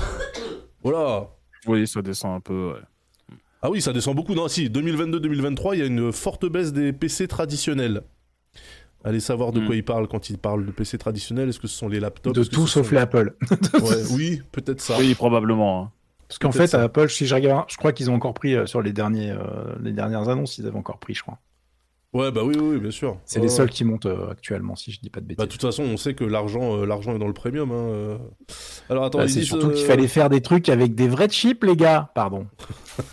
Voilà. 0.91 1.29
Oui, 1.67 1.87
ça 1.87 2.03
descend 2.03 2.37
un 2.37 2.41
peu. 2.41 2.73
ouais. 2.75 3.37
Ah 3.63 3.71
oui, 3.71 3.81
ça 3.81 3.93
descend 3.93 4.15
beaucoup. 4.15 4.35
Non, 4.35 4.47
si, 4.49 4.69
2022-2023, 4.69 5.75
il 5.75 5.79
y 5.81 5.83
a 5.83 5.87
une 5.87 6.13
forte 6.13 6.47
baisse 6.47 6.73
des 6.73 6.93
PC 6.93 7.27
traditionnels. 7.27 8.03
Allez 9.05 9.21
savoir 9.21 9.53
de 9.53 9.61
Hmm. 9.61 9.67
quoi 9.67 9.77
il 9.77 9.85
parle 9.85 10.09
quand 10.09 10.31
il 10.31 10.39
parle 10.39 10.67
de 10.67 10.71
PC 10.73 10.99
traditionnels. 10.99 11.49
Est-ce 11.49 11.61
que 11.61 11.67
ce 11.69 11.77
sont 11.77 11.89
les 11.89 12.01
laptops? 12.01 12.35
De 12.37 12.45
tout 12.45 12.67
sauf 12.67 12.87
sont- 12.89 12.95
les 12.95 13.01
Apple. 13.01 13.35
Ouais, 13.75 14.03
oui, 14.13 14.43
peut-être 14.53 14.81
ça. 14.81 14.97
Oui, 14.99 15.15
probablement. 15.15 15.83
hein. 15.83 15.91
Parce 16.29 16.39
qu'en 16.39 16.51
fait, 16.53 16.67
ça. 16.67 16.83
Apple, 16.83 17.09
si 17.09 17.27
je 17.27 17.35
regarde, 17.35 17.67
je 17.69 17.77
crois 17.77 17.93
qu'ils 17.93 18.11
ont 18.11 18.15
encore 18.15 18.35
pris 18.35 18.55
euh, 18.55 18.67
sur 18.67 18.83
les, 18.83 18.93
derniers, 18.93 19.31
euh, 19.31 19.39
les 19.81 19.93
dernières 19.93 20.29
annonces, 20.29 20.59
ils 20.59 20.67
avaient 20.67 20.77
encore 20.77 20.99
pris, 20.99 21.15
je 21.15 21.23
crois. 21.23 21.39
Ouais, 22.15 22.31
bah 22.33 22.43
oui, 22.45 22.55
oui, 22.59 22.79
bien 22.79 22.91
sûr. 22.91 23.19
C'est 23.27 23.41
Ouais, 23.41 23.47
les 23.47 23.51
ouais. 23.51 23.57
seuls 23.57 23.69
qui 23.71 23.85
montent 23.85 24.07
euh, 24.07 24.31
actuellement, 24.31 24.75
si 24.75 24.91
je 24.91 25.01
dis 25.01 25.11
pas 25.11 25.21
de 25.21 25.27
bêtises. 25.27 25.37
Bah, 25.37 25.45
de 25.47 25.51
toute 25.51 25.61
façon, 25.61 25.83
on 25.83 25.99
sait 25.99 26.15
que 26.15 26.25
l'argent, 26.25 26.79
euh, 26.79 26.87
l'argent 26.87 27.15
est 27.15 27.19
dans 27.19 27.27
le 27.27 27.35
premium. 27.35 27.71
hein, 27.73 27.75
euh. 27.75 28.19
Alors 28.89 29.05
attends, 29.05 29.19
Bah, 29.19 29.29
c'est 29.29 29.43
surtout 29.43 29.71
qu'il 29.71 29.85
fallait 29.85 30.09
faire 30.09 30.31
des 30.31 30.41
trucs 30.41 30.71
avec 30.71 30.95
des 30.95 31.09
vrais 31.09 31.29
chips, 31.29 31.63
les 31.65 31.77
gars. 31.77 32.11
Pardon. 32.15 32.47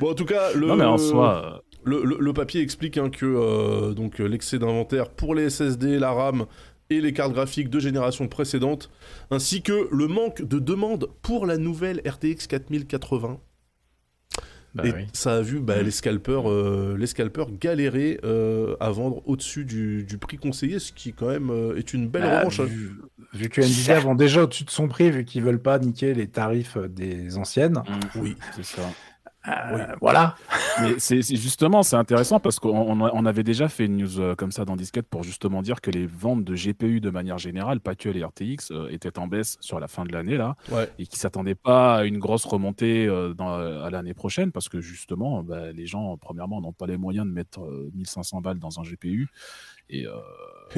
Bon, 0.00 0.10
en 0.10 0.14
tout 0.14 0.24
cas, 0.24 0.52
le, 0.54 0.66
Non, 0.66 0.76
mais 0.76 0.84
en 0.84 0.98
soi, 0.98 1.62
le, 1.84 2.02
le- 2.04 2.18
le 2.18 2.32
papier 2.32 2.60
explique 2.60 2.98
hein, 2.98 3.10
que 3.10 3.92
donc 3.92 4.18
l'excès 4.18 4.58
d'inventaire 4.58 5.10
pour 5.10 5.34
les 5.34 5.50
SSD, 5.50 5.98
la 5.98 6.12
RAM 6.12 6.46
et 6.90 7.00
les 7.00 7.12
cartes 7.12 7.32
graphiques 7.32 7.70
de 7.70 7.80
génération 7.80 8.28
précédente, 8.28 8.90
ainsi 9.30 9.62
que 9.62 9.88
le 9.90 10.06
manque 10.06 10.42
de 10.42 10.58
demande 10.58 11.08
pour 11.22 11.46
la 11.46 11.56
nouvelle 11.58 12.00
RTX 12.06 12.46
4080. 12.48 13.38
Bah 14.74 14.82
et 14.86 14.92
oui. 14.92 15.06
ça 15.12 15.36
a 15.36 15.40
vu 15.40 15.60
bah, 15.60 15.80
les 15.82 15.90
scalpers, 15.92 16.50
euh, 16.50 16.96
les 16.98 17.06
scalpers 17.06 17.46
galérer 17.60 18.18
euh, 18.24 18.74
à 18.80 18.90
vendre 18.90 19.22
au-dessus 19.26 19.64
du, 19.64 20.02
du 20.02 20.18
prix 20.18 20.36
conseillé, 20.36 20.78
ce 20.80 20.92
qui 20.92 21.12
quand 21.12 21.28
même 21.28 21.50
euh, 21.50 21.76
est 21.76 21.94
une 21.94 22.08
belle 22.08 22.22
Bah, 22.22 22.38
revanche. 22.40 22.58
hein. 22.60 22.64
vu, 22.64 22.90
vu 23.32 23.48
que 23.48 23.60
Nvidia 23.60 24.00
vend 24.00 24.14
déjà 24.16 24.42
au-dessus 24.42 24.64
de 24.64 24.70
son 24.70 24.88
prix, 24.88 25.10
vu 25.12 25.24
qu'ils 25.24 25.42
veulent 25.42 25.62
pas 25.62 25.78
niquer 25.78 26.12
les 26.12 26.26
tarifs 26.26 26.76
des 26.76 27.36
anciennes. 27.36 27.82
Oui. 28.16 28.34
c'est 28.56 28.64
ça. 28.64 28.82
Euh, 29.48 29.86
Voilà. 30.00 30.36
Mais 30.80 30.94
c'est 30.98 31.22
justement, 31.22 31.82
c'est 31.82 31.96
intéressant 31.96 32.40
parce 32.40 32.58
qu'on 32.58 33.00
on 33.00 33.26
avait 33.26 33.42
déjà 33.42 33.68
fait 33.68 33.86
une 33.86 33.96
news 33.98 34.20
euh, 34.20 34.34
comme 34.34 34.52
ça 34.52 34.64
dans 34.64 34.76
Disquette 34.76 35.06
pour 35.08 35.22
justement 35.22 35.62
dire 35.62 35.80
que 35.80 35.90
les 35.90 36.06
ventes 36.06 36.44
de 36.44 36.54
GPU 36.54 37.00
de 37.00 37.10
manière 37.10 37.38
générale, 37.38 37.80
pas 37.80 37.94
que 37.94 38.08
les 38.08 38.24
RTX, 38.24 38.70
euh, 38.72 38.88
étaient 38.90 39.18
en 39.18 39.26
baisse 39.26 39.56
sur 39.60 39.78
la 39.80 39.88
fin 39.88 40.04
de 40.04 40.12
l'année 40.12 40.36
là 40.36 40.56
Ouais. 40.70 40.88
et 40.98 41.06
qui 41.06 41.18
s'attendaient 41.18 41.54
pas 41.54 41.96
à 41.96 42.04
une 42.04 42.18
grosse 42.18 42.44
remontée 42.44 43.06
euh, 43.06 43.34
dans- 43.34 43.54
à 43.54 43.90
l'année 43.90 44.14
prochaine 44.14 44.50
parce 44.52 44.68
que 44.68 44.80
justement, 44.80 45.42
bah, 45.42 45.72
les 45.72 45.86
gens, 45.86 46.16
premièrement, 46.16 46.60
n'ont 46.60 46.72
pas 46.72 46.86
les 46.86 46.96
moyens 46.96 47.26
de 47.26 47.32
mettre 47.32 47.60
euh, 47.64 47.90
1500 47.94 48.40
balles 48.40 48.58
dans 48.58 48.80
un 48.80 48.82
GPU 48.82 49.28
et 49.90 50.06
euh, 50.06 50.12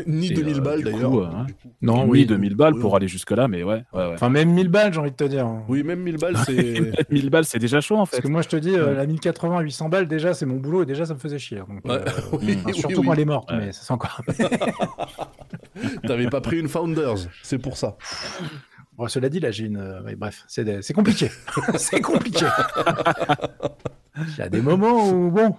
Ni 0.06 0.30
Et, 0.32 0.34
2000 0.34 0.56
euh, 0.56 0.60
balles 0.60 0.82
d'ailleurs. 0.82 1.14
euh, 1.22 1.26
hein. 1.26 1.46
Non, 1.82 2.04
oui. 2.06 2.26
2000 2.26 2.54
balles 2.54 2.74
Oui. 2.74 2.80
pour 2.80 2.96
aller 2.96 3.08
jusque 3.08 3.30
là, 3.30 3.48
mais 3.48 3.62
ouais, 3.62 3.84
ouais, 3.92 4.06
ouais. 4.06 4.10
Enfin, 4.14 4.28
même 4.28 4.50
1000 4.52 4.68
balles, 4.68 4.92
j'ai 4.92 5.00
envie 5.00 5.10
de 5.10 5.16
te 5.16 5.24
dire. 5.24 5.48
Oui, 5.68 5.82
même 5.82 6.00
1000 6.00 6.16
balles, 6.18 6.36
c'est. 6.46 7.10
1000 7.10 7.30
balles, 7.30 7.44
c'est 7.44 7.58
déjà 7.58 7.80
chaud 7.80 7.96
en 7.96 8.06
fait. 8.06 8.16
Parce 8.18 8.26
que 8.26 8.32
moi, 8.32 8.42
je 8.42 8.48
te 8.48 8.56
dis, 8.56 8.74
euh, 8.74 8.94
la 8.94 9.06
1080, 9.06 9.60
800 9.60 9.88
balles, 9.88 10.08
déjà, 10.08 10.34
c'est 10.34 10.46
mon 10.46 10.56
boulot 10.56 10.82
et 10.82 10.86
déjà, 10.86 11.06
ça 11.06 11.14
me 11.14 11.18
faisait 11.18 11.38
chier. 11.38 11.58
Donc, 11.58 11.84
Ouais. 11.84 11.92
euh, 11.92 12.04
Oui, 12.32 12.54
enfin, 12.58 12.62
oui, 12.66 12.74
surtout 12.74 13.00
oui. 13.00 13.06
quand 13.06 13.12
elle 13.14 13.20
est 13.20 13.24
morte, 13.24 13.50
Ouais. 13.50 13.58
mais 13.58 13.72
ça, 13.72 13.80
c'est 13.84 13.92
encore. 13.92 14.20
T'avais 16.06 16.28
pas 16.28 16.40
pris 16.40 16.58
une 16.58 16.68
Founders, 16.68 17.28
c'est 17.42 17.58
pour 17.58 17.76
ça. 17.76 17.96
Bon, 18.96 19.08
cela 19.08 19.28
dit, 19.28 19.40
là, 19.40 19.50
j'ai 19.50 19.64
une. 19.66 19.76
euh, 19.76 20.02
ouais, 20.02 20.16
bref, 20.16 20.44
c'est 20.48 20.64
des- 20.64 20.80
c'est 20.80 20.94
compliqué. 20.94 21.30
c'est 21.76 22.00
compliqué. 22.00 22.46
Il 24.18 24.38
y 24.38 24.42
a 24.42 24.48
des 24.48 24.62
moments 24.62 25.10
où, 25.10 25.30
bon, 25.30 25.54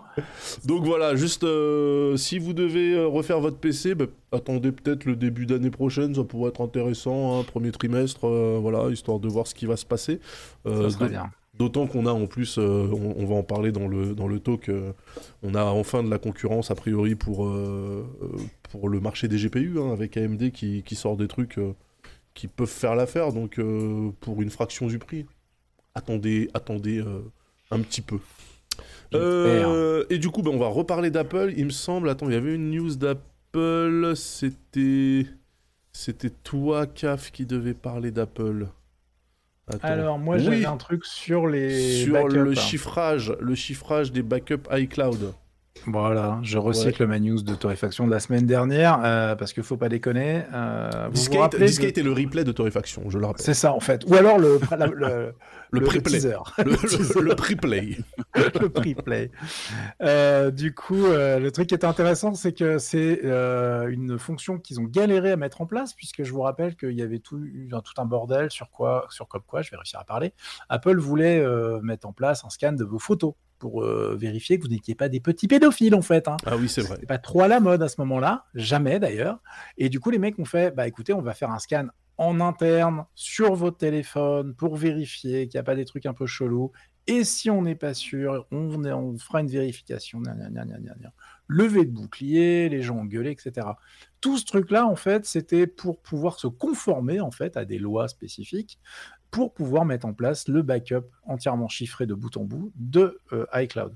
Donc 0.66 0.84
voilà, 0.84 1.16
juste 1.16 1.44
euh, 1.44 2.18
si 2.18 2.40
vous 2.40 2.54
devez 2.54 2.94
euh, 2.94 3.08
refaire 3.08 3.40
votre 3.40 3.58
PC, 3.58 3.96
bah, 3.96 4.06
attendez 4.32 4.72
peut-être 4.72 5.06
le 5.06 5.16
début 5.16 5.46
d'année 5.46 5.70
prochaine, 5.70 6.16
ça 6.16 6.24
pourrait 6.24 6.50
être 6.50 6.62
intéressant, 6.62 7.40
hein, 7.40 7.44
premier 7.44 7.72
trimestre, 7.72 8.26
euh, 8.28 8.58
voilà, 8.62 8.90
histoire 8.90 9.20
de 9.20 9.28
voir 9.28 9.46
ce 9.48 9.54
qui 9.54 9.66
va 9.66 9.78
se 9.78 9.86
passer. 9.86 10.20
Euh, 10.66 10.90
ça 10.90 11.08
bien. 11.08 11.32
D'autant 11.58 11.88
qu'on 11.88 12.06
a 12.06 12.12
en 12.12 12.28
plus, 12.28 12.60
euh, 12.60 12.88
on, 12.92 13.16
on 13.18 13.26
va 13.26 13.36
en 13.36 13.44
parler 13.44 13.72
dans 13.72 13.88
le, 13.88 14.14
dans 14.14 14.28
le 14.28 14.40
talk, 14.40 14.70
euh, 14.70 14.92
on 15.42 15.56
a 15.56 15.64
enfin 15.64 16.04
de 16.04 16.10
la 16.10 16.20
concurrence 16.20 16.70
a 16.70 16.76
priori 16.76 17.16
pour, 17.16 17.48
euh, 17.48 18.06
pour 18.70 18.90
le 18.90 19.00
marché 19.00 19.28
des 19.28 19.38
GPU, 19.38 19.80
hein, 19.80 19.92
avec 19.92 20.18
AMD 20.18 20.52
qui, 20.52 20.84
qui 20.84 20.96
sort 20.96 21.18
des 21.18 21.28
trucs 21.28 21.60
qui 22.36 22.48
peuvent 22.48 22.68
faire 22.68 22.94
l'affaire, 22.96 23.34
donc 23.34 23.60
pour 24.20 24.42
une 24.44 24.52
fraction 24.52 24.86
du 24.86 25.00
prix. 25.00 25.26
Attendez, 25.96 26.50
attendez 26.54 27.04
un 27.72 27.80
petit 27.80 28.02
peu. 28.02 28.20
Euh, 29.14 30.06
et 30.10 30.18
du 30.18 30.30
coup, 30.30 30.42
ben, 30.42 30.52
on 30.52 30.58
va 30.58 30.68
reparler 30.68 31.12
d'Apple. 31.12 31.54
Il 31.56 31.66
me 31.66 31.70
semble, 31.72 32.10
attends, 32.10 32.28
il 32.28 32.34
y 32.34 32.38
avait 32.38 32.56
une 32.56 32.72
news 32.72 32.96
d'Apple, 32.96 34.14
c'était... 34.16 35.26
C'était 35.94 36.30
toi, 36.30 36.86
CAF, 36.86 37.32
qui 37.32 37.48
devait 37.48 37.74
parler 37.74 38.12
d'Apple. 38.12 38.68
Attends. 39.68 39.80
Alors, 39.88 40.20
moi, 40.20 40.36
Oui. 40.36 40.44
j'avais 40.44 40.66
un 40.66 40.78
truc 40.78 41.04
sur 41.06 41.48
les. 41.48 42.04
sur 42.04 42.14
backups, 42.14 42.36
le 42.36 42.52
hein. 42.52 42.56
chiffrage, 42.56 43.34
le 43.40 43.56
chiffrage 43.56 44.12
des 44.12 44.22
backups 44.22 44.68
iCloud. 44.72 45.34
Voilà, 45.86 46.40
je 46.44 46.58
recycle 46.58 47.06
ma 47.06 47.20
news 47.20 47.42
de 47.42 47.56
torréfaction 47.56 48.06
de 48.08 48.12
la 48.12 48.20
semaine 48.20 48.46
dernière, 48.46 49.00
euh, 49.04 49.36
parce 49.36 49.54
qu'il 49.54 49.64
faut 49.64 49.78
pas 49.78 49.90
déconner. 49.90 50.44
Euh, 50.54 50.90
vous 51.06 51.08
vous 51.08 51.12
Discate, 51.14 51.54
de- 51.60 51.66
Discate 51.66 51.98
est 51.98 52.04
le 52.04 52.12
replay 52.12 52.44
de 52.44 52.52
torréfaction, 52.52 53.10
je 53.10 53.18
le 53.20 53.26
rappelle. 53.26 53.44
C'est 53.46 53.54
ça, 53.54 53.74
en 53.74 53.80
fait. 53.80 54.04
Ou 54.08 54.16
alors 54.16 54.38
le, 54.38 54.60
la- 54.78 54.88
le, 54.94 55.34
Le 55.72 55.82
preplay. 55.82 56.20
Le, 56.58 57.36
preplay. 57.36 57.98
le 58.36 58.70
pre-play. 58.70 59.32
Euh, 60.02 60.52
du 60.52 60.74
coup, 60.74 61.06
euh, 61.06 61.40
le 61.40 61.52
truc 61.52 61.68
qui 61.68 61.76
est 61.76 61.86
intéressant, 61.86 62.34
c'est 62.36 62.54
que 62.54 62.78
c'est 62.80 63.22
euh, 63.26 63.88
une 63.90 64.18
fonction 64.18 64.60
qu'ils 64.60 64.80
ont 64.80 64.86
galéré 64.86 65.32
à 65.32 65.38
mettre 65.38 65.62
en 65.62 65.66
place, 65.66 65.94
puisque 65.94 66.24
je 66.24 66.32
vous 66.32 66.42
rappelle 66.42 66.76
qu'il 66.76 66.94
y 66.94 67.02
avait 67.02 67.20
tout, 67.20 67.40
tout 67.40 68.02
un 68.02 68.06
bordel 68.06 68.50
sur 68.52 68.70
quoi, 68.72 69.06
sur 69.10 69.28
comme 69.28 69.44
quoi, 69.46 69.62
je 69.62 69.72
vais 69.72 69.78
réussir 69.78 70.00
à 70.00 70.04
parler. 70.06 70.34
Apple 70.70 70.98
voulait 70.98 71.44
mettre 71.82 72.08
en 72.08 72.14
place 72.14 72.44
un 72.46 72.50
scan 72.50 72.74
de 72.74 72.84
vos 72.84 73.00
photos 73.00 73.34
pour 73.60 73.84
euh, 73.84 74.16
vérifier 74.20 74.58
que 74.58 74.64
vous 74.64 74.70
n'étiez 74.70 74.96
pas 74.96 75.10
des 75.10 75.20
petits 75.20 75.48
pédophiles, 75.48 75.96
en 75.96 76.02
fait. 76.02 76.28
hein. 76.28 76.38
Ah 76.46 76.56
oui, 76.58 76.70
c'est 76.70 76.82
vrai. 76.82 76.98
Pas 77.08 77.18
trop 77.18 77.42
à 77.42 77.48
la 77.48 77.60
mode 77.60 77.82
à 77.82 77.88
ce 77.90 78.00
moment-là, 78.02 78.46
jamais 78.56 79.00
d'ailleurs. 79.00 79.40
Et 79.78 79.90
du 79.90 80.00
coup, 80.00 80.10
les 80.10 80.20
mecs 80.20 80.38
ont 80.40 80.46
fait, 80.46 80.74
bah 80.76 80.88
écoutez, 80.88 81.14
on 81.14 81.22
va 81.22 81.34
faire 81.34 81.52
un 81.52 81.60
scan 81.60 81.88
en 82.18 82.40
interne 82.40 83.06
sur 83.14 83.54
votre 83.56 83.78
téléphone 83.78 84.56
pour 84.56 84.76
vérifier 84.76 85.48
qu'il 85.48 85.58
n'y 85.58 85.62
a 85.62 85.64
pas 85.64 85.76
des 85.76 85.86
trucs 85.86 86.06
un 86.06 86.14
peu 86.14 86.26
chelous. 86.26 86.72
Et 87.10 87.24
si 87.24 87.50
on 87.50 87.62
n'est 87.62 87.76
pas 87.76 87.94
sûr, 87.94 88.46
on, 88.52 88.84
on 88.84 89.18
fera 89.18 89.40
une 89.42 89.48
vérification. 89.48 90.22
Levé 91.48 91.86
de 91.86 91.92
bouclier, 91.92 92.68
les 92.68 92.82
gens 92.82 92.98
ont 92.98 93.06
gueulé, 93.06 93.32
etc. 93.32 93.66
Tout 94.20 94.38
ce 94.38 94.44
truc-là, 94.44 94.86
en 94.86 94.98
fait, 94.98 95.26
c'était 95.26 95.68
pour 95.68 96.02
pouvoir 96.02 96.38
se 96.40 96.48
conformer 96.48 97.22
en 97.22 97.32
fait 97.32 97.56
à 97.56 97.64
des 97.64 97.78
lois 97.78 98.10
spécifiques 98.10 98.78
pour 99.32 99.54
pouvoir 99.54 99.86
mettre 99.86 100.06
en 100.06 100.14
place 100.14 100.48
le 100.48 100.62
backup 100.62 101.06
entièrement 101.28 101.68
chiffré 101.68 102.06
de 102.06 102.14
bout 102.14 102.36
en 102.38 102.44
bout 102.44 102.72
de 102.76 103.20
euh, 103.34 103.46
iCloud, 103.54 103.94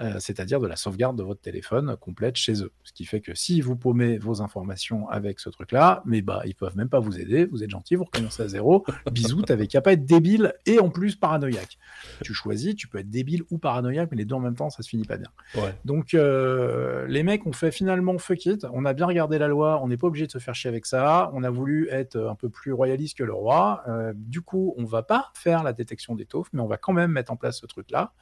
Euh, 0.00 0.20
c'est-à-dire 0.20 0.60
de 0.60 0.68
la 0.68 0.76
sauvegarde 0.76 1.18
de 1.18 1.24
votre 1.24 1.40
téléphone 1.40 1.96
complète 1.96 2.36
chez 2.36 2.62
eux. 2.62 2.70
Ce 2.84 2.92
qui 2.92 3.04
fait 3.04 3.20
que 3.20 3.34
si 3.34 3.60
vous 3.60 3.74
paumez 3.74 4.16
vos 4.16 4.42
informations 4.42 5.08
avec 5.08 5.40
ce 5.40 5.50
truc-là, 5.50 6.02
mais 6.04 6.22
bah 6.22 6.42
ils 6.44 6.54
peuvent 6.54 6.76
même 6.76 6.88
pas 6.88 7.00
vous 7.00 7.18
aider, 7.18 7.46
vous 7.46 7.64
êtes 7.64 7.70
gentil, 7.70 7.96
vous 7.96 8.04
recommencez 8.04 8.44
à 8.44 8.48
zéro, 8.48 8.84
bisous, 9.12 9.42
t'avais 9.42 9.66
qu'à 9.66 9.80
pas 9.80 9.94
être 9.94 10.04
débile 10.04 10.54
et 10.66 10.78
en 10.78 10.88
plus 10.88 11.16
paranoïaque. 11.16 11.78
Tu 12.22 12.32
choisis, 12.32 12.76
tu 12.76 12.86
peux 12.86 12.98
être 12.98 13.10
débile 13.10 13.42
ou 13.50 13.58
paranoïaque, 13.58 14.10
mais 14.12 14.18
les 14.18 14.24
deux 14.24 14.36
en 14.36 14.40
même 14.40 14.54
temps, 14.54 14.70
ça 14.70 14.84
se 14.84 14.88
finit 14.88 15.04
pas 15.04 15.16
bien. 15.16 15.30
Ouais. 15.56 15.74
Donc 15.84 16.14
euh, 16.14 17.06
les 17.08 17.24
mecs 17.24 17.44
ont 17.44 17.52
fait 17.52 17.72
finalement 17.72 18.16
fuck 18.18 18.46
it, 18.46 18.66
on 18.72 18.84
a 18.84 18.92
bien 18.92 19.06
regardé 19.06 19.38
la 19.38 19.48
loi, 19.48 19.80
on 19.82 19.88
n'est 19.88 19.96
pas 19.96 20.06
obligé 20.06 20.26
de 20.26 20.32
se 20.32 20.38
faire 20.38 20.54
chier 20.54 20.68
avec 20.68 20.86
ça, 20.86 21.32
on 21.34 21.42
a 21.42 21.50
voulu 21.50 21.88
être 21.90 22.16
un 22.16 22.36
peu 22.36 22.48
plus 22.48 22.72
royaliste 22.72 23.18
que 23.18 23.24
le 23.24 23.34
roi, 23.34 23.82
du 24.14 24.42
coup 24.42 24.74
on 24.78 24.84
va 24.84 25.02
pas 25.02 25.30
faire 25.34 25.62
la 25.62 25.72
détection 25.72 26.14
des 26.14 26.26
mais 26.52 26.60
on 26.60 26.66
va 26.66 26.76
quand 26.76 26.92
même 26.92 27.10
mettre 27.10 27.32
en 27.32 27.36
place 27.36 27.58
ce 27.60 27.66
truc-là. 27.66 28.12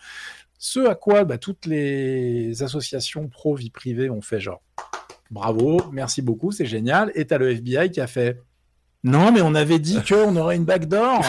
Ce 0.59 0.81
à 0.81 0.95
quoi 0.95 1.25
bah, 1.25 1.38
toutes 1.38 1.66
les 1.66 2.62
associations 2.62 3.29
pro-vie 3.29 3.71
privée 3.71 4.11
ont 4.11 4.23
fait 4.23 4.40
genre 4.40 4.62
bravo, 5.31 5.81
merci 5.92 6.23
beaucoup, 6.23 6.51
c'est 6.53 6.66
génial, 6.66 7.12
et 7.14 7.27
t'as 7.27 7.38
le 7.38 7.51
FBI 7.51 7.90
qui 7.90 8.01
a 8.01 8.07
fait 8.07 8.42
non, 9.05 9.31
mais 9.31 9.40
on 9.40 9.55
avait 9.55 9.79
dit 9.79 10.01
qu'on 10.09 10.35
aurait 10.35 10.57
une 10.57 10.64
backdoor. 10.64 11.21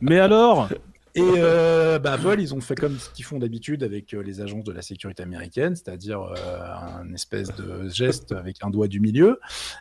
Mais 0.00 0.18
alors? 0.18 0.70
Et 1.18 1.34
euh, 1.38 1.98
bah, 1.98 2.16
ils 2.38 2.54
ont 2.54 2.60
fait 2.60 2.76
comme 2.76 2.96
ce 2.96 3.10
qu'ils 3.10 3.24
font 3.24 3.40
d'habitude 3.40 3.82
avec 3.82 4.14
euh, 4.14 4.22
les 4.22 4.40
agences 4.40 4.62
de 4.62 4.70
la 4.70 4.82
sécurité 4.82 5.24
américaine, 5.24 5.74
c'est-à-dire 5.74 6.22
euh, 6.22 7.00
un 7.00 7.12
espèce 7.12 7.48
de 7.56 7.88
geste 7.88 8.30
avec 8.30 8.58
un 8.62 8.70
doigt 8.70 8.86
du 8.86 9.00
milieu. 9.00 9.40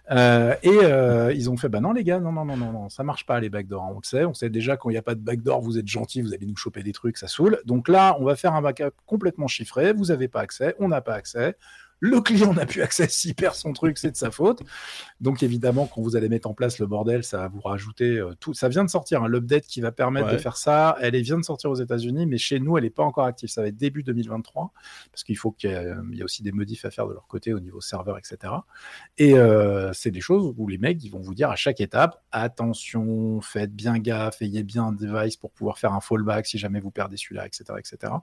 Euh, 0.10 0.56
et 0.64 1.36
ils 1.36 1.50
ont 1.52 1.58
fait, 1.58 1.70
bah 1.70 1.80
non 1.80 1.94
les 1.94 2.04
gars, 2.04 2.20
non, 2.20 2.32
non, 2.32 2.44
non, 2.44 2.58
non, 2.58 2.72
non, 2.72 2.90
ça 2.90 3.04
marche 3.04 3.28
pas 3.28 3.40
les 3.40 3.50
backdoors, 3.50 3.88
on 3.92 4.00
le 4.00 4.04
sait. 4.04 4.26
On 4.26 4.34
sait 4.34 4.50
déjà 4.50 4.78
quand 4.78 4.90
il 4.90 4.94
n'y 4.94 4.98
a 4.98 5.04
pas 5.04 5.14
de 5.14 5.20
backdoor, 5.20 5.62
vous 5.62 5.78
êtes 5.78 5.88
gentil, 5.88 6.24
vous 6.24 6.34
allez 6.34 6.48
nous 6.48 6.56
choper 6.56 6.82
des 6.82 6.94
trucs, 6.94 7.18
ça 7.18 7.28
saoule. 7.28 7.60
Donc 7.66 7.88
là, 7.88 8.18
on 8.20 8.24
va 8.24 8.36
faire 8.36 8.56
un 8.56 8.62
backup 8.64 8.96
complètement 9.06 9.48
chiffré, 9.48 9.94
vous 9.94 10.06
n'avez 10.06 10.28
pas 10.28 10.42
accès, 10.42 10.76
on 10.80 10.88
n'a 10.88 11.02
pas 11.02 11.14
accès. 11.14 11.56
Le 12.00 12.22
client 12.22 12.54
n'a 12.54 12.66
plus 12.68 12.82
accès, 12.84 13.08
s'il 13.10 13.34
perd 13.34 13.56
son 13.56 13.74
truc, 13.74 13.98
c'est 13.98 14.12
de 14.12 14.16
sa 14.16 14.30
faute. 14.30 14.62
Donc 15.20 15.42
évidemment, 15.42 15.88
quand 15.88 16.02
vous 16.02 16.16
allez 16.16 16.30
mettre 16.30 16.48
en 16.48 16.54
place 16.54 16.78
le 16.78 16.86
bordel, 16.86 17.24
ça 17.24 17.38
va 17.40 17.48
vous 17.48 17.60
rajouter 17.62 18.18
euh, 18.18 18.34
tout. 18.40 18.54
Ça 18.54 18.70
vient 18.70 18.84
de 18.84 18.90
sortir, 18.90 19.24
hein, 19.24 19.28
l'update 19.28 19.66
qui 19.66 19.82
va 19.82 19.92
permettre 19.92 20.28
de 20.34 20.38
faire 20.38 20.58
ça. 20.58 20.96
Elle 21.02 21.16
est- 21.16 21.22
vient 21.22 21.40
de 21.40 21.44
sortir 21.44 21.72
aux 21.72 21.76
États-Unis, 21.76 22.28
mais 22.28 22.38
chez 22.38 22.60
nous, 22.60 22.78
elle 22.78 22.84
n'est 22.84 22.90
pas 22.92 23.04
encore 23.04 23.26
active. 23.26 23.50
Ça 23.50 23.62
va 23.64 23.68
être 23.70 23.76
début 23.78 24.04
2023, 24.04 24.72
parce 25.12 25.24
qu'il 25.24 25.38
faut 25.38 25.52
qu'il 25.52 25.72
y, 25.72 25.74
ait- 25.74 25.92
il 26.12 26.18
y 26.18 26.22
a 26.22 26.26
aussi 26.26 26.44
des 26.44 26.52
modifs 26.52 26.86
à 26.86 26.92
faire 26.92 27.08
de 27.08 27.14
leur 27.14 27.26
côté 27.28 27.52
au 27.54 27.60
niveau 27.60 27.82
serveur, 27.82 28.18
etc. 28.20 28.54
Et 29.18 29.34
euh, 29.34 29.92
c'est 29.94 30.12
des 30.12 30.22
choses 30.22 30.54
où 30.56 30.68
les 30.68 30.78
mecs, 30.78 31.04
ils 31.04 31.10
vont 31.10 31.20
vous 31.22 31.34
dire 31.34 31.50
à 31.50 31.56
chaque 31.56 31.82
étape, 31.82 32.22
attention, 32.32 33.42
faites 33.42 33.74
bien 33.76 33.98
gaffe, 33.98 34.42
ayez 34.44 34.62
bien 34.64 34.86
un 34.86 34.92
device 34.92 35.36
pour 35.36 35.52
pouvoir 35.52 35.80
faire 35.80 35.94
un 35.94 36.02
fallback 36.02 36.46
si 36.46 36.60
jamais 36.60 36.80
vous 36.80 36.92
perdez 36.92 37.18
celui-là, 37.18 37.48
etc., 37.48 37.64
etc. 37.80 38.14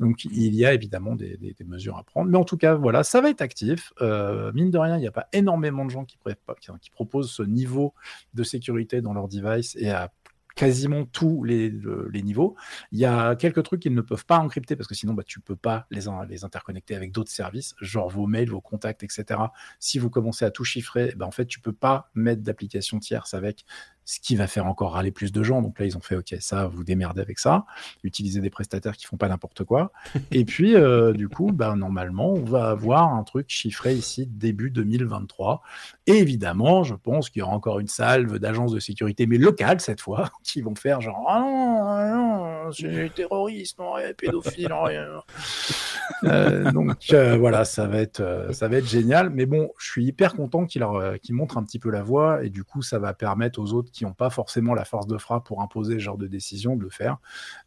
Donc 0.00 0.24
il 0.24 0.54
y 0.54 0.64
a 0.66 0.72
évidemment 0.74 1.14
des, 1.14 1.36
des- 1.36 1.52
des 1.54 1.64
mesures 1.64 1.96
à 1.96 2.02
prendre. 2.02 2.28
Mais 2.30 2.38
en 2.38 2.44
tout 2.44 2.56
cas, 2.56 2.74
voilà, 2.74 3.03
ça 3.04 3.20
va 3.20 3.30
être 3.30 3.42
actif. 3.42 3.92
Euh, 4.00 4.52
mine 4.52 4.70
de 4.70 4.78
rien, 4.78 4.96
il 4.96 5.00
n'y 5.00 5.06
a 5.06 5.12
pas 5.12 5.28
énormément 5.32 5.84
de 5.84 5.90
gens 5.90 6.04
qui, 6.04 6.16
pré- 6.16 6.36
qui, 6.80 6.90
proposent 6.90 7.30
ce 7.30 7.42
niveau 7.42 7.94
de 8.34 8.42
sécurité 8.42 9.00
dans 9.00 9.12
leur 9.12 9.28
device 9.28 9.76
et 9.76 9.90
à 9.90 10.12
quasiment 10.56 11.04
tous 11.04 11.42
les, 11.42 11.68
le- 11.68 12.08
les 12.12 12.22
niveaux. 12.22 12.54
Il 12.92 12.98
y 12.98 13.04
a 13.04 13.34
quelques 13.36 13.62
trucs 13.64 13.80
qu'ils 13.82 13.94
ne 13.94 14.00
peuvent 14.00 14.24
pas 14.24 14.38
encrypter 14.38 14.76
parce 14.76 14.88
que 14.88 14.94
sinon, 14.94 15.14
bah, 15.14 15.24
tu 15.24 15.40
peux 15.40 15.56
pas 15.56 15.86
les, 15.90 16.08
in- 16.08 16.24
les 16.26 16.44
interconnecter 16.44 16.94
avec 16.94 17.12
d'autres 17.12 17.32
services, 17.32 17.74
genre 17.80 18.08
vos 18.08 18.26
mails, 18.26 18.50
vos 18.50 18.60
contacts, 18.60 19.02
etc. 19.02 19.40
Si 19.78 19.98
vous 19.98 20.10
commencez 20.10 20.44
à 20.44 20.50
tout 20.50 20.64
chiffrer, 20.64 21.12
ben, 21.16 21.26
en 21.26 21.30
fait, 21.32 21.46
tu 21.46 21.60
peux 21.60 21.72
pas 21.72 22.10
mettre 22.14 22.42
d'application 22.42 23.00
tierce 23.00 23.34
avec 23.34 23.64
ce 24.04 24.20
qui 24.20 24.36
va 24.36 24.46
faire 24.46 24.66
encore 24.66 24.92
râler 24.92 25.10
plus 25.10 25.32
de 25.32 25.42
gens. 25.42 25.62
Donc 25.62 25.78
là, 25.78 25.86
ils 25.86 25.96
ont 25.96 26.00
fait, 26.00 26.16
OK, 26.16 26.34
ça, 26.40 26.66
vous 26.66 26.84
démerdez 26.84 27.20
avec 27.20 27.38
ça. 27.38 27.64
Utilisez 28.02 28.40
des 28.40 28.50
prestataires 28.50 28.96
qui 28.96 29.06
font 29.06 29.16
pas 29.16 29.28
n'importe 29.28 29.64
quoi. 29.64 29.92
Et 30.32 30.44
puis, 30.44 30.74
euh, 30.74 31.12
du 31.12 31.28
coup, 31.28 31.50
bah, 31.52 31.74
normalement, 31.76 32.30
on 32.30 32.44
va 32.44 32.70
avoir 32.70 33.12
un 33.14 33.22
truc 33.24 33.46
chiffré 33.48 33.94
ici 33.94 34.26
début 34.26 34.70
2023. 34.70 35.62
Et 36.06 36.18
évidemment, 36.18 36.84
je 36.84 36.94
pense 36.94 37.30
qu'il 37.30 37.40
y 37.40 37.42
aura 37.42 37.54
encore 37.54 37.80
une 37.80 37.88
salve 37.88 38.38
d'agences 38.38 38.72
de 38.72 38.80
sécurité, 38.80 39.26
mais 39.26 39.38
locales 39.38 39.80
cette 39.80 40.00
fois, 40.00 40.30
qui 40.42 40.60
vont 40.60 40.74
faire 40.74 41.00
genre 41.00 41.24
Ah 41.28 41.40
non, 41.40 41.82
ah 41.86 42.10
non, 42.14 42.72
c'est 42.72 43.12
terroriste, 43.14 43.78
non, 43.78 43.94
pédophile, 44.16 44.72
rien. 44.72 45.06
Euh, 46.24 46.70
donc 46.72 46.96
euh, 47.12 47.36
voilà, 47.36 47.64
ça 47.64 47.86
va 47.86 47.98
être 47.98 48.20
euh, 48.20 48.52
ça 48.52 48.68
va 48.68 48.76
être 48.76 48.86
génial. 48.86 49.30
Mais 49.30 49.46
bon, 49.46 49.70
je 49.78 49.90
suis 49.90 50.04
hyper 50.04 50.34
content 50.34 50.66
qu'il 50.66 50.82
euh, 50.82 51.18
qu'il 51.18 51.34
montre 51.34 51.58
un 51.58 51.64
petit 51.64 51.78
peu 51.78 51.90
la 51.90 52.02
voie 52.02 52.44
et 52.44 52.50
du 52.50 52.64
coup, 52.64 52.82
ça 52.82 52.98
va 52.98 53.14
permettre 53.14 53.60
aux 53.60 53.72
autres 53.72 53.90
qui 53.94 54.04
n'ont 54.04 54.12
pas 54.12 54.28
forcément 54.28 54.74
la 54.74 54.84
force 54.84 55.06
de 55.06 55.16
frappe 55.16 55.46
pour 55.46 55.62
imposer 55.62 55.94
ce 55.94 56.00
genre 56.00 56.18
de 56.18 56.26
décision 56.26 56.76
de 56.76 56.82
le 56.82 56.90
faire 56.90 57.18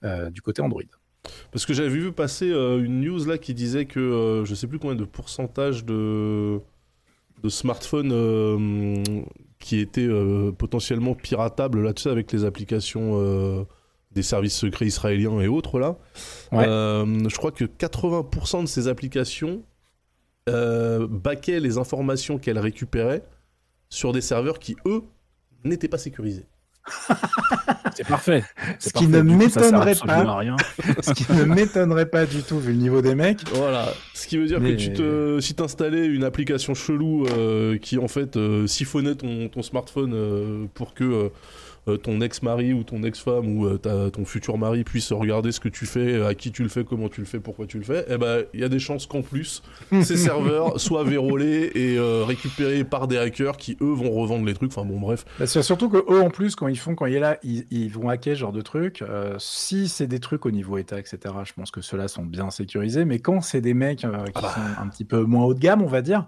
euh, 0.03 0.29
du 0.29 0.41
côté 0.41 0.61
Android. 0.61 0.83
Parce 1.51 1.65
que 1.65 1.73
j'avais 1.73 1.89
vu 1.89 2.11
passer 2.11 2.51
euh, 2.51 2.83
une 2.83 3.01
news 3.01 3.25
là 3.25 3.37
qui 3.37 3.53
disait 3.53 3.85
que 3.85 3.99
euh, 3.99 4.45
je 4.45 4.55
sais 4.55 4.67
plus 4.67 4.79
combien 4.79 4.95
de 4.95 5.05
pourcentage 5.05 5.85
de, 5.85 6.59
de 7.43 7.49
smartphones 7.49 8.11
euh, 8.11 9.03
qui 9.59 9.79
étaient 9.79 10.09
potentiellement 10.57 11.15
piratables 11.15 11.81
là, 11.81 11.93
tu 11.93 12.03
sais, 12.03 12.09
avec 12.09 12.31
les 12.31 12.45
applications 12.45 13.65
des 14.11 14.21
services 14.21 14.55
secrets 14.55 14.85
israéliens 14.85 15.39
et 15.39 15.47
autres 15.47 15.79
là. 15.79 15.97
Ouais. 16.51 16.65
Je 16.65 17.35
crois 17.37 17.51
que 17.51 17.65
80% 17.65 18.61
de 18.61 18.65
ces 18.67 18.87
applications 18.87 19.63
baquaient 20.45 21.59
les 21.59 21.79
informations 21.79 22.37
qu'elles 22.37 22.59
récupéraient 22.59 23.23
sur 23.89 24.13
des 24.13 24.21
serveurs 24.21 24.59
qui 24.59 24.75
eux 24.85 25.01
n'étaient 25.63 25.87
pas 25.87 25.97
sécurisés. 25.97 26.45
C'est 27.95 28.07
parfait. 28.07 28.43
Ce 28.79 28.87
qui 28.89 29.07
parfait. 29.07 29.07
ne 29.07 29.21
m'étonnerait 29.21 29.95
pas. 29.95 30.19
à 30.19 30.37
rien. 30.37 30.55
Ce 31.01 31.11
qui 31.11 31.29
ne 31.33 31.43
m'étonnerait 31.43 32.05
pas 32.05 32.25
du 32.25 32.43
tout 32.43 32.59
vu 32.59 32.71
le 32.71 32.77
niveau 32.77 33.01
des 33.01 33.15
mecs. 33.15 33.41
Voilà, 33.55 33.91
ce 34.13 34.27
qui 34.27 34.37
veut 34.37 34.45
dire 34.45 34.61
Mais- 34.61 34.75
que 34.75 34.81
tu 34.81 34.93
te, 34.93 35.39
si 35.41 35.53
t'installais 35.55 36.05
une 36.05 36.23
application 36.23 36.73
chelou 36.73 37.25
euh, 37.27 37.77
qui 37.77 37.97
en 37.97 38.07
fait 38.07 38.37
euh, 38.37 38.67
siphonnait 38.67 39.15
ton, 39.15 39.49
ton 39.49 39.61
smartphone 39.63 40.11
euh, 40.13 40.65
pour 40.75 40.93
que 40.93 41.31
ton 41.95 42.19
ex-mari 42.19 42.73
ou 42.73 42.83
ton 42.83 43.03
ex-femme 43.03 43.57
ou 43.57 43.65
euh, 43.65 44.09
ton 44.09 44.25
futur 44.25 44.57
mari 44.57 44.83
puisse 44.83 45.11
regarder 45.11 45.51
ce 45.51 45.59
que 45.59 45.69
tu 45.69 45.85
fais, 45.85 46.21
à 46.25 46.33
qui 46.33 46.51
tu 46.51 46.63
le 46.63 46.69
fais, 46.69 46.83
comment 46.83 47.07
tu 47.07 47.21
le 47.21 47.25
fais, 47.25 47.39
pourquoi 47.39 47.65
tu 47.65 47.77
le 47.77 47.83
fais, 47.83 48.05
eh 48.09 48.17
ben 48.17 48.43
il 48.53 48.59
y 48.59 48.63
a 48.63 48.69
des 48.69 48.79
chances 48.79 49.05
qu'en 49.05 49.21
plus 49.21 49.63
ces 50.03 50.17
serveurs 50.17 50.79
soient 50.79 51.03
vérolés 51.03 51.71
et 51.75 51.97
euh, 51.97 52.23
récupérés 52.25 52.83
par 52.83 53.07
des 53.07 53.17
hackers 53.17 53.57
qui 53.57 53.77
eux 53.81 53.93
vont 53.93 54.11
revendre 54.11 54.45
les 54.45 54.53
trucs. 54.53 54.71
Enfin 54.71 54.85
bon 54.85 54.99
bref. 54.99 55.25
Bah, 55.39 55.47
c'est 55.47 55.61
surtout 55.61 55.89
que 55.89 55.97
eux 55.97 56.21
en 56.21 56.29
plus 56.29 56.55
quand 56.55 56.67
ils 56.67 56.77
font 56.77 56.95
quand 56.95 57.05
il 57.05 57.15
est 57.15 57.19
là 57.19 57.37
ils, 57.43 57.65
ils 57.71 57.89
vont 57.89 58.09
hacker 58.09 58.35
ce 58.35 58.41
genre 58.41 58.51
de 58.51 58.61
trucs. 58.61 59.01
Euh, 59.01 59.35
si 59.39 59.87
c'est 59.87 60.07
des 60.07 60.19
trucs 60.19 60.45
au 60.45 60.51
niveau 60.51 60.77
état 60.77 60.99
etc 60.99 61.33
je 61.43 61.53
pense 61.53 61.71
que 61.71 61.81
ceux-là 61.81 62.07
sont 62.07 62.23
bien 62.23 62.49
sécurisés. 62.49 63.05
Mais 63.05 63.19
quand 63.19 63.41
c'est 63.41 63.61
des 63.61 63.73
mecs 63.73 64.03
euh, 64.03 64.25
qui 64.25 64.41
sont 64.41 64.81
un 64.81 64.87
petit 64.87 65.05
peu 65.05 65.21
moins 65.23 65.45
haut 65.45 65.53
de 65.53 65.59
gamme 65.59 65.81
on 65.81 65.87
va 65.87 66.01
dire 66.01 66.27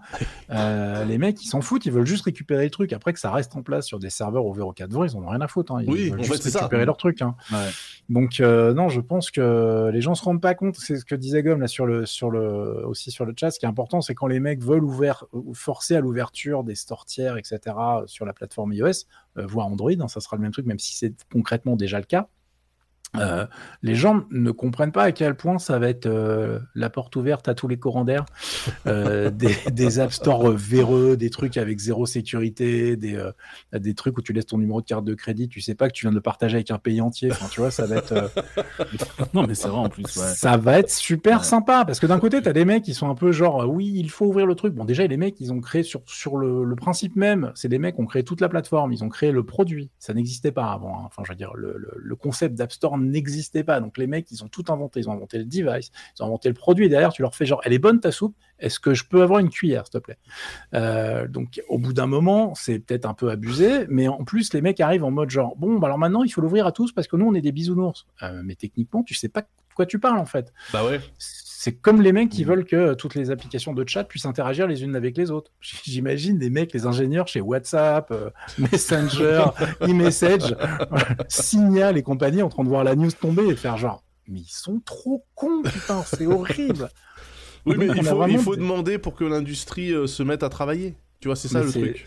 euh, 0.52 1.04
les 1.06 1.18
mecs 1.18 1.44
ils 1.44 1.48
s'en 1.48 1.62
foutent. 1.62 1.86
Ils 1.86 1.92
veulent 1.92 2.08
juste 2.08 2.26
récupérer 2.26 2.66
le 2.66 2.72
truc. 2.72 2.94
Après 2.94 3.14
que 3.14 3.20
ça 3.20 3.32
reste 3.32 3.56
en 3.56 3.62
place 3.62 3.86
sur 3.86 4.00
des 4.00 4.10
serveurs 4.10 4.46
ouverts 4.46 4.68
au 4.68 4.74
4 4.74 4.90
ils 4.90 5.16
en 5.16 5.24
ont 5.24 5.30
rien 5.30 5.42
à 5.42 5.48
foutre 5.50 5.74
hein. 5.74 5.82
ils 5.84 5.90
Oui, 5.90 6.10
veulent 6.10 6.20
en 6.20 6.24
juste 6.24 6.36
fait, 6.38 6.42
c'est 6.44 6.50
ça. 6.52 6.60
récupérer 6.60 6.86
leur 6.86 6.98
truc 6.98 7.22
hein. 7.22 7.36
Ouais. 7.52 7.70
donc 8.10 8.40
euh, 8.40 8.74
non 8.74 8.90
je 8.90 9.02
pense 9.02 9.32
que 9.32 9.90
les 9.94 10.02
gens 10.02 10.16
se 10.16 10.24
rendent 10.24 10.42
pas 10.42 10.56
compte 10.56 10.76
c'est 10.78 10.98
ce 10.98 11.06
que 11.06 11.16
disait 11.16 11.44
Gomme 11.44 11.62
là 11.62 11.68
sur 11.68 11.86
le 11.86 12.06
sur 12.06 12.32
le 12.32 12.86
aussi 12.88 13.12
sur 13.12 13.26
le 13.26 13.34
chat 13.38 13.52
ce 13.52 13.60
qui 13.60 13.66
est 13.66 13.70
important 13.70 14.02
c'est 14.02 14.16
quand 14.16 14.28
les 14.28 14.40
mecs 14.40 14.62
veulent 14.64 14.84
ouvert 14.84 15.26
forcer 15.54 15.96
à 15.96 16.00
l'ouverture 16.02 16.64
des 16.64 16.76
stores 16.76 17.06
tiers 17.06 17.38
etc 17.38 17.76
sur 18.06 18.26
la 18.26 18.34
plateforme 18.34 18.74
iOS 18.74 19.06
euh, 19.38 19.46
voire 19.46 19.68
Android, 19.68 19.92
hein, 20.00 20.08
ça 20.08 20.20
sera 20.20 20.36
le 20.38 20.42
même 20.42 20.52
truc, 20.52 20.66
même 20.66 20.80
si 20.80 20.96
c'est 20.96 21.14
concrètement 21.32 21.76
déjà 21.76 22.00
le 22.00 22.06
cas. 22.06 22.30
Euh, 23.18 23.48
les 23.82 23.96
gens 23.96 24.24
ne 24.30 24.52
comprennent 24.52 24.92
pas 24.92 25.04
à 25.04 25.12
quel 25.12 25.36
point 25.36 25.58
ça 25.58 25.80
va 25.80 25.90
être 25.90 26.06
euh, 26.06 26.60
la 26.76 26.92
porte 26.92 27.16
ouverte 27.16 27.48
à 27.48 27.56
tous 27.56 27.68
les 27.68 27.78
courants 27.78 28.06
d'air, 28.06 28.24
euh, 28.86 29.32
des, 29.32 29.56
des 29.72 30.00
App 30.00 30.12
Store 30.14 30.50
euh, 30.50 30.56
véreux, 30.56 31.18
des 31.18 31.30
trucs 31.32 31.58
avec 31.58 31.80
zéro 31.80 32.06
sécurité, 32.06 32.96
des, 32.98 33.20
des 33.74 33.94
trucs 33.96 34.18
où 34.18 34.22
tu 34.22 34.32
laisses 34.32 34.46
ton 34.46 34.60
numéro 34.60 34.82
de 34.82 34.86
carte 34.86 35.06
de 35.06 35.16
crédit, 35.16 35.50
tu 35.50 35.60
sais 35.60 35.74
pas 35.76 35.88
que 35.88 35.94
tu 35.94 36.06
viens 36.06 36.12
de 36.12 36.16
le 36.18 36.22
partager 36.22 36.56
avec 36.58 36.70
un 36.72 36.78
pays 36.78 37.02
entier. 37.02 37.32
Enfin, 37.32 37.48
tu 37.52 37.62
vois, 37.62 37.72
ça 37.72 37.86
va 37.88 37.96
être, 37.98 38.32
Non, 39.34 39.46
mais 39.48 39.56
c'est 39.56 39.68
vrai 39.70 39.80
en 39.80 39.90
plus. 39.90 40.04
Ouais. 40.18 40.26
ça 40.36 40.58
va 40.58 40.78
être 40.80 40.92
super 40.92 41.40
Ouais. 41.40 41.44
sympa 41.46 41.86
parce 41.86 42.00
que 42.00 42.06
d'un 42.08 42.20
côté, 42.20 42.42
tu 42.42 42.50
as 42.50 42.54
des 42.54 42.66
mecs 42.66 42.84
qui 42.84 42.94
sont 42.94 43.10
un 43.10 43.16
peu 43.16 43.32
genre, 43.32 43.68
oui, 43.68 43.92
il 43.96 44.10
faut 44.12 44.26
ouvrir 44.28 44.46
le 44.46 44.56
truc. 44.56 44.74
Bon, 44.76 44.86
déjà, 44.86 45.06
les 45.08 45.18
mecs, 45.18 45.40
ils 45.40 45.52
ont 45.54 45.62
créé 45.62 45.84
sur, 45.84 46.02
sur 46.06 46.38
le, 46.38 46.64
le 46.64 46.76
principe 46.76 47.16
même, 47.16 47.52
c'est 47.56 47.70
des 47.70 47.80
mecs 47.80 47.96
qui 47.96 48.02
ont 48.02 48.06
créé 48.06 48.24
toute 48.24 48.42
la 48.42 48.50
plateforme, 48.50 48.92
ils 48.94 49.04
ont 49.04 49.10
créé 49.10 49.32
le 49.32 49.44
produit. 49.44 49.90
Ça 50.00 50.14
n'existait 50.14 50.52
pas 50.52 50.72
avant. 50.72 50.96
hein. 51.00 51.04
Enfin, 51.06 51.24
je 51.26 51.32
veux 51.32 51.36
dire, 51.36 51.54
le, 51.56 51.74
le- 51.78 51.92
le 51.98 52.16
concept 52.16 52.56
d'App 52.56 52.72
Store 52.72 52.98
n'existait 53.00 53.64
pas. 53.64 53.80
Donc, 53.80 53.98
les 53.98 54.08
mecs, 54.08 54.32
ils 54.32 54.44
ont 54.44 54.48
tout 54.48 54.66
inventé. 54.70 55.00
Ils 55.00 55.10
ont 55.10 55.14
inventé 55.14 55.38
le 55.38 55.46
device, 55.46 55.92
ils 56.18 56.24
ont 56.24 56.28
inventé 56.28 56.50
le 56.50 56.56
produit. 56.56 56.86
Et 56.86 56.90
derrière, 56.90 57.12
tu 57.12 57.22
leur 57.22 57.36
fais 57.36 57.46
genre, 57.46 57.62
elle 57.64 57.74
est 57.74 57.80
bonne 57.80 58.00
ta 58.00 58.12
soupe 58.12 58.36
Est-ce 58.60 58.80
que 58.80 58.94
je 58.94 59.06
peux 59.06 59.22
avoir 59.22 59.40
une 59.40 59.50
cuillère, 59.50 59.86
s'il 59.86 59.94
te 59.94 59.98
plaît? 60.00 60.18
Euh, 60.74 61.28
Donc, 61.28 61.62
au 61.70 61.78
bout 61.78 61.94
d'un 61.94 62.08
moment, 62.08 62.54
c'est 62.56 62.80
peut-être 62.80 63.06
un 63.06 63.14
peu 63.14 63.30
abusé, 63.30 63.86
mais 63.90 64.08
en 64.08 64.24
plus, 64.24 64.54
les 64.54 64.62
mecs 64.62 64.80
arrivent 64.80 65.04
en 65.04 65.12
mode 65.12 65.30
genre, 65.30 65.56
bon, 65.58 65.80
bah 65.80 65.88
alors 65.88 65.98
maintenant, 65.98 66.24
il 66.24 66.30
faut 66.30 66.42
l'ouvrir 66.42 66.66
à 66.68 66.72
tous 66.72 66.92
parce 66.92 67.08
que 67.08 67.16
nous, 67.16 67.26
on 67.26 67.34
est 67.34 67.42
des 67.42 67.52
bisounours. 67.52 68.06
Euh, 68.24 68.42
mais 68.44 68.56
techniquement, 68.56 69.04
tu 69.04 69.14
sais 69.14 69.30
pas 69.30 69.42
de 69.42 69.48
quoi 69.76 69.86
tu 69.86 70.00
parles 70.00 70.20
en 70.20 70.26
fait. 70.26 70.52
Bah 70.74 70.86
ouais. 70.86 71.00
C'est 71.62 71.74
comme 71.74 72.02
les 72.02 72.14
mecs 72.14 72.30
qui 72.30 72.46
veulent 72.46 72.64
que 72.64 72.94
toutes 72.94 73.16
les 73.16 73.32
applications 73.32 73.74
de 73.74 73.86
chat 73.86 74.06
puissent 74.06 74.26
interagir 74.26 74.66
les 74.66 74.82
unes 74.82 74.96
avec 74.96 75.18
les 75.18 75.30
autres. 75.30 75.52
J'imagine 75.84 76.40
des 76.40 76.50
mecs, 76.50 76.72
les 76.72 76.86
ingénieurs 76.86 77.28
chez 77.28 77.42
WhatsApp, 77.42 78.12
euh, 78.12 78.30
Messenger, 78.58 79.44
e-message, 79.82 80.56
Signal 81.28 81.98
et 81.98 82.02
compagnie 82.02 82.42
en 82.44 82.48
train 82.48 82.64
de 82.64 82.70
voir 82.70 82.86
la 82.86 82.96
news 82.96 83.12
tomber 83.12 83.44
et 83.44 83.50
de 83.50 83.56
faire 83.56 83.76
genre, 83.76 84.06
mais 84.30 84.40
ils 84.40 84.46
sont 84.50 84.80
trop 84.86 85.26
cons, 85.36 85.62
putain, 85.64 86.02
c'est 86.04 86.26
horrible. 86.28 86.88
Oui, 87.66 87.76
mais 87.78 87.88
il 87.88 87.92
faut, 87.96 88.00
il 88.00 88.06
vraiment 88.06 88.38
faut 88.40 88.56
des- 88.56 88.62
demander 88.62 88.98
pour 88.98 89.14
que 89.16 89.26
l'industrie 89.26 89.92
euh, 89.92 90.08
se 90.08 90.24
mette 90.24 90.44
à 90.44 90.50
travailler. 90.50 90.96
Tu 91.20 91.28
vois, 91.28 91.36
c'est 91.36 91.50
ça 91.50 91.60
Mais 91.60 91.66
le 91.66 91.72
truc. 91.74 92.06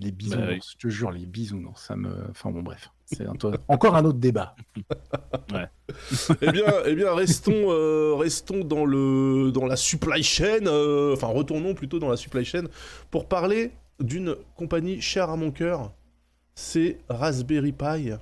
Les 0.00 0.10
bisous, 0.10 0.38
Bah 0.38 0.46
oui. 0.48 0.60
je 0.72 0.78
te 0.78 0.88
jure, 0.90 1.10
les 1.10 1.26
bisous, 1.26 1.70
ça 1.76 1.96
me. 1.96 2.08
Enfin 2.30 2.50
bon, 2.50 2.62
bref. 2.62 2.88
C'est 3.12 3.26
encore 3.68 3.96
un 3.96 4.04
autre 4.04 4.18
débat. 4.18 4.54
eh 6.42 6.52
bien, 6.52 6.64
eh 6.86 6.94
bien 6.94 7.14
restons, 7.14 7.70
euh, 7.70 8.14
restons 8.14 8.64
dans, 8.64 8.84
le, 8.84 9.50
dans 9.52 9.66
la 9.66 9.76
supply 9.76 10.22
chain, 10.22 10.66
euh, 10.66 11.14
enfin 11.14 11.26
retournons 11.28 11.74
plutôt 11.74 11.98
dans 11.98 12.08
la 12.08 12.16
supply 12.16 12.44
chain 12.44 12.64
pour 13.10 13.26
parler 13.26 13.72
d'une 14.00 14.36
compagnie 14.56 15.00
chère 15.00 15.30
à 15.30 15.36
mon 15.36 15.50
cœur. 15.50 15.92
C'est 16.54 16.98
Raspberry 17.08 17.72
Pi. 17.72 18.12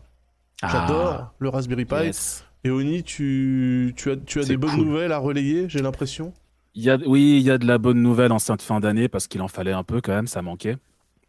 J'adore 0.63 1.09
Ah, 1.13 1.33
le 1.39 1.49
Raspberry 1.49 1.85
Pi. 1.85 2.05
Yes. 2.05 2.45
Et 2.65 2.71
Oni, 2.71 3.03
tu, 3.03 3.95
tu 3.97 4.11
as, 4.11 4.17
tu 4.17 4.41
as 4.41 4.45
des 4.45 4.57
bonnes 4.57 4.71
cool. 4.71 4.85
nouvelles 4.87 5.13
à 5.13 5.19
relayer, 5.19 5.69
j'ai 5.69 5.81
l'impression? 5.81 6.33
Il 6.75 6.83
y 6.83 6.91
a, 6.91 6.97
oui, 7.07 7.39
il 7.39 7.43
y 7.43 7.51
a 7.51 7.59
de 7.59 7.67
la 7.67 7.79
bonne 7.79 8.03
nouvelle 8.03 8.33
en 8.33 8.39
cette 8.39 8.63
fin 8.63 8.81
d'année 8.81 9.09
parce 9.09 9.27
qu'il 9.27 9.41
en 9.43 9.49
fallait 9.49 9.73
un 9.73 9.85
peu 9.85 10.01
quand 10.01 10.13
même, 10.13 10.27
ça 10.27 10.43
manquait. 10.43 10.77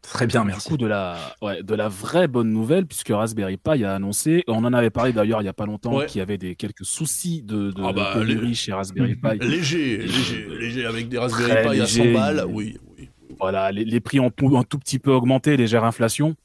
Très 0.02 0.28
bien, 0.28 0.42
Du 0.42 0.48
merci. 0.48 0.70
coup, 0.70 0.78
de 0.78 0.86
la, 0.88 1.18
ouais, 1.42 1.62
de 1.62 1.76
la 1.76 1.90
vraie 1.90 2.28
bonne 2.28 2.50
nouvelle, 2.50 2.86
puisque 2.86 3.10
Raspberry 3.10 3.58
Pi 3.58 3.84
a 3.84 3.96
annoncé, 3.96 4.44
on 4.48 4.64
en 4.64 4.74
avait 4.74 4.90
parlé 4.90 5.12
d'ailleurs 5.12 5.42
il 5.42 5.46
y 5.46 5.50
a 5.50 5.54
pas 5.54 5.66
longtemps, 5.66 5.94
Ouais. 5.98 6.06
qu'il 6.06 6.20
y 6.20 6.22
avait 6.22 6.38
des 6.38 6.56
quelques 6.56 6.86
soucis 6.86 7.42
de, 7.44 7.72
de, 7.72 7.82
Ah 7.84 7.92
de 7.92 7.96
bah, 7.98 8.12
pénurie 8.16 8.48
les- 8.50 8.54
chez 8.54 8.72
Raspberry 8.74 9.16
Pi. 9.16 9.38
Léger, 9.42 9.98
léger, 9.98 10.48
léger, 10.58 10.86
avec 10.86 11.10
des 11.10 11.18
Raspberry 11.18 11.52
Pi 11.76 11.82
à 11.82 11.86
100 11.86 12.04
léger, 12.04 12.14
balles, 12.14 12.46
oui, 12.48 12.78
oui. 12.98 13.10
Voilà, 13.40 13.72
les, 13.72 13.84
les 13.86 14.00
prix 14.00 14.20
ont 14.20 14.32
un 14.58 14.64
tout 14.64 14.80
petit 14.80 15.00
peu 15.00 15.12
augmenté, 15.12 15.58
légère 15.58 15.84
inflation. 15.84 16.36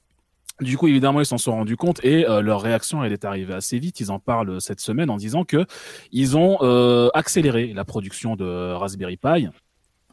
Du 0.61 0.76
coup, 0.78 0.86
évidemment, 0.86 1.20
ils 1.20 1.26
s'en 1.26 1.38
sont 1.38 1.50
rendus 1.52 1.76
compte 1.76 1.98
et 2.05 2.28
euh, 2.28 2.40
leur 2.40 2.61
réaction, 2.62 3.02
elle 3.02 3.12
est 3.12 3.24
arrivée 3.24 3.55
assez 3.55 3.76
vite. 3.80 3.98
Ils 3.98 4.12
en 4.12 4.20
parlent 4.20 4.50
euh, 4.50 4.61
cette 4.61 4.78
semaine 4.78 5.11
en 5.11 5.16
disant 5.16 5.42
que 5.44 5.64
ils 6.12 6.36
ont 6.36 6.59
euh, 6.62 7.09
accéléré 7.12 7.72
la 7.74 7.84
production 7.84 8.36
de 8.36 8.72
Raspberry 8.74 9.16
Pi 9.16 9.48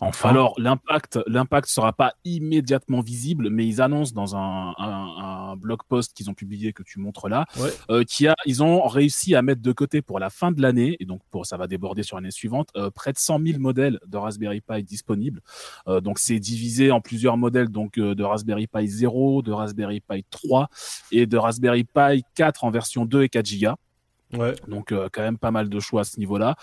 Enfin. 0.04 0.30
Alors 0.30 0.56
l'impact, 0.58 1.20
l'impact 1.28 1.70
sera 1.70 1.93
pas 1.93 2.16
immédiatement 2.26 3.02
visible, 3.02 3.49
mais 3.52 3.68
ils 3.68 3.82
annoncent 3.82 4.14
dans 4.14 4.36
un, 4.36 4.74
un, 4.80 5.52
un 5.52 5.56
blog 5.56 5.80
post 5.88 6.14
qu'ils 6.14 6.30
ont 6.30 6.34
publié 6.34 6.74
que 6.74 6.82
tu 6.82 6.99
montres 6.99 7.30
là, 7.30 7.45
Ouais. 7.60 7.70
euh, 7.91 8.04
qui 8.04 8.28
a, 8.28 8.36
ils 8.47 8.64
ont 8.64 8.88
réussi 8.88 9.36
à 9.36 9.41
mettre 9.43 9.62
de 9.62 9.72
côté 9.72 10.02
pour 10.02 10.18
la 10.20 10.32
fin 10.32 10.52
de 10.52 10.60
l'année 10.62 10.97
et 10.99 11.06
donc 11.06 11.22
pour 11.30 11.45
ça 11.45 11.56
va 11.56 11.68
déborder 11.68 12.02
sur 12.04 12.18
l'année 12.18 12.32
suivante, 12.32 12.70
euh, 12.76 12.89
près 12.89 13.14
de 13.14 13.20
100 13.20 13.39
000 13.45 13.60
modèles 13.60 13.99
de 14.08 14.18
Raspberry 14.18 14.62
Pi 14.62 14.84
disponibles. 14.84 15.41
Euh, 15.88 16.02
donc 16.02 16.18
c'est 16.18 16.39
divisé 16.39 16.89
en 16.91 16.99
plusieurs 16.99 17.38
modèles, 17.38 17.70
donc 17.70 17.97
euh, 17.99 18.16
de 18.16 18.24
Raspberry 18.24 18.66
Pi 18.68 18.88
0, 18.88 19.43
de 19.43 19.52
Raspberry 19.52 19.99
Pi 20.02 20.26
3 20.32 20.68
et 21.12 21.28
de 21.28 21.38
Raspberry 21.38 21.84
Pi 21.84 22.24
4 22.36 22.64
en 22.64 22.72
version 22.72 23.06
2 23.06 23.22
et 23.24 23.30
4 23.30 23.47
Go. 23.60 23.76
Ouais. 24.34 24.55
Donc 24.67 24.91
euh, 24.91 25.09
quand 25.11 25.21
même 25.21 25.38
pas 25.38 25.51
mal 25.51 25.69
de 25.69 25.79
choix 25.79 26.01
à 26.01 26.03
ce 26.03 26.19
niveau-là. 26.19 26.55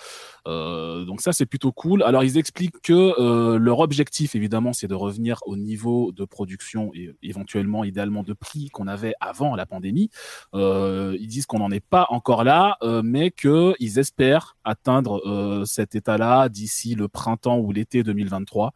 Euh, 0.46 1.04
donc 1.04 1.20
ça 1.20 1.32
c'est 1.32 1.46
plutôt 1.46 1.72
cool. 1.72 2.02
Alors 2.02 2.24
ils 2.24 2.38
expliquent 2.38 2.80
que 2.82 3.14
euh, 3.20 3.58
leur 3.58 3.80
objectif 3.80 4.34
évidemment 4.34 4.72
c'est 4.72 4.86
de 4.86 4.94
revenir 4.94 5.40
au 5.46 5.56
niveau 5.56 6.12
de 6.12 6.24
production 6.24 6.90
et 6.94 7.14
éventuellement 7.22 7.84
idéalement 7.84 8.22
de 8.22 8.32
prix 8.32 8.70
qu'on 8.70 8.86
avait 8.86 9.14
avant 9.20 9.54
la 9.54 9.66
pandémie. 9.66 10.10
Euh, 10.54 11.16
ils 11.20 11.28
disent 11.28 11.46
qu'on 11.46 11.58
n'en 11.58 11.70
est 11.70 11.84
pas 11.84 12.06
encore 12.10 12.44
là, 12.44 12.76
euh, 12.82 13.02
mais 13.04 13.30
que 13.30 13.74
ils 13.80 13.98
espèrent 13.98 14.56
atteindre 14.64 15.20
euh, 15.26 15.64
cet 15.64 15.94
état-là 15.94 16.48
d'ici 16.48 16.94
le 16.94 17.08
printemps 17.08 17.58
ou 17.58 17.72
l'été 17.72 18.02
2023. 18.02 18.72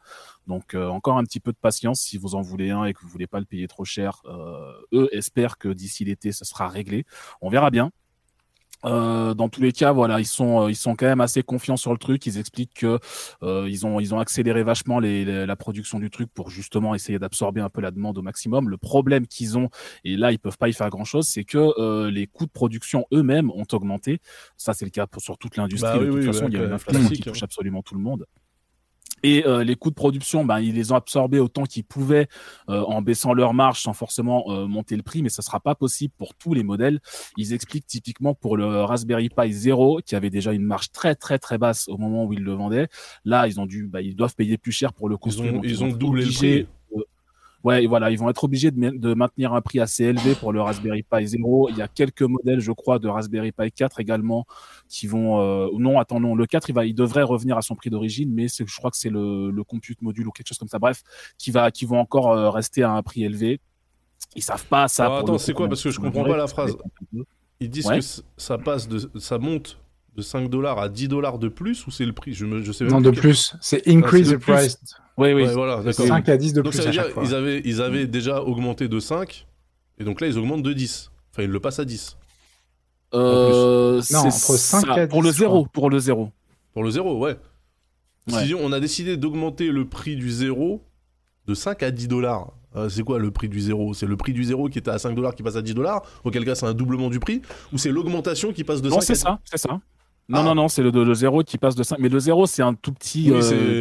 Donc 0.46 0.74
euh, 0.74 0.88
encore 0.88 1.18
un 1.18 1.24
petit 1.24 1.40
peu 1.40 1.52
de 1.52 1.56
patience 1.56 2.00
si 2.00 2.18
vous 2.18 2.34
en 2.34 2.42
voulez 2.42 2.70
un 2.70 2.84
et 2.84 2.94
que 2.94 3.00
vous 3.00 3.08
voulez 3.08 3.26
pas 3.26 3.38
le 3.38 3.46
payer 3.46 3.68
trop 3.68 3.84
cher. 3.84 4.22
Euh, 4.26 4.72
eux 4.92 5.08
espèrent 5.12 5.58
que 5.58 5.68
d'ici 5.68 6.04
l'été 6.04 6.32
ça 6.32 6.44
sera 6.44 6.68
réglé. 6.68 7.04
On 7.40 7.48
verra 7.48 7.70
bien. 7.70 7.90
Euh, 8.84 9.34
dans 9.34 9.48
tous 9.48 9.60
les 9.60 9.72
cas, 9.72 9.92
voilà, 9.92 10.18
ils 10.20 10.26
sont, 10.26 10.62
euh, 10.64 10.70
ils 10.70 10.76
sont 10.76 10.96
quand 10.96 11.06
même 11.06 11.20
assez 11.20 11.42
confiants 11.42 11.76
sur 11.76 11.92
le 11.92 11.98
truc. 11.98 12.26
Ils 12.26 12.38
expliquent 12.38 12.74
que 12.74 12.98
euh, 13.42 13.68
ils 13.70 13.86
ont, 13.86 14.00
ils 14.00 14.14
ont 14.14 14.18
accéléré 14.18 14.62
vachement 14.62 14.98
les, 14.98 15.24
les- 15.24 15.46
la 15.46 15.56
production 15.56 15.98
du 16.00 16.10
truc 16.10 16.30
pour 16.34 16.50
justement 16.50 16.94
essayer 16.94 17.18
d'absorber 17.18 17.60
un 17.60 17.68
peu 17.68 17.80
la 17.80 17.90
demande 17.90 18.18
au 18.18 18.22
maximum. 18.22 18.68
Le 18.68 18.76
problème 18.76 19.26
qu'ils 19.26 19.56
ont, 19.58 19.68
et 20.04 20.16
là 20.16 20.32
ils 20.32 20.38
peuvent 20.38 20.58
pas 20.58 20.68
y 20.68 20.72
faire 20.72 20.90
grand 20.90 21.04
chose, 21.04 21.28
c'est 21.28 21.44
que 21.44 21.58
euh, 21.80 22.10
les 22.10 22.26
coûts 22.26 22.46
de 22.46 22.50
production 22.50 23.06
eux-mêmes 23.12 23.50
ont 23.50 23.66
augmenté. 23.72 24.20
Ça, 24.56 24.74
c'est 24.74 24.84
le 24.84 24.90
cas 24.90 25.06
pour 25.06 25.22
sur 25.22 25.38
toute 25.38 25.56
l'industrie. 25.56 25.98
Bah 25.98 26.04
de 26.04 26.10
oui, 26.10 26.10
toute 26.10 26.20
oui, 26.20 26.26
façon, 26.26 26.44
ouais, 26.44 26.50
il 26.50 26.54
y 26.54 26.58
a 26.58 26.64
une 26.64 26.72
inflation 26.72 27.10
qui 27.12 27.20
classique, 27.20 27.24
touche 27.24 27.42
hein. 27.42 27.46
absolument 27.46 27.82
tout 27.82 27.94
le 27.94 28.00
monde. 28.00 28.26
Et 29.22 29.46
euh, 29.46 29.64
les 29.64 29.76
coûts 29.76 29.90
de 29.90 29.94
production, 29.94 30.44
ben, 30.44 30.60
ils 30.60 30.74
les 30.74 30.92
ont 30.92 30.96
absorbés 30.96 31.38
autant 31.38 31.64
qu'ils 31.64 31.84
pouvaient 31.84 32.28
euh, 32.68 32.82
en 32.82 33.02
baissant 33.02 33.34
leur 33.34 33.54
marge 33.54 33.80
sans 33.80 33.92
forcément 33.92 34.44
euh, 34.48 34.66
monter 34.66 34.96
le 34.96 35.02
prix, 35.02 35.22
mais 35.22 35.28
ça 35.28 35.42
sera 35.42 35.60
pas 35.60 35.74
possible 35.74 36.12
pour 36.18 36.34
tous 36.34 36.54
les 36.54 36.62
modèles. 36.62 37.00
Ils 37.36 37.52
expliquent 37.52 37.86
typiquement 37.86 38.34
pour 38.34 38.56
le 38.56 38.82
Raspberry 38.82 39.28
Pi 39.28 39.52
0, 39.52 40.00
qui 40.04 40.16
avait 40.16 40.30
déjà 40.30 40.52
une 40.52 40.64
marge 40.64 40.90
très 40.90 41.14
très 41.14 41.38
très 41.38 41.58
basse 41.58 41.88
au 41.88 41.98
moment 41.98 42.24
où 42.24 42.32
ils 42.32 42.42
le 42.42 42.52
vendaient. 42.52 42.88
Là, 43.24 43.46
ils 43.46 43.60
ont 43.60 43.66
dû, 43.66 43.86
bah, 43.86 44.00
ils 44.00 44.16
doivent 44.16 44.34
payer 44.34 44.58
plus 44.58 44.72
cher 44.72 44.92
pour 44.92 45.08
le 45.08 45.14
Ils 45.14 45.18
construire. 45.18 45.52
ont, 45.52 45.56
donc 45.56 45.64
ils 45.66 45.84
ont 45.84 45.88
doublé 45.88 46.24
le 46.24 46.32
prix. 46.32 46.66
Ouais, 47.64 47.86
voilà, 47.86 48.10
ils 48.10 48.18
vont 48.18 48.28
être 48.28 48.42
obligés 48.44 48.70
de, 48.72 48.78
ma- 48.78 48.90
de 48.90 49.14
maintenir 49.14 49.52
un 49.52 49.60
prix 49.60 49.78
assez 49.78 50.04
élevé 50.04 50.34
pour 50.34 50.52
le 50.52 50.60
Raspberry 50.60 51.02
Pi 51.04 51.26
0. 51.26 51.68
Il 51.70 51.76
y 51.76 51.82
a 51.82 51.86
quelques 51.88 52.22
modèles, 52.22 52.58
je 52.60 52.72
crois, 52.72 52.98
de 52.98 53.06
Raspberry 53.08 53.52
Pi 53.52 53.70
4 53.70 54.00
également 54.00 54.46
qui 54.88 55.06
vont. 55.06 55.40
euh, 55.40 55.68
non, 55.78 55.98
attends, 56.00 56.18
non, 56.20 56.34
le 56.34 56.46
4, 56.46 56.70
il 56.70 56.72
va, 56.74 56.84
il 56.86 56.94
devrait 56.94 57.22
revenir 57.22 57.56
à 57.56 57.62
son 57.62 57.74
prix 57.76 57.88
d'origine, 57.90 58.32
mais 58.32 58.48
je 58.48 58.76
crois 58.76 58.90
que 58.90 58.96
c'est 58.96 59.10
le, 59.10 59.50
le 59.50 59.64
compute 59.64 60.02
module 60.02 60.26
ou 60.26 60.32
quelque 60.32 60.48
chose 60.48 60.58
comme 60.58 60.68
ça. 60.68 60.78
Bref, 60.80 61.02
qui 61.38 61.50
va, 61.52 61.70
qui 61.70 61.84
vont 61.86 61.98
encore 62.00 62.32
euh, 62.32 62.50
rester 62.50 62.82
à 62.82 62.90
un 62.92 63.02
prix 63.02 63.24
élevé. 63.24 63.60
Ils 64.34 64.42
savent 64.42 64.66
pas 64.66 64.88
ça. 64.88 65.06
Pour 65.06 65.18
attends, 65.18 65.38
c'est 65.38 65.52
quoi? 65.52 65.68
Parce 65.68 65.82
que 65.82 65.90
je 65.90 66.00
comprends 66.00 66.24
pas 66.24 66.36
la 66.36 66.46
phrase. 66.46 66.76
Ils 67.60 67.70
disent 67.70 67.86
Ouais. 67.86 68.00
que 68.00 68.04
ça 68.36 68.58
passe 68.58 68.88
de, 68.88 69.08
ça 69.20 69.38
monte 69.38 69.78
de 70.16 70.22
5 70.22 70.48
dollars 70.50 70.78
à 70.78 70.88
10 70.88 71.08
dollars 71.08 71.38
de 71.38 71.48
plus 71.48 71.86
ou 71.86 71.90
c'est 71.90 72.04
le 72.04 72.12
prix? 72.12 72.34
Je 72.34 72.44
me, 72.46 72.62
je 72.62 72.72
sais 72.72 72.84
même 72.84 72.92
Non, 72.94 73.00
de 73.00 73.10
quel- 73.10 73.20
plus. 73.20 73.54
C'est 73.60 73.86
increase 73.88 74.28
c'est 74.30 74.36
the 74.36 74.40
price. 74.40 74.78
Oui, 75.16 75.32
oui. 75.32 75.42
Ouais, 75.44 75.52
voilà, 75.52 75.78
De 75.78 75.84
d'accord. 75.84 76.06
5 76.06 76.28
à 76.28 76.36
10 76.36 76.52
de 76.54 76.62
Donc 76.62 76.72
plus 76.72 76.78
ça 76.78 76.84
veut 76.84 76.88
à 76.88 76.92
dire 76.92 77.02
chaque 77.04 77.12
fois. 77.12 77.22
ils 77.24 77.34
avaient, 77.34 77.62
ils 77.64 77.80
avaient 77.82 78.06
déjà 78.06 78.42
augmenté 78.42 78.88
de 78.88 78.98
5 79.00 79.46
et 79.98 80.04
donc 80.04 80.20
là 80.20 80.26
ils 80.26 80.38
augmentent 80.38 80.62
de 80.62 80.72
10. 80.72 81.10
Enfin 81.32 81.42
ils 81.44 81.50
le 81.50 81.60
passent 81.60 81.78
à 81.78 81.84
10 81.84 82.16
Euh, 83.14 83.96
Non, 83.96 84.02
c'est 84.02 84.16
entre 84.26 84.58
5 84.58 84.86
ça, 84.86 84.94
à 84.94 85.06
pour 85.06 85.22
le 85.22 85.30
10, 85.30 85.36
je 85.38 85.44
crois. 85.44 85.54
zéro, 85.54 85.66
pour 85.66 85.90
le 85.90 85.98
zéro. 85.98 86.30
pour 86.72 86.82
le 86.82 86.90
0, 86.90 87.18
ouais. 87.18 87.36
Ouais. 88.30 88.46
Si 88.46 88.54
on 88.54 88.72
a 88.72 88.80
décidé 88.80 89.16
d'augmenter 89.16 89.68
le 89.70 89.86
prix 89.86 90.16
du 90.16 90.30
0 90.30 90.82
de 91.46 91.54
5 91.54 91.82
à 91.82 91.90
10 91.90 92.08
dollars. 92.08 92.52
Euh, 92.74 92.88
c'est 92.88 93.02
quoi 93.02 93.18
le 93.18 93.30
prix 93.30 93.50
du 93.50 93.60
0 93.60 93.92
C'est 93.92 94.06
le 94.06 94.16
prix 94.16 94.32
du 94.32 94.44
0 94.44 94.70
qui 94.70 94.78
était 94.78 94.90
à 94.90 94.98
5 94.98 95.14
dollars 95.14 95.34
qui 95.34 95.42
passe 95.42 95.56
à 95.56 95.62
10 95.62 95.74
dollars 95.74 96.00
Auquel 96.24 96.42
cas 96.46 96.54
c'est 96.54 96.64
un 96.64 96.72
doublement 96.72 97.10
du 97.10 97.20
prix 97.20 97.42
Ou 97.70 97.76
c'est 97.76 97.90
l'augmentation 97.90 98.50
qui 98.54 98.64
passe 98.64 98.80
de 98.80 98.88
Non, 98.88 99.00
5 99.00 99.02
c'est 99.02 99.12
à 99.12 99.16
ça, 99.16 99.38
c'est 99.44 99.58
ça. 99.58 99.78
Non, 100.28 100.38
Ah. 100.40 100.42
non, 100.44 100.54
non, 100.54 100.68
c'est 100.68 100.82
le, 100.82 100.90
le 100.90 101.14
0 101.14 101.42
qui 101.42 101.58
passe 101.58 101.74
de 101.74 101.82
5. 101.82 101.98
Mais 101.98 102.08
le 102.08 102.18
0, 102.18 102.46
c'est 102.46 102.62
un 102.62 102.74
tout 102.74 102.92
petit. 102.92 103.30
Oui, 103.30 103.36
euh, 103.38 103.40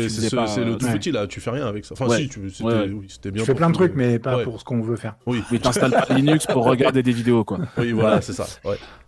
c'est 0.09 0.29
tu 0.29 0.29
c'est 0.29 0.35
le 0.65 0.71
euh, 0.71 0.75
tout 0.75 0.85
ouais. 0.85 0.93
petit 0.93 1.11
là, 1.11 1.27
tu 1.27 1.39
fais 1.39 1.51
rien 1.51 1.67
avec 1.67 1.85
ça. 1.85 1.93
Enfin, 1.93 2.07
Ouais. 2.07 2.17
si, 2.17 2.29
tu- 2.29 2.49
c'était 2.49 2.63
Ouais, 2.63 2.89
oui, 2.91 3.05
c'était 3.07 3.31
bien. 3.31 3.41
Je 3.41 3.45
fais 3.45 3.53
plein 3.55 3.69
de 3.69 3.75
trucs, 3.75 3.93
mais 3.95 4.17
pas 4.19 4.37
Ouais. 4.37 4.43
pour 4.43 4.59
ce 4.59 4.65
qu'on 4.65 4.81
veut 4.81 4.95
faire. 4.95 5.15
Oui, 5.27 5.43
Oui, 5.51 5.59
t'installes 5.59 5.91
pas 5.91 6.13
Linux 6.13 6.47
pour 6.47 6.65
regarder 6.65 7.03
des 7.03 7.11
vidéos, 7.13 7.43
quoi. 7.43 7.59
oui 7.77 7.91
voilà, 7.91 8.21
c'est 8.21 8.33
ça. 8.33 8.47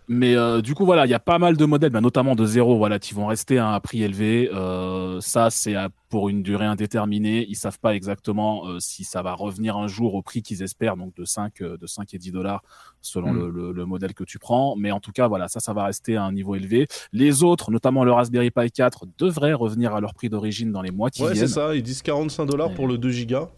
Mais 0.06 0.36
euh, 0.36 0.60
du 0.60 0.74
coup, 0.74 0.84
voilà, 0.84 1.06
il 1.06 1.10
y 1.10 1.14
a 1.14 1.18
pas 1.18 1.38
mal 1.38 1.56
de 1.56 1.64
modèles, 1.64 1.90
bah, 1.90 2.02
notamment 2.02 2.34
de 2.34 2.44
zéro, 2.44 2.76
voilà, 2.76 2.98
qui 2.98 3.14
vont 3.14 3.26
rester 3.26 3.56
à 3.58 3.68
un 3.68 3.80
prix 3.80 4.02
élevé. 4.02 4.50
Euh, 4.52 5.18
ça, 5.22 5.48
c'est 5.48 5.74
pour 6.10 6.28
une 6.28 6.42
durée 6.42 6.66
indéterminée. 6.66 7.46
Ils 7.48 7.54
savent 7.56 7.78
pas 7.78 7.94
exactement 7.94 8.66
euh, 8.68 8.80
si 8.80 9.04
ça 9.04 9.22
va 9.22 9.32
revenir 9.32 9.76
un 9.78 9.86
jour 9.86 10.14
au 10.14 10.20
prix 10.20 10.42
qu'ils 10.42 10.62
espèrent, 10.62 10.96
donc 10.98 11.14
de 11.16 11.24
5, 11.24 11.62
euh, 11.62 11.78
de 11.78 11.86
5 11.86 12.12
et 12.12 12.18
10 12.18 12.32
dollars 12.32 12.62
selon 13.00 13.32
Mm. 13.32 13.38
le, 13.38 13.50
le- 13.50 13.72
le 13.72 13.86
modèle 13.86 14.12
que 14.14 14.24
tu 14.24 14.38
prends. 14.38 14.76
Mais 14.76 14.92
en 14.92 15.00
tout 15.00 15.12
cas, 15.12 15.26
voilà, 15.26 15.48
ça, 15.48 15.60
ça 15.60 15.72
va 15.72 15.84
rester 15.84 16.16
à 16.16 16.22
un 16.24 16.32
niveau 16.32 16.54
élevé. 16.54 16.86
Les 17.12 17.42
autres, 17.42 17.70
notamment 17.70 18.04
le 18.04 18.12
Raspberry 18.12 18.50
Pi 18.50 18.70
4, 18.70 19.06
devraient 19.18 19.54
revenir 19.54 19.94
à 19.94 20.00
leur 20.02 20.12
prix 20.12 20.28
d'origine 20.28 20.70
dans 20.70 20.82
les 20.82 20.90
mois 20.90 21.08
qui 21.10 21.22
Ouais, 21.22 21.28
c'est 21.28 21.34
viennent. 21.34 21.48
ça. 21.48 21.74
Ils 21.74 21.82
disent 21.82 22.02
45 22.02 22.44
dollars 22.46 22.74
pour 22.74 22.86
le 22.88 22.98
2 22.98 23.08
gigas 23.10 23.48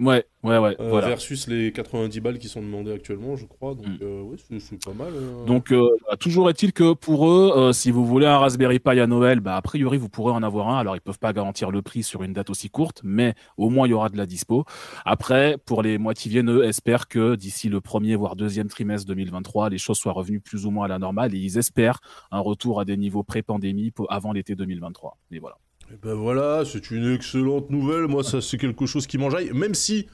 Ouais, 0.00 0.24
ouais, 0.44 0.56
ouais. 0.56 0.76
euh, 0.80 0.88
voilà. 0.88 1.08
versus 1.08 1.46
les 1.46 1.72
90 1.72 2.20
balles 2.20 2.38
qui 2.38 2.48
sont 2.48 2.62
demandées 2.62 2.90
actuellement, 2.92 3.36
je 3.36 3.44
crois. 3.44 3.74
Donc, 3.74 3.86
Mm. 3.86 3.98
euh, 4.00 4.22
ouais, 4.22 4.36
c'est- 4.58 4.82
pas 4.82 4.94
mal. 4.94 5.12
euh. 5.14 5.44
Donc, 5.44 5.72
euh, 5.72 5.86
bah, 6.08 6.16
toujours 6.16 6.48
est-il 6.48 6.72
que 6.72 6.94
pour 6.94 7.28
eux, 7.28 7.52
euh, 7.54 7.72
si 7.74 7.90
vous 7.90 8.06
voulez 8.06 8.24
un 8.24 8.38
Raspberry 8.38 8.78
Pi 8.78 8.98
à 8.98 9.06
Noël, 9.06 9.40
bah, 9.40 9.56
a 9.56 9.60
priori, 9.62 9.98
vous 9.98 10.08
pourrez 10.08 10.32
en 10.32 10.42
avoir 10.42 10.70
un. 10.70 10.78
Alors, 10.78 10.96
ils 10.96 11.02
peuvent 11.02 11.18
pas 11.18 11.34
garantir 11.34 11.70
le 11.70 11.82
prix 11.82 12.02
sur 12.02 12.22
une 12.22 12.32
date 12.32 12.48
aussi 12.48 12.70
courte, 12.70 13.02
mais 13.04 13.34
au 13.58 13.68
moins, 13.68 13.86
il 13.86 13.90
y 13.90 13.92
aura 13.92 14.08
de 14.08 14.16
la 14.16 14.24
dispo. 14.24 14.64
Après, 15.04 15.58
pour 15.66 15.82
les 15.82 15.98
mois 15.98 16.14
qui 16.14 16.30
viennent, 16.30 16.50
eux 16.50 16.64
espèrent 16.64 17.06
que 17.06 17.34
d'ici 17.36 17.68
le 17.68 17.82
premier, 17.82 18.16
voire 18.16 18.36
deuxième 18.36 18.68
trimestre 18.68 19.06
2023, 19.06 19.68
les 19.68 19.76
choses 19.78 19.98
soient 19.98 20.12
revenues 20.12 20.40
plus 20.40 20.64
ou 20.64 20.70
moins 20.70 20.86
à 20.86 20.88
la 20.88 20.98
normale 20.98 21.34
et 21.34 21.38
ils 21.38 21.58
espèrent 21.58 22.00
un 22.30 22.40
retour 22.40 22.80
à 22.80 22.86
des 22.86 22.96
niveaux 22.96 23.22
pré-pandémie 23.22 23.92
avant 24.08 24.32
l'été 24.32 24.54
2023. 24.56 25.18
Et 25.30 25.40
voilà. 25.40 25.56
Et 25.92 25.96
ben 26.00 26.14
voilà, 26.14 26.62
c'est 26.64 26.90
une 26.90 27.12
excellente 27.12 27.70
nouvelle. 27.70 28.06
Moi, 28.06 28.22
ça, 28.22 28.40
c'est 28.40 28.58
quelque 28.58 28.86
chose 28.86 29.06
qui 29.06 29.18
m'enjaille. 29.18 29.50
Même 29.52 29.74
si, 29.74 30.06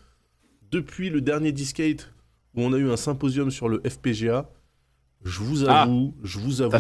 depuis 0.71 1.11
le 1.11 1.21
dernier 1.21 1.53
Discate, 1.53 2.13
où 2.55 2.63
on 2.63 2.73
a 2.73 2.79
eu 2.79 2.91
un 2.91 2.97
symposium 2.97 3.51
sur 3.51 3.69
le 3.69 3.83
FPGA, 3.87 4.49
je 5.27 5.41
vous 5.41 5.69
Ah. 5.69 5.83
avoue, 5.83 6.15
je 6.23 6.39
vous 6.39 6.63
avoue 6.63 6.77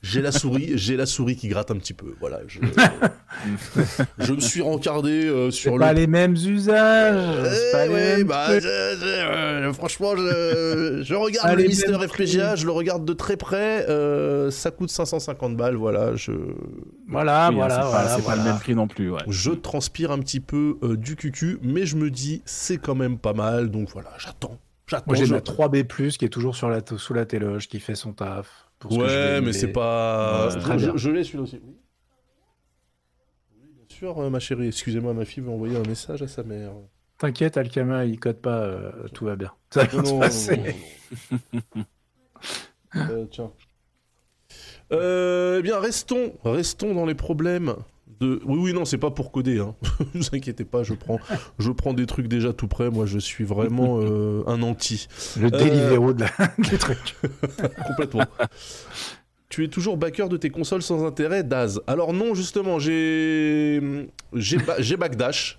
j'ai 0.00 0.20
la 0.22 0.30
souris, 0.32 0.70
j'ai 0.76 0.96
la 0.96 1.06
souris 1.06 1.34
qui 1.36 1.48
gratte 1.48 1.70
un 1.72 1.76
petit 1.76 1.92
peu. 1.92 2.14
Voilà, 2.20 2.40
je, 2.46 2.60
je 4.18 4.32
me 4.32 4.40
suis 4.40 4.62
rencardé 4.62 5.26
euh, 5.26 5.50
sur 5.50 5.74
le 5.74 5.80
pas 5.80 5.92
les 5.92 6.06
mêmes 6.06 6.34
usages. 6.34 7.42
pas 7.72 7.84
Eh 7.84 7.88
les 7.88 7.94
ouais, 7.94 8.16
mêmes 8.18 8.26
bah, 8.28 8.54
je- 8.54 8.60
je- 8.60 9.04
euh, 9.04 9.72
franchement, 9.72 10.14
je, 10.16 11.02
je 11.04 11.14
regarde 11.16 11.48
Ah, 11.50 11.54
le 11.56 11.64
Mister 11.64 11.92
FPGA, 12.08 12.54
je 12.56 12.64
le 12.64 12.72
regarde 12.72 13.04
de 13.04 13.12
très 13.12 13.36
près. 13.36 13.86
euh, 13.88 14.50
ça 14.50 14.70
coûte 14.70 14.90
550 14.90 15.56
balles, 15.56 15.74
voilà. 15.74 16.14
Je, 16.14 16.32
Voilà, 17.08 17.48
Oui, 17.48 17.54
hein, 17.54 17.58
voilà, 17.58 17.74
c'est 17.74 17.80
pas, 17.80 17.88
voilà. 17.90 18.16
c'est 18.16 18.24
pas 18.24 18.36
le 18.36 18.42
même 18.44 18.58
prix 18.58 18.74
non 18.74 18.86
plus. 18.86 19.10
Ouais. 19.10 19.18
je 19.26 19.50
transpire 19.50 20.10
un 20.12 20.18
petit 20.20 20.40
peu 20.40 20.76
euh, 20.82 20.96
du 20.96 21.16
cucu, 21.16 21.58
mais 21.62 21.86
je 21.86 21.96
me 21.96 22.10
dis, 22.10 22.42
c'est 22.44 22.76
quand 22.78 22.94
même 22.94 23.18
pas 23.18 23.32
mal. 23.32 23.70
Donc 23.70 23.88
voilà, 23.92 24.10
j'attends. 24.18 24.58
Moi, 25.06 25.16
j'ai 25.16 25.26
je- 25.26 25.34
ma 25.34 25.40
3B+, 25.40 26.16
qui 26.16 26.24
est 26.24 26.28
toujours 26.28 26.56
sur 26.56 26.68
la, 26.68 26.80
sous 26.96 27.14
la 27.14 27.26
téloge, 27.26 27.68
qui 27.68 27.80
fait 27.80 27.94
son 27.94 28.12
taf. 28.12 28.66
pour 28.78 28.92
ce 28.92 28.98
que 28.98 29.08
je 29.08 29.14
Ouais, 29.14 29.40
mais 29.40 29.52
c'est 29.52 29.72
pas. 29.72 30.46
Ouais, 30.46 30.50
c'est 30.52 30.58
très 30.60 30.78
je 30.78 31.10
l'ai 31.10 31.24
celui-là 31.24 31.42
aussi. 31.44 31.60
Oui. 31.64 31.76
Oui, 33.56 33.68
bien 33.74 33.84
sûr, 33.88 34.18
euh, 34.20 34.30
ma 34.30 34.38
chérie. 34.38 34.68
Excusez-moi, 34.68 35.12
ma 35.14 35.24
fille 35.24 35.42
veut 35.42 35.50
envoyer 35.50 35.76
un 35.76 35.82
message 35.88 36.22
à 36.22 36.28
sa 36.28 36.42
mère. 36.42 36.72
T'inquiète, 37.18 37.56
Alkama, 37.56 38.04
il 38.04 38.20
code 38.20 38.36
pas, 38.40 38.60
euh, 38.60 39.08
tout 39.12 39.24
va 39.24 39.34
bien. 39.36 39.52
Ça 39.70 39.84
va 39.84 39.96
Non, 39.98 40.04
se 40.04 40.10
non, 40.12 40.20
passer. 40.20 40.56
non, 40.56 41.38
non, 41.52 41.60
non. 41.76 41.84
Euh, 42.96 43.26
tiens. 43.30 43.52
Euh, 44.92 45.56
eh 45.58 45.62
bien, 45.62 45.78
restons, 45.78 46.32
restons 46.44 46.94
dans 46.94 47.04
les 47.04 47.14
problèmes 47.14 47.74
de. 48.20 48.40
Oui, 48.44 48.58
oui, 48.60 48.72
non, 48.72 48.84
c'est 48.84 48.98
pas 48.98 49.10
pour 49.10 49.30
coder. 49.32 49.58
Hein. 49.60 49.74
ne 50.14 50.20
vous 50.20 50.28
inquiétez 50.32 50.64
pas, 50.64 50.82
je 50.82 50.94
prends, 50.94 51.18
je 51.58 51.70
prends 51.70 51.94
des 51.94 52.06
trucs 52.06 52.28
déjà 52.28 52.52
tout 52.52 52.68
prêts. 52.68 52.90
Moi, 52.90 53.06
je 53.06 53.18
suis 53.18 53.44
vraiment 53.44 54.00
euh, 54.02 54.42
un 54.46 54.62
anti, 54.62 55.08
Le 55.40 55.50
Deliveroo 55.50 56.12
de 56.12 56.22
la... 56.22 56.30
du 56.58 56.78
truc. 56.78 57.16
complètement. 57.86 58.24
tu 59.48 59.64
es 59.64 59.68
toujours 59.68 59.96
backer 59.96 60.28
de 60.28 60.36
tes 60.36 60.50
consoles 60.50 60.82
sans 60.82 61.04
intérêt, 61.06 61.42
Daz. 61.42 61.80
Alors 61.86 62.12
non, 62.12 62.34
justement, 62.34 62.78
j'ai, 62.78 63.80
j'ai, 64.34 64.58
ba- 64.58 64.76
j'ai 64.80 64.96
Backdash. 64.96 65.58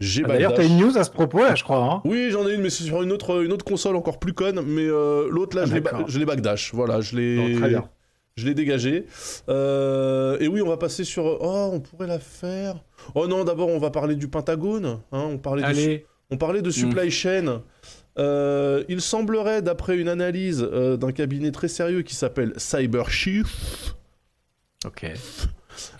Ah, 0.00 0.26
D'ailleurs, 0.26 0.54
t'as 0.54 0.64
une 0.66 0.76
news 0.78 0.98
à 0.98 1.04
ce 1.04 1.10
propos, 1.10 1.38
là, 1.38 1.54
je 1.54 1.62
crois. 1.62 1.78
hein. 1.84 2.02
Oui, 2.04 2.28
j'en 2.30 2.46
ai 2.48 2.54
une, 2.54 2.62
mais 2.62 2.68
c'est 2.70 2.82
sur 2.82 3.00
une 3.02 3.12
autre, 3.12 3.44
une 3.44 3.52
autre 3.52 3.64
console 3.64 3.94
encore 3.94 4.18
plus 4.18 4.32
conne. 4.32 4.60
Mais 4.66 4.82
euh, 4.88 5.28
l'autre, 5.30 5.56
là, 5.56 5.62
Ah, 5.66 6.04
je 6.08 6.18
l'ai 6.18 6.24
backdash. 6.26 6.74
Voilà, 6.74 7.00
je 7.00 7.16
l'ai. 7.16 7.54
Très 7.56 7.68
bien. 7.68 7.88
Je 8.36 8.46
l'ai 8.46 8.54
dégagé. 8.54 9.06
Euh, 9.48 10.38
et 10.40 10.48
oui, 10.48 10.60
on 10.60 10.68
va 10.68 10.76
passer 10.76 11.04
sur. 11.04 11.24
Oh, 11.24 11.70
on 11.72 11.80
pourrait 11.80 12.08
la 12.08 12.18
faire. 12.18 12.82
Oh 13.14 13.28
non, 13.28 13.44
d'abord, 13.44 13.68
on 13.68 13.78
va 13.78 13.90
parler 13.90 14.16
du 14.16 14.26
Pentagone. 14.26 14.86
hein, 14.86 15.00
on 15.12 15.38
parlait 15.38 15.62
de 15.62 15.66
Allez, 15.66 16.06
on 16.30 16.36
parlait 16.36 16.62
de 16.62 16.70
supply 16.70 17.10
chain. 17.12 17.62
Euh, 18.18 18.84
il 18.88 19.00
semblerait, 19.00 19.62
d'après 19.62 19.96
une 19.98 20.08
analyse 20.08 20.62
euh, 20.62 20.96
d'un 20.96 21.12
cabinet 21.12 21.50
très 21.50 21.68
sérieux 21.68 22.02
qui 22.02 22.14
s'appelle 22.14 22.52
CyberChief, 22.56 23.94
ok. 24.86 25.12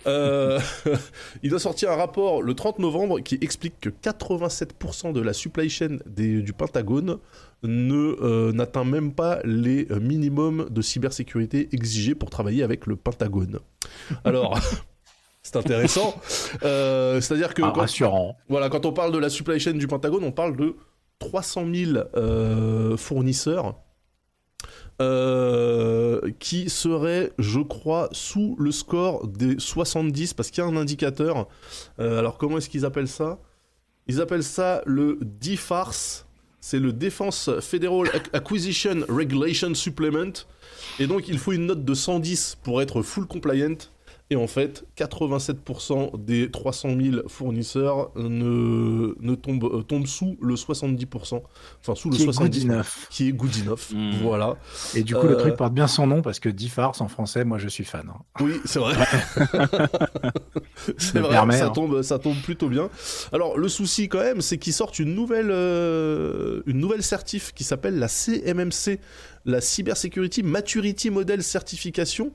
Euh, 0.07 0.59
il 1.43 1.53
a 1.53 1.59
sorti 1.59 1.85
un 1.85 1.95
rapport 1.95 2.41
le 2.41 2.53
30 2.53 2.79
novembre 2.79 3.19
qui 3.19 3.37
explique 3.41 3.79
que 3.79 3.89
87% 3.89 5.13
de 5.13 5.21
la 5.21 5.33
supply 5.33 5.69
chain 5.69 5.97
des- 6.05 6.41
du 6.41 6.53
Pentagone 6.53 7.17
ne 7.63 8.15
euh, 8.21 8.51
n'atteint 8.51 8.83
même 8.83 9.13
pas 9.13 9.39
les 9.43 9.87
euh, 9.91 9.99
minimums 9.99 10.67
de 10.69 10.81
cybersécurité 10.81 11.69
exigés 11.71 12.15
pour 12.15 12.29
travailler 12.29 12.63
avec 12.63 12.85
le 12.85 12.95
Pentagone. 12.95 13.59
Alors, 14.23 14.59
c'est 15.41 15.55
intéressant. 15.55 16.15
Euh, 16.63 17.19
C'est-à-dire 17.21 17.53
que 17.53 17.61
Ah, 17.63 17.71
quand- 17.73 17.81
rassurant. 17.81 18.37
voilà, 18.49 18.69
quand 18.69 18.85
on 18.85 18.93
parle 18.93 19.11
de 19.11 19.17
la 19.17 19.29
supply 19.29 19.59
chain 19.59 19.73
du 19.73 19.87
Pentagone, 19.87 20.23
on 20.23 20.31
parle 20.31 20.55
de 20.57 20.75
300 21.19 21.65
000 21.73 21.91
euh, 22.15 22.97
fournisseurs 22.97 23.75
euh, 25.01 26.21
qui 26.39 26.69
seraient, 26.69 27.31
je 27.37 27.59
crois, 27.59 28.09
sous 28.11 28.55
le 28.59 28.71
score 28.71 29.27
des 29.27 29.55
70 29.59 30.33
parce 30.33 30.51
qu'il 30.51 30.63
y 30.63 30.67
a 30.67 30.69
un 30.69 30.77
indicateur. 30.77 31.47
Euh, 31.99 32.19
alors, 32.19 32.37
comment 32.37 32.57
est-ce 32.57 32.69
qu'ils 32.69 32.85
appellent 32.85 33.07
ça? 33.07 33.39
Ils 34.07 34.21
appellent 34.21 34.43
ça 34.43 34.81
le 34.85 35.17
DFARS. 35.21 36.25
C'est 36.59 36.79
le 36.79 36.93
Defense 36.93 37.49
Federal 37.59 38.07
Ac- 38.07 38.29
Acquisition 38.33 39.01
Regulation 39.07 39.73
Supplement. 39.75 40.31
Et 40.99 41.05
donc, 41.07 41.27
il 41.27 41.37
faut 41.37 41.51
une 41.51 41.67
note 41.67 41.85
de 41.85 41.93
110 41.93 42.57
pour 42.63 42.81
être 42.81 43.01
full 43.03 43.27
compliant. 43.27 43.75
Et 44.31 44.35
en 44.35 44.47
fait, 44.47 44.85
87% 44.97 46.25
des 46.25 46.49
300 46.49 46.95
000 46.99 47.29
fournisseurs 47.29 48.09
ne, 48.15 49.13
ne 49.19 49.35
tombent, 49.35 49.65
euh, 49.71 49.83
tombent 49.83 50.07
sous 50.07 50.35
le 50.41 50.55
70%. 50.55 51.43
Enfin, 51.81 51.93
sous 51.93 52.09
le 52.09 52.15
Qui 52.17 52.23
est 52.23 52.25
70%. 52.25 52.39
good 52.39 52.63
enough. 52.71 53.07
Qui 53.11 53.27
est 53.27 53.33
good 53.33 53.51
enough. 53.63 53.91
Mm. 53.93 54.23
Voilà. 54.23 54.57
Et 54.95 55.03
du 55.03 55.13
coup, 55.13 55.27
le 55.27 55.35
Euh, 55.35 55.39
truc 55.39 55.55
porte 55.55 55.75
bien 55.75 55.85
son 55.87 56.07
nom 56.07 56.23
parce 56.23 56.39
que 56.39 56.49
Diffars 56.49 56.99
en 57.03 57.07
français, 57.07 57.45
moi 57.45 57.59
je 57.59 57.67
suis 57.67 57.83
fan. 57.83 58.09
hein. 58.09 58.17
Oui, 58.41 58.53
c'est 58.65 58.79
vrai. 58.79 58.95
c'est 60.97 61.19
vrai, 61.19 61.29
permet, 61.29 61.57
ça, 61.59 61.67
hein. 61.67 61.69
tombe, 61.69 62.01
ça 62.01 62.19
tombe 62.19 62.37
plutôt 62.41 62.69
bien. 62.69 62.89
Alors, 63.31 63.57
le 63.57 63.67
souci 63.69 64.07
quand 64.09 64.19
même, 64.21 64.41
c'est 64.41 64.57
qu'ils 64.57 64.73
sortent 64.73 64.99
une 64.99 65.13
nouvelle, 65.13 65.51
euh, 65.51 66.61
une 66.65 66.79
nouvelle 66.79 67.03
certif 67.03 67.53
qui 67.53 67.63
s'appelle 67.63 67.99
la 67.99 68.07
CMMC, 68.07 68.99
la 69.45 69.61
Cybersecurity 69.61 70.43
Maturity 70.43 71.09
Model 71.09 71.43
Certification. 71.43 72.31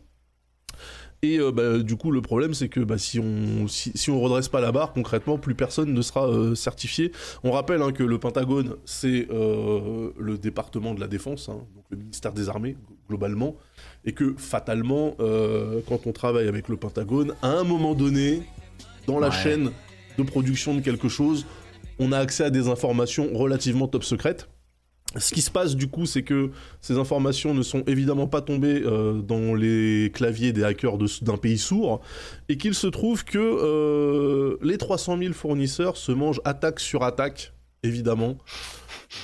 Et 1.22 1.38
euh, 1.38 1.52
bah, 1.52 1.78
du 1.78 1.96
coup, 1.96 2.10
le 2.10 2.22
problème, 2.22 2.54
c'est 2.54 2.68
que 2.68 2.80
bah, 2.80 2.96
si 2.96 3.18
on 3.18 3.68
si, 3.68 3.92
si 3.94 4.10
on 4.10 4.20
redresse 4.20 4.48
pas 4.48 4.60
la 4.60 4.72
barre, 4.72 4.92
concrètement, 4.92 5.36
plus 5.36 5.54
personne 5.54 5.92
ne 5.92 6.02
sera 6.02 6.26
euh, 6.26 6.54
certifié. 6.54 7.12
On 7.44 7.50
rappelle 7.50 7.82
hein, 7.82 7.92
que 7.92 8.02
le 8.02 8.18
Pentagone, 8.18 8.76
c'est 8.86 9.28
euh, 9.30 10.10
le 10.18 10.38
département 10.38 10.94
de 10.94 11.00
la 11.00 11.08
défense, 11.08 11.48
hein, 11.50 11.60
donc 11.74 11.84
le 11.90 11.98
ministère 11.98 12.32
des 12.32 12.48
Armées 12.48 12.76
globalement, 13.08 13.56
et 14.04 14.12
que 14.12 14.34
fatalement, 14.38 15.16
quand 15.88 16.06
on 16.06 16.12
travaille 16.12 16.46
avec 16.46 16.68
le 16.68 16.76
Pentagone, 16.76 17.34
à 17.42 17.48
un 17.48 17.64
moment 17.64 17.94
donné, 17.94 18.42
dans 19.06 19.18
la 19.18 19.28
Ouais. 19.28 19.34
chaîne 19.34 19.70
de 20.16 20.22
production 20.22 20.74
de 20.74 20.80
quelque 20.80 21.08
chose, 21.08 21.44
on 21.98 22.12
a 22.12 22.18
accès 22.18 22.44
à 22.44 22.50
des 22.50 22.68
informations 22.68 23.28
relativement 23.34 23.88
top 23.88 24.04
secrètes. 24.04 24.48
Ce 25.16 25.34
qui 25.34 25.42
se 25.42 25.50
passe 25.50 25.74
du 25.74 25.88
coup, 25.88 26.06
c'est 26.06 26.22
que 26.22 26.50
ces 26.80 26.96
informations 26.96 27.52
ne 27.52 27.62
sont 27.62 27.82
évidemment 27.86 28.28
pas 28.28 28.42
tombées 28.42 28.82
euh, 28.84 29.20
dans 29.20 29.54
les 29.54 30.11
claviers 30.14 30.52
des 30.52 30.62
hackers 30.62 30.98
d'un 31.22 31.36
pays 31.36 31.58
sourd, 31.58 32.00
et 32.48 32.56
qu'il 32.56 32.74
se 32.74 32.86
trouve 32.86 33.24
que 33.24 33.38
euh, 33.38 34.56
les 34.62 34.78
300 34.78 35.18
000 35.18 35.32
fournisseurs 35.32 35.96
se 35.96 36.12
mangent 36.12 36.40
attaque 36.44 36.78
sur 36.78 37.02
attaque, 37.02 37.52
évidemment, 37.82 38.38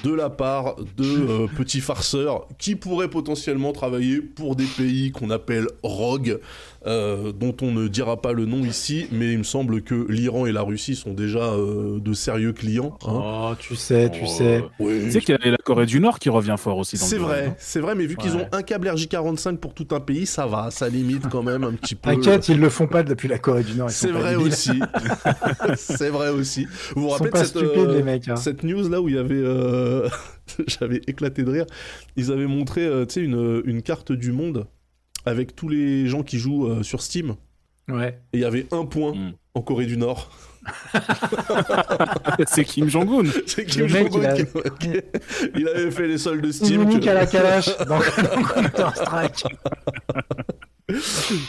de 0.02 0.12
la 0.12 0.30
part 0.30 0.76
de 0.96 1.04
euh, 1.04 1.46
petits 1.46 1.80
farceurs 1.80 2.48
qui 2.58 2.74
pourraient 2.74 3.10
potentiellement 3.10 3.72
travailler 3.72 4.20
pour 4.20 4.56
des 4.56 4.64
pays 4.64 5.12
qu'on 5.12 5.30
appelle 5.30 5.68
rogue, 5.84 6.40
euh, 6.86 7.32
dont 7.32 7.54
on 7.62 7.72
ne 7.72 7.88
dira 7.88 8.20
pas 8.22 8.32
le 8.32 8.46
nom 8.46 8.64
ici, 8.64 9.06
mais 9.12 9.32
il 9.32 9.38
me 9.38 9.42
semble 9.44 9.82
que 9.82 10.06
l'Iran 10.08 10.46
et 10.46 10.52
la 10.52 10.62
Russie 10.62 10.94
sont 10.94 11.12
déjà 11.14 11.40
euh, 11.54 11.98
de 11.98 12.12
sérieux 12.12 12.52
clients. 12.52 12.96
hein. 13.06 13.20
Oh, 13.24 13.52
tu 13.58 13.74
sais, 13.76 14.10
tu 14.10 14.20
Oh, 14.24 14.26
sais. 14.26 14.64
Tu 14.78 15.10
sais 15.10 15.20
qu'il 15.20 15.36
y 15.42 15.48
a 15.48 15.50
la 15.50 15.56
Corée 15.58 15.86
du 15.86 16.00
Nord 16.00 16.18
qui 16.18 16.28
revient 16.30 16.54
fort 16.58 16.78
aussi 16.78 16.96
dans 16.96 17.04
le 17.04 17.10
C'est 17.10 17.18
vrai, 17.18 17.46
hein. 17.48 17.54
c'est 17.58 17.80
vrai, 17.80 17.94
mais 17.94 18.06
vu 18.06 18.16
qu'ils 18.16 18.36
ont 18.36 18.46
un 18.52 18.62
câble 18.62 18.88
RJ45 18.88 19.56
pour 19.56 19.74
tout 19.74 19.88
un 19.92 20.00
pays, 20.00 20.26
ça 20.26 20.46
va, 20.46 20.70
ça 20.70 20.88
limite 20.88 21.28
quand 21.28 21.42
même 21.42 21.64
un 21.64 21.72
petit 21.72 21.94
peu. 21.94 22.10
T'inquiète, 22.10 22.48
ils 22.48 22.60
le 22.60 22.68
font 22.70 22.86
pas 22.86 23.02
depuis 23.02 23.28
la 23.28 23.38
Corée 23.38 23.64
du 23.64 23.74
Nord. 23.74 23.90
C'est 23.90 24.10
vrai 24.12 24.32
débiles. 24.36 24.46
aussi. 24.48 24.80
c'est 25.76 26.10
vrai 26.10 26.28
aussi. 26.30 26.66
Vous 26.94 27.02
vous 27.02 27.08
rappelez 27.08 27.28
de 27.30 27.32
pas 27.32 27.44
cette, 27.44 27.56
stupides, 27.58 27.78
euh, 27.88 27.96
les 27.96 28.02
mecs. 28.02 28.28
hein. 28.28 28.36
cette 28.36 28.62
news 28.62 28.88
là 28.88 29.00
où 29.00 29.08
il 29.08 29.14
y 29.16 29.18
avait. 29.18 29.34
euh, 29.34 30.08
J'avais 30.68 31.00
éclaté 31.06 31.42
de 31.42 31.50
rire. 31.50 31.66
Ils 32.16 32.30
avaient 32.30 32.46
montré 32.46 32.86
euh, 32.86 33.04
tu 33.04 33.14
sais, 33.14 33.20
une, 33.20 33.62
une 33.64 33.82
carte 33.82 34.12
du 34.12 34.30
monde 34.32 34.66
avec 35.26 35.54
tous 35.54 35.68
les 35.68 36.06
gens 36.06 36.22
qui 36.22 36.38
jouent 36.38 36.66
euh, 36.68 36.82
sur 36.82 37.02
Steam. 37.02 37.34
Ouais. 37.88 38.18
Et 38.32 38.38
il 38.38 38.40
y 38.40 38.44
avait 38.44 38.66
un 38.72 38.84
point 38.84 39.12
Mm. 39.12 39.32
en 39.54 39.60
Corée 39.62 39.86
du 39.86 39.96
Nord. 39.96 40.30
C'est 42.48 42.64
Kim 42.64 42.88
Jong-un. 42.88 43.28
C'est 43.46 43.64
Kim 43.64 43.86
Jong-un 43.86 44.18
il 44.18 44.26
a- 44.26 44.34
qui- 44.70 45.00
il 45.56 45.68
avait 45.68 45.90
fait 45.92 46.08
les 46.08 46.18
soldes 46.18 46.40
de 46.42 46.48
Il 46.48 46.54
Steam. 46.54 46.84
nique 46.84 47.00
tu- 47.02 47.08
à 47.08 47.14
la 47.14 47.26
calache 47.26 47.76
dans, 47.78 47.98
dans 47.98 48.42
Counter-Strike. 48.42 49.44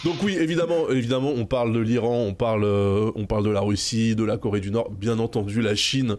Donc 0.04 0.16
oui, 0.24 0.36
évidemment, 0.40 0.90
évidemment, 0.90 1.32
on 1.36 1.46
parle 1.46 1.72
de 1.74 1.80
l'Iran, 1.80 2.26
on 2.28 2.34
parle, 2.34 2.64
euh, 2.64 3.12
on 3.16 3.26
parle 3.26 3.46
de 3.46 3.52
la 3.52 3.60
Russie, 3.62 4.16
de 4.16 4.24
la 4.24 4.38
Corée 4.38 4.60
du 4.62 4.72
Nord. 4.72 4.90
Bien 4.92 5.20
entendu, 5.20 5.62
la 5.62 5.76
Chine 5.76 6.18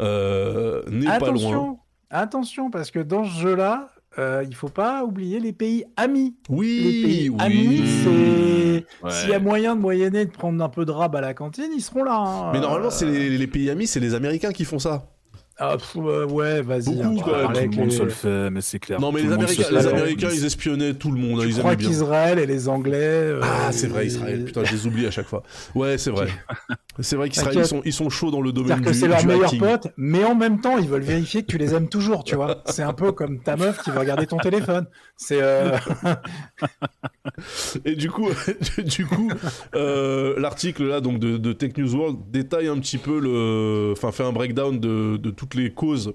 euh, 0.00 0.82
n'est 0.90 1.04
pas 1.06 1.18
loin. 1.18 1.28
Attention, 1.28 1.78
attention, 2.10 2.70
parce 2.70 2.90
que 2.90 2.98
dans 3.00 3.24
ce 3.24 3.38
jeu-là, 3.40 3.90
euh, 4.18 4.44
il 4.46 4.54
faut 4.54 4.68
pas 4.68 5.04
oublier 5.04 5.40
les 5.40 5.52
pays 5.52 5.84
amis. 5.96 6.34
Les 6.48 6.54
Oui, 6.56 7.02
pays 7.02 7.28
oui. 7.30 7.36
amis, 7.40 7.82
c'est 8.04 8.84
Ouais. 9.02 9.10
s'il 9.10 9.30
y 9.30 9.34
a 9.34 9.38
moyen 9.38 9.76
de 9.76 9.80
moyenner 9.80 10.24
de 10.26 10.30
prendre 10.30 10.62
un 10.62 10.68
peu 10.68 10.84
de 10.84 10.90
rab 10.90 11.14
à 11.16 11.20
la 11.20 11.34
cantine, 11.34 11.70
ils 11.74 11.80
seront 11.80 12.04
là. 12.04 12.16
hein. 12.16 12.50
Mais 12.52 12.60
normalement, 12.60 12.90
c'est 12.90 13.06
les, 13.06 13.36
les 13.36 13.46
pays 13.46 13.70
amis, 13.70 13.86
c'est 13.86 14.00
les 14.00 14.14
Américains 14.14 14.52
qui 14.52 14.64
font 14.64 14.78
ça. 14.78 15.06
Ah, 15.58 15.76
pff, 15.76 15.96
euh, 15.96 16.26
ouais, 16.26 16.62
vas-y. 16.62 16.96
Beaucoup, 16.96 17.30
hein, 17.30 17.42
quand 17.44 17.50
même, 17.50 17.70
Tout 17.70 17.76
le 17.76 17.76
monde 17.82 17.90
les- 17.90 17.96
se 17.96 18.02
le 18.02 18.08
fait, 18.10 18.50
mais 18.50 18.60
c'est 18.60 18.78
clair. 18.78 19.00
non, 19.00 19.12
mais 19.12 19.20
Tout 19.20 19.26
les 19.28 19.32
Américains, 19.34 20.28
les 20.28 20.36
ils 20.38 20.44
espionnaient 20.44 20.94
tout 20.94 21.10
le 21.12 21.18
monde. 21.20 21.40
Tu 21.42 21.48
ils 21.48 21.58
crois 21.58 21.76
qu'Israël 21.76 22.38
et 22.38 22.46
les 22.46 22.68
Anglais. 22.68 22.96
euh, 23.00 23.40
Ah, 23.42 23.70
c'est 23.72 23.86
vrai, 23.86 24.06
Israël. 24.06 24.44
Putain, 24.44 24.64
je 24.64 24.72
les 24.72 24.86
oublie 24.86 25.06
à 25.06 25.10
chaque 25.10 25.26
fois. 25.26 25.42
Ouais, 25.74 25.96
c'est 25.98 26.10
vrai. 26.10 26.28
C'est 27.00 27.16
vrai 27.16 27.28
qu'Israël, 27.28 27.58
ils 27.58 27.66
sont, 27.66 27.82
ils 27.84 27.92
sont 27.92 28.08
chauds 28.08 28.30
dans 28.30 28.40
le 28.40 28.52
domaine 28.52 28.68
C'est-à-dire 28.68 28.86
que 28.86 28.92
du, 28.92 28.98
c'est 29.00 29.08
leur 29.08 29.18
du 29.18 29.26
meilleur 29.26 29.46
hacking. 29.46 29.58
pote, 29.58 29.88
mais 29.96 30.22
en 30.24 30.36
même 30.36 30.60
temps, 30.60 30.78
ils 30.78 30.88
veulent 30.88 31.02
vérifier 31.02 31.42
que 31.42 31.48
tu 31.48 31.58
les 31.58 31.74
aimes 31.74 31.88
toujours, 31.88 32.22
tu 32.22 32.36
vois. 32.36 32.62
C'est 32.66 32.84
un 32.84 32.92
peu 32.92 33.10
comme 33.10 33.40
ta 33.40 33.56
meuf 33.56 33.82
qui 33.82 33.90
veut 33.90 33.98
regarder 33.98 34.28
ton 34.28 34.36
téléphone. 34.36 34.86
C'est 35.16 35.40
euh, 35.42 35.76
Et 37.84 37.96
du 37.96 38.10
coup, 38.10 38.28
du 38.84 39.06
coup, 39.06 39.28
euh, 39.74 40.38
l'article 40.38 40.84
là 40.84 41.00
donc 41.00 41.18
de, 41.18 41.36
de 41.36 41.52
Tech 41.52 41.72
News 41.76 41.94
World 41.94 42.18
détaille 42.30 42.68
un 42.68 42.78
petit 42.78 42.98
peu 42.98 43.18
le, 43.18 43.92
enfin 43.92 44.12
fait 44.12 44.22
un 44.22 44.32
breakdown 44.32 44.78
de, 44.78 45.16
de 45.16 45.30
les 45.52 45.70
causes 45.72 46.14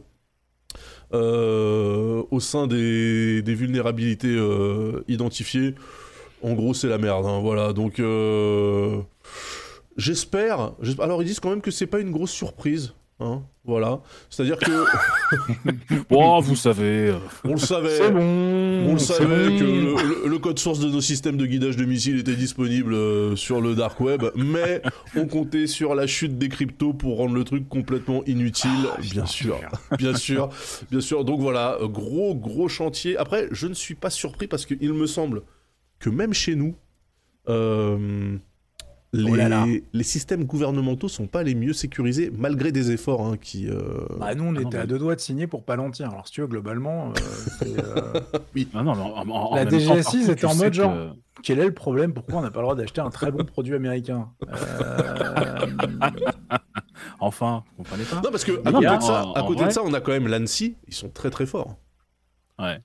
euh, 1.13 2.23
au 2.31 2.39
sein 2.39 2.67
des, 2.67 3.41
vulnérabilités 3.45 4.35
euh, 4.35 5.03
identifiées. 5.07 5.75
En 6.41 6.53
gros, 6.53 6.73
c'est 6.73 6.87
la 6.87 6.97
merde. 6.97 7.25
hein, 7.25 7.39
voilà. 7.41 7.73
Donc, 7.73 7.99
euh, 7.99 8.99
j'espère. 9.97 10.73
j'esp- 10.81 11.01
Alors, 11.01 11.21
ils 11.21 11.25
disent 11.25 11.39
quand 11.39 11.49
même 11.49 11.61
que 11.61 11.71
c'est 11.71 11.87
pas 11.87 11.99
une 11.99 12.11
grosse 12.11 12.31
surprise. 12.31 12.93
Hein, 13.21 13.43
voilà. 13.65 13.99
C'est-à-dire 14.29 14.57
que 14.57 14.71
Bon, 16.09 16.39
vous 16.39 16.55
savez. 16.55 17.09
euh, 17.09 17.17
on 17.43 17.51
le 17.51 17.57
savait. 17.57 18.11
bon. 18.11 18.89
On 18.89 18.93
le 18.93 18.99
savait 18.99 19.57
que 19.57 20.27
le, 20.27 20.37
code 20.39 20.57
source 20.57 20.79
de 20.79 20.87
nos 20.87 21.01
systèmes 21.01 21.35
de 21.35 21.45
guidage 21.45 21.75
de 21.75 21.83
missiles 21.83 22.17
était 22.19 22.37
disponible 22.37 22.93
euh, 22.93 23.35
sur 23.35 23.59
le 23.59 23.75
dark 23.75 23.99
web, 23.99 24.23
mais 24.35 24.81
on 25.17 25.25
comptait 25.27 25.67
sur 25.67 25.95
la 25.95 26.07
chute 26.07 26.37
des 26.37 26.47
cryptos 26.47 26.93
pour 26.93 27.17
rendre 27.17 27.35
le 27.35 27.43
truc 27.43 27.67
complètement 27.67 28.23
inutile, 28.25 28.87
bien 29.01 29.25
sûr, 29.25 29.59
bien 29.97 30.15
sûr, 30.15 30.49
bien 30.89 31.01
sûr. 31.01 31.25
Donc 31.25 31.41
voilà, 31.41 31.77
euh, 31.81 31.87
gros 31.89 32.33
gros 32.35 32.69
chantier. 32.69 33.17
Après, 33.17 33.49
je 33.51 33.67
ne 33.67 33.73
suis 33.73 33.95
pas 33.95 34.09
surpris 34.09 34.47
parce 34.47 34.65
qu'il 34.65 34.93
me 34.93 35.07
semble 35.07 35.41
que 35.99 36.09
même 36.09 36.33
chez 36.33 36.55
nous, 36.55 36.73
euh, 37.49 38.37
les, 39.11 39.31
Oh 39.31 39.35
là 39.35 39.49
là. 39.49 39.65
les 39.93 40.03
systèmes 40.03 40.43
gouvernementaux 40.45 41.07
sont 41.07 41.25
pas 41.27 41.41
les 41.43 41.55
mieux 41.55 41.73
sécurisés 41.73 42.31
malgré 42.37 42.71
des 42.71 42.91
efforts 42.91 43.25
hein, 43.25 43.37
qui. 43.41 43.67
euh, 43.67 44.05
Bah, 44.19 44.35
nous, 44.35 44.43
on 44.43 44.49
Ah 44.55 44.61
non, 44.61 44.69
était 44.69 44.77
à 44.77 44.85
deux 44.85 44.99
doigts 44.99 45.15
de 45.15 45.19
signer 45.19 45.47
pour 45.47 45.63
Palantir. 45.63 46.09
Alors, 46.11 46.27
si 46.27 46.33
tu 46.33 46.41
veux, 46.41 46.47
globalement, 46.47 47.11
euh, 47.63 47.65
euh, 47.65 48.19
Ah 48.75 48.83
non, 48.83 48.93
mais 49.25 49.31
en- 49.33 49.55
La 49.55 49.65
DGSI, 49.65 50.23
c'était 50.25 50.45
en 50.45 50.53
mode 50.55 50.69
que- 50.69 50.75
genre, 50.75 51.15
quel 51.41 51.59
est 51.59 51.65
le 51.65 51.73
problème? 51.73 52.13
Pourquoi 52.13 52.39
on 52.39 52.41
n'a 52.41 52.51
pas 52.51 52.59
le 52.59 52.65
droit 52.65 52.75
d'acheter 52.75 53.01
un 53.01 53.09
très 53.09 53.31
bon 53.31 53.43
produit 53.45 53.73
américain? 53.73 54.29
Euh, 54.47 55.67
Enfin, 57.19 57.63
vous 57.77 57.83
comprenez 57.83 58.03
pas? 58.03 58.17
Non, 58.17 58.31
parce 58.31 58.43
que 58.45 58.51
à 58.65 58.71
Non, 58.71 58.79
côté, 58.81 58.97
de 58.97 59.01
ça, 59.01 59.21
à 59.35 59.65
de 59.67 59.71
ça, 59.71 59.81
on 59.83 59.93
a 59.93 60.01
quand 60.01 60.11
même 60.11 60.27
l'ANSI, 60.27 60.75
ils 60.87 60.93
sont 60.93 61.09
très 61.09 61.29
très 61.29 61.45
forts. 61.45 61.75
Ouais. 62.59 62.79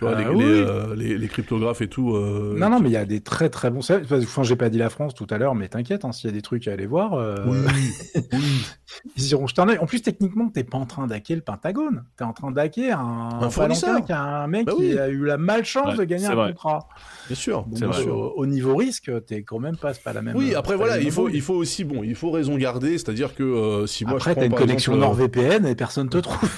Tu 0.00 0.06
vois, 0.06 0.14
Euh, 0.14 0.18
les, 0.18 0.28
oui, 0.30 0.38
les, 0.38 0.44
oui. 0.62 0.64
euh, 0.66 0.94
les- 0.96 1.18
les 1.18 1.28
cryptographes 1.28 1.82
et 1.82 1.86
tout. 1.88 2.16
euh, 2.16 2.54
Non, 2.56 2.70
non, 2.70 2.80
mais 2.80 2.88
il 2.88 2.92
y 2.92 2.96
a 2.96 3.04
des 3.04 3.20
très 3.20 3.50
très 3.50 3.68
bons 3.70 3.82
services. 3.82 4.10
Enfin, 4.10 4.42
j'ai 4.42 4.56
pas 4.56 4.70
dit 4.70 4.78
la 4.78 4.88
France 4.88 5.12
tout 5.14 5.26
à 5.28 5.36
l'heure, 5.36 5.54
mais 5.54 5.68
t'inquiète, 5.68 6.06
hein, 6.06 6.12
s'il 6.12 6.30
y 6.30 6.32
a 6.32 6.34
des 6.34 6.40
trucs 6.40 6.66
à 6.68 6.72
aller 6.72 6.86
voir, 6.86 7.12
euh, 7.12 7.36
ils 9.16 9.28
iront 9.30 9.46
jeter 9.46 9.60
un 9.60 9.68
œil. 9.68 9.76
En 9.78 9.84
plus, 9.84 10.00
techniquement, 10.00 10.48
t'es 10.48 10.64
pas 10.64 10.78
en 10.78 10.86
train 10.86 11.06
d'hacker 11.06 11.34
le 11.36 11.42
Pentagone. 11.42 12.04
T'es 12.16 12.24
en 12.24 12.32
train 12.32 12.50
d'hacker 12.50 12.98
un, 12.98 13.40
Un 13.42 13.50
fournisseur. 13.50 13.90
palanquin 13.90 14.06
qui 14.06 14.12
a 14.12 14.22
un 14.22 14.46
mec 14.46 14.66
Bah 14.66 14.72
qui 14.74 14.98
a 14.98 15.08
eu 15.08 15.24
la 15.26 15.36
malchance 15.36 15.88
Ouais, 15.92 15.96
de 15.98 16.04
gagner 16.04 16.26
un 16.28 16.34
vrai. 16.34 16.48
contrat. 16.52 16.88
Bien 17.26 17.36
sûr. 17.36 17.62
Donc, 17.64 17.78
C'est 17.78 17.84
vrai. 17.84 18.08
au, 18.10 18.32
au 18.36 18.46
niveau 18.46 18.76
risque, 18.76 19.10
t'es 19.26 19.42
quand 19.42 19.58
même 19.58 19.76
pas, 19.76 19.92
pas 19.92 20.14
la 20.14 20.22
même. 20.22 20.34
Oui, 20.34 20.54
après 20.54 20.76
voilà, 20.76 20.98
il 20.98 21.10
faut, 21.10 21.28
il 21.28 21.42
faut 21.42 21.54
aussi, 21.56 21.84
bon, 21.84 22.02
il 22.04 22.14
faut 22.14 22.30
raison 22.30 22.56
garder, 22.56 22.92
c'est-à-dire 22.96 23.34
que 23.34 23.84
si 23.86 24.04
moi 24.06 24.14
Après, 24.14 24.30
je 24.30 24.34
t'as 24.36 24.40
prends 24.48 24.56
une 24.56 24.66
connexion 24.66 24.96
NordVPN 24.96 25.66
et 25.66 25.74
personne 25.74 26.08
te 26.08 26.16
trouve. 26.16 26.50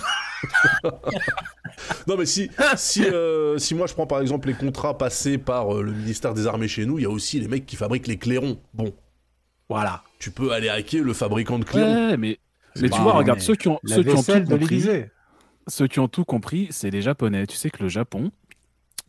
Non 2.07 2.17
mais 2.17 2.27
si 2.27 2.51
si 2.77 3.05
euh, 3.05 3.59
si 3.59 3.75
moi 3.75 3.87
je 3.87 3.95
prends 3.95 4.07
par 4.07 4.21
exemple 4.21 4.49
les 4.49 4.55
contrats 4.55 4.97
passés 4.99 5.39
par 5.39 5.75
euh, 5.75 5.83
le 5.83 5.93
ministère 5.93 6.35
des 6.35 6.47
Armées 6.47 6.69
chez 6.69 6.85
nous, 6.87 6.99
il 6.99 7.03
y 7.03 7.07
a 7.07 7.11
aussi 7.11 7.41
les 7.41 7.49
mecs 7.49 7.67
qui 7.67 7.77
fabriquent 7.77 8.07
les 8.09 8.19
clairons. 8.19 8.59
Bon, 8.75 8.93
Voilà. 9.69 10.03
tu 10.19 10.31
peux 10.31 10.53
aller 10.53 10.69
hacker 10.69 11.03
le 11.03 11.13
fabricant 11.15 11.59
de 11.59 11.65
clairons. 11.65 12.11
Ouais, 12.11 12.17
mais, 12.17 12.39
mais 12.81 12.91
tu 12.91 13.01
vois, 13.01 13.15
regarde, 13.15 13.39
mais 13.39 13.45
ceux 13.45 13.55
qui 13.57 13.69
ont, 13.69 13.79
ceux 13.85 14.03
qui 14.03 14.11
ont 14.11 14.23
tout 14.23 14.45
compris, 14.45 14.69
l'Élysée. 14.77 15.11
ceux 15.67 15.87
qui 15.87 16.01
ont 16.01 16.09
tout 16.09 16.25
compris, 16.25 16.69
c'est 16.71 16.91
les 16.91 17.03
Japonais. 17.03 17.47
Tu 17.47 17.57
sais 17.57 17.71
que 17.71 17.83
le 17.83 17.89
Japon, 17.89 18.31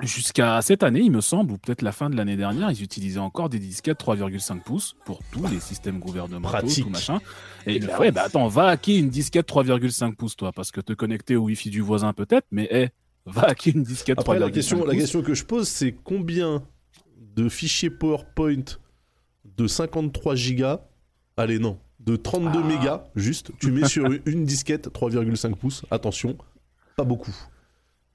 jusqu'à 0.01 0.61
cette 0.61 0.83
année, 0.83 1.01
il 1.01 1.11
me 1.11 1.21
semble, 1.21 1.51
ou 1.53 1.57
peut-être 1.57 1.81
la 1.81 1.91
fin 1.91 2.09
de 2.09 2.15
l'année 2.15 2.35
dernière, 2.35 2.71
ils 2.71 2.81
utilisaient 2.83 3.19
encore 3.19 3.49
des 3.49 3.59
disquettes 3.59 3.99
3,5 3.99 4.59
pouces 4.61 4.95
pour 5.05 5.19
tous 5.31 5.45
les 5.47 5.59
systèmes 5.59 5.99
gouvernementaux, 5.99 6.49
Pratique. 6.57 6.83
tout 6.85 6.89
machin. 6.89 7.19
Et 7.65 7.79
Bah 7.79 7.99
ouais, 7.99 8.11
bah 8.11 8.23
attends, 8.25 8.47
va 8.47 8.67
hacker 8.67 8.97
une 8.97 9.09
disquette 9.09 9.47
3,5 9.47 10.15
pouces, 10.15 10.35
toi, 10.35 10.51
parce 10.51 10.71
que 10.71 10.81
te 10.81 10.93
connecter 10.93 11.35
au 11.35 11.43
Wi-Fi 11.43 11.69
du 11.69 11.81
voisin 11.81 12.13
peut-être, 12.13 12.47
mais 12.51 12.67
eh, 12.71 12.89
va 13.25 13.43
hacker 13.43 13.75
une 13.75 13.83
disquette 13.83 14.19
Après 14.19 14.37
3,5 14.37 14.39
la 14.39 14.49
question 14.51 14.77
la 14.79 14.83
pouces. 14.85 14.95
question 14.95 15.21
que 15.21 15.33
je 15.33 15.45
pose 15.45 15.67
c'est 15.67 15.93
combien 16.03 16.63
de 17.35 17.47
fichiers 17.49 17.89
PowerPoint 17.89 18.63
de 19.57 19.67
53 19.67 20.35
gigas 20.35 20.81
Allez 21.37 21.57
non, 21.59 21.79
de 21.99 22.15
32 22.15 22.59
Ah. 22.63 22.67
mégas 22.67 23.03
juste, 23.15 23.51
tu 23.59 23.71
mets 23.71 23.87
sur 23.87 24.05
une 24.25 24.43
disquette 24.45 24.89
3,5 24.93 25.55
pouces. 25.55 25.83
Attention, 25.89 26.37
pas 26.97 27.03
beaucoup. 27.05 27.33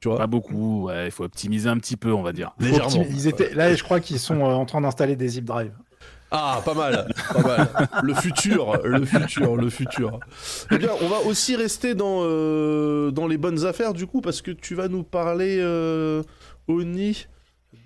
Tu 0.01 0.09
vois 0.09 0.19
Pas 0.19 0.27
beaucoup, 0.27 0.87
ouais, 0.87 1.07
il 1.07 1.11
faut 1.11 1.25
optimiser 1.25 1.69
un 1.69 1.79
petit 1.79 1.97
peu, 1.97 2.13
on 2.13 2.23
va 2.23 2.33
dire. 2.33 2.55
Légèrement. 2.61 3.05
Ils 3.11 3.27
étaient... 3.27 3.53
Là, 3.55 3.75
je 3.75 3.83
crois 3.83 4.01
qu'ils 4.01 4.21
sont 4.21 4.41
euh, 4.41 4.55
en 4.55 4.65
train 4.65 4.81
d'installer 4.81 5.17
des 5.17 5.29
zip 5.29 5.45
drives. 5.45 5.73
Ah, 6.31 6.61
pas 6.65 6.75
mal, 6.75 7.09
pas 7.33 7.43
mal. 7.43 7.69
Le 8.03 8.13
futur, 8.13 8.79
le 8.85 9.05
futur, 9.07 9.57
le 9.57 9.71
futur. 9.71 10.21
Eh 10.71 10.77
bien, 10.77 10.91
on 11.01 11.09
va 11.09 11.21
aussi 11.21 11.57
rester 11.57 11.95
dans, 11.95 12.21
euh, 12.21 13.11
dans 13.11 13.27
les 13.27 13.39
bonnes 13.39 13.65
affaires, 13.65 13.95
du 13.95 14.07
coup, 14.07 14.21
parce 14.21 14.43
que 14.43 14.51
tu 14.51 14.75
vas 14.75 14.89
nous 14.89 15.05
parler, 15.05 15.57
euh, 15.59 16.23
Oni, 16.69 17.27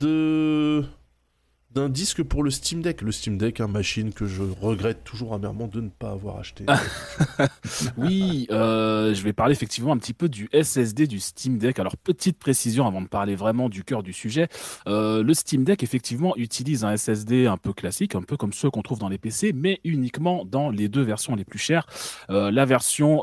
de 0.00 0.84
d'un 1.74 1.88
disque 1.88 2.22
pour 2.22 2.42
le 2.42 2.50
Steam 2.50 2.82
Deck. 2.82 3.02
Le 3.02 3.12
Steam 3.12 3.38
Deck, 3.38 3.60
une 3.60 3.66
machine 3.66 4.12
que 4.12 4.26
je 4.26 4.42
regrette 4.42 5.04
toujours 5.04 5.34
amèrement 5.34 5.66
de 5.66 5.80
ne 5.80 5.88
pas 5.88 6.10
avoir 6.10 6.38
acheté. 6.38 6.66
Oui, 7.96 8.46
euh, 8.50 9.14
je 9.14 9.22
vais 9.22 9.32
parler 9.32 9.52
effectivement 9.52 9.92
un 9.92 9.98
petit 9.98 10.12
peu 10.12 10.28
du 10.28 10.48
SSD 10.52 11.06
du 11.06 11.20
Steam 11.20 11.58
Deck. 11.58 11.78
Alors, 11.78 11.96
petite 11.96 12.38
précision 12.38 12.86
avant 12.86 13.00
de 13.00 13.08
parler 13.08 13.34
vraiment 13.34 13.68
du 13.68 13.84
cœur 13.84 14.02
du 14.02 14.12
sujet. 14.12 14.48
Euh, 14.86 15.22
le 15.22 15.34
Steam 15.34 15.64
Deck, 15.64 15.82
effectivement, 15.82 16.34
utilise 16.36 16.84
un 16.84 16.96
SSD 16.96 17.46
un 17.46 17.56
peu 17.56 17.72
classique, 17.72 18.14
un 18.14 18.22
peu 18.22 18.36
comme 18.36 18.52
ceux 18.52 18.70
qu'on 18.70 18.82
trouve 18.82 18.98
dans 18.98 19.08
les 19.08 19.18
PC, 19.18 19.52
mais 19.54 19.80
uniquement 19.84 20.44
dans 20.44 20.70
les 20.70 20.88
deux 20.88 21.02
versions 21.02 21.34
les 21.34 21.44
plus 21.44 21.58
chères. 21.58 21.86
Euh, 22.30 22.50
la 22.50 22.64
version 22.64 23.22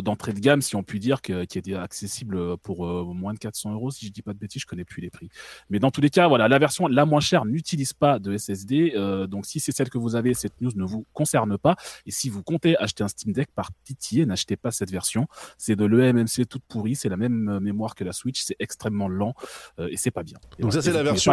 d'entrée 0.00 0.32
de 0.32 0.40
gamme, 0.40 0.62
si 0.62 0.76
on 0.76 0.82
peut 0.82 0.98
dire, 0.98 1.22
qui 1.22 1.32
était 1.32 1.74
accessible 1.74 2.56
pour 2.58 2.86
moins 3.14 3.34
de 3.34 3.38
400 3.38 3.72
euros, 3.72 3.90
si 3.90 4.06
je 4.06 4.12
dis 4.12 4.22
pas 4.22 4.32
de 4.32 4.38
bêtises, 4.38 4.62
je 4.62 4.66
connais 4.66 4.84
plus 4.84 5.02
les 5.02 5.10
prix. 5.10 5.28
Mais 5.70 5.78
dans 5.78 5.90
tous 5.90 6.00
les 6.00 6.10
cas, 6.10 6.28
voilà, 6.28 6.48
la 6.48 6.58
version 6.58 6.86
la 6.86 7.04
moins 7.04 7.20
chère 7.20 7.44
n'utilise 7.44 7.77
pas 7.98 8.18
de 8.18 8.36
SSD. 8.36 8.92
euh, 8.96 9.26
donc, 9.26 9.46
si 9.46 9.60
c'est 9.60 9.72
celle 9.72 9.88
que 9.90 9.98
vous 9.98 10.16
avez, 10.16 10.34
cette 10.34 10.60
news 10.60 10.70
ne 10.74 10.84
vous 10.84 11.04
concerne 11.12 11.56
pas. 11.58 11.76
Et 12.06 12.10
si 12.10 12.28
vous 12.28 12.42
comptez 12.42 12.76
acheter 12.78 13.02
un 13.04 13.08
Steam 13.08 13.32
Deck, 13.32 13.48
par 13.54 13.70
pitié, 13.84 14.26
n'achetez 14.26 14.56
pas 14.56 14.70
cette 14.70 14.90
version. 14.90 15.26
C'est 15.56 15.76
de 15.76 15.84
l'EMMC 15.84 16.46
toute 16.48 16.62
pourrie, 16.68 16.94
c'est 16.96 17.08
la 17.08 17.16
même 17.16 17.48
euh, 17.48 17.60
mémoire 17.60 17.94
que 17.94 18.04
la 18.04 18.12
Switch, 18.12 18.42
c'est 18.42 18.56
extrêmement 18.58 19.08
lent 19.08 19.34
euh, 19.78 19.88
et 19.90 19.96
c'est 19.96 20.10
pas 20.10 20.22
bien. 20.22 20.36
Et 20.58 20.62
Donc 20.62 20.72
voilà. 20.72 20.82
ça, 20.82 20.90
c'est 20.90 20.96
la 20.96 21.02
version... 21.02 21.32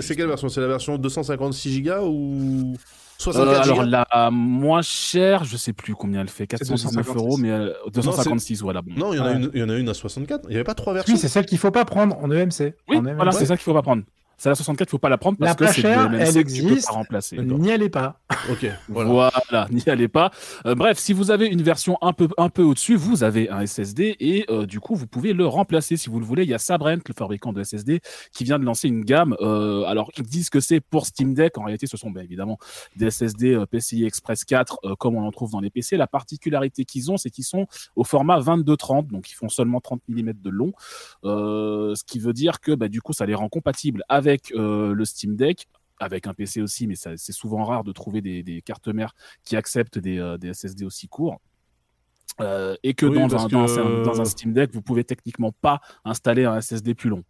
C'est 0.00 0.16
quelle 0.16 0.28
version? 0.28 0.48
C'est 0.48 0.60
la 0.60 0.68
version 0.68 0.98
256 0.98 1.82
Go 1.82 1.92
ou 2.08 2.74
Euh, 2.74 2.78
64 3.18 3.62
alors 3.62 3.82
la 3.84 4.30
moins 4.30 4.82
chère, 4.82 5.44
je 5.44 5.56
sais 5.56 5.72
plus 5.72 5.94
combien 5.94 6.20
elle 6.20 6.28
fait, 6.28 6.46
419 6.46 7.08
euros, 7.16 7.38
256. 7.38 7.42
mais 7.42 7.50
euh, 7.50 7.72
256, 7.92 8.60
voilà. 8.60 8.82
Bon. 8.82 8.92
Non, 8.94 9.12
il 9.14 9.16
y, 9.16 9.20
en 9.20 9.24
a 9.24 9.30
Ouais. 9.30 9.36
une, 9.36 9.50
il 9.54 9.60
y 9.60 9.62
en 9.62 9.68
a 9.70 9.74
une 9.76 9.88
à 9.88 9.94
64. 9.94 10.42
Il 10.44 10.50
n'y 10.50 10.54
avait 10.56 10.64
pas 10.64 10.74
trois 10.74 10.92
versions 10.92 11.14
Oui, 11.14 11.18
c'est 11.18 11.28
celle 11.28 11.46
qu'il 11.46 11.56
faut 11.56 11.70
pas 11.70 11.86
prendre 11.86 12.18
en 12.18 12.30
EMC. 12.30 12.74
Oui, 12.88 12.98
en 12.98 13.06
EMC. 13.06 13.14
voilà, 13.16 13.32
c'est 13.32 13.46
ça 13.46 13.56
qu'il 13.56 13.64
faut 13.64 13.72
pas 13.72 13.80
prendre. 13.82 14.02
C'est 14.38 14.48
la 14.48 14.54
64, 14.54 14.90
faut 14.90 14.98
pas 14.98 15.08
la 15.08 15.18
prendre 15.18 15.38
parce 15.38 15.50
La 15.50 15.54
que 15.54 15.72
c'est 15.72 15.82
de 15.82 15.86
chère, 15.88 16.08
l'EMMC 16.10 16.28
elle 16.28 16.36
existe. 16.36 16.86
pas 16.88 16.92
remplacer. 16.92 17.38
N'y 17.38 17.72
allez 17.72 17.88
pas. 17.88 18.20
Ok, 18.50 18.66
voilà. 18.88 19.10
Voilà, 19.50 19.66
n'y 19.70 19.82
allez 19.86 20.08
pas. 20.08 20.30
Euh, 20.66 20.74
bref, 20.74 20.98
si 20.98 21.12
vous 21.12 21.30
avez 21.30 21.46
une 21.46 21.62
version 21.62 21.96
un 22.02 22.12
peu, 22.12 22.28
un 22.36 22.48
peu 22.48 22.62
au-dessus, 22.62 22.96
vous 22.96 23.24
avez 23.24 23.48
un 23.48 23.64
SSD 23.64 24.16
et 24.20 24.44
euh, 24.50 24.66
du 24.66 24.78
coup, 24.80 24.94
vous 24.94 25.06
pouvez 25.06 25.32
le 25.32 25.46
remplacer 25.46 25.96
si 25.96 26.10
vous 26.10 26.20
le 26.20 26.26
voulez. 26.26 26.42
Il 26.42 26.50
y 26.50 26.54
a 26.54 26.58
Sabrent, 26.58 26.98
le 27.06 27.14
fabricant 27.16 27.52
de 27.52 27.62
SSD, 27.62 28.00
qui 28.32 28.44
vient 28.44 28.58
de 28.58 28.64
lancer 28.64 28.88
une 28.88 29.04
gamme. 29.04 29.34
Euh, 29.40 29.84
alors, 29.84 30.10
ils 30.18 30.22
disent 30.24 30.50
que 30.50 30.60
c'est 30.60 30.80
pour 30.80 31.06
Steam 31.06 31.32
Deck. 31.32 31.56
En 31.56 31.64
réalité, 31.64 31.86
ce 31.86 31.96
sont 31.96 32.10
bien 32.10 32.22
évidemment 32.22 32.58
des 32.96 33.10
SSD 33.10 33.54
euh, 33.54 33.64
PCI 33.64 34.04
Express 34.04 34.44
4, 34.44 34.80
euh, 34.84 34.94
comme 34.96 35.16
on 35.16 35.26
en 35.26 35.30
trouve 35.30 35.50
dans 35.52 35.60
les 35.60 35.70
PC. 35.70 35.96
La 35.96 36.06
particularité 36.06 36.84
qu'ils 36.84 37.10
ont, 37.10 37.16
c'est 37.16 37.30
qu'ils 37.30 37.44
sont 37.44 37.66
au 37.94 38.04
format 38.04 38.38
22-30, 38.38 39.06
donc 39.08 39.30
ils 39.30 39.34
font 39.34 39.48
seulement 39.48 39.80
30 39.80 40.02
mm 40.08 40.32
de 40.42 40.50
long. 40.50 40.72
Euh, 41.24 41.94
ce 41.94 42.04
qui 42.04 42.18
veut 42.18 42.34
dire 42.34 42.60
que 42.60 42.72
bah, 42.72 42.88
du 42.88 43.00
coup, 43.00 43.12
ça 43.14 43.24
les 43.24 43.34
rend 43.34 43.48
compatibles 43.48 44.02
avec 44.08 44.25
euh, 44.54 44.92
le 44.92 45.04
Steam 45.04 45.36
Deck 45.36 45.66
avec 45.98 46.26
un 46.26 46.34
PC 46.34 46.60
aussi, 46.60 46.86
mais 46.86 46.94
c'est 46.94 47.32
souvent 47.32 47.64
rare 47.64 47.82
de 47.84 47.92
trouver 47.92 48.20
des, 48.20 48.42
des 48.42 48.60
cartes 48.60 48.88
mères 48.88 49.14
qui 49.44 49.56
acceptent 49.56 49.98
des, 49.98 50.18
euh, 50.18 50.36
des 50.36 50.52
SSD 50.52 50.84
aussi 50.84 51.08
courts. 51.08 51.40
Euh, 52.40 52.76
et 52.82 52.92
que, 52.92 53.06
Oui, 53.06 53.14
dans, 53.16 53.28
parce 53.28 53.44
un, 53.44 53.46
que- 53.48 53.52
dans, 53.52 53.78
un, 53.78 54.02
dans 54.02 54.20
un 54.20 54.24
Steam 54.26 54.52
Deck, 54.52 54.72
vous 54.74 54.82
pouvez 54.82 55.04
techniquement 55.04 55.52
pas 55.52 55.80
installer 56.04 56.44
un 56.44 56.60
SSD 56.60 56.94
plus 56.94 57.08
long. 57.08 57.22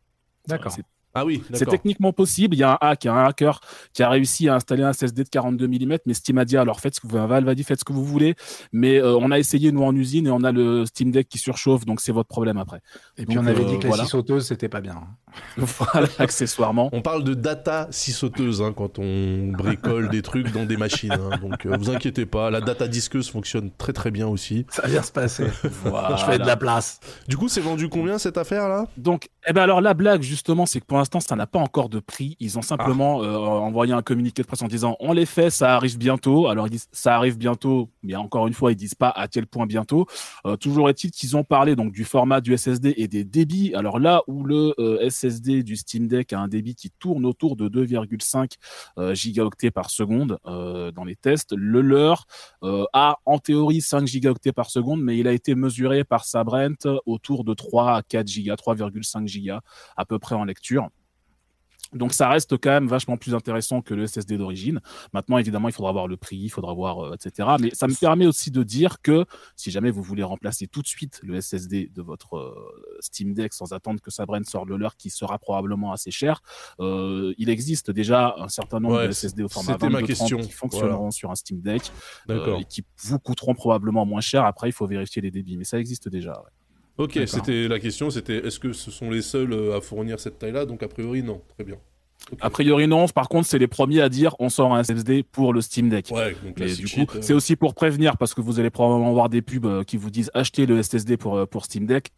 D'accord. 0.48 0.74
Ah 1.16 1.24
oui, 1.24 1.42
c'est 1.54 1.66
techniquement 1.66 2.12
possible. 2.12 2.54
Il 2.54 2.58
y 2.58 2.62
a 2.62 2.72
un 2.72 2.78
hack, 2.80 3.04
il 3.04 3.06
y 3.06 3.10
a 3.10 3.14
un 3.14 3.24
hacker 3.24 3.60
qui 3.94 4.02
a 4.02 4.10
réussi 4.10 4.48
à 4.48 4.54
installer 4.56 4.82
un 4.82 4.92
SSD 4.92 5.24
de 5.24 5.28
42 5.28 5.66
mm, 5.66 5.96
mais 6.04 6.14
Steam 6.14 6.36
a 6.38 6.44
dit 6.44 6.56
alors 6.56 6.80
faites 6.80 6.94
ce 6.96 7.00
que 7.00 7.06
vous, 7.06 7.16
Valve 7.16 7.48
a 7.48 7.54
dit 7.54 7.64
faites 7.64 7.80
ce 7.80 7.84
que 7.84 7.92
vous 7.92 8.04
voulez, 8.04 8.34
mais 8.72 8.98
euh, 8.98 9.16
on 9.16 9.30
a 9.30 9.38
essayé 9.38 9.72
nous 9.72 9.82
en 9.82 9.96
usine 9.96 10.26
et 10.26 10.30
on 10.30 10.44
a 10.44 10.52
le 10.52 10.84
Steam 10.84 11.10
Deck 11.10 11.28
qui 11.28 11.38
surchauffe, 11.38 11.86
donc 11.86 12.00
c'est 12.02 12.12
votre 12.12 12.28
problème 12.28 12.58
après. 12.58 12.80
Et 13.16 13.24
puis 13.24 13.38
on 13.38 13.46
avait 13.46 13.64
euh, 13.64 13.68
dit 13.68 13.78
que 13.78 13.84
la 13.84 13.88
voilà. 13.88 14.04
scie 14.04 14.10
sauteuse, 14.10 14.46
c'était 14.46 14.68
pas 14.68 14.80
bien. 14.80 15.00
voilà, 15.56 16.08
accessoirement. 16.18 16.90
On 16.92 17.02
parle 17.02 17.24
de 17.24 17.34
data 17.34 17.88
scie 17.90 18.12
sauteuse 18.12 18.62
hein, 18.62 18.72
quand 18.76 18.98
on 18.98 19.52
bricole 19.52 20.08
des 20.08 20.22
trucs 20.22 20.52
dans 20.52 20.64
des 20.64 20.76
machines. 20.76 21.12
hein. 21.12 21.38
Donc 21.40 21.66
euh, 21.66 21.76
vous 21.78 21.90
inquiétez 21.90 22.26
pas, 22.26 22.50
la 22.50 22.60
data 22.60 22.88
disqueuse 22.88 23.30
fonctionne 23.30 23.70
très 23.76 23.92
très 23.92 24.10
bien 24.10 24.26
aussi. 24.26 24.66
Ça 24.68 24.86
vient 24.86 25.02
se 25.02 25.12
passer. 25.12 25.46
Voilà. 25.84 26.16
Je 26.16 26.24
fais 26.24 26.38
de 26.38 26.46
la 26.46 26.56
place. 26.56 27.00
Du 27.28 27.36
coup, 27.36 27.48
c'est 27.48 27.60
vendu 27.60 27.88
combien 27.88 28.18
cette 28.18 28.38
affaire 28.38 28.68
là? 28.68 28.86
Donc, 28.96 29.28
eh 29.48 29.52
ben 29.52 29.62
alors 29.62 29.80
la 29.80 29.94
blague 29.94 30.22
justement, 30.22 30.66
c'est 30.66 30.80
que 30.80 30.86
pour 30.86 30.98
l'instant, 31.06 31.20
ça 31.20 31.36
n'a 31.36 31.46
pas 31.46 31.60
encore 31.60 31.88
de 31.88 32.00
prix. 32.00 32.36
Ils 32.40 32.58
ont 32.58 32.62
simplement 32.62 33.22
euh, 33.22 33.36
envoyé 33.36 33.92
un 33.92 34.02
communiqué 34.02 34.42
de 34.42 34.46
presse 34.46 34.62
en 34.62 34.66
disant 34.66 34.96
on 34.98 35.12
les 35.12 35.26
fait, 35.26 35.50
ça 35.50 35.76
arrive 35.76 35.98
bientôt. 35.98 36.48
Alors 36.48 36.66
ils 36.66 36.70
disent 36.70 36.88
ça 36.90 37.14
arrive 37.14 37.38
bientôt, 37.38 37.90
mais 38.02 38.16
encore 38.16 38.48
une 38.48 38.54
fois, 38.54 38.72
ils 38.72 38.76
disent 38.76 38.94
pas 38.94 39.10
à 39.10 39.28
quel 39.28 39.46
point 39.46 39.66
bientôt. 39.66 40.06
Euh, 40.46 40.56
toujours 40.56 40.88
est-il 40.90 41.12
qu'ils 41.12 41.36
ont 41.36 41.44
parlé 41.44 41.76
donc 41.76 41.92
du 41.92 42.04
format 42.04 42.40
du 42.40 42.56
SSD 42.56 42.94
et 42.96 43.06
des 43.06 43.22
débits. 43.22 43.72
Alors 43.74 44.00
là 44.00 44.22
où 44.26 44.42
le 44.42 44.74
euh, 44.78 45.08
SSD 45.08 45.62
du 45.62 45.76
Steam 45.76 46.08
Deck 46.08 46.32
a 46.32 46.40
un 46.40 46.48
débit 46.48 46.74
qui 46.74 46.90
tourne 46.90 47.24
autour 47.24 47.54
de 47.54 47.68
2,5 47.68 48.54
euh, 48.98 49.14
gigaoctets 49.14 49.70
par 49.70 49.90
seconde 49.90 50.38
dans 50.44 51.04
les 51.04 51.16
tests, 51.16 51.52
le 51.56 51.80
leur 51.80 52.26
a 52.62 53.18
en 53.26 53.38
théorie 53.38 53.80
5 53.80 54.06
gigaoctets 54.06 54.52
par 54.52 54.70
seconde, 54.70 55.02
mais 55.02 55.18
il 55.18 55.28
a 55.28 55.32
été 55.32 55.54
mesuré 55.54 56.04
par 56.04 56.24
Sabrent 56.24 57.00
autour 57.04 57.44
de 57.44 57.54
3 57.54 57.96
à 57.96 58.02
4 58.02 58.26
gigas, 58.26 58.54
3,5 58.54 59.26
gigas 59.26 59.60
à 59.96 60.04
peu 60.04 60.18
près 60.18 60.34
en 60.34 60.44
lecture. 60.44 60.88
Donc 61.92 62.12
ça 62.12 62.28
reste 62.28 62.56
quand 62.58 62.70
même 62.70 62.88
vachement 62.88 63.16
plus 63.16 63.34
intéressant 63.34 63.80
que 63.80 63.94
le 63.94 64.06
SSD 64.06 64.36
d'origine. 64.38 64.80
Maintenant, 65.12 65.38
évidemment, 65.38 65.68
il 65.68 65.72
faudra 65.72 65.92
voir 65.92 66.08
le 66.08 66.16
prix, 66.16 66.36
il 66.36 66.48
faudra 66.48 66.72
voir, 66.74 67.04
euh, 67.04 67.14
etc. 67.14 67.48
Mais 67.60 67.70
ça 67.74 67.86
me 67.86 67.94
permet 67.94 68.26
aussi 68.26 68.50
de 68.50 68.62
dire 68.62 69.00
que 69.02 69.24
si 69.54 69.70
jamais 69.70 69.90
vous 69.90 70.02
voulez 70.02 70.22
remplacer 70.22 70.66
tout 70.66 70.82
de 70.82 70.86
suite 70.86 71.20
le 71.22 71.40
SSD 71.40 71.90
de 71.94 72.02
votre 72.02 72.36
euh, 72.36 72.98
Steam 73.00 73.34
Deck 73.34 73.52
sans 73.52 73.72
attendre 73.72 74.00
que 74.00 74.10
Sabrent 74.10 74.44
sorte 74.44 74.68
le 74.68 74.76
leur, 74.76 74.96
qui 74.96 75.10
sera 75.10 75.38
probablement 75.38 75.92
assez 75.92 76.10
cher, 76.10 76.42
euh, 76.80 77.34
il 77.38 77.48
existe 77.50 77.90
déjà 77.90 78.34
un 78.38 78.48
certain 78.48 78.80
nombre 78.80 78.96
Ouais, 78.96 79.08
de 79.08 79.12
SSD 79.12 79.42
au 79.42 79.48
format 79.48 79.72
c'était 79.74 79.88
ma 79.88 80.00
22 80.00 80.06
question. 80.06 80.38
qui 80.38 80.50
fonctionneront 80.52 81.10
sur 81.10 81.30
un 81.30 81.34
Steam 81.34 81.60
Deck 81.60 81.92
euh, 82.30 82.58
et 82.58 82.64
qui 82.64 82.84
vous 83.04 83.18
coûteront 83.18 83.54
probablement 83.54 84.04
moins 84.06 84.20
cher. 84.20 84.44
Après, 84.44 84.68
il 84.68 84.72
faut 84.72 84.86
vérifier 84.86 85.22
les 85.22 85.30
débits, 85.30 85.56
mais 85.56 85.64
ça 85.64 85.78
existe 85.78 86.08
déjà. 86.08 86.32
ouais. 86.32 86.50
Ok, 86.98 87.18
c'était 87.26 87.68
la 87.68 87.78
question, 87.78 88.08
c'était 88.10 88.46
est-ce 88.46 88.58
que 88.58 88.72
ce 88.72 88.90
sont 88.90 89.10
les 89.10 89.22
seuls 89.22 89.52
euh, 89.52 89.76
à 89.76 89.80
fournir 89.80 90.18
cette 90.18 90.38
taille-là? 90.38 90.64
Donc 90.64 90.82
a 90.82 90.88
priori 90.88 91.22
non, 91.22 91.42
très 91.54 91.64
bien. 91.64 91.76
A 92.40 92.50
priori, 92.50 92.88
non. 92.88 93.06
Par 93.06 93.28
contre, 93.28 93.46
c'est 93.46 93.58
les 93.58 93.68
premiers 93.68 94.00
à 94.00 94.08
dire 94.08 94.34
on 94.40 94.48
sort 94.48 94.74
un 94.74 94.82
SSD 94.82 95.22
pour 95.22 95.52
le 95.52 95.60
Steam 95.60 95.88
Deck. 95.90 96.08
Ouais, 96.10 96.34
donc 96.44 96.56
classic 96.56 96.84
du 96.86 97.06
coup, 97.06 97.16
euh. 97.16 97.22
c'est 97.22 97.34
aussi 97.34 97.54
pour 97.54 97.74
prévenir 97.74 98.16
parce 98.16 98.34
que 98.34 98.40
vous 98.40 98.58
allez 98.58 98.70
probablement 98.70 99.12
voir 99.12 99.28
des 99.28 99.42
pubs 99.42 99.66
euh, 99.66 99.84
qui 99.84 99.96
vous 99.96 100.10
disent 100.10 100.30
achetez 100.34 100.66
le 100.66 100.82
SSD 100.82 101.16
pour, 101.18 101.46
pour 101.48 101.64
Steam 101.66 101.86
Deck. 101.86 102.10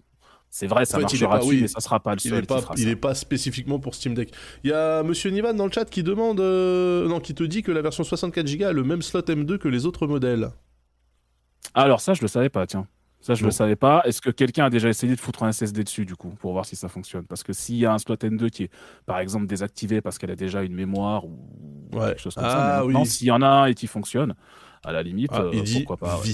C'est 0.50 0.66
vrai, 0.66 0.86
ça 0.86 0.96
En 0.96 1.00
fait, 1.00 1.02
marchera 1.02 1.28
pas- 1.30 1.38
dessus, 1.40 1.50
oui. 1.50 1.60
mais 1.62 1.68
ça 1.68 1.80
sera 1.80 2.00
pas 2.00 2.12
le 2.14 2.20
Il 2.24 2.30
seul 2.30 2.42
est 2.42 2.46
pas, 2.46 2.64
il 2.78 2.88
est 2.88 2.96
pas 2.96 3.14
spécifiquement 3.14 3.78
pour 3.80 3.94
Steam 3.94 4.14
Deck. 4.14 4.32
Il 4.64 4.70
y 4.70 4.72
a 4.72 5.02
Monsieur 5.02 5.28
Nivan 5.30 5.52
dans 5.52 5.66
le 5.66 5.72
chat 5.72 5.84
qui 5.84 6.02
demande, 6.02 6.40
euh, 6.40 7.06
non, 7.06 7.20
qui 7.20 7.34
te 7.34 7.42
dit 7.44 7.62
que 7.62 7.70
la 7.70 7.82
version 7.82 8.02
64 8.02 8.56
Go 8.56 8.64
a 8.64 8.72
le 8.72 8.84
même 8.84 9.02
slot 9.02 9.20
M2 9.22 9.58
que 9.58 9.68
les 9.68 9.84
autres 9.84 10.06
modèles. 10.06 10.48
Alors 11.74 12.00
ça, 12.00 12.14
je 12.14 12.22
le 12.22 12.28
savais 12.28 12.48
pas, 12.48 12.66
tiens. 12.66 12.86
Ça, 13.20 13.34
je 13.34 13.40
Bon. 13.40 13.46
le 13.46 13.50
savais 13.50 13.74
pas. 13.76 14.02
Est-ce 14.04 14.20
que 14.20 14.30
quelqu'un 14.30 14.66
a 14.66 14.70
déjà 14.70 14.88
essayé 14.88 15.14
de 15.14 15.20
foutre 15.20 15.42
un 15.42 15.50
SSD 15.52 15.82
dessus, 15.84 16.04
du 16.06 16.14
coup, 16.14 16.28
pour 16.40 16.52
voir 16.52 16.64
si 16.64 16.76
ça 16.76 16.88
fonctionne? 16.88 17.24
Parce 17.24 17.42
que 17.42 17.52
s'il 17.52 17.74
y 17.76 17.84
a 17.84 17.92
un 17.92 17.98
slot 17.98 18.14
N2 18.16 18.48
qui 18.50 18.64
est, 18.64 18.70
par 19.06 19.18
exemple, 19.18 19.46
désactivé 19.46 20.00
parce 20.00 20.18
qu'elle 20.18 20.30
a 20.30 20.36
déjà 20.36 20.62
une 20.62 20.74
mémoire 20.74 21.24
ou 21.26 21.36
Ouais. 21.92 22.08
quelque 22.08 22.20
chose 22.20 22.34
comme 22.34 22.44
Ah, 22.46 22.50
ça, 22.50 22.58
mais 22.80 22.84
maintenant, 22.86 23.00
oui. 23.02 23.06
s'il 23.06 23.26
y 23.26 23.30
en 23.30 23.42
a 23.42 23.46
un 23.48 23.66
et 23.66 23.74
qui 23.74 23.86
fonctionne, 23.88 24.34
à 24.84 24.92
la 24.92 25.02
limite, 25.02 25.30
Ah, 25.32 25.42
euh, 25.42 25.50
il 25.52 25.62
dit 25.64 25.80
pourquoi 25.84 25.96
pas 26.08 26.20
ouais. 26.20 26.28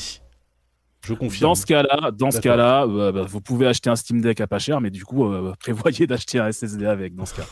Je 1.06 1.12
confirme. 1.14 1.50
Dans 1.50 1.54
ce 1.54 1.66
cas-là, 1.66 2.10
dans 2.12 2.30
ce 2.30 2.40
cas-là, 2.40 2.84
euh, 2.84 3.12
bah, 3.12 3.22
vous 3.28 3.40
pouvez 3.40 3.66
acheter 3.66 3.90
un 3.90 3.96
Steam 3.96 4.20
Deck 4.22 4.40
à 4.40 4.46
pas 4.46 4.58
cher, 4.58 4.80
mais 4.80 4.90
du 4.90 5.04
coup, 5.04 5.24
euh, 5.26 5.52
prévoyez 5.60 6.06
d'acheter 6.06 6.38
un 6.38 6.50
SSD 6.50 6.86
avec 6.86 7.14
dans 7.14 7.26
ce 7.26 7.34
cas. 7.34 7.46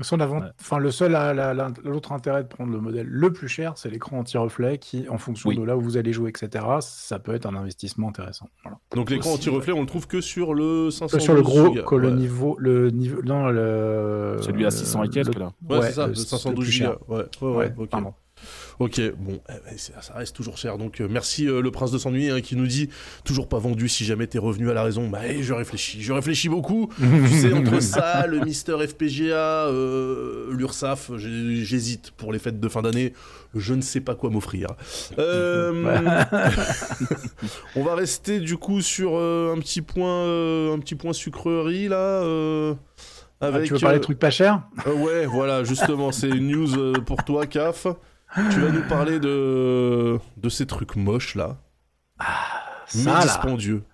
Son 0.00 0.20
avant- 0.20 0.40
Ouais. 0.40 0.46
enfin, 0.60 0.78
le 0.78 0.90
seul, 0.92 1.10
la- 1.12 1.34
la- 1.34 1.54
la- 1.54 1.72
l'autre 1.84 2.12
intérêt 2.12 2.44
de 2.44 2.48
prendre 2.48 2.72
le 2.72 2.80
modèle 2.80 3.06
le 3.08 3.32
plus 3.32 3.48
cher, 3.48 3.72
c'est 3.76 3.90
l'écran 3.90 4.18
anti-reflet 4.20 4.78
qui, 4.78 5.08
en 5.08 5.18
fonction 5.18 5.48
Oui. 5.50 5.56
de 5.58 5.62
là 5.64 5.76
où 5.76 5.80
vous 5.80 5.96
allez 5.96 6.12
jouer, 6.12 6.30
etc., 6.30 6.64
ça 6.80 7.18
peut 7.18 7.34
être 7.34 7.46
un 7.46 7.56
investissement 7.56 8.08
intéressant. 8.10 8.48
Voilà. 8.62 8.78
Donc 8.94 9.10
l'écran 9.10 9.32
anti-reflet, 9.32 9.72
on 9.72 9.80
le 9.80 9.86
trouve 9.86 10.06
que 10.06 10.20
sur 10.20 10.54
le 10.54 10.90
500 10.90 11.18
sur 11.18 11.34
le 11.34 11.42
gros, 11.42 11.72
que 11.72 11.94
le 11.96 12.08
Ouais. 12.08 12.14
niveau, 12.14 12.56
le 12.60 12.90
niveau, 12.90 13.22
non, 13.22 13.48
le. 13.48 14.36
Celui 14.40 14.64
à 14.66 14.70
600 14.70 15.02
et 15.02 15.08
quelques, 15.08 15.36
là. 15.38 15.52
Ouais, 15.68 15.82
c'est 15.82 15.92
ça, 15.92 16.02
le- 16.06 16.10
le 16.10 16.14
512 16.14 16.64
plus 16.64 16.72
cher. 16.72 16.92
gigas. 16.92 16.98
Ouais, 17.08 17.16
ouais, 17.42 17.48
ouais, 17.48 17.56
Ouais, 17.56 17.74
ok. 17.78 17.88
pardon. 17.90 18.14
Ok, 18.80 19.00
bon, 19.18 19.40
eh 19.48 19.52
ben, 19.64 19.76
ça 19.76 20.14
reste 20.14 20.36
toujours 20.36 20.56
cher. 20.56 20.78
Donc 20.78 21.00
euh, 21.00 21.08
merci 21.10 21.48
euh, 21.48 21.60
le 21.60 21.70
prince 21.72 21.90
de 21.90 21.98
s'ennuyer 21.98 22.30
hein, 22.30 22.40
qui 22.40 22.54
nous 22.54 22.68
dit 22.68 22.88
toujours 23.24 23.48
pas 23.48 23.58
vendu. 23.58 23.88
Si 23.88 24.04
jamais 24.04 24.28
t'es 24.28 24.38
revenu 24.38 24.70
à 24.70 24.74
la 24.74 24.84
raison, 24.84 25.08
bah 25.08 25.20
eh, 25.28 25.42
je 25.42 25.52
réfléchis, 25.52 26.00
je 26.00 26.12
réfléchis 26.12 26.48
beaucoup. 26.48 26.88
tu 26.98 27.28
sais 27.40 27.52
entre 27.52 27.80
ça, 27.82 28.26
le 28.28 28.38
Mister 28.40 28.76
FPGA, 28.86 29.66
euh, 29.66 30.52
l'URSAF, 30.52 31.10
j'hésite 31.16 32.12
pour 32.12 32.32
les 32.32 32.38
fêtes 32.38 32.60
de 32.60 32.68
fin 32.68 32.82
d'année. 32.82 33.14
Je 33.54 33.74
ne 33.74 33.80
sais 33.80 34.00
pas 34.00 34.14
quoi 34.14 34.30
m'offrir. 34.30 34.68
On 37.76 37.82
va 37.82 37.94
rester 37.94 38.40
du 38.40 38.56
coup 38.58 38.80
sur 38.80 39.16
un 39.16 39.58
petit 39.58 39.82
point, 39.82 40.22
un 40.72 40.78
petit 40.78 40.94
point 40.94 41.12
sucrerie 41.12 41.88
là. 41.88 41.96
euh, 42.22 42.74
Ah, 43.40 43.46
avec, 43.46 43.66
tu 43.66 43.72
veux 43.74 43.78
parler 43.80 43.96
euh, 43.96 43.98
de 44.00 44.04
trucs 44.04 44.18
pas 44.18 44.30
chers? 44.30 44.62
Euh, 44.86 44.94
ouais, 44.94 45.26
voilà, 45.26 45.64
justement, 45.64 46.12
c'est 46.12 46.28
une 46.28 46.48
news 46.48 46.76
euh, 46.78 46.92
pour 46.94 47.24
toi, 47.24 47.46
CAF. 47.46 47.86
Tu 48.34 48.60
vas 48.60 48.70
nous 48.70 48.86
parler 48.88 49.18
de, 49.20 50.18
de 50.36 50.48
ces 50.48 50.66
trucs 50.66 50.96
moches 50.96 51.34
là. 51.34 51.56
Ça, 52.86 52.98
mais 52.98 53.04
là. 53.04 53.22
dispendieux. 53.22 53.84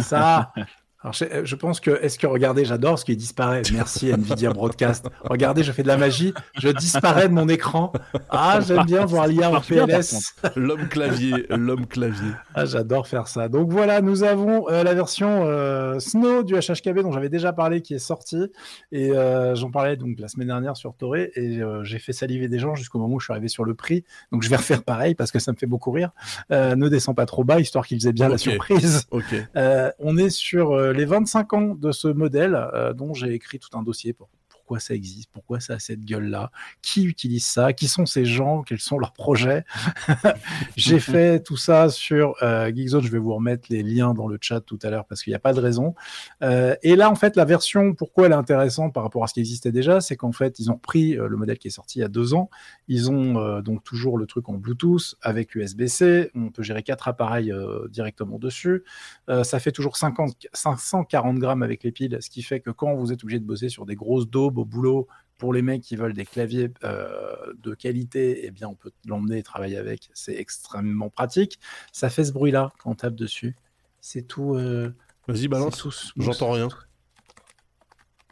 Ça. 0.00 0.52
Alors, 1.02 1.12
je, 1.12 1.24
je 1.44 1.54
pense 1.54 1.78
que, 1.78 1.90
est-ce 2.02 2.18
que, 2.18 2.26
regardez, 2.26 2.64
j'adore 2.64 2.98
ce 2.98 3.04
qui 3.04 3.16
disparaît. 3.16 3.62
Merci 3.72 4.10
Nvidia 4.10 4.52
Broadcast. 4.52 5.06
Regardez, 5.22 5.62
je 5.62 5.70
fais 5.70 5.82
de 5.82 5.88
la 5.88 5.96
magie. 5.96 6.34
Je 6.58 6.68
disparais 6.68 7.28
de 7.28 7.34
mon 7.34 7.48
écran. 7.48 7.92
Ah, 8.30 8.58
j'aime 8.66 8.84
bien 8.84 9.04
voir 9.06 9.26
l'IA 9.28 9.50
en 9.50 9.60
PLS. 9.60 10.34
L'homme 10.56 10.88
clavier, 10.88 11.46
l'homme 11.50 11.86
clavier. 11.86 12.32
Ah, 12.54 12.64
j'adore 12.64 13.06
faire 13.06 13.28
ça. 13.28 13.48
Donc 13.48 13.70
voilà, 13.70 14.00
nous 14.00 14.24
avons 14.24 14.68
euh, 14.68 14.82
la 14.82 14.94
version 14.94 15.44
euh, 15.44 15.98
Snow 16.00 16.42
du 16.42 16.54
HHKB 16.54 17.00
dont 17.00 17.12
j'avais 17.12 17.28
déjà 17.28 17.52
parlé 17.52 17.80
qui 17.80 17.94
est 17.94 17.98
sortie. 17.98 18.50
Et 18.90 19.12
euh, 19.12 19.54
j'en 19.54 19.70
parlais 19.70 19.96
donc 19.96 20.18
la 20.18 20.28
semaine 20.28 20.48
dernière 20.48 20.76
sur 20.76 20.94
Toré 20.94 21.30
et 21.36 21.62
euh, 21.62 21.84
j'ai 21.84 21.98
fait 21.98 22.12
saliver 22.12 22.48
des 22.48 22.58
gens 22.58 22.74
jusqu'au 22.74 22.98
moment 22.98 23.14
où 23.14 23.20
je 23.20 23.26
suis 23.26 23.32
arrivé 23.32 23.48
sur 23.48 23.64
le 23.64 23.74
prix. 23.74 24.04
Donc 24.32 24.42
je 24.42 24.48
vais 24.48 24.56
refaire 24.56 24.82
pareil 24.82 25.14
parce 25.14 25.30
que 25.30 25.38
ça 25.38 25.52
me 25.52 25.56
fait 25.56 25.66
beaucoup 25.66 25.90
rire. 25.90 26.10
Euh, 26.50 26.74
ne 26.74 26.88
descends 26.88 27.14
pas 27.14 27.26
trop 27.26 27.44
bas 27.44 27.60
histoire 27.60 27.86
qu'ils 27.86 27.98
faisaient 27.98 28.12
bien 28.12 28.28
la 28.28 28.38
surprise. 28.38 29.06
Ok. 29.10 29.34
Euh, 29.56 29.90
on 29.98 30.16
est 30.16 30.30
sur 30.30 30.72
euh, 30.72 30.87
les 30.92 31.04
25 31.04 31.52
ans 31.52 31.74
de 31.74 31.92
ce 31.92 32.08
modèle 32.08 32.54
euh, 32.54 32.92
dont 32.92 33.14
j'ai 33.14 33.32
écrit 33.34 33.58
tout 33.58 33.76
un 33.76 33.82
dossier 33.82 34.12
pour 34.12 34.28
pourquoi 34.68 34.80
ça 34.80 34.94
existe, 34.94 35.30
pourquoi 35.32 35.60
ça 35.60 35.74
a 35.74 35.78
cette 35.78 36.04
gueule-là, 36.04 36.50
qui 36.82 37.04
utilise 37.04 37.46
ça, 37.46 37.72
qui 37.72 37.88
sont 37.88 38.04
ces 38.04 38.26
gens, 38.26 38.62
quels 38.62 38.80
sont 38.80 38.98
leurs 38.98 39.14
projets. 39.14 39.64
j'ai 40.76 41.00
fait 41.00 41.42
tout 41.42 41.56
ça 41.56 41.88
sur 41.88 42.34
euh, 42.42 42.70
Geekzone, 42.70 43.02
je 43.02 43.10
vais 43.10 43.18
vous 43.18 43.32
remettre 43.32 43.68
les 43.70 43.82
liens 43.82 44.12
dans 44.12 44.28
le 44.28 44.36
chat 44.38 44.60
tout 44.60 44.78
à 44.82 44.90
l'heure 44.90 45.06
parce 45.06 45.22
qu'il 45.22 45.30
n'y 45.30 45.36
a 45.36 45.38
pas 45.38 45.54
de 45.54 45.60
raison. 45.60 45.94
Euh, 46.42 46.76
et 46.82 46.96
là, 46.96 47.10
en 47.10 47.14
fait, 47.14 47.34
la 47.34 47.46
version, 47.46 47.94
pourquoi 47.94 48.26
elle 48.26 48.32
est 48.32 48.34
intéressante 48.34 48.92
par 48.92 49.04
rapport 49.04 49.24
à 49.24 49.26
ce 49.26 49.32
qui 49.32 49.40
existait 49.40 49.72
déjà, 49.72 50.02
c'est 50.02 50.16
qu'en 50.16 50.32
fait, 50.32 50.58
ils 50.58 50.70
ont 50.70 50.74
repris 50.74 51.16
euh, 51.16 51.28
le 51.28 51.38
modèle 51.38 51.56
qui 51.56 51.68
est 51.68 51.70
sorti 51.70 52.00
il 52.00 52.02
y 52.02 52.04
a 52.04 52.08
deux 52.08 52.34
ans. 52.34 52.50
Ils 52.88 53.10
ont 53.10 53.38
euh, 53.38 53.62
donc 53.62 53.82
toujours 53.84 54.18
le 54.18 54.26
truc 54.26 54.50
en 54.50 54.58
Bluetooth 54.58 55.14
avec 55.22 55.54
USB-C. 55.54 56.30
On 56.34 56.50
peut 56.50 56.62
gérer 56.62 56.82
quatre 56.82 57.08
appareils 57.08 57.54
directement 57.88 58.38
dessus. 58.38 58.84
Ça 59.28 59.58
fait 59.60 59.72
toujours 59.72 59.96
50, 59.96 60.48
540 60.52 61.38
grammes 61.38 61.62
avec 61.62 61.84
les 61.84 61.92
piles, 61.92 62.18
ce 62.20 62.28
qui 62.28 62.42
fait 62.42 62.60
que 62.60 62.70
quand 62.70 62.94
vous 62.94 63.12
êtes 63.12 63.22
obligé 63.22 63.38
de 63.38 63.44
bosser 63.44 63.70
sur 63.70 63.86
des 63.86 63.94
grosses 63.94 64.28
daubes 64.28 64.57
boulot, 64.64 65.06
pour 65.38 65.52
les 65.52 65.62
mecs 65.62 65.82
qui 65.82 65.94
veulent 65.94 66.14
des 66.14 66.26
claviers 66.26 66.70
euh, 66.84 67.34
de 67.62 67.74
qualité, 67.74 68.44
eh 68.46 68.50
bien, 68.50 68.68
on 68.68 68.74
peut 68.74 68.90
l'emmener 69.06 69.38
et 69.38 69.42
travailler 69.42 69.76
avec. 69.76 70.10
C'est 70.12 70.34
extrêmement 70.34 71.10
pratique. 71.10 71.60
Ça 71.92 72.10
fait 72.10 72.24
ce 72.24 72.32
bruit-là 72.32 72.72
quand 72.78 72.90
on 72.90 72.94
tape 72.94 73.14
dessus. 73.14 73.54
C'est 74.00 74.22
tout. 74.22 74.54
euh, 74.56 74.92
Vas-y, 75.28 75.46
balance. 75.48 76.12
J'entends 76.16 76.52
rien. 76.52 76.68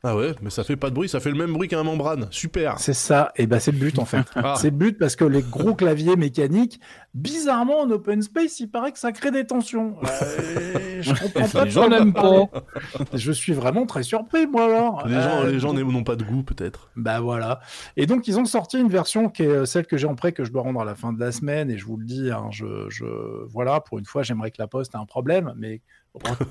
Ah 0.02 0.14
ouais, 0.14 0.34
mais 0.40 0.50
ça 0.50 0.62
fait 0.62 0.76
pas 0.76 0.90
de 0.90 0.94
bruit, 0.94 1.08
ça 1.08 1.18
fait 1.18 1.30
le 1.30 1.36
même 1.36 1.52
bruit 1.52 1.66
qu'un 1.68 1.82
membrane. 1.82 2.28
Super. 2.30 2.78
C'est 2.78 2.92
ça, 2.92 3.32
et 3.34 3.46
ben 3.48 3.58
c'est 3.58 3.72
le 3.72 3.78
but 3.78 3.98
en 3.98 4.04
fait. 4.04 4.24
Ah. 4.36 4.54
C'est 4.56 4.70
le 4.70 4.76
but 4.76 4.96
parce 4.98 5.16
que 5.16 5.24
les 5.24 5.42
gros 5.42 5.74
claviers 5.74 6.14
mécaniques, 6.14 6.78
bizarrement 7.16 7.80
en 7.80 7.90
open 7.90 8.20
space, 8.20 8.60
il 8.60 8.68
paraît 8.68 8.92
que 8.92 8.98
ça 8.98 9.10
crée 9.10 9.30
des 9.30 9.46
tensions. 9.46 9.96
Euh, 10.04 10.98
je 11.00 11.14
comprends 11.14 11.48
pas. 11.52 11.64
Les 11.64 11.70
gens 11.70 11.88
n'aiment 11.88 12.12
pas. 12.12 12.46
Je 13.14 13.32
suis 13.32 13.54
vraiment 13.54 13.86
très 13.86 14.02
surpris 14.02 14.46
moi 14.46 14.66
alors. 14.66 15.06
Les 15.06 15.14
gens, 15.14 15.42
Euh, 15.42 15.58
gens 15.58 15.72
n'ont 15.72 16.04
pas 16.04 16.16
de 16.16 16.24
goût 16.24 16.42
peut-être. 16.42 16.90
Bah 16.94 17.20
voilà. 17.20 17.60
Et 17.96 18.04
donc 18.06 18.28
ils 18.28 18.38
ont 18.38 18.44
sorti 18.44 18.78
une 18.78 18.90
version 18.90 19.30
qui 19.30 19.44
est 19.44 19.48
euh, 19.48 19.64
celle 19.64 19.86
que 19.86 19.96
j'ai 19.96 20.06
en 20.06 20.14
prêt 20.14 20.32
que 20.32 20.44
je 20.44 20.52
dois 20.52 20.62
rendre 20.62 20.80
à 20.80 20.84
la 20.84 20.94
fin 20.94 21.14
de 21.14 21.18
la 21.20 21.32
semaine 21.32 21.70
et 21.70 21.78
je 21.78 21.86
vous 21.86 21.96
le 21.96 22.04
dis, 22.04 22.30
hein, 22.30 22.48
je, 22.50 22.86
je 22.90 23.06
voilà 23.48 23.80
pour 23.80 23.98
une 23.98 24.04
fois 24.04 24.22
j'aimerais 24.22 24.50
que 24.50 24.60
la 24.60 24.66
poste 24.68 24.94
ait 24.94 24.98
un 24.98 25.06
problème, 25.06 25.54
mais 25.56 25.80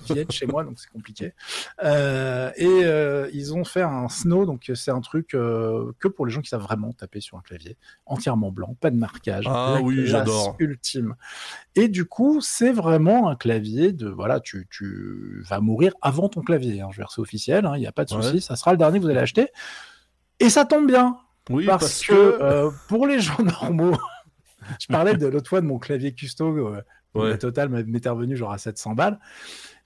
viennent 0.09 0.29
chez 0.29 0.45
moi 0.45 0.63
donc 0.63 0.73
c'est 0.77 0.89
compliqué. 0.89 1.33
Euh, 1.83 2.51
et 2.55 2.67
euh, 2.67 3.29
ils 3.33 3.53
ont 3.55 3.63
fait 3.63 3.81
un 3.81 4.07
snow 4.09 4.45
donc 4.45 4.71
c'est 4.73 4.91
un 4.91 5.01
truc 5.01 5.33
euh, 5.33 5.91
que 5.99 6.07
pour 6.07 6.25
les 6.25 6.31
gens 6.31 6.41
qui 6.41 6.49
savent 6.49 6.61
vraiment 6.61 6.93
taper 6.93 7.19
sur 7.19 7.37
un 7.37 7.41
clavier 7.41 7.77
entièrement 8.05 8.51
blanc, 8.51 8.75
pas 8.79 8.91
de 8.91 8.97
marquage. 8.97 9.45
Ah 9.47 9.79
oui, 9.81 10.05
j'adore. 10.05 10.54
Ultime. 10.59 11.15
Et 11.75 11.87
du 11.87 12.05
coup 12.05 12.41
c'est 12.41 12.71
vraiment 12.71 13.29
un 13.29 13.35
clavier 13.35 13.91
de 13.93 14.07
voilà 14.09 14.39
tu, 14.39 14.67
tu 14.69 15.43
vas 15.49 15.59
mourir 15.59 15.93
avant 16.01 16.29
ton 16.29 16.41
clavier. 16.41 16.81
Hein, 16.81 16.87
je 16.91 16.97
vais 16.97 17.03
dire, 17.03 17.11
c'est 17.11 17.21
officiel, 17.21 17.65
hein, 17.65 17.73
il 17.75 17.79
n'y 17.81 17.87
a 17.87 17.91
pas 17.91 18.05
de 18.05 18.13
Ouais. 18.15 18.21
souci, 18.21 18.41
ça 18.41 18.55
sera 18.55 18.71
le 18.71 18.77
dernier 18.77 18.99
que 18.99 19.03
vous 19.03 19.09
allez 19.09 19.19
acheter. 19.19 19.49
Et 20.39 20.49
ça 20.49 20.65
tombe 20.65 20.87
bien, 20.87 21.17
Oui, 21.49 21.65
parce, 21.65 21.81
parce, 21.83 22.01
que, 22.05 22.13
que. 22.13 22.43
euh, 22.43 22.71
pour 22.89 23.07
les 23.07 23.19
gens 23.19 23.37
normaux, 23.61 23.95
je 24.79 24.87
parlais 24.87 25.15
de 25.15 25.27
l'autre 25.27 25.49
fois 25.49 25.61
de 25.61 25.65
mon 25.65 25.79
clavier 25.79 26.13
custo, 26.13 26.45
euh, 26.57 26.81
Ouais. 27.13 27.29
le 27.29 27.37
total 27.37 27.69
m'était 27.69 28.09
revenu 28.09 28.35
genre 28.35 28.51
à 28.51 28.57
700 28.57 28.93
balles. 28.95 29.19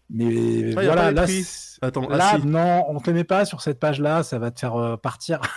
Mais 0.10 0.72
Ah, 0.76 0.82
voilà, 0.84 1.12
là, 1.12 1.26
ah, 1.26 1.28
si. 1.28 2.46
non, 2.48 2.86
on 2.90 3.00
te 3.00 3.12
met 3.12 3.24
pas 3.24 3.46
sur 3.46 3.62
cette 3.62 3.80
page-là, 3.80 4.24
ça 4.24 4.40
va 4.40 4.50
te 4.50 4.60
faire 4.60 4.76
euh, 4.76 4.98
partir. 4.98 5.40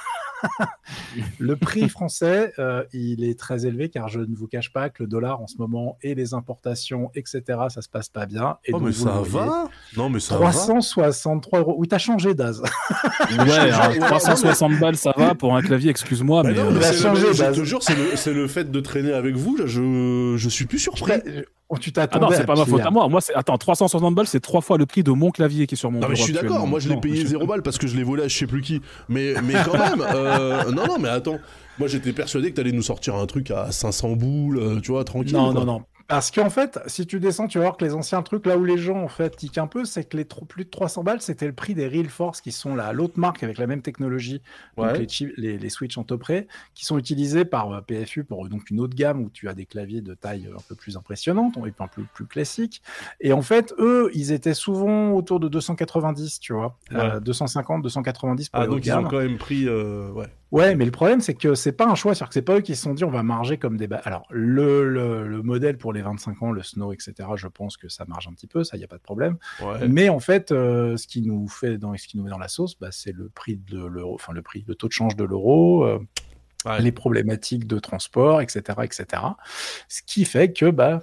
le 1.39 1.57
prix 1.57 1.89
français, 1.89 2.53
euh, 2.59 2.85
il 2.93 3.25
est 3.25 3.39
très 3.39 3.67
élevé 3.67 3.89
car 3.89 4.09
je 4.09 4.21
ne 4.21 4.35
vous 4.35 4.47
cache 4.47 4.73
pas 4.73 4.89
que 4.91 5.03
le 5.03 5.09
dollar 5.09 5.41
en 5.41 5.47
ce 5.47 5.57
moment 5.59 5.99
et 6.03 6.15
les 6.15 6.35
importations, 6.35 7.11
etc., 7.15 7.43
ça 7.69 7.83
se 7.83 7.89
passe 7.89 8.09
pas 8.09 8.27
bien. 8.27 8.57
Et 8.65 8.73
Oh, 8.75 8.79
donc, 8.79 8.89
mais 8.89 8.93
ça 8.93 9.11
voyez, 9.23 9.49
va 9.49 9.69
Non, 9.97 10.09
mais 10.09 10.21
ça 10.21 10.37
va. 10.39 10.51
363 10.51 11.61
euros. 11.61 11.75
Oui, 11.79 11.89
t'as 11.89 11.99
changé 11.99 12.35
Daz. 12.35 12.63
Ouais, 13.31 13.51
alors, 13.53 13.95
360 14.09 14.79
balles, 14.79 14.97
ça 14.97 15.13
va 15.17 15.35
pour 15.35 15.55
un 15.57 15.63
clavier, 15.63 15.91
excuse-moi, 15.91 16.43
Bah 16.43 16.51
mais. 16.51 16.55
non, 16.57 16.71
euh, 16.71 16.79
mais 16.81 16.93
changé, 16.93 17.27
le- 17.29 17.33
je 17.33 17.45
te 17.45 17.65
jure, 17.65 17.83
c'est 17.83 17.95
le, 17.97 18.17
c'est 18.17 18.33
le 18.33 18.47
fait 18.49 18.71
de 18.71 18.81
traîner 18.81 19.13
avec 19.13 19.35
vous, 19.37 19.57
là, 19.57 19.67
je, 19.67 20.35
je 20.37 20.49
suis 20.49 20.67
plus 20.67 20.79
surpris. 20.79 21.13
Oh, 21.75 21.79
tu 21.79 21.89
Ah 21.97 22.07
t'attendais 22.07 22.27
non, 22.27 22.33
c'est 22.37 22.45
pas 22.45 22.55
ma 22.55 22.67
faute 22.67 22.83
à 22.83 22.91
moi. 22.91 23.09
Moi, 23.09 23.23
c'est 23.23 23.35
attends, 23.35 23.57
360 23.57 24.15
balles, 24.15 24.27
c'est 24.27 24.41
trois 24.41 24.61
fois 24.61 24.77
le 24.77 24.85
prix 24.85 25.03
de 25.03 25.11
mon 25.11 25.31
clavier 25.31 25.67
qui 25.67 25.75
est 25.75 25.79
sur 25.79 25.91
mon 25.91 26.01
Non 26.01 26.09
mais 26.09 26.17
je 26.17 26.23
suis 26.23 26.33
d'accord, 26.35 26.67
moi 26.67 26.81
je 26.81 26.89
l'ai 26.91 26.97
Non, 26.97 27.01
payé 27.01 27.23
je- 27.23 27.29
0 27.29 27.47
balles 27.47 27.63
parce 27.63 27.79
que 27.79 27.87
je 27.87 27.97
l'ai 27.97 28.03
volé 28.03 28.25
à 28.25 28.29
je 28.29 28.37
sais 28.37 28.47
plus 28.47 28.61
qui. 28.61 28.83
Mais, 29.09 29.33
mais 29.43 29.55
quand 29.65 29.79
même, 29.79 30.05
euh, 30.15 30.71
non 30.71 30.87
non 30.87 30.99
mais 31.01 31.09
attends, 31.09 31.39
moi 31.79 31.89
j'étais 31.89 32.13
persuadé 32.13 32.51
que 32.51 32.57
t'allais 32.57 32.73
nous 32.73 32.83
sortir 32.83 33.15
un 33.17 33.25
truc 33.25 33.51
à 33.51 33.73
500 33.73 34.17
boules, 34.17 34.59
euh, 34.59 34.81
tu 34.81 34.91
vois, 34.93 35.05
tranquille. 35.05 35.33
Non, 35.33 35.53
quoi. 35.53 35.65
non, 35.65 35.65
non. 35.65 35.83
Parce 36.09 36.31
qu'en 36.31 36.51
fait, 36.51 36.79
si 36.87 37.07
tu 37.07 37.21
descends, 37.21 37.47
tu 37.47 37.59
vas 37.59 37.65
voir 37.65 37.77
que 37.77 37.85
les 37.85 37.95
anciens 37.95 38.23
trucs, 38.23 38.47
là 38.47 38.57
où 38.57 38.65
les 38.65 38.79
gens 38.79 39.03
en 39.03 39.09
fait 39.09 39.37
tiquent 39.37 39.59
un 39.59 39.67
peu, 39.67 39.85
c'est 39.85 40.05
que 40.05 40.17
les 40.17 40.25
plus 40.45 40.65
de 40.65 40.71
300 40.71 41.03
balles, 41.05 41.21
c'était 41.21 41.47
le 41.47 41.53
prix 41.53 41.75
des 41.75 41.87
Real 41.89 42.09
Force, 42.09 42.41
qui 42.41 42.53
sont 42.53 42.75
la- 42.75 42.93
l'autre 42.93 43.19
marque 43.19 43.43
avec 43.43 43.59
la 43.59 43.67
même 43.67 43.83
technologie, 43.83 44.43
donc 44.77 44.87
les, 44.99 45.09
chi- 45.09 45.33
les, 45.37 45.59
les 45.59 45.71
Switch 45.71 45.97
en 45.99 46.05
près, 46.19 46.47
qui 46.75 46.85
sont 46.85 46.99
utilisés 46.99 47.45
par 47.45 47.73
euh, 47.73 47.81
PFU 47.81 48.25
pour 48.25 48.45
euh, 48.45 48.49
donc 48.49 48.71
une 48.71 48.81
autre 48.81 48.95
gamme 48.95 49.21
où 49.23 49.31
tu 49.31 49.49
as 49.49 49.55
des 49.55 49.67
claviers 49.67 50.01
de 50.01 50.15
taille 50.15 50.49
euh, 50.51 50.57
un 50.57 50.63
peu 50.69 50.75
plus 50.75 50.97
impressionnante, 50.97 51.57
et 51.67 51.73
un 51.85 51.89
peu 51.89 52.03
plus 52.15 52.27
classique. 52.27 52.83
Et 53.21 53.33
en 53.33 53.43
fait, 53.43 53.73
eux, 53.79 54.11
ils 54.15 54.33
étaient 54.33 54.55
souvent 54.55 55.13
autour 55.13 55.41
de 55.41 55.49
290, 55.49 56.41
tu 56.41 56.53
vois, 56.53 56.77
Ouais. 56.91 56.99
Euh, 57.01 57.21
250, 57.21 57.83
290 57.83 58.49
pour 58.49 58.61
Ah 58.61 58.65
les 58.65 58.71
donc 58.71 58.85
ils 58.85 58.93
ont 58.93 58.95
quand 59.11 59.19
même 59.19 59.39
pris, 59.39 59.67
euh, 59.69 60.11
ouais. 60.11 60.27
Ouais, 60.53 60.75
mais 60.77 60.85
le 60.85 60.91
problème, 60.91 61.21
c'est 61.23 61.35
que 61.35 61.55
c'est 61.55 61.73
pas 61.73 61.87
un 61.89 61.95
choix. 61.95 62.15
C'est-à-dire 62.15 62.29
que 62.29 62.35
c'est 62.35 62.43
pas 62.43 62.57
eux 62.57 62.61
qui 62.61 62.77
se 62.77 62.83
sont 62.83 62.93
dit 62.95 63.05
on 63.05 63.11
va 63.11 63.23
marger 63.23 63.57
comme 63.59 63.77
des. 63.79 63.89
Alors, 64.05 64.27
le, 64.31 64.89
le, 64.89 65.27
le 65.27 65.43
modèle 65.43 65.79
pour 65.79 65.93
les 65.95 66.03
25 66.03 66.43
ans, 66.43 66.53
le 66.53 66.63
snow, 66.63 66.93
etc., 66.93 67.15
je 67.37 67.49
pense 67.49 67.77
que 67.79 67.89
ça 67.89 68.05
marge 68.07 68.29
un 68.29 68.33
petit 68.35 68.47
peu, 68.47 68.63
ça, 68.63 68.77
il 68.77 68.81
n'y 68.81 68.85
a 68.85 68.89
pas 68.89 68.99
de 68.99 69.03
problème. 69.03 69.39
Ouais. 69.63 69.89
Mais 69.89 70.09
en 70.11 70.21
fait, 70.21 70.53
euh, 70.53 70.97
ce 70.99 71.07
qui 71.07 71.23
nous 71.23 71.49
fait 71.49 71.79
dans, 71.79 71.97
ce 71.97 72.07
qui 72.07 72.19
nous 72.19 72.25
met 72.25 72.31
dans 72.31 72.39
la 72.39 72.49
sauce, 72.49 72.79
bah, 72.79 72.89
c'est 72.93 73.13
le 73.13 73.31
prix 73.31 73.57
de 73.57 73.83
l'euro, 73.85 74.15
enfin 74.15 74.33
le 74.35 74.43
prix, 74.43 74.63
le 74.69 74.75
taux 74.75 74.89
de 74.89 74.93
change 74.93 75.17
de 75.17 75.25
l'euro, 75.25 75.85
euh, 75.85 75.99
Ouais. 76.65 76.81
les 76.81 76.93
problématiques 76.93 77.67
de 77.67 77.81
transport, 77.81 78.41
etc., 78.41 78.63
etc. 78.85 79.05
Ce 79.89 80.01
qui 80.07 80.25
fait 80.25 80.53
que 80.53 80.71
bah, 80.71 81.03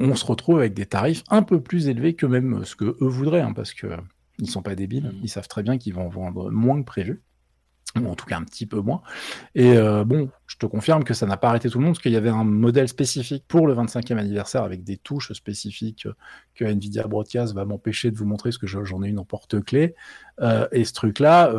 on 0.00 0.14
se 0.14 0.24
retrouve 0.24 0.60
avec 0.60 0.72
des 0.72 0.86
tarifs 0.86 1.24
un 1.28 1.42
peu 1.42 1.60
plus 1.60 1.88
élevés 1.88 2.14
que 2.14 2.24
même 2.24 2.64
ce 2.64 2.74
que 2.74 2.84
eux 2.86 2.96
voudraient, 3.06 3.42
hein, 3.42 3.52
parce 3.52 3.74
que 3.74 3.88
euh, 3.88 3.96
ils 4.38 4.48
sont 4.48 4.62
pas 4.62 4.74
débiles, 4.74 5.10
Mhm. 5.12 5.20
ils 5.24 5.28
savent 5.28 5.48
très 5.48 5.62
bien 5.62 5.76
qu'ils 5.76 5.92
vont 5.92 6.08
vendre 6.08 6.50
moins 6.50 6.80
que 6.80 6.86
prévu. 6.86 7.22
Ou 8.00 8.08
en 8.08 8.14
tout 8.14 8.24
cas 8.24 8.38
un 8.38 8.44
petit 8.44 8.64
peu 8.64 8.80
moins. 8.80 9.02
Et 9.54 9.76
euh, 9.76 10.02
bon, 10.04 10.30
je 10.46 10.56
te 10.56 10.64
confirme 10.64 11.04
que 11.04 11.12
ça 11.12 11.26
n'a 11.26 11.36
pas 11.36 11.48
arrêté 11.50 11.68
tout 11.68 11.78
le 11.78 11.84
monde, 11.84 11.94
parce 11.94 12.02
qu'il 12.02 12.12
y 12.12 12.16
avait 12.16 12.30
un 12.30 12.44
modèle 12.44 12.88
spécifique 12.88 13.44
pour 13.46 13.66
le 13.66 13.74
25e 13.74 14.16
anniversaire 14.18 14.62
avec 14.62 14.82
des 14.82 14.96
touches 14.96 15.32
spécifiques 15.34 16.06
euh, 16.06 16.14
que 16.54 16.64
Nvidia 16.64 17.06
Broadcast 17.06 17.54
va 17.54 17.66
m'empêcher 17.66 18.10
de 18.10 18.16
vous 18.16 18.24
montrer, 18.24 18.48
parce 18.48 18.58
que 18.58 18.66
je- 18.66 18.82
j'en 18.84 19.02
ai 19.02 19.08
une 19.08 19.18
en 19.18 19.24
porte-clés. 19.26 19.94
Euh, 20.40 20.66
et 20.72 20.84
ce 20.84 20.94
truc-là, 20.94 21.52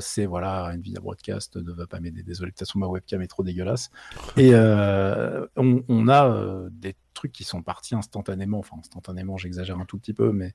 c'est 0.00 0.24
voilà, 0.24 0.70
Nvidia 0.74 1.00
Broadcast 1.00 1.56
ne 1.56 1.70
va 1.72 1.86
pas 1.86 2.00
m'aider. 2.00 2.22
Désolé, 2.22 2.50
peut-être 2.52 2.78
ma 2.78 2.86
webcam 2.86 3.20
est 3.20 3.26
trop 3.26 3.42
dégueulasse. 3.42 3.90
Et 4.38 4.54
on, 4.54 5.84
on 5.88 6.08
a 6.08 6.66
des 6.70 6.94
trucs 7.14 7.32
qui 7.32 7.44
sont 7.44 7.62
partis 7.62 7.94
instantanément. 7.94 8.58
Enfin, 8.58 8.76
instantanément, 8.78 9.36
j'exagère 9.38 9.78
un 9.78 9.84
tout 9.86 9.96
petit 9.98 10.12
peu, 10.12 10.32
mais 10.32 10.52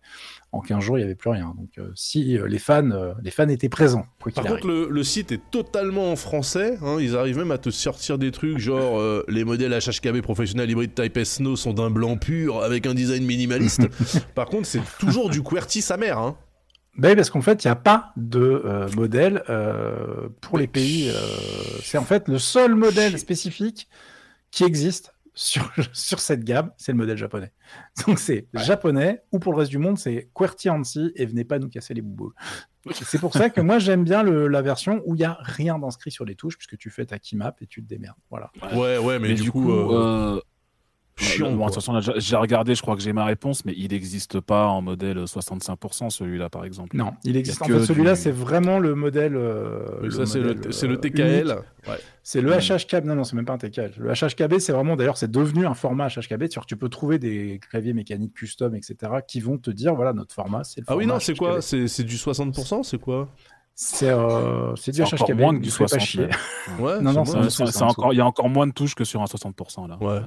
en 0.52 0.60
15 0.62 0.84
jours, 0.84 0.98
il 0.98 1.02
n'y 1.02 1.06
avait 1.06 1.16
plus 1.16 1.30
rien. 1.32 1.56
Donc, 1.58 1.78
euh, 1.78 1.92
si 1.96 2.38
euh, 2.38 2.48
les 2.48 2.60
fans, 2.60 2.92
euh, 2.92 3.14
les 3.24 3.32
fans 3.32 3.48
étaient 3.48 3.70
présents, 3.70 4.06
quoi 4.22 4.32
Par 4.32 4.46
contre, 4.46 4.68
le, 4.68 4.88
le 4.90 5.04
site 5.04 5.32
est 5.32 5.42
totalement 5.52 6.12
en 6.12 6.16
français. 6.16 6.78
hein. 6.84 6.98
Ils 7.00 7.16
arrivent 7.16 7.38
même 7.40 7.52
à 7.52 7.58
te 7.58 7.70
sortir 7.72 8.18
des 8.18 8.32
trucs 8.32 8.60
genre 8.60 9.02
les 9.28 9.44
modèles 9.44 9.72
HHKB 9.78 10.22
professionnels 10.22 10.70
hybride 10.70 10.94
Type 10.94 11.18
S 11.18 11.36
Snow 11.38 11.56
sont 11.56 11.74
d'un 11.74 11.90
blanc 11.90 12.18
pur 12.18 12.62
avec 12.64 12.86
un 12.86 12.94
design 12.94 13.26
minimaliste. 13.26 13.88
Par 14.36 14.48
contre, 14.48 14.66
c'est 14.68 14.82
toujours 15.00 15.30
du 15.30 15.42
QWERTY 15.42 15.82
sa 15.82 15.98
mère. 15.98 16.18
Hein. 16.20 16.38
Ben, 16.98 17.16
parce 17.16 17.30
qu'en 17.30 17.42
fait, 17.42 17.64
il 17.64 17.68
n'y 17.68 17.72
a 17.72 17.76
pas 17.76 18.12
de 18.18 18.62
euh, 18.66 18.90
modèle 18.96 19.44
euh, 19.50 20.28
pour 20.42 20.58
les 20.58 20.68
pays. 20.68 21.10
euh, 21.10 21.14
c'est 21.82 21.98
en 21.98 22.04
fait 22.04 22.28
le 22.28 22.40
seul 22.40 22.76
modèle 22.76 23.18
spécifique 23.18 23.88
qui 24.52 24.66
existe 24.66 25.14
sur, 25.34 25.72
sur 25.94 26.20
cette 26.20 26.44
gamme, 26.44 26.72
c'est 26.78 26.92
le 26.92 26.98
modèle 26.98 27.18
japonais. 27.18 27.52
Donc 28.06 28.20
c'est 28.20 28.48
japonais, 28.54 29.22
ou 29.32 29.40
pour 29.40 29.54
le 29.54 29.60
reste 29.60 29.72
du 29.72 29.78
monde, 29.78 29.98
c'est 29.98 30.30
QWERTY 30.34 30.70
ANSI 30.70 31.12
et 31.16 31.26
venez 31.26 31.44
pas 31.44 31.60
nous 31.60 31.70
casser 31.70 31.94
les 31.94 32.02
boubous. 32.02 32.34
C'est 33.02 33.20
pour 33.20 33.34
ça 33.34 33.50
que 33.50 33.60
moi 33.62 33.78
j'aime 33.80 34.04
bien 34.04 34.24
le- 34.24 34.48
la 34.48 34.62
version 34.62 35.02
où 35.06 35.14
il 35.16 35.20
n'y 35.20 35.26
a 35.26 35.38
rien 35.42 35.78
d'inscrit 35.80 36.12
sur 36.12 36.24
les 36.26 36.36
touches, 36.36 36.58
puisque 36.58 36.78
tu 36.78 36.90
fais 36.90 37.06
ta 37.06 37.20
keymap 37.20 37.62
et 37.62 37.68
tu 37.68 37.84
te 37.84 37.88
démerdes. 37.90 38.18
Voilà. 38.30 38.52
Ouais, 38.74 38.98
ouais, 38.98 39.20
mais, 39.20 39.30
Mais, 39.30 39.34
du, 39.36 39.52
coup, 39.52 39.72
euh, 39.72 40.36
euh, 40.38 40.42
chiant. 41.24 41.46
bon, 41.48 41.52
de 41.52 41.58
quoi. 41.58 41.66
toute 41.68 41.76
façon, 41.76 41.94
là, 41.94 42.02
j'ai- 42.18 42.36
regardé, 42.36 42.76
je 42.76 42.82
crois 42.82 42.96
que 42.96 43.02
j'ai 43.02 43.14
ma 43.14 43.26
réponse, 43.26 43.66
mais 43.66 43.74
il 43.78 43.92
n'existe 43.92 44.40
pas 44.40 44.68
en 44.68 44.82
modèle 44.82 45.18
65%, 45.28 46.10
celui-là, 46.10 46.50
par 46.50 46.66
exemple. 46.66 46.96
Non, 46.96 47.12
il 47.24 47.38
existe. 47.38 47.62
En 47.62 47.66
fait, 47.66 47.84
celui-là, 47.86 48.14
du- 48.16 48.20
c'est 48.22 48.32
vraiment 48.32 48.80
le 48.80 48.96
modèle. 48.96 49.36
euh, 49.36 50.10
ça, 50.10 50.26
c'est 50.26 50.40
le, 50.40 50.52
euh, 50.52 50.96
TKL. 50.98 51.48
Ouais. 51.88 51.96
C'est 52.24 52.42
le 52.42 52.52
HHKB. 52.52 53.06
Non, 53.06 53.16
non, 53.16 53.24
c'est 53.24 53.36
même 53.36 53.46
pas 53.46 53.54
un 53.54 53.58
TKL. 53.58 53.94
Le 53.98 54.12
HHKB, 54.14 54.60
c'est 54.60 54.72
vraiment, 54.74 54.96
d'ailleurs, 54.96 55.18
c'est 55.18 55.32
devenu 55.32 55.66
un 55.66 55.74
format 55.74 56.08
HHKB. 56.10 56.48
Que 56.50 56.66
tu 56.66 56.78
peux 56.78 56.90
trouver 56.90 57.20
des 57.20 57.60
claviers 57.70 57.94
mécaniques 57.94 58.34
custom, 58.34 58.76
etc., 58.76 58.96
qui 59.28 59.40
vont 59.40 59.58
te 59.58 59.72
dire, 59.72 59.96
voilà, 59.96 60.14
notre 60.14 60.34
format, 60.36 60.64
c'est 60.64 60.82
le 60.82 60.86
Ah 60.88 60.92
format. 60.94 61.00
oui, 61.04 61.08
non, 61.08 61.20
c'est 61.20 61.36
quoi? 61.36 61.62
C'est 61.62 62.04
du 62.04 62.18
60% 62.18 62.84
C'est 62.84 63.00
quoi? 63.00 63.30
C'est 63.82 64.10
euh, 64.10 64.76
c'est 64.76 64.92
du 64.92 64.98
C'est 65.06 65.14
encore 65.14 65.30
HHKB. 65.30 65.40
moins 65.40 65.56
que 65.58 65.64
du 65.64 65.72
fais 65.72 65.86
pas 65.86 65.88
60, 65.88 66.02
chier. 66.06 66.28
Ouais, 66.80 67.00
Non, 67.00 67.14
non, 67.14 67.24
c'est 67.24 67.82
encore, 67.82 68.12
il 68.14 68.18
y 68.18 68.22
a 68.22 68.26
encore 68.26 68.50
moins 68.50 68.68
de 68.68 68.74
touches 68.74 68.94
que 68.94 69.06
sur 69.06 69.22
un 69.22 69.26
60% 69.26 69.88
là. 69.88 69.98
Ouais. 70.02 70.20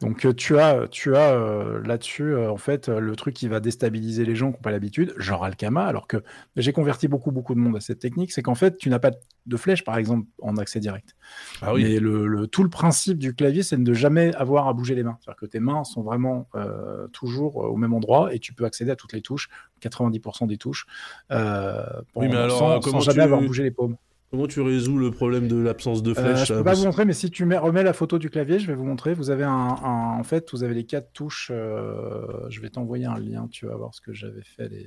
Donc 0.00 0.24
euh, 0.24 0.32
tu 0.32 0.58
as, 0.58 0.88
tu 0.88 1.14
as 1.14 1.32
euh, 1.34 1.82
là-dessus 1.84 2.32
euh, 2.32 2.50
en 2.50 2.56
fait 2.56 2.88
euh, 2.88 3.00
le 3.00 3.14
truc 3.16 3.34
qui 3.34 3.48
va 3.48 3.60
déstabiliser 3.60 4.24
les 4.24 4.34
gens 4.34 4.50
qui 4.50 4.56
n'ont 4.56 4.62
pas 4.62 4.70
l'habitude, 4.70 5.12
genre 5.18 5.44
Alkama, 5.44 5.84
alors 5.84 6.06
que 6.06 6.22
j'ai 6.56 6.72
converti 6.72 7.06
beaucoup 7.06 7.30
beaucoup 7.32 7.54
de 7.54 7.60
monde 7.60 7.76
à 7.76 7.80
cette 7.80 7.98
technique, 7.98 8.32
c'est 8.32 8.40
qu'en 8.40 8.54
fait 8.54 8.78
tu 8.78 8.88
n'as 8.88 8.98
pas 8.98 9.10
de 9.46 9.56
flèche 9.58 9.84
par 9.84 9.98
exemple 9.98 10.26
en 10.40 10.56
accès 10.56 10.80
direct. 10.80 11.14
Ah 11.60 11.74
oui. 11.74 11.82
Mais 11.84 11.98
le, 12.00 12.26
le- 12.26 12.46
tout 12.46 12.62
le 12.62 12.70
principe 12.70 13.18
du 13.18 13.34
clavier, 13.34 13.62
c'est 13.62 13.76
de 13.76 13.82
ne 13.82 13.92
jamais 13.94 14.34
avoir 14.36 14.68
à 14.68 14.72
bouger 14.72 14.94
les 14.94 15.02
mains. 15.02 15.18
C'est-à-dire 15.20 15.38
que 15.40 15.46
tes 15.46 15.60
mains 15.60 15.84
sont 15.84 16.02
vraiment 16.02 16.48
euh, 16.54 17.06
toujours 17.08 17.62
euh, 17.64 17.68
au 17.68 17.76
même 17.76 17.92
endroit 17.92 18.34
et 18.34 18.38
tu 18.38 18.54
peux 18.54 18.64
accéder 18.64 18.90
à 18.92 18.96
toutes 18.96 19.12
les 19.12 19.20
touches, 19.22 19.48
90% 19.82 20.46
des 20.46 20.56
touches, 20.56 20.86
euh, 21.30 21.84
Oui, 22.14 22.26
mais 22.28 22.32
sans- 22.32 22.38
alors, 22.38 22.58
sans, 22.58 22.70
euh, 22.76 22.78
comment 22.82 23.00
jamais 23.00 23.16
tu- 23.18 23.24
avoir 23.24 23.42
bougé 23.42 23.62
les 23.64 23.70
paumes. 23.70 23.96
Comment 24.30 24.46
tu 24.46 24.60
résous 24.60 24.96
le 24.96 25.10
problème 25.10 25.48
de 25.48 25.56
l'absence 25.56 26.02
de 26.04 26.10
Euh, 26.12 26.14
flèche 26.14 26.46
je 26.48 26.52
là, 26.52 26.58
peux 26.60 26.64
pas 26.64 26.74
vous 26.74 26.84
montrer, 26.84 27.04
mais 27.04 27.14
si 27.14 27.30
tu 27.30 27.44
mets, 27.44 27.58
remets 27.58 27.82
la 27.82 27.92
photo 27.92 28.16
du 28.18 28.30
clavier, 28.30 28.60
je 28.60 28.66
vais 28.68 28.74
vous 28.74 28.84
montrer. 28.84 29.12
Vous 29.12 29.30
avez 29.30 29.42
un, 29.42 29.50
un- 29.50 30.18
en 30.18 30.22
fait, 30.22 30.50
vous 30.52 30.62
avez 30.62 30.74
les 30.74 30.84
quatre 30.86 31.12
touches. 31.12 31.50
euh, 31.52 32.48
je 32.48 32.60
vais 32.60 32.70
t'envoyer 32.70 33.06
un 33.06 33.18
lien. 33.18 33.48
Tu 33.50 33.66
vas 33.66 33.74
voir 33.74 33.92
ce 33.92 34.00
que 34.00 34.12
j'avais 34.12 34.42
fait. 34.44 34.68
Les... 34.68 34.86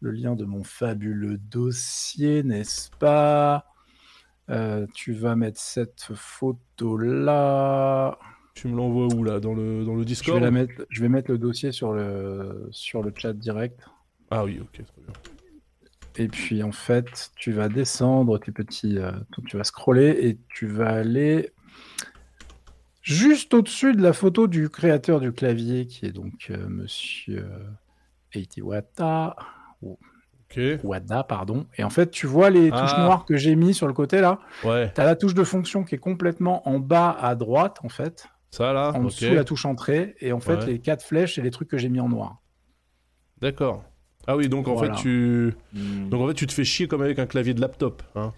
Le 0.00 0.10
lien 0.10 0.34
de 0.34 0.44
mon 0.44 0.64
fabuleux 0.64 1.38
dossier, 1.38 2.42
n'est-ce 2.42 2.90
pas? 2.98 3.66
Euh, 4.50 4.86
Tu 4.94 5.12
vas 5.12 5.36
mettre 5.36 5.60
cette 5.60 6.08
photo 6.12 6.96
là. 6.96 8.18
Tu 8.54 8.66
me 8.68 8.76
l'envoies 8.76 9.14
où 9.14 9.22
là? 9.24 9.38
Dans 9.40 9.54
le, 9.54 9.84
dans 9.84 9.94
le 9.94 10.02
Je 10.02 10.06
Discord 10.06 10.38
vais, 10.38 10.44
la 10.44 10.50
mettre, 10.50 10.72
je 10.90 11.00
vais 11.02 11.08
mettre 11.08 11.30
le 11.30 11.38
dossier 11.38 11.70
sur 11.72 11.92
le, 11.92 12.68
sur 12.72 13.02
le 13.02 13.12
chat 13.16 13.32
direct. 13.32 13.78
Ah 14.30 14.44
oui, 14.44 14.58
ok, 14.60 14.72
très 14.72 15.02
bien. 15.02 15.33
Et 16.16 16.28
puis 16.28 16.62
en 16.62 16.72
fait, 16.72 17.30
tu 17.36 17.50
vas 17.52 17.68
descendre, 17.68 18.38
tes 18.38 18.52
petits, 18.52 18.98
euh, 18.98 19.10
tu 19.48 19.56
vas 19.56 19.64
scroller 19.64 20.10
et 20.28 20.38
tu 20.48 20.66
vas 20.66 20.90
aller 20.90 21.50
juste 23.02 23.52
au-dessus 23.54 23.94
de 23.94 24.02
la 24.02 24.12
photo 24.12 24.46
du 24.46 24.68
créateur 24.68 25.20
du 25.20 25.32
clavier, 25.32 25.86
qui 25.86 26.06
est 26.06 26.12
donc 26.12 26.46
euh, 26.50 26.68
Monsieur 26.68 27.46
Eiti 28.32 28.62
Wata, 28.62 29.36
ou 29.82 29.98
Ok, 30.50 30.60
Wada, 30.84 31.24
pardon. 31.24 31.66
Et 31.78 31.84
en 31.84 31.90
fait, 31.90 32.10
tu 32.12 32.26
vois 32.28 32.48
les 32.50 32.70
touches 32.70 32.92
Ah. 32.94 33.00
noires 33.02 33.24
que 33.24 33.36
j'ai 33.36 33.56
mis 33.56 33.74
sur 33.74 33.88
le 33.88 33.92
côté 33.92 34.20
là. 34.20 34.38
ouais, 34.64 34.92
Tu 34.94 35.00
as 35.00 35.04
la 35.04 35.16
touche 35.16 35.34
de 35.34 35.42
fonction 35.42 35.82
qui 35.82 35.96
est 35.96 35.98
complètement 35.98 36.68
en 36.68 36.78
bas 36.78 37.10
à 37.10 37.34
droite, 37.34 37.78
en 37.82 37.88
fait, 37.88 38.28
ça 38.52 38.72
là, 38.72 38.92
en 38.94 39.00
ok, 39.00 39.06
dessous 39.06 39.34
la 39.34 39.42
touche 39.42 39.64
entrée. 39.64 40.14
Et 40.20 40.32
en 40.32 40.38
fait, 40.38 40.56
Ouais. 40.58 40.66
les 40.66 40.78
quatre 40.80 41.02
flèches, 41.04 41.34
c'est 41.34 41.42
les 41.42 41.50
trucs 41.50 41.68
que 41.68 41.78
j'ai 41.78 41.88
mis 41.88 41.98
en 41.98 42.08
noir. 42.08 42.36
d'accord. 43.40 43.82
Ah 44.26 44.36
oui, 44.36 44.48
donc 44.48 44.68
en 44.68 44.74
Voilà. 44.74 44.94
fait 44.94 45.02
tu, 45.02 45.54
Hmm. 45.74 46.08
donc 46.08 46.20
en 46.22 46.28
fait 46.28 46.34
tu 46.34 46.46
te 46.46 46.52
fais 46.52 46.64
chier 46.64 46.88
comme 46.88 47.02
avec 47.02 47.18
un 47.18 47.26
clavier 47.26 47.54
de 47.54 47.60
laptop, 47.60 48.02
hein. 48.16 48.32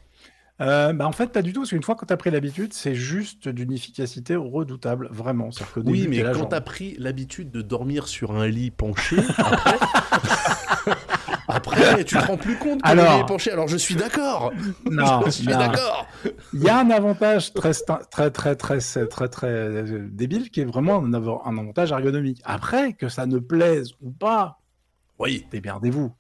Euh, 0.63 0.95
bah 0.95 1.07
en 1.07 1.13
fait, 1.13 1.33
pas 1.33 1.43
du 1.43 1.53
tout, 1.53 1.61
parce 1.61 1.69
qu'une 1.71 1.83
fois 1.83 1.97
que 1.97 2.07
tu 2.07 2.13
as 2.15 2.17
pris 2.17 2.31
l'habitude, 2.31 2.73
c'est 2.73 2.95
juste 2.95 3.47
d'une 3.47 3.73
efficacité 3.75 4.37
redoutable, 4.37 5.09
vraiment. 5.13 5.51
Oui, 5.85 6.07
mais 6.09 6.23
quand 6.33 6.47
t'as 6.47 6.63
pris 6.63 6.97
l'habitude 6.99 7.51
de 7.51 7.61
dormir 7.61 8.09
sur 8.09 8.33
un 8.35 8.47
lit 8.47 8.71
penché, 8.71 9.19
après, 9.37 9.77
après 11.49 12.05
tu 12.05 12.17
te 12.17 12.25
rends 12.27 12.39
plus 12.39 12.57
compte 12.57 12.81
que 12.83 12.89
Alors- 12.89 13.05
le 13.05 13.17
lit 13.17 13.21
est 13.21 13.27
penché. 13.27 13.51
Alors 13.53 13.69
je 13.69 13.77
suis 13.77 13.95
d'accord. 13.97 14.53
Non, 14.91 15.23
je 15.27 15.31
suis 15.31 15.47
d'accord. 15.47 16.07
Il 16.55 16.63
y 16.63 16.69
a 16.69 16.79
un 16.81 16.91
avantage 16.91 17.53
très, 17.53 17.73
très, 17.73 18.31
très, 18.31 18.57
très, 18.57 18.79
très, 18.79 19.07
très, 19.07 19.29
très 19.29 19.47
euh, 19.47 20.09
débile 20.11 20.51
qui 20.51 20.61
est 20.63 20.65
vraiment 20.65 20.97
un 21.05 21.13
avantage 21.59 21.93
ergonomique. 21.93 22.41
Après, 22.45 22.95
que 22.95 23.09
ça 23.11 23.27
ne 23.27 23.39
plaise 23.39 23.91
ou 24.01 24.11
pas, 24.11 24.59
Oui, 25.19 25.47
démerdez-vous. 25.51 26.13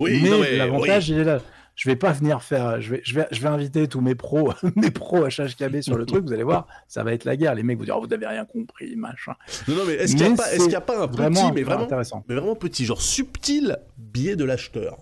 oui, 0.00 0.20
mais 0.22 0.56
l'avantage, 0.56 1.08
il 1.10 1.18
est 1.18 1.24
là. 1.24 1.40
Je 1.74 1.88
vais 1.88 1.94
pas 1.96 2.10
venir 2.10 2.42
faire. 2.42 2.80
Je 2.80 2.90
vais, 2.90 3.00
je 3.04 3.14
vais, 3.14 3.26
je 3.30 3.40
vais 3.40 3.46
inviter 3.48 3.86
tous 3.86 4.00
mes 4.00 4.16
pros, 4.16 4.52
mes 4.76 4.90
pros 4.90 5.28
HHKB 5.28 5.80
sur 5.80 5.96
le 5.96 6.06
truc. 6.06 6.24
Vous 6.24 6.32
allez 6.32 6.42
voir, 6.42 6.66
ça 6.88 7.04
va 7.04 7.12
être 7.12 7.24
la 7.24 7.36
guerre. 7.36 7.54
Les 7.54 7.62
mecs 7.62 7.78
vont 7.78 7.84
dire, 7.84 7.96
oh, 7.96 8.00
vous 8.00 8.08
n'avez 8.08 8.26
rien 8.26 8.44
compris, 8.44 8.96
machin. 8.96 9.34
Non, 9.68 9.76
non, 9.76 9.82
mais 9.86 9.92
est-ce 9.94 10.16
qu'il 10.16 10.26
n'y 10.26 10.32
a 10.40 10.56
qu'il 10.58 10.70
y 10.72 10.74
a 10.74 10.80
pas 10.80 11.04
un 11.04 11.06
Vraiment, 11.06 11.48
petit, 11.48 11.54
mais 11.54 11.62
vraiment, 11.62 11.84
intéressant. 11.84 12.24
mais 12.28 12.34
vraiment 12.34 12.56
petit, 12.56 12.84
genre 12.84 13.00
subtil 13.00 13.76
biais 13.96 14.34
de 14.34 14.42
l'acheteur? 14.44 14.96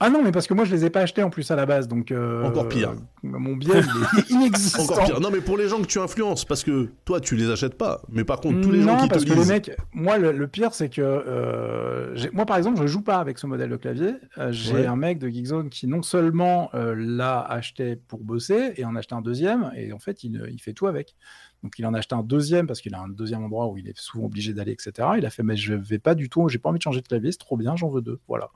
Ah 0.00 0.10
non, 0.10 0.22
mais 0.22 0.32
parce 0.32 0.46
que 0.48 0.54
moi, 0.54 0.64
je 0.64 0.74
les 0.74 0.84
ai 0.84 0.90
pas 0.90 1.00
achetés 1.00 1.22
en 1.22 1.30
plus 1.30 1.48
à 1.50 1.56
la 1.56 1.66
base, 1.66 1.86
donc. 1.88 2.10
euh, 2.10 2.42
Encore 2.44 2.68
pire. 2.68 2.94
Mon 3.22 3.54
biais, 3.56 3.80
il 3.80 4.18
est 4.18 4.30
inexistant. 4.30 4.82
Encore 4.82 5.04
pire. 5.04 5.20
Non, 5.20 5.30
mais 5.30 5.40
pour 5.40 5.56
les 5.56 5.68
gens 5.68 5.80
que 5.80 5.86
tu 5.86 5.98
influences, 6.00 6.44
parce 6.44 6.64
que 6.64 6.90
toi, 7.04 7.20
tu 7.20 7.36
les 7.36 7.48
achètes 7.48 7.78
pas. 7.78 8.02
Mais 8.10 8.24
par 8.24 8.40
contre, 8.40 8.60
tous 8.60 8.70
les 8.72 8.80
non, 8.80 8.88
gens 8.88 8.96
qui 8.98 9.08
te 9.08 9.12
parce 9.14 9.24
que 9.24 9.32
les 9.32 9.44
mecs, 9.46 9.70
moi, 9.92 10.18
le, 10.18 10.32
le 10.32 10.48
pire, 10.48 10.74
c'est 10.74 10.88
que 10.90 11.00
euh, 11.00 12.16
moi, 12.32 12.44
par 12.44 12.56
exemple, 12.56 12.82
je 12.82 12.86
joue 12.88 13.02
pas 13.02 13.18
avec 13.18 13.38
ce 13.38 13.46
modèle 13.46 13.70
de 13.70 13.76
clavier. 13.76 14.14
Euh, 14.38 14.50
j'ai 14.52 14.74
Ouais. 14.74 14.86
un 14.86 14.96
mec 14.96 15.18
de 15.20 15.28
Geekzone 15.28 15.70
qui 15.70 15.86
non 15.86 16.02
seulement 16.02 16.70
l'a 16.74 17.40
acheté 17.40 17.94
pour 17.96 18.18
bosser 18.24 18.72
et 18.76 18.84
en 18.84 18.96
a 18.96 18.98
acheté 18.98 19.14
un 19.14 19.22
deuxième, 19.22 19.70
et 19.76 19.92
en 19.92 20.00
fait, 20.00 20.24
il, 20.24 20.44
il 20.52 20.60
fait 20.60 20.72
tout 20.72 20.88
avec. 20.88 21.14
Donc, 21.62 21.78
il 21.78 21.86
en 21.86 21.94
a 21.94 21.98
acheté 21.98 22.14
un 22.14 22.22
deuxième 22.24 22.66
parce 22.66 22.80
qu'il 22.82 22.94
a 22.94 23.00
un 23.00 23.08
deuxième 23.08 23.42
endroit 23.44 23.68
où 23.68 23.78
il 23.78 23.88
est 23.88 23.96
souvent 23.96 24.24
obligé 24.26 24.52
d'aller, 24.52 24.72
etc. 24.72 25.08
Il 25.16 25.24
a 25.24 25.30
fait, 25.30 25.42
mais 25.44 25.56
je 25.56 25.72
vais 25.72 25.98
pas 26.00 26.14
du 26.14 26.28
tout, 26.28 26.46
j'ai 26.48 26.58
pas 26.58 26.68
envie 26.68 26.78
de 26.78 26.82
changer 26.82 27.00
de 27.00 27.06
clavier, 27.06 27.30
c'est 27.32 27.38
trop 27.38 27.56
bien, 27.56 27.74
j'en 27.76 27.88
veux 27.88 28.02
deux. 28.02 28.18
Voilà. 28.28 28.50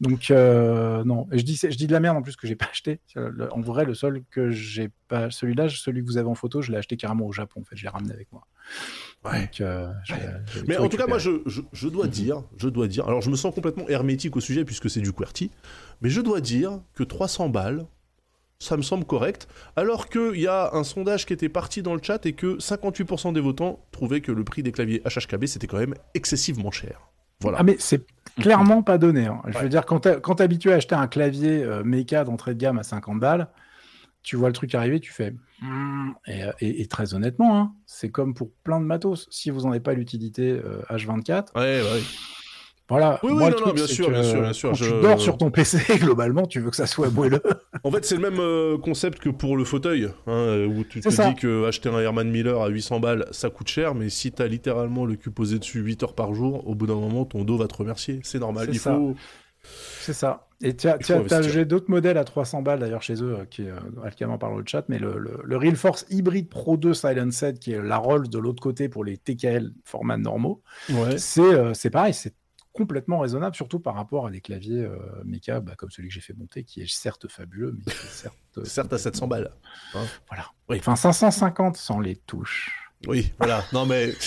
Donc 0.00 0.30
euh, 0.30 1.02
non, 1.04 1.26
Et 1.32 1.38
je 1.38 1.44
dis 1.44 1.56
je 1.56 1.76
dis 1.76 1.86
de 1.88 1.92
la 1.92 2.00
merde 2.00 2.16
en 2.16 2.22
plus 2.22 2.36
que 2.36 2.46
j'ai 2.46 2.54
pas 2.56 2.68
acheté. 2.70 3.00
En 3.16 3.60
vrai, 3.60 3.84
le 3.84 3.94
seul 3.94 4.22
que 4.30 4.50
j'ai 4.50 4.90
pas, 5.08 5.30
celui-là, 5.30 5.68
celui 5.68 6.02
que 6.02 6.06
vous 6.06 6.18
avez 6.18 6.28
en 6.28 6.34
photo, 6.34 6.62
je 6.62 6.70
l'ai 6.70 6.78
acheté 6.78 6.96
carrément 6.96 7.26
au 7.26 7.32
Japon. 7.32 7.60
En 7.60 7.64
fait, 7.64 7.76
je 7.76 7.82
l'ai 7.82 7.88
ramené 7.88 8.12
avec 8.12 8.30
moi. 8.32 8.46
Ouais. 9.24 9.42
Donc, 9.42 9.60
euh, 9.60 9.92
Mais 10.66 10.76
en 10.76 10.88
tout 10.88 10.96
cas, 10.96 11.06
moi, 11.06 11.18
je, 11.18 11.42
je, 11.46 11.62
je 11.72 11.88
dois 11.88 12.06
dire, 12.06 12.44
je 12.56 12.68
dois 12.68 12.86
dire, 12.86 13.06
alors 13.08 13.20
je 13.20 13.30
me 13.30 13.36
sens 13.36 13.54
complètement 13.54 13.88
hermétique 13.88 14.36
au 14.36 14.40
sujet 14.40 14.64
puisque 14.64 14.88
c'est 14.88 15.00
du 15.00 15.12
QWERTY, 15.12 15.50
mais 16.00 16.10
je 16.10 16.20
dois 16.20 16.40
dire 16.40 16.80
que 16.94 17.02
300 17.02 17.48
balles, 17.48 17.86
ça 18.60 18.76
me 18.76 18.82
semble 18.82 19.04
correct. 19.04 19.48
Alors 19.76 20.08
qu'il 20.08 20.40
y 20.40 20.46
a 20.46 20.70
un 20.74 20.84
sondage 20.84 21.26
qui 21.26 21.32
était 21.32 21.48
parti 21.48 21.82
dans 21.82 21.94
le 21.94 22.02
chat 22.02 22.24
et 22.26 22.32
que 22.32 22.58
58% 22.58 23.32
des 23.32 23.40
votants 23.40 23.84
trouvaient 23.92 24.20
que 24.20 24.32
le 24.32 24.44
prix 24.44 24.62
des 24.62 24.72
claviers 24.72 25.02
HHKB 25.04 25.46
c'était 25.46 25.66
quand 25.66 25.78
même 25.78 25.94
excessivement 26.14 26.70
cher. 26.70 27.08
Voilà. 27.40 27.58
Ah 27.60 27.62
mais 27.62 27.76
c'est 27.78 28.04
clairement 28.40 28.82
pas 28.82 28.98
donné. 28.98 29.26
hein. 29.26 29.40
Je 29.46 29.58
veux 29.58 29.68
dire, 29.68 29.86
quand 29.86 30.00
t'es 30.00 30.42
habitué 30.42 30.72
à 30.72 30.76
acheter 30.76 30.94
un 30.94 31.06
clavier 31.06 31.62
euh, 31.62 31.82
méca 31.84 32.24
d'entrée 32.24 32.54
de 32.54 32.58
gamme 32.60 32.78
à 32.78 32.82
50 32.82 33.18
balles, 33.20 33.48
tu 34.22 34.36
vois 34.36 34.48
le 34.48 34.54
truc 34.54 34.74
arriver, 34.74 35.00
tu 35.00 35.12
fais... 35.12 35.34
Hmm. 35.60 36.10
Et, 36.26 36.44
euh, 36.44 36.52
et- 36.60 36.82
et 36.82 36.86
très 36.86 37.14
honnêtement, 37.14 37.58
hein, 37.58 37.72
c'est 37.86 38.10
comme 38.10 38.34
pour 38.34 38.50
plein 38.64 38.80
de 38.80 38.84
matos. 38.84 39.26
Si 39.30 39.50
vous 39.50 39.62
n'en 39.62 39.70
avez 39.70 39.80
pas 39.80 39.94
l'utilité 39.94 40.50
euh, 40.64 40.82
H24, 40.90 41.46
Ouais, 41.56 41.80
ouais. 41.82 42.00
Voilà. 42.88 43.20
Oui, 43.22 43.32
oui, 43.32 43.38
Moi, 43.38 43.50
non, 43.50 43.66
non, 43.66 43.72
bien 43.72 43.86
sûr, 43.86 44.10
bien 44.10 44.22
sûr, 44.22 44.40
bien 44.40 44.52
sûr, 44.52 44.70
Quand 44.70 44.74
je- 44.76 44.94
tu 44.94 45.00
dors 45.02 45.20
sur 45.20 45.36
ton 45.38 45.50
PC, 45.52 45.98
globalement, 45.98 46.46
tu 46.46 46.60
veux 46.60 46.70
que 46.70 46.76
ça 46.76 46.86
soit 46.86 47.10
moelleux. 47.10 47.42
En 47.84 47.90
fait, 47.92 48.04
c'est 48.04 48.16
le 48.16 48.22
même 48.30 48.40
euh, 48.40 48.76
concept 48.76 49.18
que 49.20 49.28
pour 49.28 49.56
le 49.56 49.64
fauteuil, 49.64 50.06
hein, 50.26 50.32
euh, 50.32 50.66
où 50.66 50.82
tu 50.84 51.00
te 51.00 51.10
ça. 51.10 51.28
dis 51.30 51.36
que 51.36 51.66
acheter 51.66 51.88
un 51.88 51.98
Herman 52.00 52.28
Miller 52.28 52.60
à 52.60 52.68
800 52.68 52.98
balles, 52.98 53.26
ça 53.30 53.50
coûte 53.50 53.68
cher, 53.68 53.94
mais 53.94 54.08
si 54.08 54.32
t'as 54.32 54.46
littéralement 54.48 55.06
le 55.06 55.14
cul 55.14 55.30
posé 55.30 55.58
dessus 55.60 55.78
8 55.80 56.02
heures 56.02 56.14
par 56.14 56.34
jour, 56.34 56.66
au 56.66 56.74
bout 56.74 56.86
d'un 56.88 56.96
moment, 56.96 57.24
ton 57.24 57.44
dos 57.44 57.56
va 57.56 57.68
te 57.68 57.76
remercier. 57.76 58.18
C'est 58.24 58.40
normal. 58.40 58.66
C'est 58.66 58.72
Il 58.72 58.78
ça. 58.80 58.94
faut. 58.96 59.14
C'est 60.00 60.12
ça. 60.12 60.48
Et 60.60 60.74
investir. 60.84 61.42
j'ai 61.42 61.64
d'autres 61.64 61.88
modèles 61.90 62.18
à 62.18 62.24
300 62.24 62.62
balles 62.62 62.80
d'ailleurs 62.80 63.02
chez 63.02 63.22
eux, 63.22 63.36
euh, 63.40 63.44
qui 63.48 63.62
euh, 63.68 63.76
Alcam 64.02 64.36
par 64.38 64.52
le 64.56 64.64
chat, 64.66 64.84
mais 64.88 64.98
le, 64.98 65.16
le, 65.18 65.38
le 65.44 65.56
Real 65.56 65.76
Force 65.76 66.04
Hybrid 66.10 66.48
Pro 66.48 66.76
2 66.76 66.94
Silent 66.94 67.30
Set, 67.30 67.60
qui 67.60 67.72
est 67.74 67.82
la 67.82 67.96
Rolls 67.98 68.28
de 68.28 68.38
l'autre 68.38 68.60
côté 68.62 68.88
pour 68.88 69.04
les 69.04 69.18
TKL 69.18 69.70
formats 69.84 70.16
normaux, 70.16 70.62
Ouais. 70.90 71.16
c'est 71.18 71.40
euh, 71.42 71.74
c'est 71.74 71.90
pareil, 71.90 72.12
c'est 72.14 72.34
complètement 72.78 73.18
raisonnable, 73.18 73.54
surtout 73.54 73.80
par 73.80 73.94
rapport 73.94 74.26
à 74.26 74.30
des 74.30 74.40
claviers 74.40 74.84
euh, 74.84 74.96
méca, 75.24 75.60
bah, 75.60 75.74
comme 75.76 75.90
celui 75.90 76.08
que 76.08 76.14
j'ai 76.14 76.20
fait 76.20 76.32
monter, 76.34 76.64
qui 76.64 76.80
est 76.80 76.90
certes 76.90 77.28
fabuleux, 77.28 77.72
mais 77.76 77.84
qui 77.84 77.90
est 77.90 78.10
certes. 78.10 78.36
euh, 78.56 78.64
Certes 78.64 78.92
à 78.92 78.98
700 78.98 79.26
balles. 79.28 79.50
Voilà. 80.28 80.46
Oui. 80.68 80.78
Enfin, 80.78 80.96
550 80.96 81.76
sans 81.76 82.00
les 82.00 82.16
touches. 82.16 82.87
Oui, 83.06 83.30
voilà. 83.38 83.64
Non, 83.72 83.86
mais. 83.86 84.12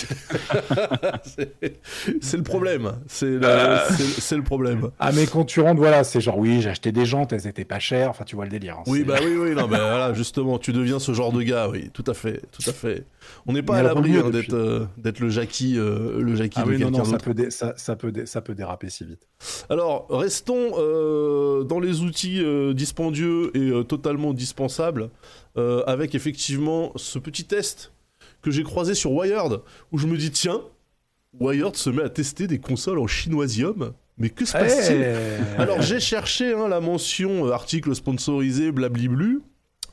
c'est 2.20 2.36
le 2.36 2.42
problème. 2.42 2.92
C'est 3.06 3.26
le, 3.26 3.40
Euh. 3.44 3.78
c'est- 4.18 4.36
le 4.36 4.42
problème. 4.42 4.88
Ah, 4.98 5.12
mais 5.12 5.26
quand 5.26 5.44
tu 5.44 5.60
rentres, 5.60 5.78
voilà, 5.80 6.04
c'est 6.04 6.20
genre, 6.20 6.38
oui, 6.38 6.60
j'ai 6.62 6.70
acheté 6.70 6.90
des 6.90 7.04
jantes, 7.04 7.32
elles 7.32 7.46
étaient 7.46 7.64
pas 7.66 7.78
chères, 7.78 8.08
enfin, 8.10 8.24
tu 8.24 8.34
vois 8.34 8.44
le 8.46 8.50
délire. 8.50 8.76
hein, 8.78 8.82
Oui, 8.86 9.04
bah 9.04 9.16
oui, 9.22 9.34
oui, 9.36 9.50
non, 9.50 9.68
bah 9.68 9.76
voilà, 9.90 10.14
justement, 10.14 10.58
tu 10.58 10.72
deviens 10.72 10.98
ce 10.98 11.12
genre 11.12 11.32
de 11.32 11.42
gars, 11.42 11.68
oui, 11.68 11.90
tout 11.92 12.04
à 12.06 12.14
fait, 12.14 12.40
tout 12.50 12.68
à 12.68 12.72
fait. 12.72 13.04
On 13.46 13.52
n'est 13.52 13.62
pas 13.62 13.74
Mais 13.74 13.78
à 13.80 13.82
alors, 13.90 13.96
l'abri 13.96 14.16
hein, 14.16 14.30
d'être 14.30 14.54
euh, 14.54 14.86
d'être 14.96 15.20
le 15.20 15.28
Jackie, 15.28 15.78
euh, 15.78 16.20
le 16.20 16.34
Jackie 16.34 16.58
Ah 16.60 16.64
de 16.64 16.70
oui, 16.70 16.78
non, 16.78 16.86
quelqu'un 16.86 16.98
non, 16.98 17.04
ça 17.04 17.10
d'autre. 17.12 17.24
peut, 17.26 17.34
dé- 17.34 17.50
ça, 17.50 17.74
ça, 17.76 17.94
peut 17.96 18.10
dé- 18.10 18.26
ça 18.26 18.40
peut 18.40 18.54
déraper 18.54 18.88
si 18.88 19.04
vite. 19.04 19.28
Alors, 19.68 20.06
restons 20.08 20.72
euh, 20.78 21.62
dans 21.64 21.78
les 21.78 22.00
outils 22.00 22.40
euh, 22.42 22.72
dispendieux 22.72 23.50
et 23.54 23.70
euh, 23.70 23.82
totalement 23.84 24.32
dispensables, 24.32 25.10
euh, 25.58 25.82
avec 25.86 26.14
effectivement 26.14 26.92
ce 26.96 27.18
petit 27.18 27.44
test 27.44 27.92
que 28.42 28.50
j'ai 28.50 28.64
croisé 28.64 28.94
sur 28.94 29.12
Wired, 29.12 29.60
où 29.92 29.98
je 29.98 30.06
me 30.06 30.16
dis, 30.16 30.30
tiens, 30.30 30.62
Wired 31.40 31.76
se 31.76 31.90
met 31.90 32.02
à 32.02 32.10
tester 32.10 32.46
des 32.46 32.58
consoles 32.58 32.98
en 32.98 33.06
chinoisium, 33.06 33.92
mais 34.18 34.28
que 34.28 34.44
se 34.44 34.52
passe-t-il 34.52 35.04
Alors 35.60 35.80
j'ai 35.80 36.00
cherché 36.00 36.52
hein, 36.52 36.68
la 36.68 36.80
mention 36.80 37.46
euh, 37.46 37.52
article 37.52 37.94
sponsorisé 37.94 38.70
blabliblu. 38.70 39.40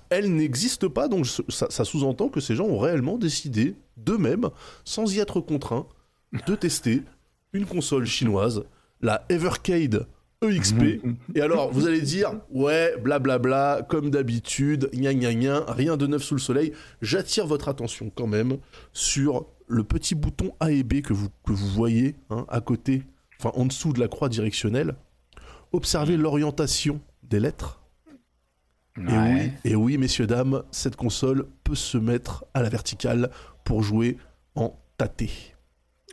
Elle 0.09 0.35
n'existe 0.35 0.87
pas, 0.87 1.07
donc 1.07 1.27
ça, 1.27 1.67
ça 1.69 1.85
sous-entend 1.85 2.29
que 2.29 2.39
ces 2.39 2.55
gens 2.55 2.65
ont 2.65 2.79
réellement 2.79 3.17
décidé 3.17 3.75
d'eux-mêmes, 3.95 4.49
sans 4.83 5.13
y 5.13 5.19
être 5.19 5.39
contraints, 5.39 5.85
de 6.47 6.55
tester 6.55 7.03
une 7.53 7.65
console 7.65 8.05
chinoise, 8.05 8.63
la 9.01 9.23
Evercade 9.29 10.07
EXP. 10.41 11.01
Et 11.35 11.41
alors, 11.41 11.71
vous 11.71 11.85
allez 11.85 12.01
dire, 12.01 12.31
ouais, 12.49 12.95
blablabla, 12.97 13.85
comme 13.89 14.09
d'habitude, 14.09 14.89
gna 14.93 15.13
gna 15.13 15.33
gna, 15.33 15.65
rien 15.67 15.97
de 15.97 16.07
neuf 16.07 16.23
sous 16.23 16.35
le 16.35 16.39
soleil. 16.39 16.71
J'attire 17.01 17.45
votre 17.45 17.67
attention 17.67 18.09
quand 18.13 18.27
même 18.27 18.57
sur 18.93 19.47
le 19.67 19.83
petit 19.83 20.15
bouton 20.15 20.53
A 20.61 20.71
et 20.71 20.83
B 20.83 21.01
que 21.01 21.13
vous, 21.13 21.27
que 21.45 21.51
vous 21.51 21.67
voyez 21.67 22.15
hein, 22.29 22.45
à 22.47 22.61
côté, 22.61 23.03
enfin 23.37 23.51
en 23.53 23.65
dessous 23.65 23.91
de 23.91 23.99
la 23.99 24.07
croix 24.07 24.29
directionnelle. 24.29 24.95
Observez 25.73 26.15
l'orientation 26.15 27.01
des 27.23 27.39
lettres. 27.39 27.81
Et 28.97 29.01
oui, 29.17 29.51
et 29.63 29.75
oui, 29.75 29.97
messieurs, 29.97 30.27
dames, 30.27 30.63
cette 30.71 30.95
console 30.95 31.47
peut 31.63 31.75
se 31.75 31.97
mettre 31.97 32.45
à 32.53 32.61
la 32.61 32.69
verticale 32.69 33.29
pour 33.63 33.83
jouer 33.83 34.17
en 34.55 34.77
tâté. 34.97 35.29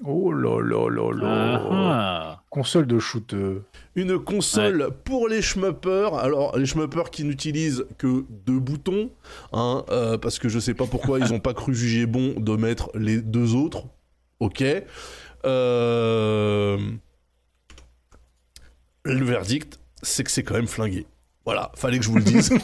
Oh 0.05 0.33
là 0.33 0.61
là 0.61 0.89
là 0.91 1.11
là. 1.13 1.63
Ah, 1.71 2.43
Console 2.51 2.87
de 2.87 2.99
shooter. 2.99 3.63
Une 3.95 4.19
console 4.19 4.91
pour 5.05 5.29
les 5.29 5.41
shmuppers. 5.41 6.15
Alors, 6.15 6.57
les 6.59 6.67
shmuppers 6.67 7.11
qui 7.11 7.25
n'utilisent 7.25 7.87
que 7.99 8.25
deux 8.47 8.59
boutons, 8.61 9.11
hein, 9.53 9.85
euh, 9.91 10.19
parce 10.19 10.39
que 10.39 10.49
je 10.49 10.59
sais 10.59 10.75
pas 10.75 10.87
pourquoi 10.87 11.19
ils 11.19 11.33
ont 11.33 11.41
pas 11.41 11.55
cru 11.55 11.75
juger 11.75 12.05
bon 12.07 12.35
de 12.39 12.57
mettre 12.57 12.91
les 12.95 13.21
deux 13.23 13.55
autres. 13.55 13.85
Ok. 14.41 14.63
Euh, 15.47 16.79
Le 19.05 19.25
verdict, 19.25 19.79
c'est 20.03 20.25
que 20.25 20.31
c'est 20.31 20.43
quand 20.43 20.55
même 20.55 20.67
flingué. 20.67 21.07
Voilà, 21.47 21.71
fallait 21.77 21.99
que 21.99 22.05
je 22.05 22.11
vous 22.11 22.17
le 22.17 22.25
dise. 22.25 22.51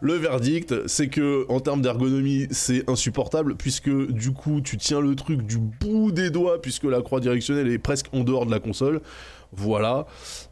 le, 0.00 0.14
verdict, 0.14 0.86
c'est 0.86 1.08
que 1.08 1.44
en 1.48 1.60
termes 1.60 1.82
d'ergonomie, 1.82 2.46
c'est 2.50 2.88
insupportable 2.88 3.56
puisque 3.56 3.90
du 3.90 4.32
coup, 4.32 4.60
tu 4.60 4.76
tiens 4.76 5.00
le 5.00 5.14
truc 5.14 5.42
du 5.42 5.58
bout 5.58 6.12
des 6.12 6.30
doigts 6.30 6.60
puisque 6.60 6.84
la 6.84 7.02
croix 7.02 7.20
directionnelle 7.20 7.68
est 7.68 7.78
presque 7.78 8.06
en 8.12 8.24
dehors 8.24 8.46
de 8.46 8.50
la 8.50 8.60
console. 8.60 9.00
Voilà. 9.56 10.06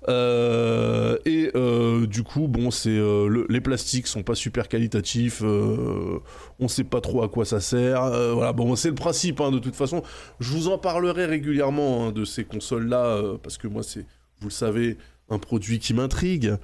Euh, 0.08 1.16
et 1.24 1.50
euh, 1.56 2.06
du 2.06 2.22
coup, 2.22 2.46
bon, 2.46 2.70
c'est 2.70 2.90
euh, 2.90 3.26
le- 3.26 3.46
les 3.48 3.60
plastiques 3.60 4.06
sont 4.06 4.22
pas 4.22 4.36
super 4.36 4.68
qualitatifs. 4.68 5.42
on 5.42 6.68
sait 6.68 6.84
pas 6.84 7.00
trop 7.00 7.22
à 7.24 7.28
quoi 7.28 7.44
ça 7.44 7.60
sert. 7.60 8.02
voilà. 8.34 8.52
Bon, 8.52 8.76
c'est 8.76 8.88
le 8.90 8.94
principe. 8.94 9.40
hein, 9.40 9.50
de 9.50 9.58
toute 9.58 9.74
façon, 9.74 10.02
je 10.40 10.52
vous 10.52 10.68
en 10.68 10.78
parlerai 10.78 11.26
régulièrement 11.26 12.06
hein, 12.08 12.12
de 12.12 12.24
ces 12.24 12.44
consoles-là 12.44 13.04
euh, 13.06 13.36
parce 13.42 13.58
que 13.58 13.66
moi, 13.66 13.82
c'est, 13.82 14.06
vous 14.40 14.48
le 14.48 14.52
savez, 14.52 14.96
un 15.30 15.38
produit 15.38 15.78
qui 15.80 15.94
m'intrigue. 15.94 16.54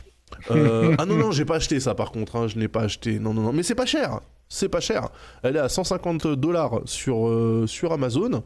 Euh, 0.50 0.94
ah 0.98 1.06
non 1.06 1.16
non, 1.16 1.30
j'ai 1.32 1.44
pas 1.44 1.56
acheté 1.56 1.80
ça 1.80 1.94
par 1.94 2.12
contre. 2.12 2.36
hein, 2.36 2.48
je 2.48 2.58
n'ai 2.58 2.68
pas 2.68 2.82
acheté. 2.82 3.18
Non 3.18 3.34
non 3.34 3.42
non, 3.42 3.52
mais 3.52 3.62
c'est 3.62 3.74
pas 3.74 3.86
cher. 3.86 4.20
C'est 4.48 4.68
pas 4.68 4.80
cher. 4.80 5.08
Elle 5.42 5.56
est 5.56 5.60
à 5.60 5.68
150 5.68 6.26
dollars 6.28 6.80
sur 6.84 7.28
euh, 7.28 7.66
sur 7.66 7.92
Amazon. 7.92 8.42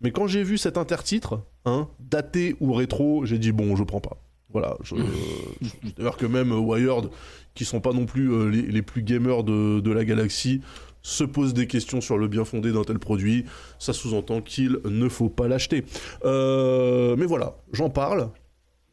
Mais 0.00 0.10
quand 0.10 0.26
j'ai 0.26 0.42
vu 0.42 0.58
cet 0.58 0.76
intertitre, 0.78 1.40
hein, 1.64 1.88
daté 2.00 2.56
ou 2.60 2.72
rétro, 2.72 3.24
j'ai 3.24 3.38
dit 3.38 3.52
bon, 3.52 3.76
je 3.76 3.84
prends 3.84 4.00
pas. 4.00 4.16
Voilà. 4.52 4.76
Je, 4.82 4.96
je- 4.96 5.90
D'ailleurs 5.96 6.16
que 6.16 6.26
même 6.26 6.52
Wired, 6.52 7.08
qui 7.54 7.64
sont 7.64 7.80
pas 7.80 7.92
non 7.92 8.04
plus 8.06 8.30
euh, 8.32 8.48
les, 8.50 8.62
les 8.62 8.82
plus 8.82 9.02
gamers 9.02 9.44
de, 9.44 9.80
de 9.80 9.90
la 9.92 10.04
galaxie, 10.04 10.60
se 11.02 11.24
posent 11.24 11.54
des 11.54 11.66
questions 11.66 12.00
sur 12.00 12.16
le 12.18 12.28
bien 12.28 12.44
fondé 12.44 12.72
d'un 12.72 12.82
tel 12.84 12.98
produit. 12.98 13.44
Ça 13.78 13.92
sous-entend 13.92 14.40
qu'il 14.40 14.78
ne 14.84 15.08
faut 15.08 15.28
pas 15.28 15.48
l'acheter. 15.48 15.84
Mais 16.24 17.26
voilà, 17.26 17.56
j'en 17.72 17.90
parle 17.90 18.30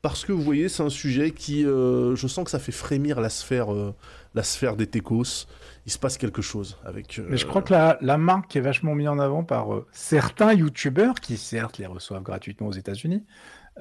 parce 0.02 0.24
que 0.26 0.32
vous 0.32 0.42
voyez, 0.42 0.70
c'est 0.70 0.84
un 0.84 0.90
sujet 0.90 1.32
qui, 1.32 1.66
euh, 1.66 2.16
je 2.16 2.28
sens 2.28 2.46
que 2.46 2.52
ça 2.52 2.60
fait 2.60 2.72
frémir 2.72 3.20
la 3.22 3.30
sphère, 3.30 3.74
euh, 3.74 3.94
la 4.34 4.44
sphère 4.44 4.76
des 4.76 4.88
techos. 4.88 5.48
Il 5.86 5.92
se 5.92 5.98
passe 5.98 6.18
quelque 6.18 6.42
chose 6.42 6.78
avec. 6.86 7.20
euh, 7.20 7.26
Mais 7.30 7.38
je 7.38 7.46
crois 7.46 7.62
que 7.62 7.74
la, 7.74 7.98
la 8.02 8.18
marque 8.18 8.56
est 8.56 8.62
vachement 8.62 8.96
mise 8.96 9.08
en 9.08 9.20
avant 9.20 9.44
par 9.44 9.74
euh, 9.74 9.86
certains 9.92 10.54
youtubeurs 10.54 11.16
qui, 11.16 11.36
certes, 11.38 11.78
les 11.80 11.86
reçoivent 11.86 12.24
gratuitement 12.24 12.68
aux 12.68 12.72
États-Unis. 12.74 13.26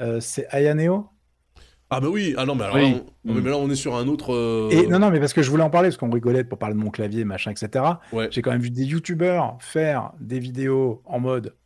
Euh, 0.00 0.20
c'est 0.20 0.46
Ayaneo. 0.50 1.06
Ah 1.90 2.00
bah 2.00 2.08
oui, 2.10 2.34
ah 2.36 2.44
non 2.44 2.54
mais 2.54 2.64
alors 2.64 2.76
Oui. 2.76 2.92
là, 2.92 3.00
on... 3.24 3.32
mais 3.34 3.40
là 3.50 3.56
on 3.56 3.70
est 3.70 3.74
sur 3.74 3.96
un 3.96 4.08
autre. 4.08 4.34
euh, 4.34 4.68
Et 4.70 4.86
non, 4.88 4.98
non, 4.98 5.10
mais 5.10 5.20
parce 5.20 5.32
que 5.32 5.40
je 5.40 5.50
voulais 5.50 5.62
en 5.62 5.70
parler, 5.70 5.88
parce 5.88 5.96
qu'on 5.96 6.10
rigolait 6.10 6.44
pour 6.44 6.58
parler 6.58 6.74
de 6.74 6.80
mon 6.80 6.90
clavier, 6.90 7.24
machin, 7.24 7.50
etc. 7.50 7.82
Ouais. 8.12 8.28
J'ai 8.30 8.42
quand 8.42 8.50
même 8.50 8.60
vu 8.60 8.70
des 8.70 8.84
youtubeurs 8.84 9.56
faire 9.60 10.12
des 10.20 10.38
vidéos 10.38 11.00
en 11.06 11.18
mode 11.18 11.56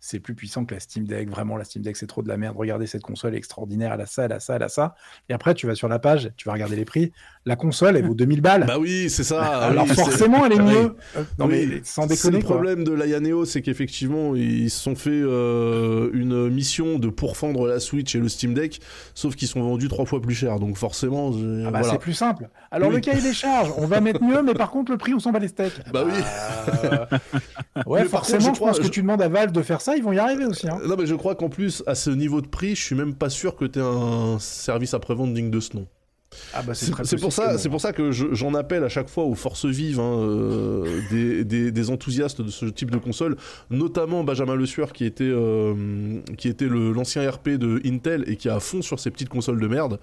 c'est 0.00 0.18
plus 0.18 0.34
puissant 0.34 0.64
que 0.64 0.74
la 0.74 0.80
Steam 0.80 1.06
Deck, 1.06 1.28
vraiment 1.28 1.56
la 1.56 1.64
Steam 1.64 1.82
Deck 1.82 1.96
c'est 1.96 2.06
trop 2.06 2.22
de 2.22 2.28
la 2.28 2.36
merde, 2.36 2.56
regardez 2.56 2.86
cette 2.86 3.02
console 3.02 3.34
extraordinaire, 3.34 3.92
elle 3.92 4.00
a 4.00 4.06
ça, 4.06 4.24
elle 4.24 4.32
a 4.32 4.40
ça, 4.40 4.56
elle 4.56 4.62
a 4.62 4.68
ça. 4.68 4.94
Et 5.28 5.32
après 5.32 5.54
tu 5.54 5.66
vas 5.66 5.74
sur 5.74 5.88
la 5.88 5.98
page, 5.98 6.32
tu 6.36 6.48
vas 6.48 6.54
regarder 6.54 6.76
les 6.76 6.84
prix, 6.84 7.12
la 7.46 7.56
console 7.56 7.96
elle 7.96 8.06
vaut 8.06 8.14
2000 8.14 8.40
balles. 8.42 8.64
Bah 8.66 8.78
oui, 8.78 9.08
c'est 9.08 9.24
ça. 9.24 9.42
Alors 9.70 9.86
oui, 9.88 9.94
forcément 9.94 10.44
elle 10.44 10.52
est 10.52 10.62
mieux. 10.62 10.94
Non 11.38 11.46
mais 11.46 11.80
sans 11.84 12.06
déconner 12.06 12.38
le 12.38 12.44
quoi. 12.44 12.56
problème 12.56 12.84
de 12.84 12.92
la 12.92 13.06
Yaneo, 13.06 13.44
c'est 13.46 13.62
qu'effectivement, 13.62 14.34
ils 14.34 14.70
se 14.70 14.80
sont 14.80 14.94
fait 14.94 15.10
euh, 15.10 16.10
une 16.12 16.48
mission 16.50 16.98
de 16.98 17.08
pourfendre 17.08 17.66
la 17.66 17.80
Switch 17.80 18.14
et 18.14 18.18
le 18.18 18.28
Steam 18.28 18.52
Deck, 18.54 18.80
sauf 19.14 19.36
qu'ils 19.36 19.48
sont 19.48 19.62
vendus 19.62 19.88
trois 19.88 20.04
fois 20.04 20.20
plus 20.20 20.34
cher. 20.34 20.58
Donc 20.60 20.76
forcément, 20.76 21.32
je- 21.32 21.62
Ah 21.66 21.70
bah 21.70 21.78
voilà. 21.80 21.92
c'est 21.94 21.98
plus 21.98 22.12
simple. 22.14 22.48
Alors 22.70 22.90
Oui. 22.90 22.96
le 22.96 23.00
cahier 23.00 23.22
des 23.22 23.32
charges, 23.32 23.72
on 23.78 23.86
va 23.86 24.00
mettre 24.02 24.22
mieux, 24.22 24.42
mais 24.42 24.54
par 24.54 24.70
contre 24.70 24.92
le 24.92 24.98
prix 24.98 25.14
on 25.14 25.18
s'en 25.18 25.32
bat 25.32 25.38
les 25.38 25.48
steaks. 25.48 25.80
Bah 25.92 26.04
oui. 26.06 26.12
Ouais, 27.86 28.00
Mais 28.02 28.08
par 28.08 28.20
forcément, 28.20 28.46
contre, 28.48 28.54
je 28.54 28.60
je, 28.60 28.64
pense 28.66 28.78
que 28.80 28.88
tu 28.88 29.00
demandes 29.02 29.22
à 29.22 29.28
Valve 29.28 29.52
de 29.52 29.62
faire 29.62 29.80
ça, 29.80 29.96
ils 29.96 30.02
vont 30.02 30.12
y 30.12 30.18
arriver 30.18 30.44
aussi. 30.44 30.68
Hein. 30.68 30.78
Non 30.86 30.96
mais 30.98 31.06
je 31.06 31.14
crois 31.14 31.34
qu'en 31.34 31.48
plus, 31.48 31.82
à 31.86 31.94
ce 31.94 32.10
niveau 32.10 32.40
de 32.40 32.46
prix, 32.48 32.76
je 32.76 32.82
suis 32.82 32.94
même 32.94 33.14
pas 33.14 33.30
sûr 33.30 33.56
que 33.56 33.64
t'aies 33.64 33.80
un 33.80 34.38
service 34.38 34.94
après-vente 34.94 35.32
digne 35.32 35.50
de 35.50 35.60
ce 35.60 35.76
nom. 35.76 35.86
Ah 36.54 36.62
bah, 36.62 36.74
C'est 36.74 37.16
pour 37.20 37.32
ça, 37.32 37.58
c'est 37.58 37.68
pour 37.68 37.80
ça 37.80 37.92
que 37.92 38.12
je- 38.12 38.32
j'en 38.32 38.54
appelle 38.54 38.84
à 38.84 38.88
chaque 38.88 39.08
fois 39.08 39.24
aux 39.24 39.34
forces 39.34 39.64
vives 39.66 39.98
hein, 39.98 40.16
euh, 40.20 41.00
des, 41.10 41.44
des- 41.44 41.72
des 41.72 41.90
enthousiastes 41.90 42.40
de 42.40 42.50
ce 42.50 42.66
type 42.66 42.90
de 42.92 42.98
console, 42.98 43.36
notamment 43.70 44.22
Benjamin 44.22 44.54
Le 44.54 44.66
Sueur 44.66 44.92
qui 44.92 45.04
était 45.04 45.24
euh, 45.24 46.20
qui 46.38 46.48
était 46.48 46.68
l'ancien 46.68 47.28
RP 47.28 47.50
de 47.50 47.80
Intel 47.84 48.24
et 48.28 48.36
qui 48.36 48.48
est 48.48 48.52
à 48.52 48.60
fond 48.60 48.80
sur 48.82 49.00
ces 49.00 49.10
petites 49.10 49.28
consoles 49.28 49.60
de 49.60 49.66
merde, 49.66 49.98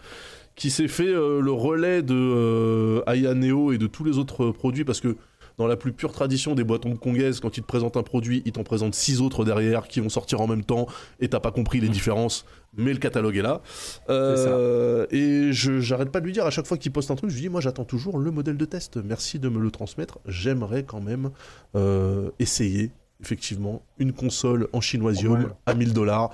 qui 0.55 0.69
s'est 0.69 0.89
fait 0.89 1.07
euh, 1.07 1.39
le 1.39 1.51
relais 1.51 2.01
de 2.01 3.01
Aya 3.07 3.33
Neo 3.33 3.71
et 3.71 3.77
de 3.77 3.87
tous 3.87 4.03
les 4.03 4.17
autres 4.17 4.51
produits 4.51 4.83
parce 4.83 4.99
que 4.99 5.15
dans 5.57 5.65
la 5.67 5.75
plus 5.75 5.91
pure 5.91 6.11
tradition 6.11 6.53
des 6.53 6.63
boîtes 6.63 6.85
hongkongaises, 6.85 7.39
quand 7.39 7.57
ils 7.57 7.61
te 7.61 7.67
présentent 7.67 7.97
un 7.97 8.03
produit, 8.03 8.43
ils 8.45 8.51
t'en 8.51 8.63
présentent 8.63 8.93
six 8.93 9.21
autres 9.21 9.43
derrière 9.43 9.87
qui 9.87 9.99
vont 9.99 10.09
sortir 10.09 10.39
en 10.41 10.47
même 10.47 10.63
temps 10.63 10.85
et 11.19 11.29
t'as 11.29 11.39
pas 11.39 11.51
compris 11.51 11.79
les 11.79 11.89
différences, 11.89 12.45
mais 12.75 12.93
le 12.93 12.99
catalogue 12.99 13.35
est 13.37 13.41
là. 13.41 13.61
Euh, 14.09 15.07
et 15.09 15.51
je 15.53 15.79
j'arrête 15.79 16.11
pas 16.11 16.19
de 16.19 16.25
lui 16.25 16.33
dire 16.33 16.45
à 16.45 16.51
chaque 16.51 16.67
fois 16.67 16.77
qu'il 16.77 16.91
poste 16.91 17.09
un 17.09 17.15
truc, 17.15 17.31
je 17.31 17.35
lui 17.35 17.41
dis 17.41 17.49
moi 17.49 17.59
j'attends 17.61 17.85
toujours 17.85 18.19
le 18.19 18.29
modèle 18.29 18.57
de 18.57 18.65
test. 18.65 18.97
Merci 18.97 19.39
de 19.39 19.49
me 19.49 19.59
le 19.59 19.71
transmettre. 19.71 20.19
J'aimerais 20.27 20.83
quand 20.83 21.01
même 21.01 21.31
euh, 21.75 22.29
essayer 22.37 22.91
effectivement 23.21 23.81
une 23.97 24.13
console 24.13 24.67
en 24.73 24.81
chinoisium 24.81 25.39
Ouais. 25.39 25.49
à 25.65 25.73
1000 25.73 25.93
dollars 25.93 26.29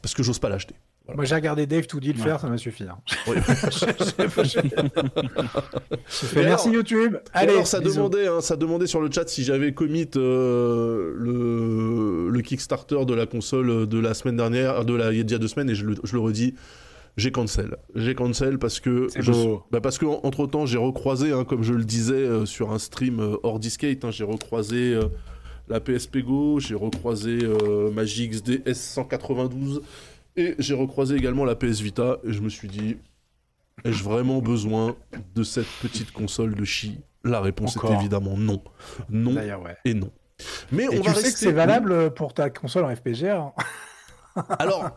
parce 0.00 0.14
que 0.14 0.22
j'ose 0.22 0.38
pas 0.38 0.48
l'acheter. 0.48 0.74
Moi, 1.14 1.24
j'ai 1.24 1.36
regardé 1.36 1.66
Dave 1.66 1.86
tout 1.86 2.00
dit 2.00 2.12
le 2.12 2.18
Ouais. 2.18 2.24
faire, 2.24 2.40
ça 2.40 2.48
m'a 2.48 2.58
suffi. 2.58 2.84
hein. 2.84 2.98
Oui. 3.28 3.36
Merci 6.34 6.70
YouTube. 6.70 7.16
Allez, 7.32 7.52
alors, 7.52 7.66
ça 7.66 7.80
bisous. 7.80 7.96
demandait, 7.96 8.26
hein, 8.26 8.40
ça 8.40 8.56
demandait 8.56 8.86
sur 8.86 9.00
le 9.00 9.10
chat 9.10 9.28
si 9.28 9.44
j'avais 9.44 9.72
commit 9.72 10.08
euh, 10.16 11.12
le, 11.16 12.28
le 12.30 12.40
Kickstarter 12.42 13.04
de 13.04 13.14
la 13.14 13.26
console 13.26 13.86
de 13.86 13.98
la 13.98 14.14
semaine 14.14 14.36
dernière, 14.36 14.84
de 14.84 14.94
la, 14.94 15.12
il 15.12 15.18
y 15.18 15.20
a 15.20 15.24
déjà 15.24 15.38
deux 15.38 15.48
semaines, 15.48 15.70
et 15.70 15.74
je 15.74 15.84
le, 15.86 15.94
je 16.02 16.12
le 16.12 16.20
redis, 16.20 16.54
j'ai 17.16 17.32
cancel. 17.32 17.76
J'ai 17.94 18.14
cancel 18.14 18.58
parce 18.58 18.80
que, 18.80 19.08
je- 19.18 19.32
bah 19.70 19.80
parce 19.80 19.98
que 19.98 20.06
entre 20.06 20.46
temps, 20.46 20.66
j'ai 20.66 20.78
recroisé, 20.78 21.32
hein, 21.32 21.44
comme 21.44 21.62
je 21.62 21.72
le 21.74 21.84
disais 21.84 22.14
euh, 22.14 22.46
sur 22.46 22.72
un 22.72 22.78
stream 22.78 23.20
euh, 23.20 23.36
hors 23.42 23.58
Discate, 23.58 24.04
hein, 24.04 24.10
j'ai 24.10 24.24
recroisé 24.24 24.94
euh, 24.94 25.04
la 25.68 25.80
PSP 25.80 26.18
Go, 26.18 26.60
j'ai 26.60 26.74
recroisé 26.74 27.38
euh, 27.42 27.90
ma 27.90 28.04
JXD 28.04 28.62
S192, 28.66 29.80
et 30.36 30.54
j'ai 30.58 30.74
recroisé 30.74 31.14
également 31.16 31.44
la 31.44 31.54
PS 31.54 31.80
Vita, 31.80 32.18
et 32.24 32.32
je 32.32 32.40
me 32.40 32.48
suis 32.48 32.68
dit, 32.68 32.96
ai-je 33.84 34.02
vraiment 34.04 34.40
besoin 34.40 34.96
de 35.34 35.42
cette 35.42 35.66
petite 35.82 36.12
console 36.12 36.54
de 36.54 36.64
chi? 36.64 37.00
La 37.24 37.40
réponse 37.40 37.76
Encore. 37.76 37.92
est 37.92 37.96
évidemment 37.96 38.36
non. 38.36 38.62
Non 39.10 39.34
ouais. 39.34 39.76
et 39.84 39.94
non. 39.94 40.10
Mais 40.70 40.84
Et 40.84 40.88
on 40.88 40.90
tu 40.92 40.98
va 40.98 41.04
sais 41.04 41.10
rester... 41.14 41.32
que 41.32 41.38
c'est 41.38 41.52
valable 41.52 42.12
pour 42.14 42.34
ta 42.34 42.50
console 42.50 42.84
en 42.84 42.94
FPGA. 42.94 43.38
hein. 44.36 44.42
Alors, 44.58 44.90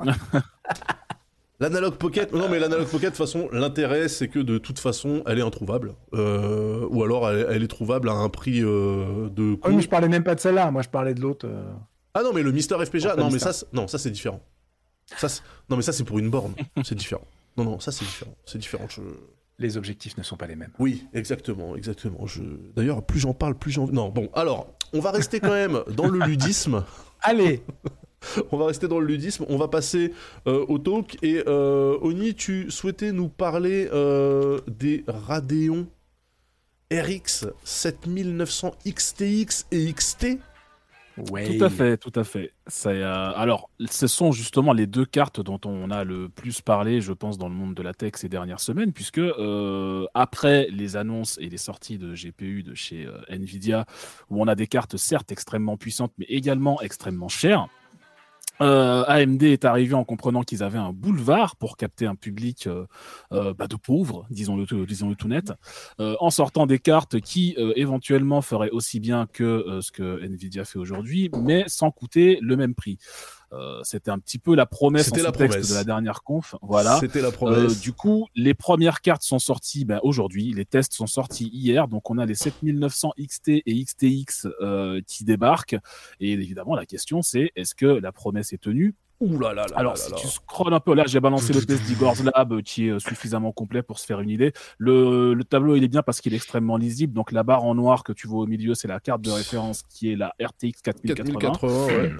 l'analog 1.59 1.95
pocket, 1.95 2.33
non 2.33 2.49
mais 2.49 2.59
l'analog 2.59 2.87
pocket, 2.87 3.05
de 3.11 3.15
toute 3.15 3.17
façon, 3.17 3.49
l'intérêt 3.51 4.07
c'est 4.09 4.27
que 4.27 4.39
de 4.39 4.57
toute 4.57 4.79
façon, 4.79 5.23
elle 5.25 5.39
est 5.39 5.43
introuvable. 5.43 5.95
Euh, 6.13 6.85
ou 6.89 7.03
alors 7.03 7.29
elle, 7.29 7.47
elle 7.49 7.63
est 7.63 7.67
trouvable 7.67 8.09
à 8.09 8.13
un 8.13 8.29
prix 8.29 8.61
euh, 8.61 9.29
de. 9.29 9.57
Ah, 9.63 9.69
mais 9.69 9.81
je 9.81 9.89
parlais 9.89 10.09
même 10.09 10.23
pas 10.23 10.35
de 10.35 10.39
celle-là, 10.39 10.71
moi 10.71 10.81
je 10.81 10.89
parlais 10.89 11.13
de 11.13 11.21
l'autre. 11.21 11.47
euh. 11.47 11.63
Ah 12.13 12.23
non, 12.23 12.31
mais 12.33 12.41
le 12.43 12.51
Mister 12.51 12.75
FPGA, 12.83 13.15
non 13.15 13.29
mais 13.29 13.39
ça, 13.39 13.51
non 13.73 13.87
ça 13.87 13.97
c'est 13.97 14.11
différent. 14.11 14.41
Ça, 15.17 15.27
non 15.69 15.75
mais 15.77 15.81
ça 15.81 15.91
c'est 15.91 16.03
pour 16.03 16.19
une 16.19 16.29
borne, 16.29 16.53
c'est 16.83 16.95
différent. 16.95 17.25
Non 17.57 17.63
non, 17.63 17.79
ça 17.79 17.91
c'est 17.91 18.05
différent, 18.05 18.35
c'est 18.45 18.59
différent. 18.59 18.85
Je... 18.89 19.01
Les 19.57 19.75
objectifs 19.75 20.17
ne 20.17 20.23
sont 20.23 20.37
pas 20.37 20.47
les 20.47 20.55
mêmes. 20.55 20.71
Oui, 20.79 21.05
exactement, 21.13 21.75
exactement. 21.75 22.25
Je... 22.25 22.41
D'ailleurs, 22.75 23.03
plus 23.03 23.19
j'en 23.19 23.33
parle, 23.33 23.55
plus 23.55 23.71
j'en. 23.71 23.87
Non, 23.87 24.07
bon, 24.09 24.29
alors, 24.33 24.67
on 24.93 25.01
va 25.01 25.11
rester 25.11 25.41
quand 25.41 25.51
même 25.51 25.83
dans 25.89 26.07
le 26.07 26.19
ludisme. 26.19 26.85
Allez, 27.21 27.61
On 28.51 28.57
va 28.57 28.67
rester 28.67 28.87
dans 28.87 28.99
le 28.99 29.07
ludisme. 29.07 29.45
On 29.49 29.57
va 29.57 29.67
passer 29.67 30.13
euh, 30.47 30.65
au 30.67 30.77
talk. 30.77 31.17
Et 31.23 31.43
euh, 31.47 31.97
Oni, 32.01 32.35
tu 32.35 32.69
souhaitais 32.71 33.11
nous 33.11 33.29
parler 33.29 33.89
euh, 33.91 34.59
des 34.67 35.03
Radeon 35.07 35.87
RX 36.91 37.47
7900 37.63 38.71
XTX 38.87 39.65
et 39.71 39.91
XT. 39.93 40.39
Ouais. 41.31 41.57
Tout 41.57 41.63
à 41.63 41.69
fait, 41.69 41.97
tout 41.97 42.11
à 42.15 42.23
fait. 42.23 42.53
Euh, 42.85 43.31
alors, 43.35 43.69
ce 43.89 44.07
sont 44.07 44.31
justement 44.31 44.73
les 44.73 44.87
deux 44.87 45.05
cartes 45.05 45.41
dont 45.41 45.59
on 45.65 45.91
a 45.91 46.03
le 46.03 46.29
plus 46.29 46.61
parlé, 46.61 47.01
je 47.01 47.13
pense, 47.13 47.37
dans 47.37 47.49
le 47.49 47.55
monde 47.55 47.73
de 47.75 47.81
la 47.81 47.93
tech 47.93 48.13
ces 48.15 48.29
dernières 48.29 48.59
semaines, 48.59 48.93
puisque 48.93 49.19
euh, 49.19 50.05
après 50.13 50.67
les 50.71 50.95
annonces 50.95 51.37
et 51.41 51.49
les 51.49 51.57
sorties 51.57 51.97
de 51.97 52.13
GPU 52.13 52.63
de 52.63 52.73
chez 52.73 53.05
euh, 53.05 53.19
Nvidia, 53.29 53.85
où 54.29 54.41
on 54.41 54.47
a 54.47 54.55
des 54.55 54.67
cartes 54.67 54.97
certes 54.97 55.31
extrêmement 55.31 55.77
puissantes, 55.77 56.13
mais 56.17 56.25
également 56.29 56.81
extrêmement 56.81 57.29
chères. 57.29 57.67
Euh, 58.61 59.03
AMD 59.07 59.43
est 59.43 59.65
arrivé 59.65 59.93
en 59.93 60.03
comprenant 60.03 60.43
qu'ils 60.43 60.63
avaient 60.63 60.77
un 60.77 60.93
boulevard 60.93 61.55
pour 61.55 61.77
capter 61.77 62.05
un 62.05 62.15
public 62.15 62.67
euh, 62.67 62.85
euh, 63.31 63.53
bah, 63.53 63.67
de 63.67 63.75
pauvres, 63.75 64.25
disons-le 64.29 64.65
tout, 64.65 64.85
tout 65.15 65.27
net, 65.27 65.53
euh, 65.99 66.15
en 66.19 66.29
sortant 66.29 66.65
des 66.65 66.79
cartes 66.79 67.19
qui 67.19 67.55
éventuellement 67.75 68.41
feraient 68.41 68.69
aussi 68.69 68.99
bien 68.99 69.27
que 69.31 69.79
ce 69.81 69.91
que 69.91 70.23
Nvidia 70.23 70.65
fait 70.65 70.79
aujourd'hui, 70.79 71.29
mais 71.41 71.63
sans 71.67 71.91
coûter 71.91 72.39
le 72.41 72.55
même 72.55 72.75
prix. 72.75 72.97
Euh, 73.53 73.79
C'était 73.83 74.11
un 74.11 74.19
petit 74.19 74.37
peu 74.37 74.55
la 74.55 74.65
promesse 74.65 75.11
en 75.11 75.15
la 75.23 75.31
promesse. 75.31 75.69
de 75.69 75.73
la 75.73 75.83
dernière 75.83 76.23
conf. 76.23 76.55
Voilà. 76.61 76.97
C'était 76.99 77.21
la 77.21 77.29
Euh, 77.29 77.31
promesse. 77.31 77.79
du 77.81 77.93
coup, 77.93 78.27
les 78.35 78.53
premières 78.53 79.01
cartes 79.01 79.23
sont 79.23 79.39
sorties 79.39 79.85
ben, 79.85 79.99
aujourd'hui. 80.03 80.53
Les 80.53 80.65
tests 80.65 80.93
sont 80.93 81.07
sortis 81.07 81.49
hier. 81.51 81.87
Donc, 81.87 82.09
on 82.09 82.17
a 82.17 82.25
les 82.25 82.35
7900 82.35 83.13
XT 83.19 83.63
et 83.65 83.83
XTX 83.83 84.47
euh, 84.61 85.01
qui 85.07 85.23
débarquent. 85.23 85.77
Et 86.19 86.31
évidemment, 86.31 86.75
la 86.75 86.85
question, 86.85 87.21
c'est 87.21 87.51
est-ce 87.55 87.75
que 87.75 87.85
la 87.85 88.11
promesse 88.11 88.53
est 88.53 88.57
tenue? 88.61 88.95
Ouh 89.21 89.37
là 89.37 89.53
là 89.53 89.65
là 89.69 89.75
alors, 89.75 89.97
si 89.97 90.09
tu 90.13 90.27
scrolles 90.27 90.73
un 90.73 90.79
peu, 90.79 90.93
là, 90.95 91.03
j'ai 91.05 91.19
balancé 91.19 91.51
le 91.51 91.61
test 91.65 91.83
d'Igor's 91.83 92.23
Lab 92.35 92.53
euh, 92.53 92.61
qui 92.61 92.87
est 92.87 92.91
euh, 92.91 92.99
suffisamment 92.99 93.51
complet 93.51 93.83
pour 93.83 93.99
se 93.99 94.05
faire 94.05 94.21
une 94.21 94.29
idée. 94.29 94.53
Le, 94.77 95.33
le 95.33 95.43
tableau, 95.43 95.75
il 95.75 95.83
est 95.83 95.89
bien 95.89 96.03
parce 96.03 96.21
qu'il 96.21 96.33
est 96.33 96.37
extrêmement 96.37 96.77
lisible. 96.77 97.11
Donc, 97.13 97.33
la 97.33 97.43
barre 97.43 97.65
en 97.65 97.75
noir 97.75 98.03
que 98.05 98.13
tu 98.13 98.27
vois 98.29 98.43
au 98.43 98.47
milieu, 98.47 98.75
c'est 98.75 98.87
la 98.87 99.01
carte 99.01 99.21
de 99.21 99.31
référence 99.31 99.81
qui 99.89 100.09
est 100.13 100.15
la 100.15 100.33
RTX 100.41 100.81
4080. 100.83 101.39
4080, 101.39 101.85
ouais. 101.87 102.11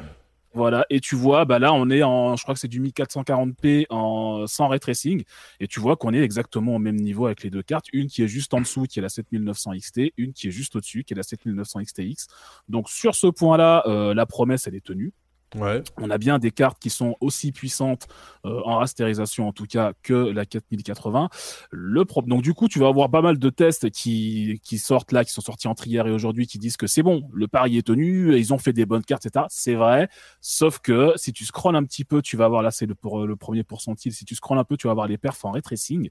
Voilà, 0.54 0.86
et 0.90 1.00
tu 1.00 1.16
vois, 1.16 1.46
bah 1.46 1.60
là, 1.60 1.74
on 1.74 1.90
est 1.92 2.02
en, 2.02 2.36
je 2.36 2.42
crois 2.42 2.56
que 2.56 2.60
c'est 2.60 2.68
du 2.68 2.82
1440p 2.82 3.86
en, 3.92 4.48
sans 4.48 4.68
ray 4.68 4.80
tracing, 4.80 5.24
et 5.60 5.68
tu 5.68 5.80
vois 5.80 5.96
qu'on 5.96 6.12
est 6.12 6.22
exactement 6.22 6.76
au 6.76 6.80
même 6.80 6.96
niveau 6.96 7.28
avec 7.28 7.44
les 7.44 7.52
deux 7.52 7.62
cartes, 7.62 7.86
une 7.94 8.08
qui 8.08 8.24
est 8.24 8.28
juste 8.28 8.54
en 8.56 8.62
dessous, 8.62 8.86
qui 8.86 8.98
est 8.98 9.02
la 9.04 9.10
7900 9.10 9.74
XT, 9.78 10.14
une 10.18 10.34
qui 10.34 10.48
est 10.48 10.52
juste 10.52 10.76
au-dessus, 10.76 11.04
qui 11.04 11.14
est 11.14 11.18
la 11.18 11.24
7900 11.24 11.82
XTX. 11.82 12.28
Donc 12.68 12.90
sur 12.90 13.14
ce 13.14 13.28
point-là, 13.28 13.84
euh, 13.86 14.16
la 14.16 14.26
promesse, 14.26 14.66
elle 14.66 14.76
est 14.76 14.84
tenue. 14.84 15.14
Ouais. 15.56 15.82
On 15.98 16.10
a 16.12 16.18
bien 16.20 16.38
des 16.38 16.52
cartes 16.52 16.78
qui 16.80 16.90
sont 16.90 17.16
aussi 17.22 17.52
puissantes 17.52 18.08
euh, 18.46 18.62
en 18.66 18.78
rasterisation 18.78 19.48
en 19.48 19.52
tout 19.52 19.66
cas 19.66 19.94
que 20.04 20.14
la 20.14 20.46
4080. 20.46 21.30
Le 21.72 22.06
pro- 22.06 22.22
donc 22.22 22.42
du 22.44 22.54
coup, 22.54 22.68
tu 22.68 22.78
vas 22.80 22.88
avoir 22.88 23.10
pas 23.10 23.22
mal 23.22 23.40
de 23.40 23.50
tests 23.50 23.90
qui, 23.90 24.60
qui 24.64 24.78
sortent 24.78 25.12
là, 25.12 25.26
qui 25.26 25.32
sont 25.32 25.42
sortis 25.42 25.68
entre 25.68 25.88
hier 25.88 26.06
et 26.06 26.12
aujourd'hui, 26.12 26.46
qui 26.46 26.60
disent 26.60 26.78
que 26.78 26.86
c'est 26.88 27.02
bon, 27.04 27.28
le 27.34 27.48
pari 27.48 27.78
est 27.78 27.88
tenu, 27.88 28.38
ils 28.38 28.54
ont 28.54 28.58
fait 28.60 28.74
des 28.74 28.86
bonnes 28.86 29.04
cartes, 29.04 29.26
etc. 29.26 29.46
C'est 29.50 29.76
vrai, 29.76 30.08
sauf 30.40 30.80
que 30.80 31.14
si 31.16 31.34
tu 31.34 31.46
scrolles 31.46 31.76
un 31.76 31.84
petit 31.84 32.06
peu, 32.06 32.22
tu 32.22 32.38
vas 32.38 32.48
voir 32.48 32.62
là, 32.62 32.70
c'est 32.72 32.86
le, 32.86 32.94
pour, 32.96 33.26
le 33.26 33.36
premier 33.36 33.64
pourcentile. 33.64 34.14
Si 34.14 34.26
tu 34.26 34.36
scrolles 34.36 34.60
un 34.60 34.64
peu, 34.64 34.78
tu 34.78 34.88
vas 34.88 34.94
voir 34.94 35.08
les 35.08 35.18
perfs 35.18 35.44
en 35.46 35.52
ray 35.52 35.62
tracing. 35.62 36.10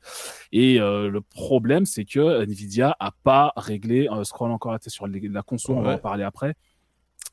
Et 0.53 0.81
euh, 0.81 1.09
le 1.09 1.21
problème, 1.21 1.87
c'est 1.87 2.05
que 2.05 2.43
Nvidia 2.43 2.97
a 2.99 3.13
pas 3.23 3.53
réglé. 3.57 4.09
Euh, 4.11 4.25
scroll 4.25 4.51
encore 4.51 4.77
sur 4.87 5.07
les- 5.07 5.29
la 5.29 5.43
console, 5.43 5.77
on 5.77 5.83
va 5.83 5.91
en 5.95 5.99
parler 5.99 6.25
après. 6.25 6.55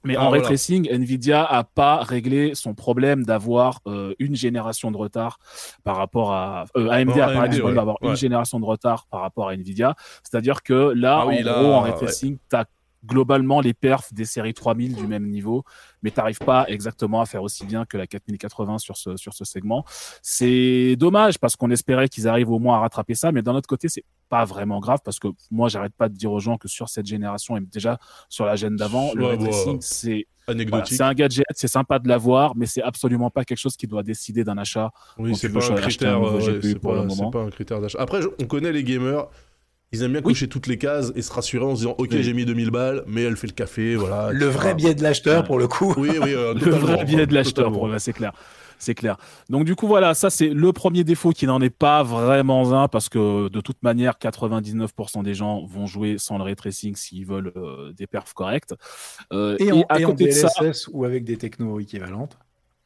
Mais 0.05 0.15
Ah, 0.15 0.21
en 0.25 0.29
ray 0.29 0.39
voilà. 0.39 0.45
tracing, 0.55 0.87
Nvidia 0.89 1.43
a 1.43 1.63
pas 1.63 1.97
réglé 2.03 2.53
son 2.55 2.73
problème 2.73 3.23
d'avoir 3.25 3.79
euh, 3.87 4.13
une 4.19 4.35
génération 4.35 4.91
de 4.91 4.97
retard 4.97 5.39
par 5.83 5.97
rapport 5.97 6.31
à 6.33 6.65
euh, 6.77 6.89
AMD 6.89 7.09
Non, 7.09 7.21
a 7.23 7.25
AMD, 7.27 7.39
réglé 7.41 7.61
ouais. 7.61 7.73
d'avoir 7.73 7.97
Ouais. 8.01 8.09
une 8.11 8.15
génération 8.15 8.59
de 8.59 8.65
retard 8.65 9.07
par 9.09 9.21
rapport 9.21 9.49
à 9.49 9.53
Nvidia. 9.55 9.95
C'est-à-dire 10.23 10.61
que 10.63 10.93
là, 10.95 11.19
Ah 11.21 11.27
oui, 11.27 11.39
en 11.41 11.45
là, 11.45 11.59
gros, 11.61 11.73
en 11.73 11.81
ray 11.81 11.91
ouais. 11.91 11.97
tracing, 11.97 12.37
t'as 12.49 12.65
globalement 13.05 13.61
les 13.61 13.73
perfs 13.73 14.13
des 14.13 14.25
séries 14.25 14.53
3000 14.53 14.95
du 14.95 15.07
même 15.07 15.27
niveau, 15.27 15.63
mais 16.01 16.11
t'arrives 16.11 16.39
pas 16.39 16.65
exactement 16.67 17.21
à 17.21 17.25
faire 17.25 17.43
aussi 17.43 17.65
bien 17.65 17.85
que 17.85 17.97
la 17.97 18.07
4080 18.07 18.79
sur 18.79 18.97
ce 18.97 19.15
sur 19.17 19.33
ce 19.33 19.45
segment. 19.45 19.85
C'est 20.21 20.95
dommage 20.97 21.39
parce 21.39 21.55
qu'on 21.55 21.71
espérait 21.71 22.09
qu'ils 22.09 22.27
arrivent 22.27 22.51
au 22.51 22.59
moins 22.59 22.77
à 22.77 22.79
rattraper 22.79 23.15
ça, 23.15 23.31
mais 23.31 23.41
d'un 23.41 23.55
autre 23.55 23.67
côté, 23.67 23.89
c'est 23.89 24.03
pas 24.29 24.45
vraiment 24.45 24.79
grave 24.79 24.99
parce 25.03 25.19
que 25.19 25.27
moi, 25.51 25.69
j'arrête 25.69 25.93
pas 25.93 26.09
de 26.09 26.15
dire 26.15 26.31
aux 26.31 26.39
gens 26.39 26.57
que 26.57 26.67
sur 26.67 26.89
cette 26.89 27.05
génération 27.05 27.57
et 27.57 27.61
déjà 27.61 27.99
sur 28.29 28.45
la 28.45 28.55
gêne 28.55 28.75
d'avant, 28.75 29.13
le 29.13 29.25
ray 29.25 29.37
tracing, 29.37 29.77
c'est 29.81 30.27
voilà, 30.47 30.85
c'est 30.85 31.01
un 31.01 31.13
gadget, 31.13 31.45
c'est 31.55 31.67
sympa 31.67 31.97
de 31.97 32.07
l'avoir, 32.07 32.55
mais 32.55 32.67
c'est 32.67 32.83
absolument 32.83 33.31
pas 33.31 33.43
quelque 33.45 33.57
chose 33.57 33.75
qui 33.75 33.87
doit 33.87 34.03
décider 34.03 34.43
d'un 34.43 34.57
achat. 34.57 34.91
oui, 35.17 35.35
c'est 35.35 35.49
pas 35.51 35.59
pas, 35.59 35.67
le 35.67 35.89
c'est 35.89 37.15
moment. 37.15 37.31
pas 37.31 37.41
un 37.41 37.49
critère 37.49 37.81
d'achat. 37.81 37.99
Après, 37.99 38.19
on 38.39 38.45
connaît 38.45 38.71
les 38.71 38.83
gamers. 38.83 39.27
Ils 39.91 40.03
aiment 40.03 40.11
bien 40.11 40.21
Oui. 40.23 40.33
cocher 40.33 40.47
toutes 40.47 40.67
les 40.67 40.77
cases 40.77 41.11
et 41.15 41.21
se 41.21 41.31
rassurer 41.31 41.63
en 41.65 41.71
se 41.75 41.81
disant 41.81 41.95
Ok, 41.97 42.09
Oui. 42.11 42.23
j'ai 42.23 42.33
mis 42.33 42.45
2000 42.45 42.71
balles, 42.71 43.03
mais 43.07 43.23
elle 43.23 43.37
fait 43.37 43.47
le 43.47 43.53
café, 43.53 43.95
voilà. 43.95 44.31
Le 44.31 44.45
vrai 44.47 44.73
biais 44.75 44.95
de 44.95 45.03
l'acheteur 45.03 45.43
pour 45.43 45.57
le 45.57 45.67
coup. 45.67 45.93
Oui, 45.97 46.09
oui, 46.21 46.33
euh, 46.33 46.53
Le 46.53 46.71
vrai 46.71 47.05
biais 47.05 47.25
de 47.27 47.33
l'acheteur, 47.33 47.71
pour 47.71 47.87
eux, 47.87 47.97
c'est 47.99 48.13
clair. 48.13 48.33
C'est 48.77 48.93
clair. 48.93 49.15
Donc 49.49 49.63
du 49.63 49.73
coup 49.73 49.87
voilà, 49.87 50.13
ça 50.13 50.29
c'est 50.29 50.49
le 50.49 50.73
premier 50.73 51.05
défaut 51.05 51.29
qui 51.31 51.47
n'en 51.47 51.61
est 51.61 51.69
pas 51.69 52.03
vraiment 52.03 52.73
un 52.73 52.89
parce 52.89 53.07
que 53.07 53.47
de 53.47 53.61
toute 53.61 53.81
manière 53.83 54.15
99% 54.21 55.23
des 55.23 55.33
gens 55.33 55.65
vont 55.65 55.87
jouer 55.87 56.17
sans 56.17 56.37
le 56.37 56.43
ray 56.43 56.57
tracing 56.57 56.93
s'ils 56.97 57.25
veulent 57.25 57.53
euh, 57.55 57.93
des 57.93 58.05
perfs 58.05 58.33
corrects. 58.33 58.71
Euh, 59.31 59.55
Et 59.59 59.71
en, 59.71 59.83
à 59.87 60.01
et 60.01 60.05
en 60.05 60.09
côté 60.09 60.25
de 60.25 60.31
ça, 60.31 60.49
ou 60.91 61.05
avec 61.05 61.23
des 61.23 61.37
technos 61.37 61.79
équivalentes. 61.79 62.37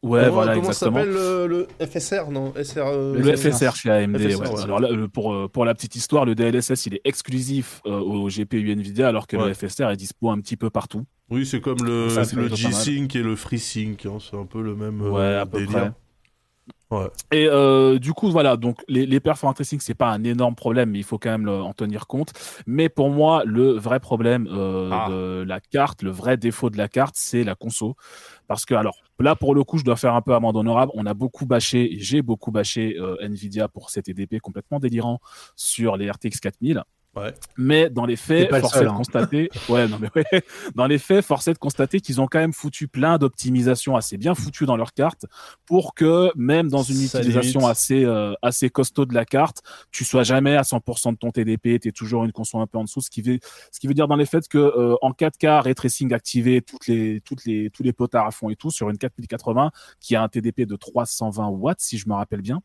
Ouais, 0.01 0.21
Comment- 0.21 0.33
voilà, 0.33 0.53
comment 0.55 0.67
exactement. 0.69 0.97
s'appelle 0.99 1.13
le, 1.13 1.47
le 1.79 1.85
FSR 1.85 2.31
non 2.31 2.53
SR, 2.55 2.87
euh, 2.87 3.13
Le 3.19 3.35
FSR 3.35 3.75
chez 3.75 3.89
AMD. 3.91 4.17
FSR, 4.17 4.39
ouais. 4.39 4.49
ouais. 4.55 4.63
Alors 4.63 4.79
là, 4.79 4.87
euh, 4.91 5.07
pour, 5.09 5.33
euh, 5.33 5.49
pour 5.49 5.65
la 5.65 5.73
petite 5.73 5.95
histoire, 5.97 6.23
le 6.23 6.35
DLSS 6.35 6.85
il 6.85 6.95
est 6.95 7.01
exclusif 7.03 7.81
euh, 7.85 7.99
au 7.99 8.29
GPU 8.29 8.71
Nvidia, 8.71 9.09
alors 9.09 9.27
que 9.27 9.35
Ouais. 9.35 9.47
le 9.49 9.53
FSR 9.53 9.89
est 9.89 9.97
dispo 9.97 10.29
un 10.29 10.39
petit 10.39 10.55
peu 10.55 10.69
partout. 10.69 11.03
Oui, 11.29 11.45
c'est 11.45 11.59
comme 11.59 11.83
le, 11.83 12.07
le. 12.07 12.55
G-Sync 12.55 13.13
et 13.15 13.21
le 13.21 13.35
FreeSync, 13.35 14.05
hein, 14.05 14.17
c'est 14.19 14.37
un 14.37 14.45
peu 14.45 14.61
le 14.61 14.73
même 14.73 15.01
euh, 15.01 15.09
Ouais, 15.09 15.35
à 15.35 15.45
peu 15.45 15.59
délire. 15.59 15.91
Ouais. 16.91 17.07
Et 17.31 17.47
euh, 17.47 17.99
du 17.99 18.13
coup, 18.13 18.31
voilà, 18.31 18.57
donc 18.57 18.83
les, 18.87 19.05
les 19.05 19.19
performance 19.19 19.55
tracing, 19.57 19.79
c'est 19.79 19.93
pas 19.93 20.09
un 20.09 20.23
énorme 20.23 20.55
problème, 20.55 20.89
mais 20.89 20.97
il 20.97 21.03
faut 21.03 21.19
quand 21.19 21.29
même 21.29 21.45
le- 21.45 21.61
en 21.61 21.71
tenir 21.73 22.07
compte. 22.07 22.31
Mais 22.65 22.89
pour 22.89 23.11
moi, 23.11 23.43
le 23.45 23.73
vrai 23.73 23.99
problème 23.99 24.47
euh, 24.51 24.89
Ah. 24.91 25.07
de 25.09 25.43
la 25.47 25.59
carte, 25.59 26.01
le 26.01 26.09
vrai 26.09 26.35
défaut 26.37 26.71
de 26.71 26.77
la 26.77 26.87
carte, 26.87 27.13
c'est 27.15 27.43
la 27.43 27.53
conso. 27.53 27.95
Parce 28.47 28.65
que, 28.65 28.73
alors, 28.73 28.95
là, 29.19 29.35
pour 29.35 29.53
le 29.53 29.63
coup, 29.63 29.77
je 29.77 29.83
dois 29.83 29.97
faire 29.97 30.15
un 30.15 30.21
peu 30.23 30.33
amende 30.33 30.55
honorable. 30.57 30.91
On 30.95 31.05
a 31.05 31.13
beaucoup 31.13 31.45
bâché, 31.45 31.95
j'ai 31.99 32.23
beaucoup 32.23 32.49
bâché 32.51 32.97
euh, 32.99 33.17
Nvidia 33.21 33.67
pour 33.67 33.91
cet 33.91 34.09
EDP 34.09 34.39
complètement 34.41 34.79
délirant 34.79 35.19
sur 35.55 35.95
les 35.95 36.09
RTX 36.09 36.39
4000. 36.41 36.83
Ouais. 37.15 37.33
Mais 37.57 37.89
dans 37.89 38.05
les 38.05 38.15
faits, 38.15 38.49
pas 38.49 38.57
le 38.57 38.61
force 38.61 38.73
seul, 38.75 38.83
est 38.83 38.85
de 38.85 38.91
hein. 38.91 38.95
constater, 38.97 39.49
ouais, 39.69 39.87
non 39.87 39.97
mais 39.99 40.09
ouais, 40.15 40.43
dans 40.75 40.85
les 40.85 40.99
faits, 40.99 41.25
force 41.25 41.47
est 41.47 41.53
de 41.53 41.57
constater 41.57 42.01
qu'ils 42.01 42.21
ont 42.21 42.27
quand 42.27 42.37
même 42.37 42.53
foutu 42.53 42.87
plein 42.87 43.17
d'optimisations 43.17 43.95
assez 43.95 44.17
bien 44.17 44.35
foutues 44.35 44.67
dans 44.67 44.77
leur 44.77 44.93
carte 44.93 45.25
pour 45.65 45.95
que 45.95 46.31
même 46.35 46.69
dans 46.69 46.83
une 46.83 46.95
Ça 46.95 47.19
utilisation 47.19 47.61
limite. 47.61 47.71
assez 47.71 48.05
euh, 48.05 48.33
assez 48.43 48.69
costaud 48.69 49.05
de 49.05 49.15
la 49.15 49.25
carte, 49.25 49.63
tu 49.91 50.05
sois 50.05 50.21
jamais 50.21 50.55
à 50.55 50.61
100% 50.61 51.13
de 51.13 51.17
ton 51.17 51.31
TDP, 51.31 51.79
tu 51.81 51.87
es 51.87 51.91
toujours 51.91 52.25
une 52.25 52.31
conso 52.31 52.59
un 52.59 52.67
peu 52.67 52.77
en 52.77 52.83
dessous, 52.83 53.01
ce 53.01 53.09
qui 53.09 53.23
veut 53.23 53.39
ce 53.71 53.79
qui 53.79 53.87
veut 53.87 53.95
dire 53.95 54.07
dans 54.07 54.15
les 54.15 54.27
faits 54.27 54.47
que 54.47 54.59
euh, 54.59 54.95
en 55.01 55.11
4K 55.11 55.61
ray 55.63 55.73
tracing 55.73 56.13
activé, 56.13 56.61
toutes 56.61 56.85
les 56.85 57.21
toutes 57.21 57.43
les 57.45 57.71
tous 57.71 57.81
les 57.81 57.91
potards 57.91 58.27
à 58.27 58.31
fond 58.31 58.51
et 58.51 58.55
tout 58.55 58.69
sur 58.69 58.87
une 58.91 58.99
4080 58.99 59.71
qui 59.99 60.15
a 60.15 60.21
un 60.21 60.27
TDP 60.27 60.61
de 60.61 60.75
320 60.75 61.47
watts 61.47 61.79
si 61.79 61.97
je 61.97 62.07
me 62.07 62.13
rappelle 62.13 62.41
bien 62.41 62.61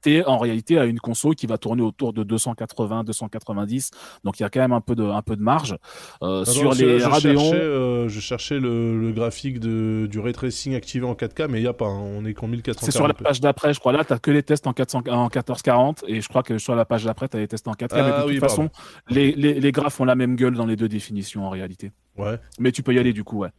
t'es 0.00 0.24
en 0.24 0.38
réalité 0.38 0.78
à 0.78 0.84
une 0.84 0.98
console 0.98 1.34
qui 1.34 1.46
va 1.46 1.58
tourner 1.58 1.82
autour 1.82 2.12
de 2.12 2.22
280, 2.24 3.04
290. 3.04 3.90
Donc 4.24 4.40
il 4.40 4.42
y 4.42 4.46
a 4.46 4.50
quand 4.50 4.60
même 4.60 4.72
un 4.72 4.80
peu 4.80 4.94
de, 4.94 5.04
un 5.04 5.22
peu 5.22 5.36
de 5.36 5.42
marge. 5.42 5.76
Euh, 6.22 6.42
Attends, 6.42 6.50
sur 6.52 6.74
les 6.74 6.98
je 6.98 7.04
Radeon, 7.04 7.38
cherchais, 7.38 7.54
euh, 7.56 8.08
je 8.08 8.20
cherchais 8.20 8.58
le, 8.58 9.00
le 9.00 9.12
graphique 9.12 9.60
de, 9.60 10.06
du 10.10 10.18
ray 10.18 10.32
tracing 10.32 10.74
activé 10.74 11.06
en 11.06 11.14
4K, 11.14 11.46
mais 11.48 11.58
il 11.58 11.62
n'y 11.62 11.68
a 11.68 11.72
pas, 11.72 11.86
hein, 11.86 12.00
on 12.00 12.24
est 12.24 12.34
qu'en 12.34 12.48
1440. 12.48 12.84
c'est 12.84 12.96
sur 12.96 13.06
la 13.06 13.14
page 13.14 13.40
d'après, 13.40 13.72
je 13.74 13.80
crois. 13.80 13.92
Là, 13.92 14.04
t'as 14.04 14.18
que 14.18 14.30
les 14.30 14.42
tests 14.42 14.66
en, 14.66 14.72
400, 14.72 15.02
en 15.08 15.22
1440 15.24 16.04
et 16.08 16.20
je 16.20 16.28
crois 16.28 16.42
que 16.42 16.58
sur 16.58 16.74
la 16.74 16.84
page 16.84 17.04
d'après, 17.04 17.28
t'as 17.28 17.38
les 17.38 17.48
tests 17.48 17.68
en 17.68 17.72
4K. 17.72 17.94
mais 17.94 18.02
de 18.02 18.06
Ah 18.08 18.20
toute 18.22 18.30
oui, 18.30 18.38
façon, 18.38 18.68
les, 19.08 19.32
les, 19.32 19.60
les 19.60 19.72
graphes 19.72 20.00
ont 20.00 20.04
la 20.04 20.14
même 20.16 20.36
gueule 20.36 20.54
dans 20.54 20.66
les 20.66 20.76
deux 20.76 20.88
définitions 20.88 21.46
en 21.46 21.50
réalité. 21.50 21.92
Ouais. 22.16 22.38
Mais 22.58 22.72
tu 22.72 22.82
peux 22.82 22.94
y 22.94 22.98
aller 22.98 23.12
du 23.12 23.24
coup, 23.24 23.38
ouais. 23.38 23.50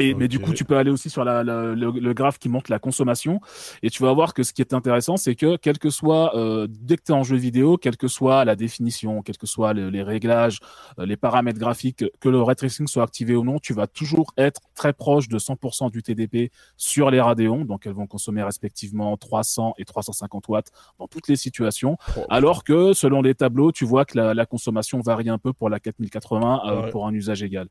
Et, 0.00 0.14
Mais 0.14 0.28
du 0.28 0.38
coup, 0.38 0.52
tu 0.52 0.64
peux 0.64 0.76
aller 0.76 0.90
aussi 0.92 1.10
sur 1.10 1.24
la, 1.24 1.42
la- 1.42 1.74
le, 1.74 1.90
le 1.90 2.14
graphe 2.14 2.38
qui 2.38 2.48
montre 2.48 2.70
la 2.70 2.78
consommation. 2.78 3.40
Et 3.82 3.90
tu 3.90 4.02
vas 4.04 4.12
voir 4.12 4.32
que 4.32 4.44
ce 4.44 4.52
qui 4.52 4.62
est 4.62 4.72
intéressant, 4.72 5.16
c'est 5.16 5.34
que 5.34 5.56
quel 5.56 5.78
que 5.78 5.90
soit, 5.90 6.36
euh, 6.36 6.68
dès 6.70 6.96
que 6.96 7.02
tu 7.04 7.12
es 7.12 7.14
en 7.16 7.24
jeu 7.24 7.36
vidéo, 7.36 7.76
quelle 7.76 7.96
que 7.96 8.06
soit 8.06 8.44
la 8.44 8.54
définition, 8.54 9.22
quels 9.22 9.38
que 9.38 9.46
soient 9.48 9.72
le- 9.72 9.90
les 9.90 10.02
réglages, 10.04 10.60
euh, 11.00 11.06
les 11.06 11.16
paramètres 11.16 11.58
graphiques, 11.58 12.04
que 12.20 12.28
le 12.28 12.40
ray 12.40 12.54
tracing 12.54 12.86
soit 12.86 13.02
activé 13.02 13.34
ou 13.34 13.42
non, 13.42 13.58
tu 13.58 13.72
vas 13.72 13.88
toujours 13.88 14.32
être 14.36 14.60
très 14.76 14.92
proche 14.92 15.28
de 15.28 15.38
100% 15.38 15.90
du 15.90 16.02
TDP 16.02 16.52
sur 16.76 17.10
les 17.10 17.20
Radeon. 17.20 17.64
Donc, 17.64 17.84
elles 17.86 17.92
vont 17.92 18.06
consommer 18.06 18.42
respectivement 18.44 19.16
300 19.16 19.74
et 19.78 19.84
350 19.84 20.46
watts 20.48 20.70
dans 21.00 21.08
toutes 21.08 21.26
les 21.26 21.36
situations. 21.36 21.96
Oh. 22.16 22.20
Alors 22.30 22.62
que 22.62 22.92
selon 22.92 23.20
les 23.20 23.34
tableaux, 23.34 23.72
tu 23.72 23.84
vois 23.84 24.04
que 24.04 24.16
la, 24.16 24.32
la 24.34 24.46
consommation 24.46 25.00
varie 25.00 25.28
un 25.28 25.38
peu 25.38 25.52
pour 25.52 25.68
la 25.70 25.80
4080 25.80 26.60
euh, 26.66 26.82
Ouais. 26.82 26.90
pour 26.90 27.06
un 27.08 27.12
usage 27.12 27.42
égal. 27.42 27.66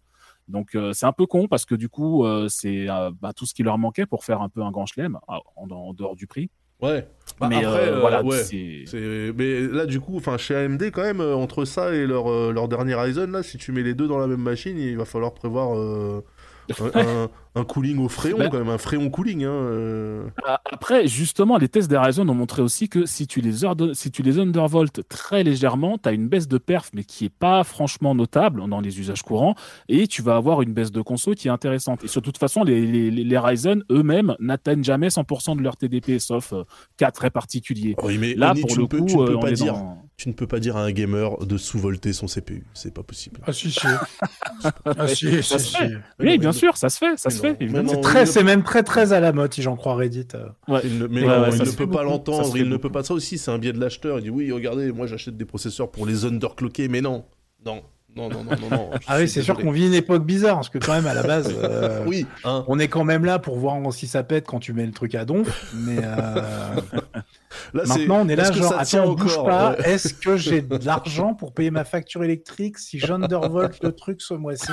Donc 0.47 0.75
euh, 0.75 0.93
c'est 0.93 1.05
un 1.05 1.11
peu 1.11 1.25
con 1.25 1.47
parce 1.47 1.65
que 1.65 1.75
du 1.75 1.89
coup 1.89 2.25
euh, 2.25 2.47
c'est 2.49 2.89
euh, 2.89 3.11
bah, 3.21 3.33
tout 3.33 3.45
ce 3.45 3.53
qui 3.53 3.63
leur 3.63 3.77
manquait 3.77 4.05
pour 4.05 4.23
faire 4.23 4.41
un 4.41 4.49
peu 4.49 4.61
un 4.61 4.71
grand 4.71 4.85
chelem 4.85 5.19
ah, 5.27 5.39
en, 5.55 5.69
en 5.69 5.93
dehors 5.93 6.15
du 6.15 6.27
prix. 6.27 6.49
Ouais. 6.81 7.07
Bah, 7.39 7.47
Mais 7.49 7.65
après, 7.65 7.99
voilà, 7.99 8.23
ouais. 8.23 8.37
c'est 8.43 8.83
C'est- 8.85 9.33
Mais 9.35 9.61
là, 9.61 9.87
du 9.87 9.99
coup, 9.99 10.15
enfin, 10.17 10.37
chez 10.37 10.55
AMD, 10.55 10.91
quand 10.91 11.01
même, 11.01 11.21
entre 11.21 11.65
ça 11.65 11.93
et 11.95 12.05
leur, 12.05 12.53
leur 12.53 12.67
dernier 12.67 12.93
Ryzen, 12.93 13.31
là, 13.31 13.41
si 13.41 13.57
tu 13.57 13.71
mets 13.71 13.81
les 13.81 13.95
deux 13.95 14.07
dans 14.07 14.19
la 14.19 14.27
même 14.27 14.41
machine, 14.41 14.77
il 14.77 14.95
va 14.95 15.05
falloir 15.05 15.33
prévoir 15.33 15.71
un, 16.93 17.29
un- 17.59 17.63
cooling 17.65 17.97
au 17.99 18.09
fréon, 18.09 18.37
Bah. 18.37 18.49
quand 18.49 18.57
même, 18.59 18.69
un 18.69 18.77
fréon 18.77 19.09
cooling. 19.09 19.43
Hein, 19.43 19.49
euh. 19.51 20.23
Ah, 20.45 20.61
Après, 20.71 21.07
justement, 21.07 21.57
les 21.57 21.67
tests 21.69 21.89
des 21.89 21.97
Ryzen 21.97 22.29
ont 22.29 22.33
montré 22.33 22.61
aussi 22.61 22.89
que 22.89 23.05
si 23.05 23.27
tu 23.27 23.41
les, 23.41 23.63
ordonnes- 23.63 23.93
si 23.93 24.11
tu 24.11 24.21
les 24.23 24.39
undervoltes 24.39 25.07
très 25.07 25.43
légèrement, 25.43 25.97
tu 25.97 26.09
as 26.09 26.11
une 26.11 26.27
baisse 26.27 26.47
de 26.47 26.57
perf, 26.57 26.89
mais 26.93 27.03
qui 27.03 27.25
est 27.25 27.29
pas 27.33 27.63
franchement 27.63 28.15
notable 28.15 28.67
dans 28.69 28.81
les 28.81 28.99
usages 28.99 29.21
courants, 29.23 29.55
et 29.89 30.07
tu 30.07 30.21
vas 30.21 30.35
avoir 30.35 30.61
une 30.61 30.73
baisse 30.73 30.91
de 30.91 31.01
conso 31.01 31.33
qui 31.33 31.47
est 31.47 31.51
intéressante. 31.51 32.03
Et 32.03 32.07
sur 32.07 32.21
toute 32.21 32.37
façon, 32.37 32.63
les, 32.63 32.85
les, 32.85 33.11
les- 33.11 33.23
les 33.23 33.37
Ryzen 33.37 33.83
eux-mêmes 33.91 34.35
n'atteignent 34.39 34.83
jamais 34.83 35.09
100% 35.09 35.55
de 35.57 35.61
leur 35.61 35.77
TDP, 35.77 36.19
sauf 36.19 36.53
euh, 36.53 36.63
cas 36.97 37.11
très 37.11 37.29
particuliers. 37.29 37.95
Oui, 38.03 38.17
mais 38.17 38.33
Là, 38.35 38.51
Oni, 38.51 38.61
pour 38.61 38.75
le 38.75 38.81
ne 38.83 38.87
peux, 38.87 38.99
coup, 38.99 39.05
tu 39.05 39.17
ne 39.17 39.25
peux 39.25 39.31
euh, 39.31 39.37
on 39.37 39.39
pas 39.39 39.51
dire, 39.51 39.73
dans- 39.73 40.03
tu 40.17 40.29
ne 40.29 40.33
peux 40.33 40.47
pas 40.47 40.59
dire 40.59 40.77
à 40.77 40.83
un 40.83 40.91
gamer 40.91 41.37
de 41.45 41.57
sous-volter 41.57 42.11
son 42.13 42.27
CPU. 42.27 42.65
C'est 42.73 42.93
pas 42.93 43.03
possible. 43.03 43.39
Ah 43.45 43.53
si, 43.53 43.71
si. 43.71 43.79
ah 44.85 45.07
si, 45.07 45.43
Ça 45.43 45.59
si, 45.59 45.65
se 45.65 45.71
si. 45.71 45.75
fait. 45.77 45.91
Oui, 46.19 46.37
bien 46.37 46.51
sûr, 46.51 46.77
ça 46.77 46.89
se 46.89 46.97
fait, 46.97 47.17
ça 47.17 47.29
se 47.29 47.37
non, 47.37 47.46
fait. 47.55 47.87
C'est 47.87 48.01
très, 48.01 48.25
c'est 48.25 48.43
même 48.43 48.63
très 48.63 48.83
très 48.83 49.13
à 49.13 49.19
la 49.19 49.31
mode 49.31 49.53
si 49.53 49.61
j'en 49.61 49.75
crois 49.75 49.95
Reddit. 49.95 50.27
Ouais. 50.67 50.79
Il 50.83 50.99
ne, 50.99 51.07
mais 51.07 51.21
Ouais, 51.21 51.27
non, 51.27 51.41
ouais, 51.43 51.57
il 51.57 51.63
ne 51.65 51.71
peut 51.71 51.89
pas 51.89 52.03
l'entendre, 52.03 52.57
il 52.57 52.69
ne 52.69 52.77
peut 52.77 52.91
pas 52.91 53.03
ça 53.03 53.13
aussi, 53.13 53.37
c'est 53.37 53.51
un 53.51 53.57
biais 53.57 53.73
de 53.73 53.79
l'acheteur. 53.79 54.19
Il 54.19 54.23
dit 54.23 54.29
oui, 54.29 54.51
regardez, 54.51 54.91
moi 54.91 55.07
j'achète 55.07 55.37
des 55.37 55.45
processeurs 55.45 55.91
pour 55.91 56.05
les 56.05 56.25
underclockés, 56.25 56.87
mais 56.87 57.01
non, 57.01 57.25
non, 57.65 57.81
non, 58.17 58.29
non, 58.29 58.43
non, 58.43 58.69
non. 58.71 58.89
Ah 59.07 59.17
oui, 59.19 59.29
c'est 59.29 59.43
sûr 59.43 59.55
qu'on 59.57 59.71
vit 59.71 59.87
une 59.87 59.93
époque 59.93 60.25
bizarre 60.25 60.55
parce 60.55 60.69
que 60.69 60.79
quand 60.79 60.93
même 60.93 61.05
à 61.05 61.13
la 61.13 61.23
base. 61.23 61.53
euh, 61.63 62.03
Oui, 62.07 62.25
hein. 62.43 62.65
On 62.67 62.79
est 62.79 62.87
quand 62.87 63.03
même 63.03 63.25
là 63.25 63.37
pour 63.37 63.57
voir 63.57 63.77
si 63.93 64.07
ça 64.07 64.23
pète 64.23 64.47
quand 64.47 64.59
tu 64.59 64.73
mets 64.73 64.85
le 64.85 64.91
truc 64.91 65.13
à 65.15 65.25
donf, 65.25 65.71
mais 65.75 65.97
euh, 66.01 66.81
Là, 67.73 67.83
c'est- 67.85 67.99
maintenant 67.99 68.21
on 68.21 68.29
est 68.29 68.35
là 68.35 68.49
que 68.49 68.55
genre 68.55 68.73
attends 68.77 69.13
bouge 69.13 69.33
encore 69.37 69.45
pas, 69.47 69.71
Ouais. 69.71 69.77
est-ce 69.91 70.13
que 70.13 70.37
j'ai 70.37 70.61
de 70.61 70.79
l'argent 70.85 71.33
pour 71.33 71.53
payer 71.53 71.71
ma 71.71 71.83
facture 71.85 72.23
électrique 72.23 72.77
si 72.77 72.99
j'undervolt 72.99 73.81
le 73.83 73.91
truc 73.93 74.21
ce 74.21 74.33
mois-ci 74.33 74.71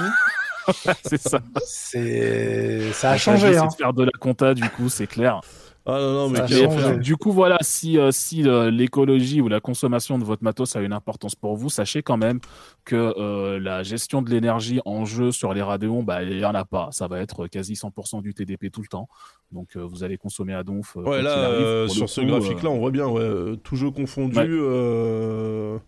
c'est 1.04 1.20
ça. 1.20 1.40
C'est 1.66 2.92
ça 2.92 3.10
a 3.10 3.18
changé 3.18 3.56
hein. 3.56 3.66
de 3.66 3.74
faire 3.74 3.92
de 3.92 4.04
la 4.04 4.12
compta, 4.18 4.54
du 4.54 4.68
coup, 4.70 4.88
c'est 4.88 5.06
clair. 5.06 5.40
Ah 5.86 5.98
non, 6.00 6.12
non, 6.14 6.28
mais. 6.30 6.98
Du 6.98 7.16
coup, 7.16 7.30
voilà, 7.30 7.58
si, 7.60 7.98
euh, 7.98 8.10
si 8.10 8.48
euh, 8.48 8.70
l'écologie 8.70 9.42
ou 9.42 9.48
la 9.48 9.60
consommation 9.60 10.18
de 10.18 10.24
votre 10.24 10.42
matos 10.42 10.74
a 10.76 10.80
une 10.80 10.94
importance 10.94 11.34
pour 11.34 11.56
vous, 11.56 11.68
sachez 11.68 12.02
quand 12.02 12.16
même 12.16 12.40
que 12.86 12.96
euh, 13.18 13.60
la 13.60 13.82
gestion 13.82 14.22
de 14.22 14.30
l'énergie 14.30 14.80
en 14.86 15.04
jeu 15.04 15.30
sur 15.30 15.52
les 15.52 15.60
Radeon, 15.60 16.02
bah, 16.02 16.22
il 16.22 16.36
n'y 16.38 16.44
en 16.44 16.54
a 16.54 16.64
pas. 16.64 16.88
Ça 16.90 17.06
va 17.06 17.20
être 17.20 17.46
quasi 17.48 17.74
100% 17.74 18.22
du 18.22 18.32
TDP 18.32 18.70
tout 18.70 18.80
le 18.80 18.86
temps. 18.88 19.08
Donc, 19.52 19.76
euh, 19.76 19.80
vous 19.82 20.02
allez 20.04 20.16
consommer 20.16 20.54
à 20.54 20.62
donf. 20.62 20.96
euh, 20.96 21.02
Ouais, 21.02 21.20
là, 21.22 21.48
arrive. 21.48 21.66
euh, 21.66 21.88
sur 21.88 22.08
ce 22.08 22.22
graphique-là, 22.22 22.70
euh, 22.70 22.72
on 22.72 22.78
voit 22.78 22.90
bien, 22.90 23.06
ouais, 23.06 23.20
euh, 23.20 23.56
tout 23.56 23.76
jeu 23.76 23.90
confondu, 23.90 24.38
Ouais. 24.38 24.46
euh, 24.48 25.78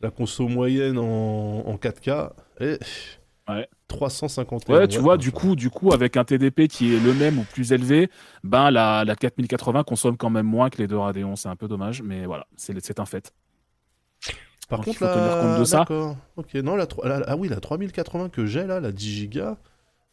la 0.00 0.10
conso 0.10 0.48
moyenne 0.48 0.98
en, 0.98 1.60
en 1.66 1.76
4K 1.76 2.32
est 2.60 2.78
Ouais. 3.48 3.68
351. 3.88 4.74
Ouais, 4.78 4.88
tu 4.88 4.98
vois, 5.00 5.18
du 5.18 5.30
coup, 5.30 5.54
du 5.54 5.68
coup, 5.68 5.92
avec 5.92 6.16
un 6.16 6.24
TDP 6.24 6.66
qui 6.66 6.94
est 6.94 7.00
le 7.00 7.12
même 7.12 7.38
ou 7.38 7.44
plus 7.44 7.72
élevé, 7.72 8.10
ben 8.42 8.70
la, 8.70 9.04
la 9.04 9.16
4080 9.16 9.84
consomme 9.84 10.16
quand 10.16 10.30
même 10.30 10.46
moins 10.46 10.70
que 10.70 10.78
les 10.78 10.86
deux 10.86 10.96
Radeon. 10.96 11.36
C'est 11.36 11.48
un 11.48 11.56
peu 11.56 11.68
dommage, 11.68 12.02
mais 12.02 12.24
voilà, 12.24 12.46
c'est 12.56 12.74
c'est 12.82 13.00
un 13.00 13.06
fait. 13.06 13.32
Par 14.68 14.78
Donc, 14.78 14.86
contre, 14.86 15.02
il 15.02 15.06
faut 15.08 15.14
tenir 15.14 15.36
la... 15.36 15.42
compte 15.42 15.58
de 15.60 15.64
ça. 15.64 15.84
Ok, 16.36 16.54
non, 16.54 16.76
la- 16.76 16.86
ah 17.26 17.36
oui, 17.36 17.48
la 17.48 17.60
3080 17.60 18.30
que 18.30 18.46
j'ai 18.46 18.64
là, 18.64 18.80
la 18.80 18.92
10 18.92 19.28
Go, 19.28 19.56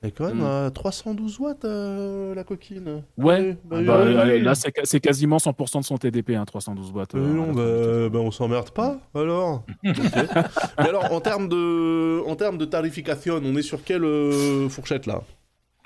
est 0.04 0.12
quand 0.12 0.28
même 0.28 0.40
Mm. 0.42 0.46
à 0.68 0.72
312 0.72 1.40
watts, 1.40 1.66
euh, 1.66 2.34
la 2.34 2.44
coquine. 2.44 3.04
Ouais, 3.18 3.58
bah, 3.66 3.78
Ah 3.80 3.84
bah, 3.84 3.94
euh, 4.00 4.40
là, 4.40 4.54
c'est 4.56 5.00
quasiment 5.00 5.38
100% 5.38 5.80
de 5.80 5.86
son 5.86 5.98
TDP, 5.98 6.32
hein, 6.36 6.46
312 6.46 6.92
watts. 6.92 7.16
Euh, 7.16 7.20
non, 7.20 7.48
bah, 7.54 7.62
3080. 7.64 8.10
bah, 8.10 8.20
on 8.20 8.32
s'emmerde 8.32 8.72
pas, 8.72 8.98
alors. 9.14 9.64
Mais 9.84 10.88
alors, 10.90 11.12
en 11.12 11.22
termes 11.22 11.48
de, 11.50 12.22
en 12.28 12.36
termes 12.36 12.58
de 12.58 12.66
tarification, 12.66 13.40
on 13.44 13.56
est 13.56 13.62
sur 13.62 13.84
quelle 13.84 14.04
euh, 14.04 14.70
fourchette 14.70 15.06
là? 15.06 15.22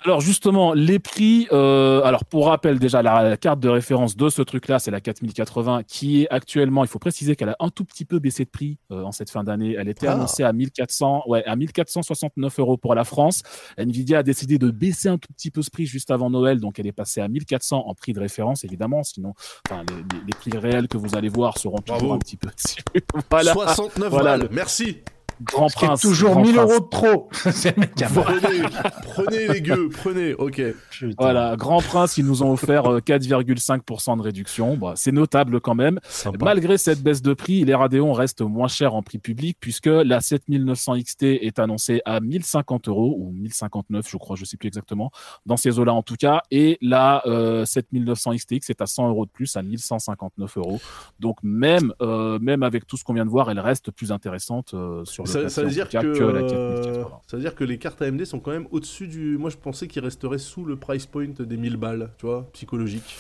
Alors 0.06 0.22
justement, 0.22 0.74
les 0.74 1.00
prix, 1.00 1.48
euh, 1.52 2.04
alors 2.04 2.26
pour 2.26 2.46
rappel 2.48 2.78
déjà, 2.78 3.02
la, 3.02 3.38
carte 3.38 3.60
de 3.60 3.70
référence 3.70 4.16
de 4.16 4.30
ce 4.30 4.44
truc-là, 4.44 4.78
c'est 4.78 4.92
la 4.92 5.02
4080 5.02 5.82
qui 5.82 6.22
est 6.22 6.28
actuellement, 6.30 6.84
il 6.84 6.88
faut 6.88 7.00
préciser 7.00 7.36
qu'elle 7.36 7.50
a 7.50 7.56
un 7.60 7.70
tout 7.70 7.84
petit 7.86 8.06
peu 8.06 8.20
baissé 8.20 8.46
de 8.46 8.50
prix 8.52 8.78
euh, 8.92 9.02
en 9.02 9.12
cette 9.12 9.32
fin 9.32 9.44
d'année. 9.44 9.76
Elle 9.80 9.88
était 9.90 10.06
Ah. 10.06 10.14
annoncée 10.14 10.44
à 10.44 10.54
1400, 10.54 11.24
ouais, 11.26 11.44
à 11.46 11.56
1469 11.56 12.60
euros 12.60 12.78
pour 12.78 12.94
la 12.94 13.04
France. 13.04 13.42
Nvidia 13.80 14.20
a 14.20 14.24
décidé 14.24 14.60
de 14.60 14.70
baisser 14.70 15.10
un 15.10 15.18
tout 15.18 15.34
petit 15.34 15.50
peu 15.50 15.64
ce 15.64 15.72
prix 15.72 15.88
juste 15.88 16.12
avant 16.12 16.30
Noël, 16.30 16.60
donc 16.60 16.78
elle 16.78 16.86
est 16.86 16.92
passée 16.92 17.22
à 17.22 17.28
1400 17.28 17.84
en 17.88 17.96
prix 17.96 18.14
de 18.14 18.20
référence, 18.20 18.64
évidemment. 18.64 19.02
Sinon, 19.02 19.34
enfin, 19.68 19.82
les, 19.90 19.96
les- 19.96 20.26
les 20.28 20.34
prix 20.34 20.56
réels 20.56 20.88
que 20.88 20.98
vous 20.98 21.16
allez 21.16 21.30
voir 21.30 21.58
seront 21.58 21.80
toujours 21.80 21.98
Bravo. 22.00 22.14
un 22.14 22.20
petit 22.20 22.38
peu 22.38 22.50
dessus. 22.56 22.84
voilà. 23.32 23.54
69 23.54 24.10
Voilà, 24.12 24.38
balles, 24.38 24.50
merci 24.52 24.98
Grand 25.42 25.70
Ce 25.70 25.76
qui 25.76 25.86
est 25.86 25.88
Prince. 25.88 26.02
toujours 26.02 26.32
Grand 26.32 26.44
1000 26.44 26.56
Prince. 26.56 26.72
euros 26.72 26.80
de 26.80 26.90
trop. 26.90 27.30
C'est 27.52 27.76
le 27.76 27.82
mec 27.82 27.96
qui 27.96 28.04
a 28.04 28.08
Prenez, 28.10 28.62
prenez 29.04 29.48
les 29.48 29.62
gueux, 29.62 29.90
prenez, 29.90 30.34
ok. 30.34 30.62
Putain. 30.92 31.14
Voilà, 31.18 31.56
Grand 31.58 31.82
Prince, 31.82 32.18
ils 32.18 32.26
nous 32.26 32.44
ont 32.44 32.52
offert 32.52 32.86
euh, 32.92 33.00
4,5% 33.00 34.18
de 34.18 34.22
réduction. 34.22 34.78
Bah, 34.78 34.94
c'est 34.96 35.12
notable 35.12 35.60
quand 35.62 35.76
même. 35.76 36.00
Sympa. 36.08 36.46
Malgré 36.46 36.78
cette 36.78 37.02
baisse 37.02 37.22
de 37.22 37.34
prix, 37.34 37.64
les 37.66 37.76
Radeon 37.76 38.14
restent 38.14 38.42
moins 38.42 38.68
chers 38.68 38.96
en 38.96 39.02
prix 39.04 39.18
public 39.20 39.58
puisque 39.60 39.88
la 39.88 40.22
7900 40.22 41.00
XT 41.02 41.24
est 41.24 41.60
annoncée 41.60 42.02
à 42.06 42.20
1050 42.20 42.88
euros 42.88 43.16
ou 43.20 43.32
1059, 43.32 44.10
je 44.10 44.18
crois, 44.18 44.36
je 44.36 44.46
sais 44.46 44.58
plus 44.58 44.68
exactement, 44.68 45.12
dans 45.46 45.58
ces 45.58 45.80
eaux-là 45.80 45.94
en 45.94 46.02
tout 46.04 46.16
cas. 46.16 46.42
Et 46.52 46.78
la 46.82 47.22
euh, 47.28 47.66
7900 47.66 48.34
XTX 48.36 48.70
est 48.70 48.82
à 48.82 48.86
100 48.86 49.10
euros 49.10 49.26
de 49.26 49.32
plus, 49.32 49.56
à 49.58 49.62
1159 49.62 50.58
euros. 50.58 50.80
Donc 51.20 51.38
même, 51.44 51.94
euh, 52.02 52.40
même 52.40 52.64
avec 52.64 52.88
tout 52.88 52.98
ce 52.98 53.04
qu'on 53.04 53.14
vient 53.14 53.26
de 53.26 53.30
voir, 53.30 53.50
elle 53.52 53.60
reste 53.60 53.92
plus 53.92 54.12
intéressante 54.12 54.74
euh, 54.74 55.04
sur 55.06 55.25
Ça, 55.26 55.64
veut 55.64 55.70
dire 55.70 55.90
que, 55.90 55.98
la 55.98 56.04
euh, 56.04 56.82
4080. 56.84 57.10
ça 57.28 57.38
veut 57.38 57.44
dire 57.44 57.56
que 57.56 57.64
les 57.64 57.78
cartes 57.78 58.02
AMD 58.02 58.24
sont 58.26 58.40
quand 58.40 58.52
même 58.52 58.68
au-dessus 58.72 59.08
du. 59.08 59.38
Moi, 59.38 59.50
je 59.50 59.58
pensais 59.58 59.88
qu'ils 59.88 60.04
resteraient 60.04 60.38
sous 60.38 60.66
le 60.66 60.76
price 60.76 61.06
point 61.06 61.28
des 61.38 61.58
1000 61.58 61.78
balles, 61.78 62.12
tu 62.18 62.26
vois, 62.26 62.48
psychologique. 62.54 63.16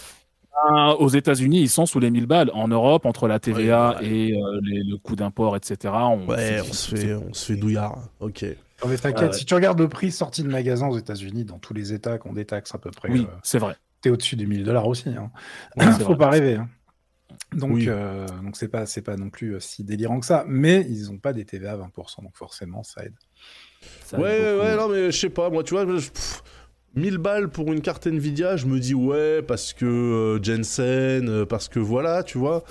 Ah, 0.67 0.93
Aux 0.99 1.09
États-Unis, 1.09 1.59
ils 1.61 1.69
sont 1.69 1.85
sous 1.85 1.99
les 1.99 2.09
1000 2.09 2.27
balles. 2.27 2.49
En 2.53 2.67
Europe, 2.69 3.05
entre 3.05 3.27
la 3.27 3.39
TVA 3.39 3.97
Ouais, 3.99 4.05
ouais. 4.05 4.07
et 4.09 4.33
euh, 4.41 4.59
les- 4.63 4.83
le 4.83 4.97
coût 4.97 5.15
d'import, 5.17 5.55
etc. 5.57 5.93
On, 5.93 6.25
Ouais, 6.27 6.37
c'est- 6.37 6.61
on 6.61 6.73
se 6.73 6.95
fait, 6.95 7.13
on 7.13 7.33
se 7.33 7.45
fait 7.53 7.59
douillard. 7.59 7.97
Ok. 8.21 8.43
Non, 8.83 8.89
mais 8.89 8.97
t'inquiète, 8.97 9.31
ouais. 9.31 9.37
si 9.37 9.45
tu 9.45 9.53
regardes 9.53 9.79
le 9.79 9.89
prix 9.89 10.11
sorti 10.11 10.43
de 10.43 10.47
magasin 10.49 10.87
aux 10.87 10.97
États-Unis, 10.97 11.43
dans 11.43 11.59
tous 11.59 11.73
les 11.73 11.91
États 11.93 12.17
qui 12.17 12.27
ont 12.27 12.33
des 12.33 12.45
taxes 12.45 12.73
à 12.73 12.77
peu 12.77 12.89
près, 12.91 13.09
Oui, 13.11 13.27
euh, 13.29 13.33
c'est 13.43 13.59
vrai. 13.59 13.75
t'es 14.01 14.09
au-dessus 14.09 14.35
des 14.37 14.45
1000 14.45 14.63
dollars 14.63 14.87
aussi. 14.87 15.09
Hein. 15.09 15.29
Faut 15.99 16.05
vrai. 16.13 16.17
pas 16.17 16.29
rêver. 16.29 16.55
hein. 16.55 16.69
Donc, 17.55 17.71
Oui. 17.73 17.85
euh, 17.87 18.25
donc 18.43 18.55
c'est 18.57 18.67
pas, 18.67 18.85
c'est 18.85 19.01
pas 19.01 19.15
non 19.17 19.29
plus 19.29 19.55
euh, 19.55 19.59
si 19.59 19.83
délirant 19.83 20.19
que 20.19 20.25
ça. 20.25 20.45
Mais 20.47 20.85
ils 20.89 21.09
ont 21.11 21.17
pas 21.17 21.33
des 21.33 21.45
TVA 21.45 21.73
à 21.73 21.77
20%, 21.77 22.21
donc 22.23 22.35
forcément 22.35 22.83
ça 22.83 23.03
aide. 23.05 23.13
Ça 24.03 24.19
Ouais, 24.19 24.39
aide 24.39 24.59
ouais, 24.59 24.75
non, 24.77 24.87
mais 24.89 25.11
je 25.11 25.17
sais 25.19 25.29
pas, 25.29 25.49
moi, 25.49 25.63
tu 25.63 25.73
vois, 25.73 25.85
je- 25.97 26.09
pff, 26.09 26.43
1000 26.95 27.17
balles 27.17 27.49
pour 27.49 27.71
une 27.73 27.81
carte 27.81 28.07
Nvidia, 28.07 28.55
je 28.57 28.67
me 28.67 28.79
dis 28.79 28.93
ouais, 28.93 29.41
parce 29.41 29.73
que 29.73 29.85
euh, 29.85 30.43
Jensen, 30.43 31.45
parce 31.45 31.67
que 31.67 31.79
voilà, 31.79 32.23
tu 32.23 32.37
vois. 32.37 32.63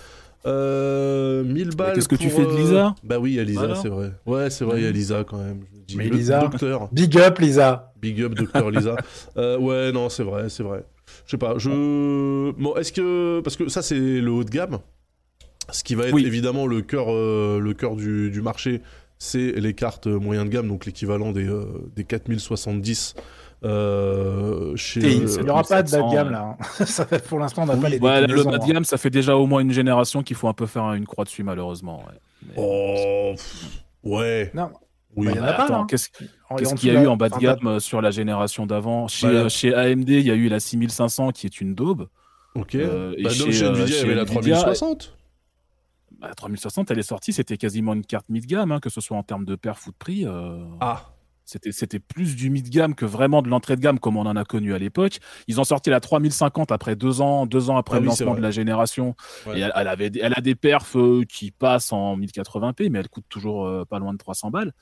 Euh, 0.46 1.42
1000 1.44 1.70
balles. 1.74 1.94
qu'est-ce 1.94 2.08
que 2.08 2.16
tu 2.16 2.28
fais 2.30 2.44
de 2.44 2.50
euh, 2.50 2.56
Lisa? 2.56 2.94
Bah 3.02 3.18
oui, 3.18 3.32
il 3.32 3.36
y 3.36 3.40
a 3.40 3.44
Lisa, 3.44 3.60
Voilà. 3.60 3.74
c'est 3.76 3.88
vrai. 3.88 4.12
Ouais, 4.26 4.50
c'est 4.50 4.64
vrai, 4.64 4.80
il 4.80 4.84
y 4.84 4.86
a 4.86 4.90
Lisa 4.90 5.24
quand 5.24 5.38
même. 5.38 5.64
Je 5.72 5.78
me 5.78 5.84
dis, 5.86 5.96
Mais 5.96 6.08
Lisa- 6.10 6.40
Docteur. 6.40 6.88
Big 6.92 7.16
up, 7.18 7.38
Lisa. 7.38 7.92
Big 8.00 8.20
up, 8.22 8.34
docteur 8.34 8.70
Lisa. 8.70 8.96
Euh, 9.36 9.58
ouais, 9.58 9.90
non, 9.92 10.08
c'est 10.10 10.22
vrai, 10.22 10.48
c'est 10.50 10.62
vrai. 10.62 10.84
Je 11.26 11.30
sais 11.32 11.38
pas, 11.38 11.54
je. 11.58 12.50
Bon, 12.52 12.74
est-ce 12.76 12.92
que. 12.92 13.40
Parce 13.42 13.56
que 13.56 13.68
ça, 13.68 13.82
c'est 13.82 13.98
le 13.98 14.30
haut 14.30 14.44
de 14.44 14.50
gamme. 14.50 14.78
Ce 15.70 15.82
qui 15.82 15.94
va 15.94 16.06
être 16.08 16.14
Oui. 16.14 16.26
évidemment 16.26 16.66
le 16.66 16.82
cœur, 16.82 17.06
euh, 17.08 17.58
le 17.58 17.72
cœur 17.72 17.96
du, 17.96 18.30
du 18.30 18.42
marché, 18.42 18.82
c'est 19.18 19.52
les 19.52 19.72
cartes 19.74 20.06
moyen 20.06 20.44
de 20.44 20.50
gamme, 20.50 20.68
donc 20.68 20.84
l'équivalent 20.84 21.32
des, 21.32 21.48
euh, 21.48 21.64
des 21.96 22.04
4070 22.04 23.14
euh, 23.64 24.76
chez. 24.76 25.00
Euh, 25.00 25.08
Il 25.38 25.42
n'y 25.44 25.50
aura 25.50 25.62
pas 25.62 25.82
de 25.82 25.90
bas 25.90 25.96
de 25.96 26.02
700, 26.02 26.12
gamme 26.12 26.26
ouais. 26.26 26.32
là. 26.32 26.56
hein. 26.60 26.84
Ça 26.84 27.06
fait- 27.06 27.26
pour 27.26 27.38
l'instant, 27.38 27.62
on 27.62 27.66
n'a 27.66 27.76
pas 27.76 27.88
les 27.88 27.98
Ouais, 27.98 28.20
le 28.20 28.26
déclinaisons, 28.26 28.50
bas 28.50 28.58
de 28.58 28.62
hein. 28.64 28.66
gamme, 28.74 28.84
ça 28.84 28.98
fait 28.98 29.10
déjà 29.10 29.36
au 29.36 29.46
moins 29.46 29.60
une 29.60 29.72
génération 29.72 30.22
qu'il 30.22 30.36
faut 30.36 30.48
un 30.48 30.52
peu 30.52 30.66
faire 30.66 30.92
une 30.92 31.06
croix 31.06 31.24
dessus, 31.24 31.42
malheureusement. 31.42 32.04
ouais. 32.06 32.18
Mais- 32.46 32.54
Oh, 32.58 33.32
pff, 33.34 33.64
ouais. 34.04 34.50
Non, 34.54 34.70
Oui. 35.16 35.26
bah, 35.26 35.32
il 35.34 35.36
y 35.36 35.40
en 35.40 35.44
a 35.44 35.52
pas, 35.52 35.64
Attends, 35.64 35.82
hein. 35.82 35.86
qu'est-ce 35.88 36.10
qu'il 36.10 36.92
y 36.92 36.96
a 36.96 37.02
eu 37.02 37.06
en 37.06 37.16
bas 37.16 37.28
de 37.28 37.38
gamme 37.38 37.66
euh, 37.66 37.80
sur 37.80 38.00
la 38.00 38.10
génération 38.10 38.66
d'avant 38.66 39.06
chez, 39.08 39.26
Bah, 39.26 39.32
là- 39.32 39.38
euh, 39.40 39.48
chez 39.48 39.74
AMD, 39.74 40.08
il 40.08 40.26
y 40.26 40.30
a 40.30 40.34
eu 40.34 40.48
la 40.48 40.60
6500 40.60 41.30
qui 41.32 41.46
est 41.46 41.60
une 41.60 41.74
daube. 41.74 42.08
Ok. 42.54 42.74
Euh, 42.74 43.14
et 43.18 43.22
bah, 43.22 43.30
donc, 43.30 43.46
chez, 43.46 43.52
chez 43.52 43.66
Nvidia, 43.66 43.84
il 43.86 43.88
y 43.88 43.92
chez 43.92 44.00
avait 44.04 44.14
la 44.14 44.22
Nvidia, 44.24 44.54
3060. 44.56 45.16
Bah, 46.20 46.28
La 46.28 46.34
3060, 46.34 46.90
elle 46.90 46.98
est 46.98 47.02
sortie, 47.02 47.32
c'était 47.32 47.56
quasiment 47.56 47.92
une 47.94 48.04
carte 48.04 48.28
mid-gamme, 48.28 48.72
hein, 48.72 48.80
que 48.80 48.90
ce 48.90 49.00
soit 49.00 49.16
en 49.16 49.22
termes 49.22 49.44
de 49.44 49.56
perf 49.56 49.86
ou 49.86 49.90
de 49.90 49.96
prix. 49.96 50.24
euh, 50.26 50.58
Ah. 50.80 51.10
C'était, 51.46 51.72
c'était 51.72 51.98
plus 51.98 52.36
du 52.36 52.48
mid-gamme 52.48 52.94
que 52.94 53.04
vraiment 53.04 53.42
de 53.42 53.50
l'entrée 53.50 53.76
de 53.76 53.82
gamme 53.82 53.98
comme 53.98 54.16
on 54.16 54.24
en 54.24 54.34
a 54.34 54.44
connu 54.46 54.72
à 54.72 54.78
l'époque. 54.78 55.18
Ils 55.46 55.60
ont 55.60 55.64
sorti 55.64 55.90
la 55.90 56.00
3050 56.00 56.72
après 56.72 56.96
deux 56.96 57.20
ans, 57.20 57.44
deux 57.44 57.68
ans 57.68 57.76
après 57.76 57.96
Ah 57.96 58.00
le 58.00 58.04
oui, 58.04 58.08
lancement 58.08 58.34
de 58.34 58.40
la 58.40 58.50
génération. 58.50 59.14
Ouais. 59.46 59.58
Et 59.58 59.60
elle, 59.60 59.72
elle 59.76 59.88
avait, 59.88 60.10
elle 60.22 60.32
a 60.34 60.40
des 60.40 60.54
perfs 60.54 60.96
qui 61.28 61.50
passent 61.50 61.92
en 61.92 62.16
1080p, 62.16 62.88
mais 62.88 63.00
elle 63.00 63.10
coûte 63.10 63.26
toujours 63.28 63.66
euh, 63.66 63.84
pas 63.84 63.98
loin 63.98 64.14
de 64.14 64.18
300 64.18 64.50
balles. 64.50 64.72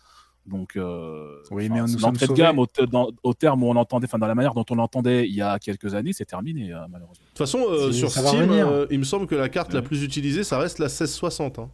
Donc, 0.46 0.76
euh, 0.76 1.36
Oui, 1.52 1.66
enfin, 1.66 1.74
mais 1.74 1.80
nous 1.82 1.86
c'est 1.86 1.92
sommes 1.98 2.02
l'entrée 2.10 2.26
de 2.26 2.32
gamme 2.32 2.58
au, 2.58 2.66
te- 2.66 2.84
dans- 2.84 3.10
au 3.22 3.32
terme 3.32 3.62
où 3.62 3.68
on 3.68 3.76
entendait, 3.76 4.06
enfin 4.06 4.18
dans 4.18 4.26
la 4.26 4.34
manière 4.34 4.54
dont 4.54 4.64
on 4.70 4.74
l'entendait 4.74 5.28
il 5.28 5.34
y 5.34 5.40
a 5.42 5.58
quelques 5.60 5.94
années, 5.94 6.12
c'est 6.12 6.24
terminé 6.24 6.72
euh, 6.72 6.78
malheureusement. 6.90 7.22
De 7.22 7.28
toute 7.28 7.38
façon, 7.38 7.64
euh, 7.70 7.92
sur 7.92 8.10
Steam, 8.10 8.50
euh, 8.50 8.86
il 8.90 8.98
me 8.98 9.04
semble 9.04 9.28
que 9.28 9.36
la 9.36 9.48
carte 9.48 9.72
la 9.72 9.82
plus 9.82 10.02
utilisée, 10.02 10.42
ça 10.42 10.58
reste 10.58 10.80
la 10.80 10.86
1660. 10.86 11.58
hein. 11.60 11.70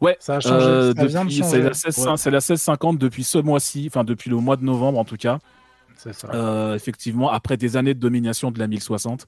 Ouais, 0.00 0.16
Ça 0.20 0.36
a 0.36 0.40
changé, 0.40 0.54
euh, 0.66 0.92
c'est 0.96 1.58
la, 1.60 1.74
16, 1.74 1.98
Ouais. 2.06 2.16
c'est 2.16 2.30
la 2.30 2.38
1650 2.38 2.98
depuis 2.98 3.22
ce 3.24 3.38
mois-ci, 3.38 3.84
enfin 3.88 4.04
depuis 4.04 4.30
le 4.30 4.36
mois 4.36 4.56
de 4.56 4.64
novembre 4.64 4.98
en 4.98 5.04
tout 5.04 5.16
cas. 5.16 5.38
C'est 5.96 6.12
ça. 6.12 6.28
Euh, 6.34 6.74
effectivement, 6.74 7.30
après 7.30 7.56
des 7.56 7.76
années 7.76 7.94
de 7.94 8.00
domination 8.00 8.50
de 8.50 8.58
la 8.58 8.66
1060, 8.66 9.26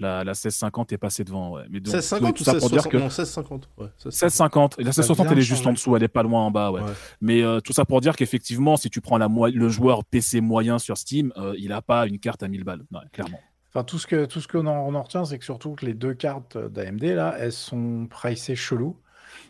la, 0.00 0.24
la 0.24 0.32
1650 0.32 0.92
est 0.92 0.98
passée 0.98 1.22
devant. 1.24 1.52
Ouais. 1.52 1.62
Mais 1.70 1.78
donc, 1.80 1.94
1650 1.94 2.34
tout 2.36 2.42
ou 2.42 2.44
ça 2.44 2.54
pour 2.54 2.70
dire 2.70 2.82
1660 2.86 2.90
que 2.90 2.96
Non, 2.96 3.04
1650. 3.04 3.68
Ouais, 3.78 3.86
1650, 4.04 4.78
et 4.78 4.82
la 4.84 4.92
Ça 4.92 5.02
1660 5.02 5.26
vient 5.26 5.32
elle 5.32 5.38
est 5.38 5.42
juste 5.42 5.66
en 5.66 5.72
dessous, 5.72 5.94
elle 5.96 6.02
est 6.02 6.08
pas 6.08 6.22
loin 6.24 6.40
en 6.40 6.50
bas. 6.50 6.70
Ouais. 6.72 6.80
Ouais. 6.82 6.90
Mais 7.20 7.42
euh, 7.42 7.60
tout 7.60 7.72
ça 7.72 7.84
pour 7.84 8.00
dire 8.00 8.16
qu'effectivement, 8.16 8.76
si 8.76 8.90
tu 8.90 9.00
prends 9.00 9.18
la 9.18 9.28
mo- 9.28 9.46
le 9.48 9.68
joueur 9.68 10.04
PC 10.04 10.40
moyen 10.40 10.78
sur 10.78 10.98
Steam, 10.98 11.32
euh, 11.36 11.54
il 11.58 11.72
a 11.72 11.82
pas 11.82 12.06
une 12.06 12.18
carte 12.18 12.42
à 12.42 12.48
1000 12.48 12.64
balles, 12.64 12.82
Ouais, 12.92 12.98
clairement. 13.12 13.38
Enfin, 13.68 13.84
tout 13.84 13.98
ce 14.00 14.06
que 14.08 14.24
tout 14.24 14.40
ce 14.40 14.48
qu'on 14.48 14.66
en, 14.66 14.78
on 14.88 14.94
en 14.96 15.02
retient, 15.02 15.24
c'est 15.24 15.38
que 15.38 15.44
surtout 15.44 15.74
que 15.76 15.86
les 15.86 15.94
deux 15.94 16.14
cartes 16.14 16.58
d'AMD 16.58 17.04
là, 17.04 17.36
elles 17.38 17.52
sont 17.52 18.08
pricées 18.10 18.56
chelou, 18.56 18.96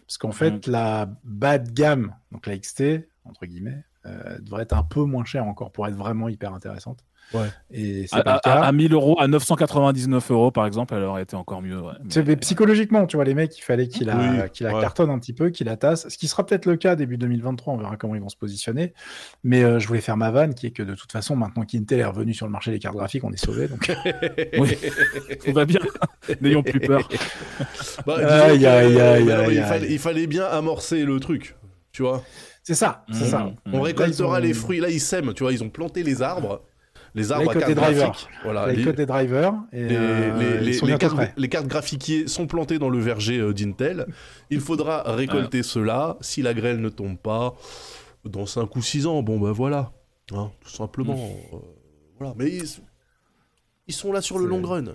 parce 0.06 0.18
qu'en 0.18 0.32
fait 0.32 0.66
Mm. 0.68 0.70
la 0.72 1.08
bas 1.24 1.58
de 1.58 1.70
gamme, 1.70 2.14
donc 2.32 2.46
la 2.46 2.58
XT 2.58 3.08
entre 3.24 3.46
guillemets, 3.46 3.82
euh, 4.06 4.38
devrait 4.40 4.62
être 4.64 4.76
un 4.76 4.82
peu 4.82 5.04
moins 5.04 5.24
chère 5.24 5.44
encore 5.46 5.70
pour 5.72 5.86
être 5.86 5.94
vraiment 5.94 6.28
hyper 6.28 6.52
intéressante. 6.52 7.04
Ouais. 7.32 7.46
Et 7.72 8.06
c'est 8.06 8.16
À, 8.16 8.22
pas 8.22 8.32
le 8.32 8.36
à- 8.38 8.40
cas. 8.40 8.60
à 8.62 8.72
1000 8.72 8.92
euros, 8.92 9.16
à 9.20 9.28
999 9.28 10.30
euros 10.30 10.50
par 10.50 10.66
exemple, 10.66 10.94
elle 10.94 11.04
aurait 11.04 11.22
été 11.22 11.36
encore 11.36 11.62
mieux. 11.62 11.80
ouais. 11.80 11.92
C'est- 12.08 12.20
Mais- 12.20 12.26
mais 12.30 12.36
psychologiquement, 12.36 13.06
tu 13.06 13.16
vois, 13.16 13.24
les 13.24 13.34
mecs, 13.34 13.56
il 13.56 13.62
fallait 13.62 13.86
qu'il 13.88 14.06
la, 14.06 14.16
Oui, 14.16 14.38
ouais. 14.38 14.80
cartonne 14.80 15.10
un 15.10 15.18
petit 15.18 15.32
peu, 15.32 15.50
qu'il 15.50 15.66
la 15.66 15.76
tasse. 15.76 16.08
Ce 16.08 16.18
qui 16.18 16.26
sera 16.28 16.44
peut-être 16.44 16.66
le 16.66 16.76
cas 16.76 16.96
début 16.96 17.16
2023, 17.18 17.74
on 17.74 17.76
verra 17.76 17.96
comment 17.96 18.14
ils 18.14 18.20
vont 18.20 18.28
se 18.28 18.36
positionner. 18.36 18.92
Mais 19.44 19.62
euh, 19.62 19.78
je 19.78 19.86
voulais 19.86 20.00
faire 20.00 20.16
ma 20.16 20.30
vanne, 20.30 20.54
qui 20.54 20.66
est 20.66 20.70
que 20.70 20.82
de 20.82 20.94
toute 20.94 21.12
façon, 21.12 21.36
maintenant 21.36 21.64
qu'Intel 21.64 22.00
est 22.00 22.04
revenu 22.04 22.34
sur 22.34 22.46
le 22.46 22.52
marché 22.52 22.70
des 22.72 22.78
cartes 22.78 22.96
graphiques, 22.96 23.24
on 23.24 23.32
est 23.32 23.36
sauvé. 23.44 23.68
Donc, 23.68 23.90
Oui. 24.58 24.76
Tout 25.44 25.52
va 25.52 25.64
bien, 25.64 25.80
n'ayons 26.40 26.62
plus 26.62 26.80
peur. 26.80 27.08
Euh, 28.08 28.54
il, 29.88 29.98
fallait, 29.98 30.26
bien 30.26 30.44
amorcer 30.44 31.04
le 31.04 31.20
truc, 31.20 31.56
tu 31.92 32.02
vois. 32.02 32.22
c'est 32.62 32.74
ça, 32.74 33.04
c'est 33.12 33.24
Mhm. 33.24 33.30
ça. 33.30 33.38
Mhm. 33.66 33.74
On 33.74 33.80
récoltera 33.80 34.38
Là, 34.38 34.38
ils 34.40 34.44
ont- 34.44 34.48
les 34.48 34.54
fruits. 34.54 34.80
Là, 34.80 34.88
ils 34.90 35.00
sèment, 35.00 35.32
tu 35.34 35.42
vois. 35.42 35.52
Ils 35.52 35.62
ont 35.62 35.68
planté 35.70 36.02
les 36.02 36.22
arbres. 36.22 36.62
Les 37.14 37.32
arbres 37.32 37.50
à 37.50 37.54
cartes 37.54 37.74
graphiques. 37.74 38.28
Voilà. 38.44 38.72
Les, 38.72 38.92
des 38.92 39.06
drivers. 39.06 39.54
Et, 39.72 39.84
les- 39.84 39.96
euh, 39.96 40.60
les- 40.60 40.98
cartes, 40.98 41.16
les 41.36 41.48
cartes 41.48 42.26
sont 42.26 42.46
plantées 42.46 42.78
dans 42.78 42.88
le 42.88 42.98
verger 42.98 43.38
euh, 43.38 43.52
d'Intel. 43.52 44.06
Il 44.50 44.60
faudra 44.60 45.02
récolter 45.14 45.62
cela. 45.62 46.16
Si 46.20 46.42
la 46.42 46.54
grêle 46.54 46.80
ne 46.80 46.88
tombe 46.88 47.18
pas, 47.18 47.54
dans 48.24 48.46
5 48.46 48.74
ou 48.76 48.82
6 48.82 49.06
ans, 49.06 49.22
bon, 49.22 49.40
ben 49.40 49.52
voilà. 49.52 49.92
Hein, 50.32 50.50
tout 50.60 50.70
simplement. 50.70 51.14
Euh, 51.52 51.56
voilà. 52.18 52.34
Mais 52.36 52.48
ils, 52.50 52.68
ils 53.88 53.94
sont 53.94 54.12
là 54.12 54.20
sur 54.20 54.38
le 54.38 54.46
long 54.46 54.62
run. 54.62 54.94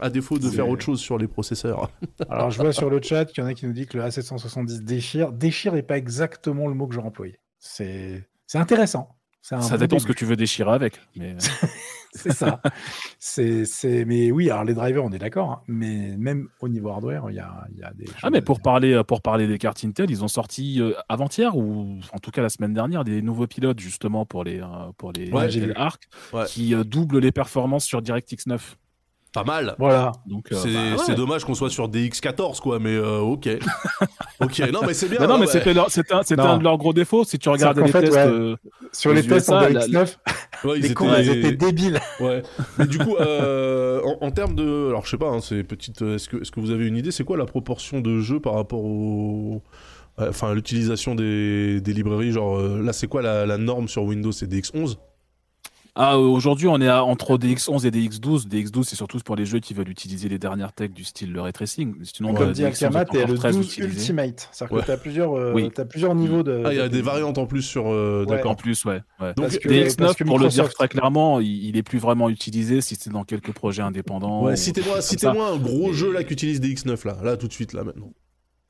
À 0.00 0.10
défaut 0.10 0.38
de 0.38 0.48
faire 0.48 0.68
autre 0.68 0.84
chose 0.84 1.00
sur 1.00 1.18
les 1.18 1.26
processeurs. 1.26 1.90
Alors, 2.30 2.50
je 2.52 2.62
vois 2.62 2.72
sur 2.72 2.88
le 2.88 3.02
chat 3.02 3.24
qu'il 3.24 3.42
y 3.42 3.46
en 3.46 3.50
a 3.50 3.54
qui 3.54 3.66
nous 3.66 3.72
dit 3.72 3.86
que 3.86 3.98
le 3.98 4.04
A770 4.04 4.84
déchire. 4.84 5.32
Déchire 5.32 5.72
n'est 5.72 5.82
pas 5.82 5.98
exactement 5.98 6.68
le 6.68 6.74
mot 6.74 6.86
que 6.86 6.94
j'aurais 6.94 7.08
employé. 7.08 7.40
C'est 7.58 8.24
intéressant. 8.54 9.17
Ça 9.60 9.76
bon 9.76 9.76
dépend 9.76 9.98
ce 9.98 10.06
que 10.06 10.12
tu 10.12 10.24
veux 10.24 10.36
déchirer 10.36 10.70
avec. 10.72 11.00
Mais... 11.16 11.36
C'est 12.14 12.32
ça. 12.32 12.60
c'est, 13.18 13.66
c'est... 13.66 14.04
Mais 14.06 14.30
oui, 14.32 14.50
alors 14.50 14.64
les 14.64 14.72
drivers, 14.72 15.04
on 15.04 15.10
est 15.12 15.18
d'accord. 15.18 15.50
hein, 15.50 15.60
mais 15.68 16.16
même 16.16 16.48
au 16.60 16.68
niveau 16.68 16.88
hardware, 16.88 17.26
il 17.28 17.36
y 17.36 17.38
a, 17.38 17.66
il 17.70 17.78
y 17.78 17.82
a 17.84 17.92
des 17.92 18.06
choses 18.06 18.14
Ah 18.22 18.30
mais 18.30 18.40
pour 18.40 18.60
parler 18.60 18.94
euh, 18.94 19.04
pour 19.04 19.20
parler 19.20 19.46
des 19.46 19.58
cartes 19.58 19.84
Intel, 19.84 20.10
ils 20.10 20.24
ont 20.24 20.28
sorti 20.28 20.80
euh, 20.80 20.94
avant-hier 21.10 21.54
ou 21.56 22.00
en 22.12 22.18
tout 22.18 22.30
cas 22.30 22.40
la 22.40 22.48
semaine 22.48 22.72
dernière 22.72 23.04
des 23.04 23.20
nouveaux 23.20 23.46
pilotes 23.46 23.78
justement 23.78 24.24
pour 24.24 24.42
les 24.42 24.60
euh, 24.60 24.66
pour 24.96 25.12
les 25.12 25.30
Ouais, 25.30 25.50
j'ai. 25.50 25.74
Arc 25.76 26.08
Ouais. 26.32 26.44
qui 26.46 26.74
euh, 26.74 26.82
doublent 26.82 27.18
les 27.18 27.30
performances 27.30 27.84
sur 27.84 28.00
DirectX 28.00 28.46
9. 28.46 28.76
Pas 29.32 29.44
mal. 29.44 29.74
Voilà. 29.78 30.12
Donc 30.26 30.50
euh, 30.52 30.56
C'est 30.56 30.72
bah, 30.72 31.02
ouais. 31.08 31.14
dommage 31.14 31.44
qu'on 31.44 31.54
soit 31.54 31.68
sur 31.68 31.88
des 31.88 32.08
X14, 32.08 32.60
quoi, 32.60 32.78
mais 32.78 32.94
euh, 32.96 33.18
ok. 33.18 33.46
ok, 34.40 34.58
non, 34.72 34.80
mais 34.86 34.94
c'est 34.94 35.08
bien. 35.08 35.18
Bah 35.18 35.26
non, 35.26 35.34
hein, 35.34 35.38
mais 35.40 35.46
c'était 35.46 35.70
un, 35.70 36.58
de 36.58 36.62
leurs 36.64 36.78
gros 36.78 36.92
défauts. 36.94 37.24
Si 37.24 37.38
tu 37.38 37.48
regardes 37.50 37.78
les 37.78 37.88
fait, 37.88 38.00
tests, 38.00 38.14
ouais. 38.14 38.26
euh, 38.26 38.56
Sur 38.92 39.12
les 39.12 39.22
tests 39.26 39.50
en 39.50 39.60
USA, 39.60 39.70
la- 39.70 39.86
DX9, 39.86 40.16
ouais, 40.64 40.72
ils 40.76 40.80
les 40.80 40.84
étaient- 40.86 40.94
cons, 40.94 41.14
ils 41.18 41.28
étaient 41.30 41.52
débiles. 41.56 42.00
Ouais. 42.20 42.42
Mais 42.78 42.86
du 42.86 42.98
coup, 42.98 43.16
euh, 43.16 44.00
en, 44.02 44.26
en 44.26 44.30
termes 44.30 44.54
de. 44.54 44.88
Alors, 44.88 45.04
je 45.04 45.10
sais 45.10 45.18
pas, 45.18 45.28
hein, 45.28 45.40
c'est 45.42 45.62
petite. 45.62 46.00
Est-ce 46.00 46.28
que, 46.30 46.38
est-ce 46.40 46.50
que 46.50 46.60
vous 46.60 46.70
avez 46.70 46.86
une 46.86 46.96
idée 46.96 47.10
C'est 47.10 47.24
quoi 47.24 47.36
la 47.36 47.44
proportion 47.46 48.00
de 48.00 48.20
jeux 48.20 48.40
par 48.40 48.54
rapport 48.54 48.82
au. 48.84 49.62
Enfin, 50.20 50.52
l'utilisation 50.54 51.14
des, 51.14 51.80
des 51.80 51.92
librairies 51.92 52.32
Genre, 52.32 52.58
euh, 52.58 52.82
là, 52.82 52.92
c'est 52.92 53.06
quoi 53.06 53.22
la, 53.22 53.46
la 53.46 53.56
norme 53.58 53.86
sur 53.86 54.02
Windows 54.02 54.32
C'est 54.32 54.50
DX11 54.50 54.96
Ah, 56.00 56.16
aujourd'hui, 56.16 56.68
on 56.68 56.80
est 56.80 56.86
à, 56.86 57.02
entre 57.02 57.36
DX11 57.36 57.84
et 57.84 57.90
DX12. 57.90 58.46
DX12, 58.46 58.84
c'est 58.84 58.94
surtout 58.94 59.18
pour 59.18 59.34
les 59.34 59.44
jeux 59.44 59.58
qui 59.58 59.74
veulent 59.74 59.88
utiliser 59.88 60.28
les 60.28 60.38
dernières 60.38 60.72
techs 60.72 60.92
du 60.94 61.02
style 61.02 61.32
le 61.32 61.40
ray 61.40 61.52
tracing. 61.52 61.96
Sinon, 62.04 62.34
Comme 62.34 62.50
euh, 62.50 62.52
dit 62.52 62.62
DX11 62.62 62.66
Akama, 62.86 63.04
t'es 63.04 63.26
le 63.26 63.34
très 63.34 63.50
12 63.50 63.66
utilisé. 63.66 63.98
Ultimate. 63.98 64.48
C'est-à-dire 64.52 64.76
Ouais. 64.76 64.82
que 64.82 64.86
t'as 64.86 64.96
plusieurs, 64.96 65.32
euh, 65.36 65.52
Oui. 65.54 65.70
t'as 65.74 65.84
plusieurs 65.84 66.14
niveaux 66.14 66.44
de. 66.44 66.62
Ah, 66.64 66.72
il 66.72 66.76
y 66.76 66.80
a 66.80 66.84
de- 66.88 66.92
des 66.92 67.02
variantes 67.02 67.36
en 67.38 67.46
plus 67.46 67.62
sur. 67.62 67.88
euh, 67.88 68.20
Ouais. 68.20 68.36
D'accord. 68.36 68.52
En 68.52 68.54
plus, 68.54 68.84
ouais. 68.84 69.00
ouais. 69.20 69.34
Donc, 69.34 69.46
Parce 69.46 69.58
que- 69.58 69.68
DX9, 69.68 69.96
parce 69.96 70.14
que 70.14 70.22
pour 70.22 70.38
le 70.38 70.46
dire 70.48 70.68
très 70.72 70.86
clairement, 70.86 71.40
il, 71.40 71.64
il 71.64 71.76
est 71.76 71.82
plus 71.82 71.98
vraiment 71.98 72.28
utilisé 72.28 72.80
si 72.80 72.94
c'est 72.94 73.10
dans 73.10 73.24
quelques 73.24 73.52
projets 73.52 73.82
indépendants. 73.82 74.44
Ouais, 74.44 74.52
ou 74.52 74.56
citez-moi, 74.56 75.48
un 75.50 75.56
gros 75.58 75.90
Et- 75.90 75.94
jeu 75.94 76.12
là 76.12 76.22
qui 76.22 76.32
utilise 76.32 76.60
des 76.60 76.68
X9 76.72 77.04
là, 77.08 77.16
là 77.24 77.36
tout 77.36 77.48
de 77.48 77.52
suite 77.52 77.72
là 77.72 77.82
maintenant. 77.82 78.12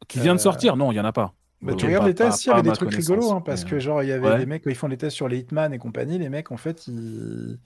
Qui 0.08 0.18
vient 0.20 0.34
de 0.34 0.40
Euh, 0.40 0.42
sortir 0.42 0.76
Non, 0.76 0.92
il 0.92 0.94
y 0.94 1.00
en 1.00 1.04
a 1.04 1.12
pas. 1.12 1.34
Bah, 1.60 1.74
tu 1.74 1.86
regardes 1.86 2.06
les 2.06 2.14
tests, 2.14 2.44
il 2.44 2.48
y 2.48 2.52
avait 2.52 2.62
des 2.62 2.72
trucs 2.72 2.94
rigolos, 2.94 3.32
hein, 3.32 3.42
parce 3.44 3.64
que 3.64 3.80
genre, 3.80 4.02
il 4.02 4.08
y 4.08 4.12
avait 4.12 4.28
ouais. 4.28 4.38
des 4.38 4.46
mecs, 4.46 4.62
quand 4.62 4.70
ils 4.70 4.76
font 4.76 4.86
les 4.88 4.96
tests 4.96 5.16
sur 5.16 5.28
les 5.28 5.38
Hitman 5.38 5.72
et 5.72 5.78
compagnie, 5.78 6.18
les 6.18 6.28
mecs, 6.28 6.52
en 6.52 6.56
fait, 6.56 6.86
ils... 6.86 7.58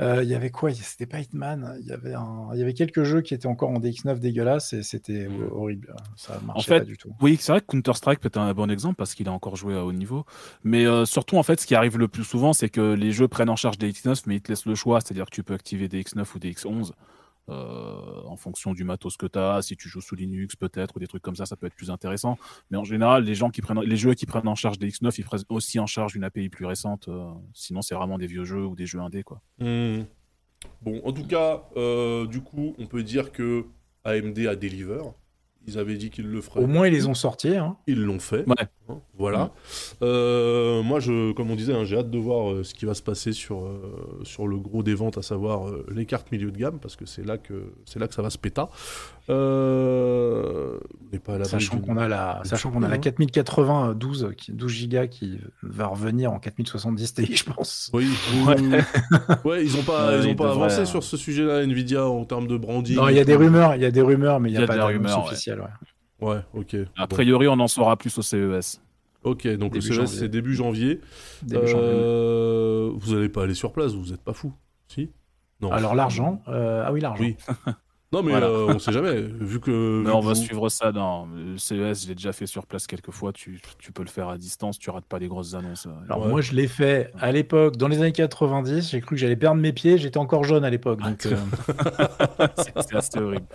euh, 0.00 0.24
il 0.24 0.28
y 0.28 0.34
avait 0.34 0.50
quoi? 0.50 0.72
C'était 0.72 1.06
pas 1.06 1.20
Hitman, 1.20 1.76
il 1.80 1.86
y 1.86 1.92
avait, 1.92 2.14
un... 2.14 2.48
il 2.52 2.58
y 2.58 2.62
avait 2.62 2.74
quelques 2.74 3.04
jeux 3.04 3.20
qui 3.20 3.34
étaient 3.34 3.46
encore 3.46 3.70
en 3.70 3.78
DX9 3.78 4.18
dégueulasses 4.18 4.72
et 4.72 4.82
c'était 4.82 5.28
horrible, 5.52 5.94
ça 6.16 6.40
marchait 6.44 6.66
fait, 6.66 6.78
pas 6.80 6.84
du 6.84 6.96
tout. 6.96 7.14
Oui, 7.20 7.36
c'est 7.40 7.52
vrai 7.52 7.60
que 7.60 7.66
Counter-Strike 7.66 8.18
peut 8.18 8.26
être 8.26 8.38
un 8.38 8.52
bon 8.54 8.70
exemple 8.70 8.96
parce 8.96 9.14
qu'il 9.14 9.28
a 9.28 9.32
encore 9.32 9.54
joué 9.54 9.74
à 9.74 9.84
haut 9.84 9.92
niveau. 9.92 10.24
Mais 10.64 10.84
euh, 10.84 11.04
surtout, 11.04 11.36
en 11.36 11.44
fait, 11.44 11.60
ce 11.60 11.66
qui 11.66 11.76
arrive 11.76 11.98
le 11.98 12.08
plus 12.08 12.24
souvent, 12.24 12.52
c'est 12.52 12.70
que 12.70 12.94
les 12.94 13.12
jeux 13.12 13.28
prennent 13.28 13.50
en 13.50 13.56
charge 13.56 13.78
des 13.78 13.92
X9, 13.92 14.24
mais 14.26 14.36
ils 14.36 14.42
te 14.42 14.50
laissent 14.50 14.66
le 14.66 14.74
choix. 14.74 15.00
C'est-à-dire 15.00 15.26
que 15.26 15.30
tu 15.30 15.44
peux 15.44 15.54
activer 15.54 15.86
des 15.86 16.02
X9 16.02 16.24
ou 16.34 16.38
des 16.40 16.52
X11 16.52 16.90
euh, 17.48 18.22
en 18.26 18.36
fonction 18.36 18.72
du 18.72 18.84
matos 18.84 19.16
que 19.16 19.26
tu 19.26 19.38
as. 19.38 19.62
Si 19.62 19.76
tu 19.76 19.88
joues 19.88 20.00
sous 20.00 20.14
Linux, 20.14 20.54
peut-être, 20.56 20.96
ou 20.96 21.00
des 21.00 21.06
trucs 21.06 21.22
comme 21.22 21.36
ça, 21.36 21.46
ça 21.46 21.56
peut 21.56 21.66
être 21.66 21.74
plus 21.74 21.90
intéressant. 21.90 22.38
Mais 22.70 22.76
en 22.76 22.84
général, 22.84 23.24
les, 23.24 23.34
gens 23.34 23.50
qui 23.50 23.62
prennent, 23.62 23.80
les 23.80 23.96
jeux 23.96 24.14
qui 24.14 24.26
prennent 24.26 24.48
en 24.48 24.54
charge 24.54 24.78
des 24.78 24.88
X9, 24.88 25.14
ils 25.18 25.24
prennent 25.24 25.42
aussi 25.48 25.78
en 25.78 25.86
charge 25.86 26.14
une 26.14 26.24
API 26.24 26.48
plus 26.48 26.66
récente. 26.66 27.08
euh, 27.08 27.30
sinon, 27.52 27.82
c'est 27.82 27.94
vraiment 27.94 28.18
des 28.18 28.26
vieux 28.26 28.44
jeux 28.44 28.64
ou 28.64 28.76
des 28.76 28.86
jeux 28.86 29.00
indés. 29.00 29.22
Quoi. 29.22 29.40
Hmm. 29.58 30.02
Bon, 30.82 31.00
en 31.04 31.12
tout 31.12 31.26
cas, 31.26 31.64
euh, 31.76 32.26
du 32.26 32.40
coup, 32.40 32.74
on 32.78 32.86
peut 32.86 33.02
dire 33.02 33.32
que 33.32 33.66
AMD 34.04 34.38
a 34.46 34.56
deliver. 34.56 35.02
Ils 35.66 35.78
avaient 35.78 35.96
dit 35.96 36.10
qu'ils 36.10 36.26
le 36.26 36.40
feraient. 36.40 36.60
Au 36.60 36.66
moins, 36.66 36.86
ils 36.88 36.92
les 36.92 37.06
ont 37.06 37.14
sortis. 37.14 37.56
Hein. 37.56 37.76
Ils 37.86 38.02
l'ont 38.02 38.18
fait. 38.18 38.46
Ouais. 38.48 38.68
Hein, 38.88 39.00
voilà. 39.16 39.52
Euh, 40.02 40.82
moi, 40.82 40.98
je, 40.98 41.32
comme 41.32 41.50
on 41.50 41.56
disait, 41.56 41.72
hein, 41.72 41.84
j'ai 41.84 41.96
hâte 41.96 42.10
de 42.10 42.18
voir 42.18 42.50
euh, 42.50 42.64
ce 42.64 42.74
qui 42.74 42.84
va 42.84 42.94
se 42.94 43.02
passer 43.02 43.32
sur, 43.32 43.64
euh, 43.64 44.20
sur 44.24 44.48
le 44.48 44.58
gros 44.58 44.82
des 44.82 44.94
ventes, 44.94 45.18
à 45.18 45.22
savoir 45.22 45.68
euh, 45.68 45.86
les 45.94 46.04
cartes 46.04 46.32
milieu 46.32 46.50
de 46.50 46.58
gamme, 46.58 46.80
parce 46.80 46.96
que 46.96 47.06
c'est 47.06 47.24
là 47.24 47.38
que 47.38 47.72
c'est 47.84 48.00
là 48.00 48.08
que 48.08 48.14
ça 48.14 48.22
va 48.22 48.30
se 48.30 48.38
péter. 48.38 48.64
Euh, 49.30 50.78
on 51.00 51.12
n'est 51.12 51.18
pas 51.18 51.34
à 51.34 51.38
l'abri 51.38 51.50
Sachant 51.50 51.78
qu'on 51.78 51.96
a 51.96 52.08
la, 52.08 52.40
sachant 52.44 52.70
qu'on 52.70 52.82
a 52.82 52.88
la 52.88 52.94
surprise, 52.94 53.12
hein. 53.12 53.26
4080 53.26 53.90
euh, 53.90 53.94
12, 53.94 54.30
qui- 54.36 54.52
12 54.52 54.88
Go 54.88 55.06
qui 55.10 55.38
va 55.62 55.86
revenir 55.86 56.32
en 56.32 56.38
4070 56.38 57.14
Ti, 57.14 57.36
je 57.36 57.44
pense. 57.44 57.90
Oui, 57.94 58.08
Ouais. 59.44 59.64
ils 59.64 59.76
ont 59.76 59.82
pas, 59.82 60.10
Ouais, 60.10 60.18
ils 60.20 60.26
ont 60.26 60.30
ils 60.30 60.36
pas 60.36 60.44
devraient, 60.48 60.64
avancé 60.64 60.80
hein. 60.80 60.84
sur 60.84 61.02
ce 61.04 61.16
sujet-là, 61.16 61.62
Nvidia, 61.64 62.04
en 62.06 62.24
termes 62.24 62.46
de 62.46 62.56
branding. 62.56 62.96
Non, 62.96 63.08
il 63.08 63.16
y 63.16 63.20
a 63.20 63.24
des 63.24 63.36
rumeurs, 63.36 63.74
il 63.76 63.82
y 63.82 63.86
a 63.86 63.90
des 63.90 64.02
rumeurs, 64.02 64.40
mais 64.40 64.50
il 64.50 64.52
n'y 64.52 64.58
a, 64.58 64.64
a 64.64 64.66
pas 64.66 64.76
d'annonce 64.76 65.26
officielle. 65.26 65.60
Ouais. 66.20 66.28
Ouais, 66.28 66.38
ok. 66.54 66.76
A 66.96 67.06
Bon. 67.06 67.14
priori, 67.16 67.48
on 67.48 67.58
en 67.58 67.68
saura 67.68 67.96
plus 67.96 68.16
au 68.18 68.22
CES. 68.22 68.80
Ok, 69.24 69.46
donc 69.56 69.72
Début 69.72 69.88
le 69.88 70.06
CES, 70.06 70.18
c'est 70.18 70.28
début 70.28 70.54
janvier. 70.54 71.00
Début 71.42 71.66
janvier. 71.68 71.88
Euh, 71.90 72.90
Vous 72.96 73.14
allez 73.14 73.28
pas 73.28 73.44
aller 73.44 73.54
sur 73.54 73.72
place, 73.72 73.92
vous 73.92 74.12
êtes 74.12 74.22
pas 74.22 74.32
fou 74.32 74.52
Si? 74.88 75.10
Non. 75.60 75.70
Alors 75.70 75.94
l'argent, 75.94 76.42
euh, 76.48 76.82
ah 76.84 76.92
oui 76.92 77.00
l'argent. 77.00 77.22
Oui. 77.22 77.36
Non, 78.12 78.22
mais 78.22 78.32
Voilà. 78.32 78.46
euh, 78.48 78.66
on 78.74 78.78
sait 78.78 78.92
jamais. 78.92 79.20
Vu 79.40 79.58
que. 79.60 79.70
Mais 80.04 80.10
vu 80.10 80.14
on 80.16 80.20
que 80.20 80.26
va 80.26 80.32
vous- 80.32 80.34
suivre 80.34 80.68
ça 80.68 80.92
dans 80.92 81.26
le 81.34 81.56
CES. 81.56 82.02
Je 82.04 82.08
l'ai 82.08 82.14
déjà 82.14 82.32
fait 82.32 82.46
sur 82.46 82.66
place 82.66 82.86
quelques 82.86 83.10
fois. 83.10 83.32
Tu, 83.32 83.60
tu 83.78 83.90
peux 83.92 84.02
le 84.02 84.08
faire 84.10 84.28
à 84.28 84.36
distance. 84.36 84.78
Tu 84.78 84.90
rates 84.90 85.06
pas 85.06 85.18
les 85.18 85.28
grosses 85.28 85.54
annonces. 85.54 85.86
euh. 85.86 85.90
Alors 86.04 86.22
Ouais. 86.24 86.28
moi 86.28 86.40
je 86.42 86.52
l'ai 86.52 86.68
fait 86.68 87.10
à 87.18 87.32
l'époque, 87.32 87.76
dans 87.78 87.88
les 87.88 87.98
années 87.98 88.12
90, 88.12 88.90
j'ai 88.90 89.00
cru 89.00 89.16
que 89.16 89.20
j'allais 89.20 89.36
perdre 89.36 89.60
mes 89.60 89.72
pieds, 89.72 89.96
j'étais 89.98 90.18
encore 90.18 90.44
jeune 90.44 90.64
à 90.64 90.70
l'époque. 90.70 91.00
Donc, 91.00 91.24
euh, 91.26 91.36
c'est 92.58 92.72
c'est 92.82 92.94
assez 92.96 93.18
horrible. 93.18 93.46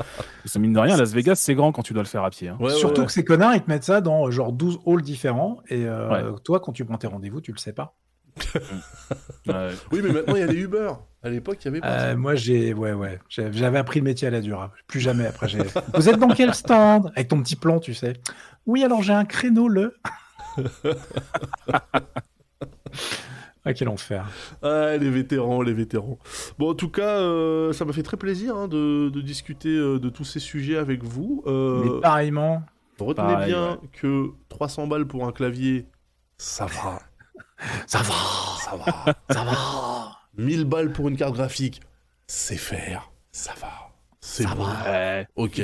Que 0.52 0.60
mine 0.60 0.74
de 0.74 0.80
rien, 0.80 0.98
Las 0.98 1.14
Vegas, 1.14 1.36
c'est 1.36 1.54
grand 1.56 1.72
quand 1.72 1.84
tu 1.84 1.94
dois 1.94 2.04
le 2.04 2.08
faire 2.10 2.24
à 2.24 2.30
pied. 2.32 2.48
hein. 2.50 2.58
Ouais, 2.60 2.72
surtout 2.74 3.02
ouais. 3.02 3.08
que 3.08 3.12
ces 3.14 3.24
connards, 3.24 3.54
ils 3.56 3.62
te 3.62 3.70
mettent 3.70 3.84
ça 3.84 4.02
dans 4.02 4.30
genre 4.32 4.52
12 4.52 4.80
halls 4.88 5.02
différents, 5.04 5.62
et 5.70 5.86
euh, 5.86 6.10
Ouais. 6.34 6.40
toi 6.44 6.60
quand 6.60 6.72
tu 6.72 6.84
prends 6.84 6.98
tes 6.98 7.08
rendez-vous, 7.08 7.42
tu 7.42 7.52
le 7.52 7.58
sais 7.60 7.74
pas. 7.74 7.94
Ouais. 9.48 9.70
Oui, 9.92 10.02
mais 10.04 10.12
maintenant, 10.12 10.36
il 10.36 10.40
y 10.40 10.44
a 10.44 10.48
les 10.48 10.60
Uber. 10.62 10.90
À 11.28 11.30
l'époque, 11.30 11.58
il 11.62 11.66
y 11.66 11.68
avait 11.68 11.82
pas. 11.82 11.88
Euh, 11.88 12.12
ça. 12.12 12.16
moi 12.16 12.36
j'ai, 12.36 12.74
ouais 12.74 12.94
ouais, 12.94 13.20
j'avais 13.30 13.78
appris 13.78 14.00
le 14.00 14.06
métier 14.06 14.30
à 14.30 14.32
la 14.32 14.40
dure, 14.40 14.62
hein. 14.62 14.72
plus 14.88 15.02
jamais 15.02 15.26
après. 15.26 15.50
j'ai- 15.50 15.60
Vous 15.94 16.08
êtes 16.08 16.18
dans 16.20 16.30
quel 16.30 16.54
stand? 16.54 17.12
Avec 17.16 17.28
ton 17.28 17.42
petit 17.44 17.58
plan, 17.58 17.80
tu 17.80 17.94
sais. 17.94 18.14
Oui 18.66 18.84
alors 18.84 19.02
j'ai 19.04 19.14
un 19.14 19.26
créneau 19.26 19.68
le. 19.68 19.94
ah 23.66 23.74
quel 23.74 23.90
enfer. 23.90 24.26
Ah, 24.64 24.96
les 24.98 25.10
vétérans, 25.10 25.62
les 25.62 25.74
vétérans. 25.74 26.18
Bon, 26.58 26.72
en 26.72 26.74
tout 26.74 26.90
cas, 26.90 27.18
euh, 27.20 27.74
ça 27.74 27.84
m'a 27.86 27.92
fait 27.94 28.04
très 28.04 28.18
plaisir 28.18 28.56
hein, 28.56 28.68
de, 28.68 29.10
de 29.10 29.22
discuter 29.22 29.70
euh, 29.76 30.00
de 30.00 30.10
tous 30.10 30.24
ces 30.24 30.40
sujets 30.40 30.78
avec 30.78 31.04
vous. 31.04 31.44
Euh, 31.48 31.84
Mais 31.84 32.02
pareillement, 32.02 32.64
retenez 33.00 33.28
pareil, 33.34 33.52
bien 33.52 33.78
que 33.94 34.28
300 34.50 34.88
balles 34.88 35.06
pour 35.08 35.28
un 35.28 35.32
clavier, 35.34 35.86
ça 36.38 36.66
va. 36.66 37.00
ça 37.88 38.00
va, 38.00 38.14
Ça 38.62 38.76
va. 38.78 39.14
ça 39.30 39.44
va. 39.44 39.52
1000 40.38 40.66
balles 40.66 40.92
pour 40.92 41.08
une 41.10 41.18
carte 41.18 41.34
graphique, 41.34 41.82
c'est 42.28 42.58
faire. 42.58 43.12
Ça 43.32 43.54
va. 43.60 43.70
C'est 44.22 44.46
bon. 44.46 44.66
Ouais. 44.86 45.28
Ok. 45.36 45.62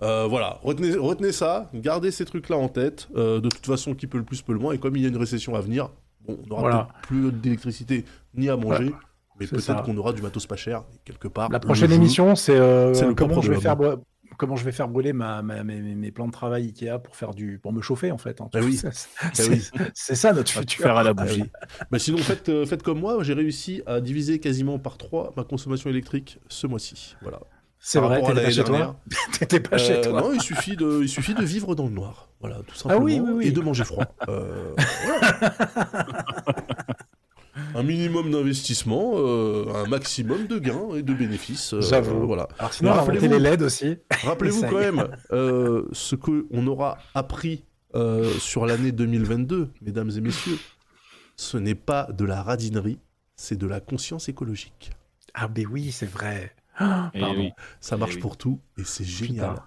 Euh, 0.00 0.26
voilà, 0.28 0.58
retenez, 0.62 0.94
retenez 0.94 1.32
ça, 1.32 1.68
gardez 1.74 2.10
ces 2.12 2.24
trucs-là 2.24 2.56
en 2.56 2.68
tête. 2.68 3.08
Euh, 3.16 3.40
de 3.40 3.48
toute 3.48 3.66
façon, 3.66 3.94
qui 3.94 4.06
peut 4.06 4.18
le 4.18 4.24
plus 4.24 4.42
peut 4.42 4.52
le 4.52 4.58
moins. 4.60 4.72
Et 4.72 4.78
comme 4.78 4.94
il 4.96 5.02
y 5.02 5.06
a 5.06 5.08
une 5.08 5.16
récession 5.16 5.54
à 5.56 5.60
venir, 5.60 5.90
bon, 6.26 6.38
on 6.44 6.46
n'aura 6.46 6.60
Voilà. 6.60 6.88
plus 7.02 7.32
d'électricité 7.32 8.04
ni 8.34 8.48
à 8.48 8.56
manger, 8.56 8.92
mais 9.40 9.46
peut-être 9.48 9.82
qu'on 9.82 9.96
aura 9.96 10.12
du 10.12 10.22
matos 10.22 10.46
pas 10.46 10.54
cher 10.56 10.84
quelque 11.04 11.26
part. 11.26 11.50
La 11.50 11.58
prochaine 11.58 11.88
jeu- 11.90 11.96
émission, 11.96 12.36
c'est 12.36 12.56
euh, 12.56 13.12
comment 13.14 13.40
je 13.40 13.52
vais 13.52 13.60
faire 13.60 13.76
comment 14.36 14.56
je 14.56 14.64
vais 14.64 14.72
faire 14.72 14.88
brûler 14.88 15.12
ma, 15.12 15.42
ma- 15.42 15.64
mes, 15.64 15.80
mes- 15.80 16.10
plans 16.12 16.26
de 16.26 16.32
travail 16.32 16.64
Ikea 16.66 16.98
pour 17.02 17.16
faire 17.16 17.34
du 17.34 17.58
pour 17.58 17.72
me 17.72 17.80
chauffer 17.82 18.10
en 18.12 18.18
fait. 18.18 18.40
hein. 18.40 18.48
Ah 18.54 18.58
oui. 18.62 18.76
C'est- 18.76 18.88
Ah 19.20 19.30
c'est 19.32 19.48
oui. 19.48 19.68
c'est 19.94 20.14
ça 20.14 20.32
notre 20.32 20.50
futur. 20.50 20.82
faire 20.82 20.96
à 20.96 21.02
la 21.02 21.12
bougie. 21.14 21.44
Bah 21.90 21.98
sinon, 21.98 22.18
faites, 22.18 22.48
euh, 22.48 22.66
faites 22.66 22.82
comme 22.82 23.00
moi, 23.00 23.22
j'ai 23.22 23.34
réussi 23.34 23.82
à 23.86 24.00
diviser 24.00 24.38
quasiment 24.38 24.78
par 24.78 24.98
3 24.98 25.32
ma 25.36 25.44
consommation 25.44 25.88
électrique 25.90 26.38
ce 26.48 26.66
mois-ci. 26.66 27.16
Voilà. 27.22 27.40
C'est 27.80 28.00
vrai, 28.00 28.20
t'étais 29.38 29.60
pas 29.60 29.78
chez 29.78 30.00
toi. 30.00 30.00
pas 30.02 30.08
Euh, 30.08 30.10
toi. 30.10 30.20
Non, 30.20 30.32
il 30.34 30.40
suffit, 30.42 30.74
de, 30.76 30.98
il 31.02 31.08
suffit 31.08 31.34
de 31.34 31.44
vivre 31.44 31.76
dans 31.76 31.84
le 31.84 31.92
noir. 31.92 32.28
Voilà, 32.40 32.56
tout 32.66 32.74
simplement. 32.74 33.00
Ah 33.00 33.04
oui, 33.04 33.20
oui, 33.24 33.30
oui. 33.32 33.46
Et 33.46 33.50
de 33.52 33.60
manger 33.60 33.84
froid. 33.84 34.04
Euh, 34.28 34.74
voilà. 35.06 35.54
un 37.78 37.82
minimum 37.82 38.30
d'investissement, 38.30 39.12
euh, 39.16 39.66
un 39.74 39.88
maximum 39.88 40.46
de 40.46 40.58
gains 40.58 40.94
et 40.96 41.02
de 41.02 41.14
bénéfices. 41.14 41.74
euh, 41.74 41.80
J'avoue. 41.80 42.26
voilà. 42.26 42.48
Alors 42.58 42.72
sinon, 42.72 42.92
Rappelez-vous- 42.92 43.28
les 43.28 43.38
LED 43.38 43.62
aussi. 43.62 43.96
Rappelez-vous 44.24 44.62
quand 44.62 44.78
même 44.78 45.08
euh, 45.32 45.84
ce 45.92 46.14
qu'on 46.16 46.66
aura 46.66 46.98
appris 47.14 47.64
euh, 47.94 48.30
sur 48.38 48.66
l'année 48.66 48.92
2022, 48.92 49.70
mesdames 49.82 50.10
et 50.16 50.20
messieurs. 50.20 50.58
Ce 51.36 51.56
n'est 51.56 51.74
pas 51.76 52.08
de 52.12 52.24
la 52.24 52.42
radinerie, 52.42 52.98
c'est 53.36 53.56
de 53.56 53.66
la 53.66 53.80
conscience 53.80 54.28
écologique. 54.28 54.90
Ah 55.34 55.46
ben 55.48 55.66
oui, 55.70 55.92
c'est 55.92 56.10
vrai. 56.10 56.52
Et 57.14 57.20
Pardon. 57.20 57.34
oui. 57.38 57.50
Ça 57.80 57.96
marche 57.96 58.14
oui. 58.16 58.20
pour 58.20 58.36
tout 58.36 58.60
et 58.76 58.84
c'est 58.84 59.04
génial. 59.04 59.50
Putain. 59.50 59.62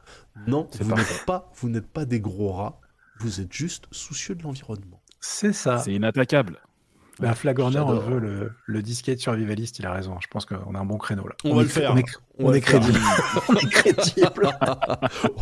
Non, 0.48 0.68
C'est 0.72 0.84
vous 0.84 0.96
n'êtes 0.96 1.24
pas, 1.26 1.50
vous 1.56 1.70
n'êtes 1.70 1.88
pas 1.88 2.06
des 2.06 2.20
gros 2.20 2.52
rats. 2.52 2.80
Vous 3.20 3.40
êtes 3.42 3.54
juste 3.54 3.86
soucieux 3.92 4.34
de 4.36 4.44
l'environnement. 4.44 5.02
C'est 5.20 5.54
ça. 5.54 5.78
C'est 5.78 5.94
inattaquable. 5.94 6.60
Ben, 7.20 7.34
Flagorner 7.36 7.80
veut 8.08 8.20
le, 8.20 8.52
le 8.66 8.82
disquette 8.82 9.20
survivaliste, 9.20 9.78
il 9.80 9.86
a 9.86 9.94
raison. 9.94 10.16
Je 10.22 10.28
pense 10.28 10.46
qu'on 10.46 10.74
a 10.74 10.80
un 10.80 10.86
bon 10.86 10.98
créneau 10.98 11.28
là. 11.28 11.36
On 11.44 11.54
va 11.56 11.62
est 11.62 11.66
le 11.66 11.70
faire. 11.70 11.94
On 11.94 11.98
est, 11.98 12.06
On 12.40 12.50
on 12.56 12.60
crédible. 12.60 12.98
on 13.50 13.56
est 13.56 13.70
crédible. 13.70 14.50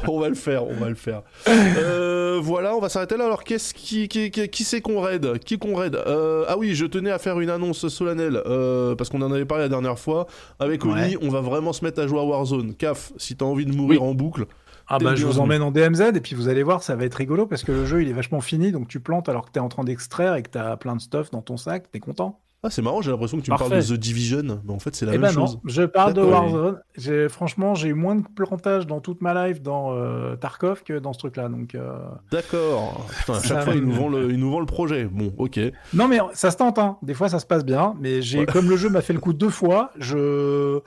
on 0.07 0.19
va 0.19 0.29
le 0.29 0.35
faire, 0.35 0.65
on 0.67 0.73
va 0.73 0.89
le 0.89 0.95
faire. 0.95 1.21
Euh, 1.47 2.39
voilà, 2.41 2.75
on 2.75 2.79
va 2.79 2.89
s'arrêter 2.89 3.15
là. 3.17 3.25
Alors, 3.25 3.43
qu'est-ce 3.43 3.73
qui, 3.73 4.07
qui, 4.07 4.31
qui, 4.31 4.49
qui 4.49 4.63
c'est 4.63 4.81
qu'on 4.81 4.99
raid 4.99 5.39
Qui 5.39 5.57
qu'on 5.57 5.75
raid 5.75 5.95
Euh, 5.95 6.43
Ah 6.47 6.57
oui, 6.57 6.75
je 6.75 6.85
tenais 6.85 7.11
à 7.11 7.19
faire 7.19 7.39
une 7.39 7.49
annonce 7.49 7.87
solennelle 7.87 8.41
euh, 8.45 8.95
parce 8.95 9.09
qu'on 9.09 9.21
en 9.21 9.31
avait 9.31 9.45
parlé 9.45 9.63
la 9.65 9.69
dernière 9.69 9.99
fois. 9.99 10.27
Avec 10.59 10.83
Oni, 10.85 11.15
Ouais. 11.15 11.17
on 11.21 11.29
va 11.29 11.41
vraiment 11.41 11.71
se 11.71 11.85
mettre 11.85 12.01
à 12.01 12.07
jouer 12.07 12.19
à 12.19 12.23
Warzone. 12.23 12.73
CAF, 12.75 13.13
si 13.17 13.35
t'as 13.35 13.45
envie 13.45 13.65
de 13.65 13.73
mourir 13.73 14.03
en 14.03 14.13
boucle. 14.13 14.45
Ah 14.89 14.97
bah 14.99 15.15
je 15.15 15.25
vous 15.25 15.39
emmène 15.39 15.61
en 15.61 15.71
DMZ 15.71 16.01
et 16.15 16.19
puis 16.21 16.35
vous 16.35 16.47
allez 16.49 16.63
voir, 16.63 16.81
ça 16.83 16.95
va 16.95 17.05
être 17.05 17.15
rigolo 17.15 17.45
parce 17.45 17.63
que 17.63 17.71
le 17.71 17.85
jeu 17.85 18.01
il 18.01 18.09
est 18.09 18.13
vachement 18.13 18.41
fini 18.41 18.71
donc 18.71 18.87
tu 18.87 18.99
plantes 18.99 19.29
alors 19.29 19.45
que 19.45 19.51
t'es 19.51 19.59
en 19.59 19.69
train 19.69 19.83
d'extraire 19.83 20.35
et 20.35 20.43
que 20.43 20.49
t'as 20.49 20.75
plein 20.77 20.95
de 20.95 21.01
stuff 21.01 21.29
dans 21.31 21.41
ton 21.41 21.57
sac, 21.57 21.91
t'es 21.91 21.99
content 21.99 22.39
Ah, 22.63 22.69
c'est 22.69 22.81
marrant, 22.81 23.01
j'ai 23.01 23.11
l'impression 23.11 23.37
que 23.37 23.43
tu 23.43 23.51
me 23.51 23.57
parles 23.57 23.71
de. 23.71 23.81
The 23.81 23.93
Division, 23.99 24.61
mais 24.65 24.73
en 24.73 24.79
fait, 24.79 24.95
c'est 24.95 25.05
la 25.05 25.13
Eh 25.13 25.17
même 25.17 25.33
ben 25.33 25.39
non, 25.39 25.45
chose. 25.47 25.59
je 25.65 25.83
parle 25.83 26.13
de. 26.13 26.21
Warzone. 26.21 26.79
J'ai 26.97 27.29
franchement 27.29 27.75
j'ai 27.75 27.87
eu 27.89 27.93
moins 27.93 28.15
de 28.15 28.23
plantage 28.35 28.85
dans 28.87 28.99
toute 28.99 29.21
ma 29.21 29.47
life 29.47 29.61
dans 29.61 29.93
euh, 29.93 30.35
Tarkov 30.35 30.83
que 30.83 30.99
dans 30.99 31.13
ce 31.13 31.19
truc 31.19 31.37
là 31.37 31.47
donc 31.49 31.75
euh, 31.75 31.93
D'accord. 32.31 33.05
Putain, 33.19 33.33
à 33.35 33.41
chaque 33.41 33.63
fois, 33.63 33.73
va. 33.73 33.75
il 33.79 33.85
nous, 33.85 33.93
vend 33.93 34.09
le, 34.09 34.31
nous 34.33 34.65
projet. 34.65 35.05
Bon, 35.05 35.31
ok. 35.37 35.59
non 35.93 36.07
mais 36.09 36.19
ça 36.33 36.51
se 36.51 36.57
tente 36.57 36.79
hein. 36.79 36.97
Des 37.01 37.13
fois 37.13 37.29
ça 37.29 37.39
se 37.39 37.45
passe 37.45 37.63
bien 37.63 37.95
mais 38.01 38.21
j'ai 38.21 38.39
Ouais. 38.39 38.45
comme 38.45 38.69
le 38.69 38.75
jeu 38.75 38.89
m'a 38.89 39.01
fait 39.01 39.13
le 39.13 39.19
coup 39.19 39.33
deux 39.33 39.49
fois, 39.49 39.91
je 39.97 40.79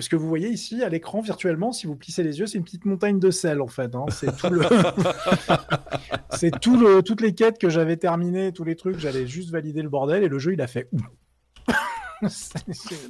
ce 0.00 0.08
que 0.08 0.16
vous 0.16 0.28
voyez 0.28 0.48
ici 0.48 0.82
à 0.82 0.88
l'écran 0.88 1.20
virtuellement, 1.20 1.72
si 1.72 1.86
vous 1.86 1.96
plissez 1.96 2.22
les 2.22 2.38
yeux, 2.38 2.46
c'est 2.46 2.58
une 2.58 2.64
petite 2.64 2.84
montagne 2.84 3.18
de 3.18 3.30
sel 3.30 3.60
en 3.60 3.66
fait. 3.68 3.94
hein. 3.94 4.04
C'est 4.10 4.36
tout 4.36 4.48
le, 4.50 4.60
c'est 6.30 6.60
tout 6.60 6.76
le, 6.78 7.02
toutes 7.02 7.20
les 7.20 7.34
quêtes 7.34 7.58
que 7.58 7.68
j'avais 7.68 7.96
terminées, 7.96 8.52
tous 8.52 8.64
les 8.64 8.76
trucs, 8.76 8.98
j'allais 8.98 9.26
juste 9.26 9.50
valider 9.50 9.82
le 9.82 9.88
bordel 9.88 10.22
et 10.22 10.28
le 10.28 10.38
jeu 10.38 10.52
il 10.52 10.60
a 10.60 10.66
fait. 10.66 10.88
ouh. 10.92 10.98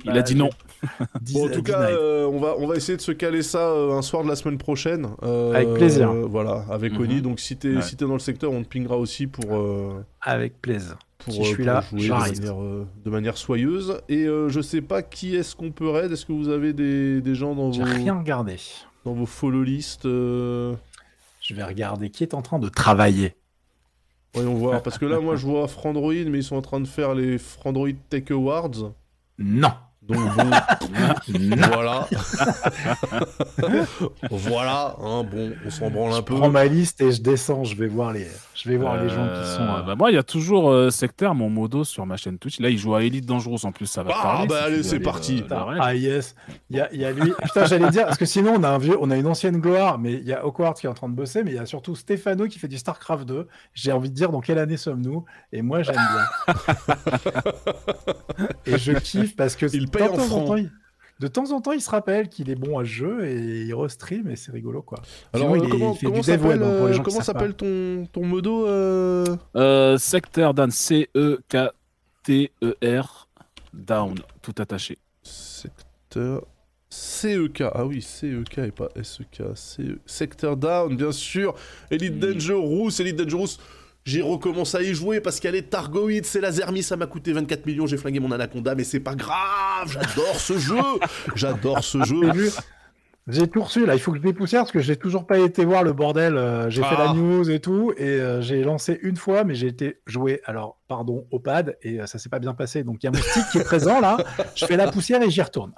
Il 0.04 0.10
a 0.18 0.22
dit 0.22 0.34
non. 0.34 0.50
Bon, 1.32 1.46
en 1.46 1.48
tout 1.50 1.62
cas, 1.62 1.82
euh, 1.90 2.26
on, 2.26 2.40
va, 2.40 2.54
on 2.58 2.66
va 2.66 2.74
essayer 2.74 2.96
de 2.96 3.02
se 3.02 3.12
caler 3.12 3.42
ça 3.42 3.68
euh, 3.68 3.92
un 3.92 4.02
soir 4.02 4.24
de 4.24 4.28
la 4.28 4.34
semaine 4.34 4.58
prochaine. 4.58 5.08
Euh, 5.22 5.52
Avec 5.52 5.74
plaisir. 5.74 6.10
euh, 6.10 6.26
voilà, 6.28 6.64
avec 6.70 6.94
Mhm. 6.94 7.00
Oni. 7.02 7.22
Donc 7.22 7.38
si 7.38 7.56
t'es 7.56 7.76
Ouais. 7.76 7.82
si 7.82 7.96
t'es 7.96 8.06
dans 8.06 8.14
le 8.14 8.18
secteur, 8.18 8.50
on 8.50 8.62
te 8.64 8.68
pingera 8.68 8.96
aussi 8.96 9.26
pour, 9.28 9.54
euh, 9.54 10.04
Avec 10.20 10.60
plaisir. 10.60 10.98
Pour, 11.24 11.32
Si 11.34 11.42
je 11.44 11.50
euh, 11.50 11.54
suis 11.54 11.56
pour 11.56 11.66
là, 11.66 11.80
jouer 11.90 12.00
de 12.00 12.04
j'arrive. 12.04 12.38
manière, 12.40 12.62
euh, 12.62 12.86
de 13.04 13.10
manière 13.10 13.36
soyeuse. 13.36 14.00
Et 14.08 14.24
euh, 14.24 14.48
je 14.48 14.60
sais 14.60 14.80
pas 14.82 15.02
qui 15.02 15.34
est-ce 15.36 15.56
qu'on 15.56 15.72
peut 15.72 15.88
raid. 15.88 16.12
Est-ce 16.12 16.26
que 16.26 16.32
vous 16.32 16.48
avez 16.48 16.72
des, 16.72 17.20
des 17.20 17.34
gens 17.34 17.54
dans 17.54 17.70
vos, 17.70 17.84
rien 17.84 18.18
regardé. 18.18 18.56
dans 19.04 19.12
vos 19.14 19.26
follow 19.26 19.62
list 19.62 20.06
euh, 20.06 20.74
Je 21.40 21.54
vais 21.54 21.64
regarder 21.64 22.10
qui 22.10 22.22
est 22.22 22.34
en 22.34 22.42
train 22.42 22.58
de 22.58 22.68
travailler. 22.68 23.34
Voyons 24.34 24.54
voir. 24.54 24.82
Parce 24.84 24.98
que 24.98 25.06
là, 25.06 25.20
moi, 25.20 25.36
je 25.36 25.46
vois 25.46 25.66
Frandroid, 25.68 26.12
mais 26.12 26.38
ils 26.38 26.44
sont 26.44 26.56
en 26.56 26.62
train 26.62 26.80
de 26.80 26.86
faire 26.88 27.14
les 27.14 27.38
Frandroid 27.38 27.88
Tech 28.10 28.30
Awards. 28.30 28.92
Non. 29.38 29.72
Donc 30.06 30.18
bon, 30.36 30.50
voilà. 31.72 32.06
voilà, 34.30 34.96
hein, 35.00 35.24
bon, 35.24 35.52
on 35.66 35.70
s'en 35.70 35.90
branle 35.90 36.12
un 36.12 36.16
Je 36.16 36.20
peu. 36.22 36.34
prends 36.34 36.50
ma 36.50 36.64
liste 36.66 37.00
et 37.00 37.12
je 37.12 37.22
descends. 37.22 37.64
Je 37.64 37.76
vais 37.76 37.86
voir 37.86 38.12
les, 38.12 38.26
je 38.54 38.68
vais 38.68 38.76
voir 38.76 39.02
les 39.02 39.08
gens 39.08 39.26
qui 39.28 39.48
sont. 39.50 39.62
Euh, 39.62 39.78
euh, 39.78 39.82
bah 39.82 39.94
moi, 39.96 40.10
il 40.10 40.14
y 40.14 40.18
a 40.18 40.22
toujours 40.22 40.70
euh, 40.70 40.90
Sectaire, 40.90 41.34
mon 41.34 41.48
modo 41.48 41.84
sur 41.84 42.04
ma 42.06 42.16
chaîne 42.16 42.38
Twitch. 42.38 42.60
Là, 42.60 42.70
il 42.70 42.78
joue 42.78 42.94
à 42.94 43.02
Elite 43.02 43.26
Dangerous 43.26 43.64
en 43.64 43.72
plus, 43.72 43.86
ça 43.86 44.02
va 44.02 44.12
Ah, 44.14 44.22
parler. 44.22 44.48
bah 44.48 44.58
si 44.60 44.64
allez, 44.66 44.82
c'est 44.82 45.00
parti. 45.00 45.44
euh, 45.50 45.78
ah 45.80 45.94
yes, 45.94 46.34
il 46.70 46.76
y 46.76 46.80
a, 46.80 46.88
il 46.92 47.00
y 47.00 47.04
a 47.04 47.12
lui. 47.12 47.32
Putain, 47.42 47.64
j'allais 47.64 47.90
dire 47.90 48.04
parce 48.04 48.18
que 48.18 48.26
sinon 48.26 48.54
on 48.58 48.62
a 48.62 48.68
un 48.68 48.78
vieux, 48.78 48.96
on 49.00 49.10
a 49.10 49.16
une 49.16 49.26
ancienne 49.26 49.58
gloire, 49.58 49.98
mais 49.98 50.12
il 50.12 50.24
y 50.24 50.32
a 50.32 50.44
Hawkwarts 50.44 50.74
qui 50.74 50.86
est 50.86 50.90
en 50.90 50.94
train 50.94 51.08
de 51.08 51.14
bosser, 51.14 51.42
mais 51.44 51.52
il 51.52 51.56
y 51.56 51.60
a 51.60 51.66
surtout 51.66 51.94
Stéphano 51.94 52.46
qui 52.46 52.58
fait 52.58 52.68
du 52.68 52.78
Starcraft 52.78 53.24
2. 53.26 53.48
J'ai 53.72 53.92
envie 53.92 54.10
de 54.10 54.14
dire 54.14 54.30
dans 54.30 54.40
quelle 54.40 54.58
année 54.58 54.76
sommes-nous? 54.76 55.24
Et 55.52 55.62
moi 55.62 55.82
j'aime 55.82 55.96
bien. 55.96 56.54
et 58.66 58.78
je 58.78 58.92
kiffe 58.92 59.36
parce 59.36 59.56
que 59.56 59.66
Il 59.74 59.88
paye 59.98 60.08
en 60.08 60.16
temps 60.16 60.22
en 60.22 60.26
francs. 60.26 60.46
temps, 60.46 60.56
il- 60.56 60.70
de 61.20 61.28
temps 61.28 61.52
en 61.52 61.60
temps, 61.60 61.70
il 61.72 61.80
se 61.80 61.90
rappelle 61.90 62.28
qu'il 62.28 62.50
est 62.50 62.56
bon 62.56 62.76
à 62.78 62.82
ce 62.84 62.88
jeu 62.90 63.24
et 63.24 63.62
il 63.62 63.74
restream 63.74 64.28
et 64.30 64.36
c'est 64.36 64.50
rigolo 64.50 64.82
quoi. 64.82 64.98
Alors, 65.32 65.54
Sinon, 65.54 65.64
euh, 65.64 65.68
comment, 65.70 65.94
comment 66.02 66.22
s'appelle 66.22 66.62
hein, 66.62 66.66
euh, 66.66 67.00
s'appelle 67.22 67.54
ton, 67.54 68.06
ton 68.12 68.24
modo 68.26 68.66
euh 68.66 69.24
Euh, 69.54 69.96
Sectaire 69.96 70.54
Dan, 70.54 70.70
C-E-K-T-E-R, 72.24 73.28
Down, 73.72 74.14
tout 74.42 74.54
attaché. 74.58 74.98
Secteur 75.22 76.42
CEK. 76.90 77.62
Ah 77.72 77.84
oui, 77.86 78.02
CEK 78.02 78.58
et 78.58 78.70
pas 78.70 78.88
SEK. 79.02 79.42
CE... 79.54 79.98
Sector 80.06 80.56
Down, 80.56 80.96
bien 80.96 81.12
sûr. 81.12 81.54
Elite 81.90 82.18
Dangerous, 82.18 82.90
Elite 83.00 83.16
Dangerous. 83.16 83.58
J'ai 84.04 84.20
recommencé 84.20 84.76
à 84.76 84.82
y 84.82 84.92
jouer 84.94 85.20
parce 85.20 85.40
qu'il 85.40 85.48
y 85.48 85.52
a 85.52 85.56
les 85.56 85.62
Targoïdes, 85.62 86.26
c'est 86.26 86.40
la 86.42 86.52
Zermi, 86.52 86.82
ça 86.82 86.94
m'a 86.96 87.06
coûté 87.06 87.32
24 87.32 87.64
millions, 87.64 87.86
j'ai 87.86 87.96
flingué 87.96 88.20
mon 88.20 88.30
anaconda, 88.32 88.74
mais 88.74 88.84
c'est 88.84 89.00
pas 89.00 89.14
grave, 89.14 89.88
j'adore 89.90 90.36
ce 90.38 90.58
jeu, 90.58 90.76
j'adore 91.34 91.82
ce 91.82 92.02
jeu. 92.04 92.20
J'ai 93.26 93.48
tout 93.48 93.62
reçu 93.62 93.86
là, 93.86 93.94
il 93.94 94.00
faut 94.00 94.12
que 94.12 94.18
je 94.18 94.22
dépoussière 94.22 94.60
parce 94.64 94.70
que 94.72 94.80
j'ai 94.80 94.96
toujours 94.96 95.26
pas 95.26 95.38
été 95.38 95.64
voir 95.64 95.82
le 95.82 95.94
bordel. 95.94 96.36
euh, 96.36 96.68
j'ai 96.68 96.82
fait 96.82 96.88
Ah. 96.98 97.04
la 97.06 97.12
news 97.14 97.48
et 97.50 97.58
tout, 97.58 97.94
et 97.96 98.02
euh, 98.04 98.42
j'ai 98.42 98.62
lancé 98.62 98.98
une 99.02 99.16
fois, 99.16 99.44
mais 99.44 99.54
j'ai 99.54 99.68
été 99.68 99.96
joué, 100.06 100.42
alors 100.44 100.76
pardon, 100.88 101.26
au 101.30 101.38
pad, 101.38 101.78
et 101.80 102.02
euh, 102.02 102.06
ça 102.06 102.18
s'est 102.18 102.28
pas 102.28 102.38
bien 102.38 102.52
passé. 102.52 102.84
Donc 102.84 102.98
il 103.02 103.06
y 103.06 103.08
a 103.08 103.12
mon 103.12 103.18
stick 103.22 103.44
qui 103.50 103.56
est 103.60 103.64
présent 103.64 103.98
là, 103.98 104.18
je 104.54 104.66
fais 104.66 104.76
la 104.76 104.90
poussière 104.92 105.22
et 105.22 105.30
j'y 105.30 105.40
retourne. 105.40 105.72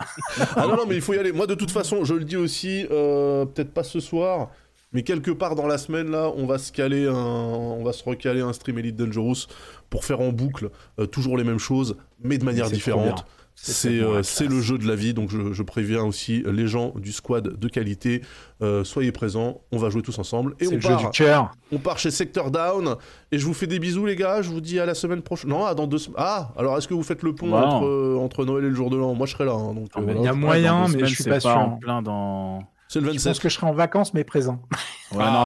Ah 0.57 0.67
non, 0.67 0.75
non, 0.77 0.87
mais 0.89 0.97
il 0.97 1.01
faut 1.01 1.15
y 1.15 1.19
aller. 1.19 1.31
Moi, 1.31 1.47
de 1.47 1.55
toute 1.55 1.71
façon, 1.71 2.05
je 2.05 2.15
le 2.15 2.25
dis 2.25 2.37
aussi, 2.37 2.85
euh, 2.91 3.45
peut-être 3.45 3.73
pas 3.73 3.85
ce 3.85 4.01
soir, 4.01 4.51
mais 4.97 5.03
quelque 5.03 5.31
part 5.31 5.55
dans 5.57 5.67
la 5.67 5.77
semaine, 5.77 6.11
là, 6.11 6.33
on 6.35 6.47
va 6.47 6.57
se 6.57 6.73
caler 6.73 7.07
un... 7.07 7.13
on 7.15 7.85
va 7.85 7.93
se 7.93 8.03
recaler 8.03 8.41
un 8.41 8.55
stream 8.55 8.79
Elite 8.79 8.97
Dangerous 8.97 9.47
pour 9.91 10.07
faire 10.07 10.21
en 10.23 10.31
boucle 10.33 10.71
euh, 10.99 11.05
toujours 11.05 11.37
les 11.37 11.45
mêmes 11.45 11.59
choses, 11.59 11.97
mais 12.25 12.39
de 12.39 12.45
manière 12.47 12.71
différente. 12.71 13.27
C'est 13.59 14.01
euh, 14.01 14.23
c'est 14.23 14.49
le 14.49 14.61
jeu 14.61 14.77
de 14.79 14.87
la 14.87 14.95
vie, 14.97 15.13
donc 15.15 15.31
je, 15.31 15.53
je 15.55 15.63
préviens 15.63 16.03
aussi 16.05 16.43
les 16.47 16.67
gens 16.67 16.93
du 16.97 17.11
squad 17.13 17.59
de 17.59 17.69
qualité, 17.69 18.21
euh, 18.63 18.85
soyez 18.85 19.13
présents, 19.13 19.63
on 19.73 19.79
va 19.79 19.89
jouer 19.91 20.03
tous 20.03 20.19
ensemble 20.19 20.55
et 20.61 20.67
C'est 20.67 20.73
on 20.73 20.75
le 20.77 20.81
jeu 20.83 20.89
part, 20.91 21.11
du 21.11 21.19
cœur. 21.19 21.51
on 21.73 21.79
part 21.79 21.99
chez 21.99 22.11
Sector 22.11 22.51
Down 22.51 22.97
et 23.33 23.39
je 23.39 23.47
vous 23.47 23.55
fais 23.55 23.67
des 23.67 23.79
bisous 23.79 24.05
les 24.07 24.15
gars, 24.17 24.41
je 24.43 24.51
vous 24.51 24.61
dis 24.61 24.79
à 24.81 24.85
la 24.87 24.95
semaine 24.95 25.23
prochaine. 25.23 25.49
Non, 25.51 25.65
à 25.65 25.75
dans 25.75 25.87
deux 25.87 25.97
semaines. 25.99 26.17
Ah, 26.19 26.53
alors 26.59 26.77
est-ce 26.77 26.87
que 26.89 26.93
vous 26.95 27.03
faites 27.03 27.23
le 27.23 27.35
pont 27.35 27.51
Wow. 27.51 27.57
entre, 27.57 28.17
entre 28.21 28.45
Noël 28.45 28.65
et 28.65 28.69
le 28.69 28.75
jour 28.75 28.91
de 28.91 28.97
l'an? 28.99 29.15
Moi 29.15 29.27
je 29.27 29.33
serai 29.33 29.47
là, 29.47 29.53
hein, 29.53 29.73
donc 29.75 29.89
Ah, 29.95 30.01
euh, 30.01 30.15
il 30.17 30.23
y 30.23 30.29
a 30.29 30.35
moyen, 30.35 30.83
mais 30.83 30.89
semaines, 30.93 31.07
je 31.07 31.15
suis 31.15 31.25
c'est 31.25 31.31
pas 31.31 31.41
sûr. 31.41 31.51
en 31.57 31.71
plein 31.79 32.03
dans. 32.03 32.59
C'est 32.89 33.01
le 33.01 33.13
Je 33.13 33.23
pense 33.23 33.39
que 33.39 33.49
je 33.49 33.55
serai 33.55 33.67
en 33.67 33.73
vacances, 33.73 34.15
mais 34.15 34.25
présent. 34.25 34.63
Ouais, 35.13 35.25
Ah. 35.25 35.45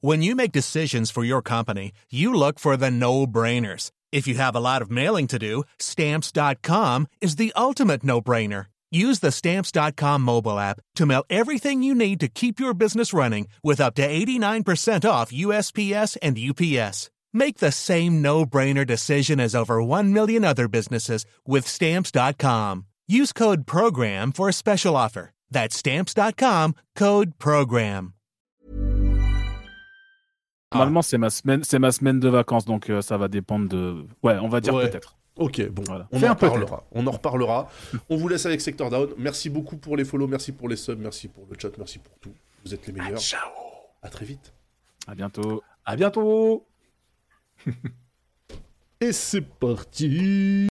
When 0.00 0.22
you 0.22 0.34
make 0.36 0.52
decisions 0.52 1.10
for 1.10 1.24
your 1.24 1.40
company, 1.42 1.92
you 2.10 2.34
look 2.34 2.58
for 2.58 2.76
the 2.76 2.90
no-brainers. 2.90 3.90
If 4.12 4.28
you 4.28 4.34
have 4.36 4.54
a 4.54 4.60
lot 4.60 4.82
of 4.82 4.90
mailing 4.90 5.26
to 5.28 5.38
do, 5.38 5.64
stamps.com 5.78 7.06
is 7.22 7.36
the 7.36 7.52
ultimate 7.56 8.04
no-brainer. 8.04 8.66
Use 8.92 9.20
the 9.20 9.32
stamps.com 9.32 10.20
mobile 10.22 10.58
app 10.60 10.78
to 10.96 11.06
mail 11.06 11.24
everything 11.30 11.82
you 11.82 11.94
need 11.94 12.20
to 12.20 12.28
keep 12.28 12.60
your 12.60 12.74
business 12.74 13.12
running 13.12 13.48
with 13.64 13.80
up 13.80 13.94
to 13.94 14.06
89% 14.06 15.08
off 15.08 15.32
USPS 15.32 16.16
and 16.22 16.38
UPS. 16.38 17.10
Make 17.32 17.58
the 17.58 17.72
same 17.72 18.20
no-brainer 18.22 18.86
decision 18.86 19.40
as 19.40 19.54
over 19.54 19.82
1 19.82 20.12
million 20.12 20.44
other 20.44 20.68
businesses 20.68 21.24
with 21.46 21.66
stamps.com. 21.66 22.84
Use 23.08 23.32
code 23.34 23.66
PROGRAM 23.66 24.32
for 24.32 24.48
a 24.48 24.52
special 24.52 24.96
offer. 24.96 25.30
That's 25.50 25.76
stamps.com, 25.76 26.72
code 26.96 27.32
PROGRAM. 27.38 28.12
Normalement, 30.72 31.02
c'est 31.02 31.18
ma 31.18 31.30
semaine, 31.30 31.62
c'est 31.62 31.78
ma 31.78 31.92
semaine 31.92 32.18
de 32.18 32.28
vacances, 32.28 32.64
donc 32.64 32.90
euh, 32.90 33.00
ça 33.00 33.16
va 33.16 33.28
dépendre 33.28 33.68
de. 33.68 34.04
Ouais, 34.24 34.36
on 34.40 34.48
va 34.48 34.60
dire 34.60 34.74
Ouais. 34.74 34.88
peut-être. 34.90 35.16
Ok, 35.36 35.68
bon, 35.68 35.82
Voilà. 35.86 36.08
on 36.12 36.22
en 36.22 36.28
reparlera. 36.30 36.84
On 36.92 37.06
en 37.06 37.10
reparlera. 37.10 37.70
on 38.08 38.16
vous 38.16 38.26
laisse 38.28 38.46
avec 38.46 38.60
Sector 38.60 38.88
Down. 38.90 39.10
Merci 39.18 39.50
beaucoup 39.50 39.76
pour 39.76 39.96
les 39.96 40.04
follow, 40.04 40.26
merci 40.26 40.50
pour 40.52 40.68
les 40.68 40.76
subs, 40.76 40.98
merci 40.98 41.28
pour 41.28 41.46
le 41.48 41.56
chat, 41.58 41.76
merci 41.78 41.98
pour 41.98 42.18
tout. 42.18 42.32
Vous 42.64 42.72
êtes 42.74 42.86
les 42.86 42.92
meilleurs. 42.92 43.18
Ciao. 43.20 43.40
À 44.02 44.08
très 44.08 44.24
vite. 44.24 44.52
À 45.06 45.14
bientôt. 45.14 45.62
À 45.84 45.94
bientôt. 45.94 46.66
Et 49.00 49.12
c'est 49.12 49.42
parti 49.42 50.68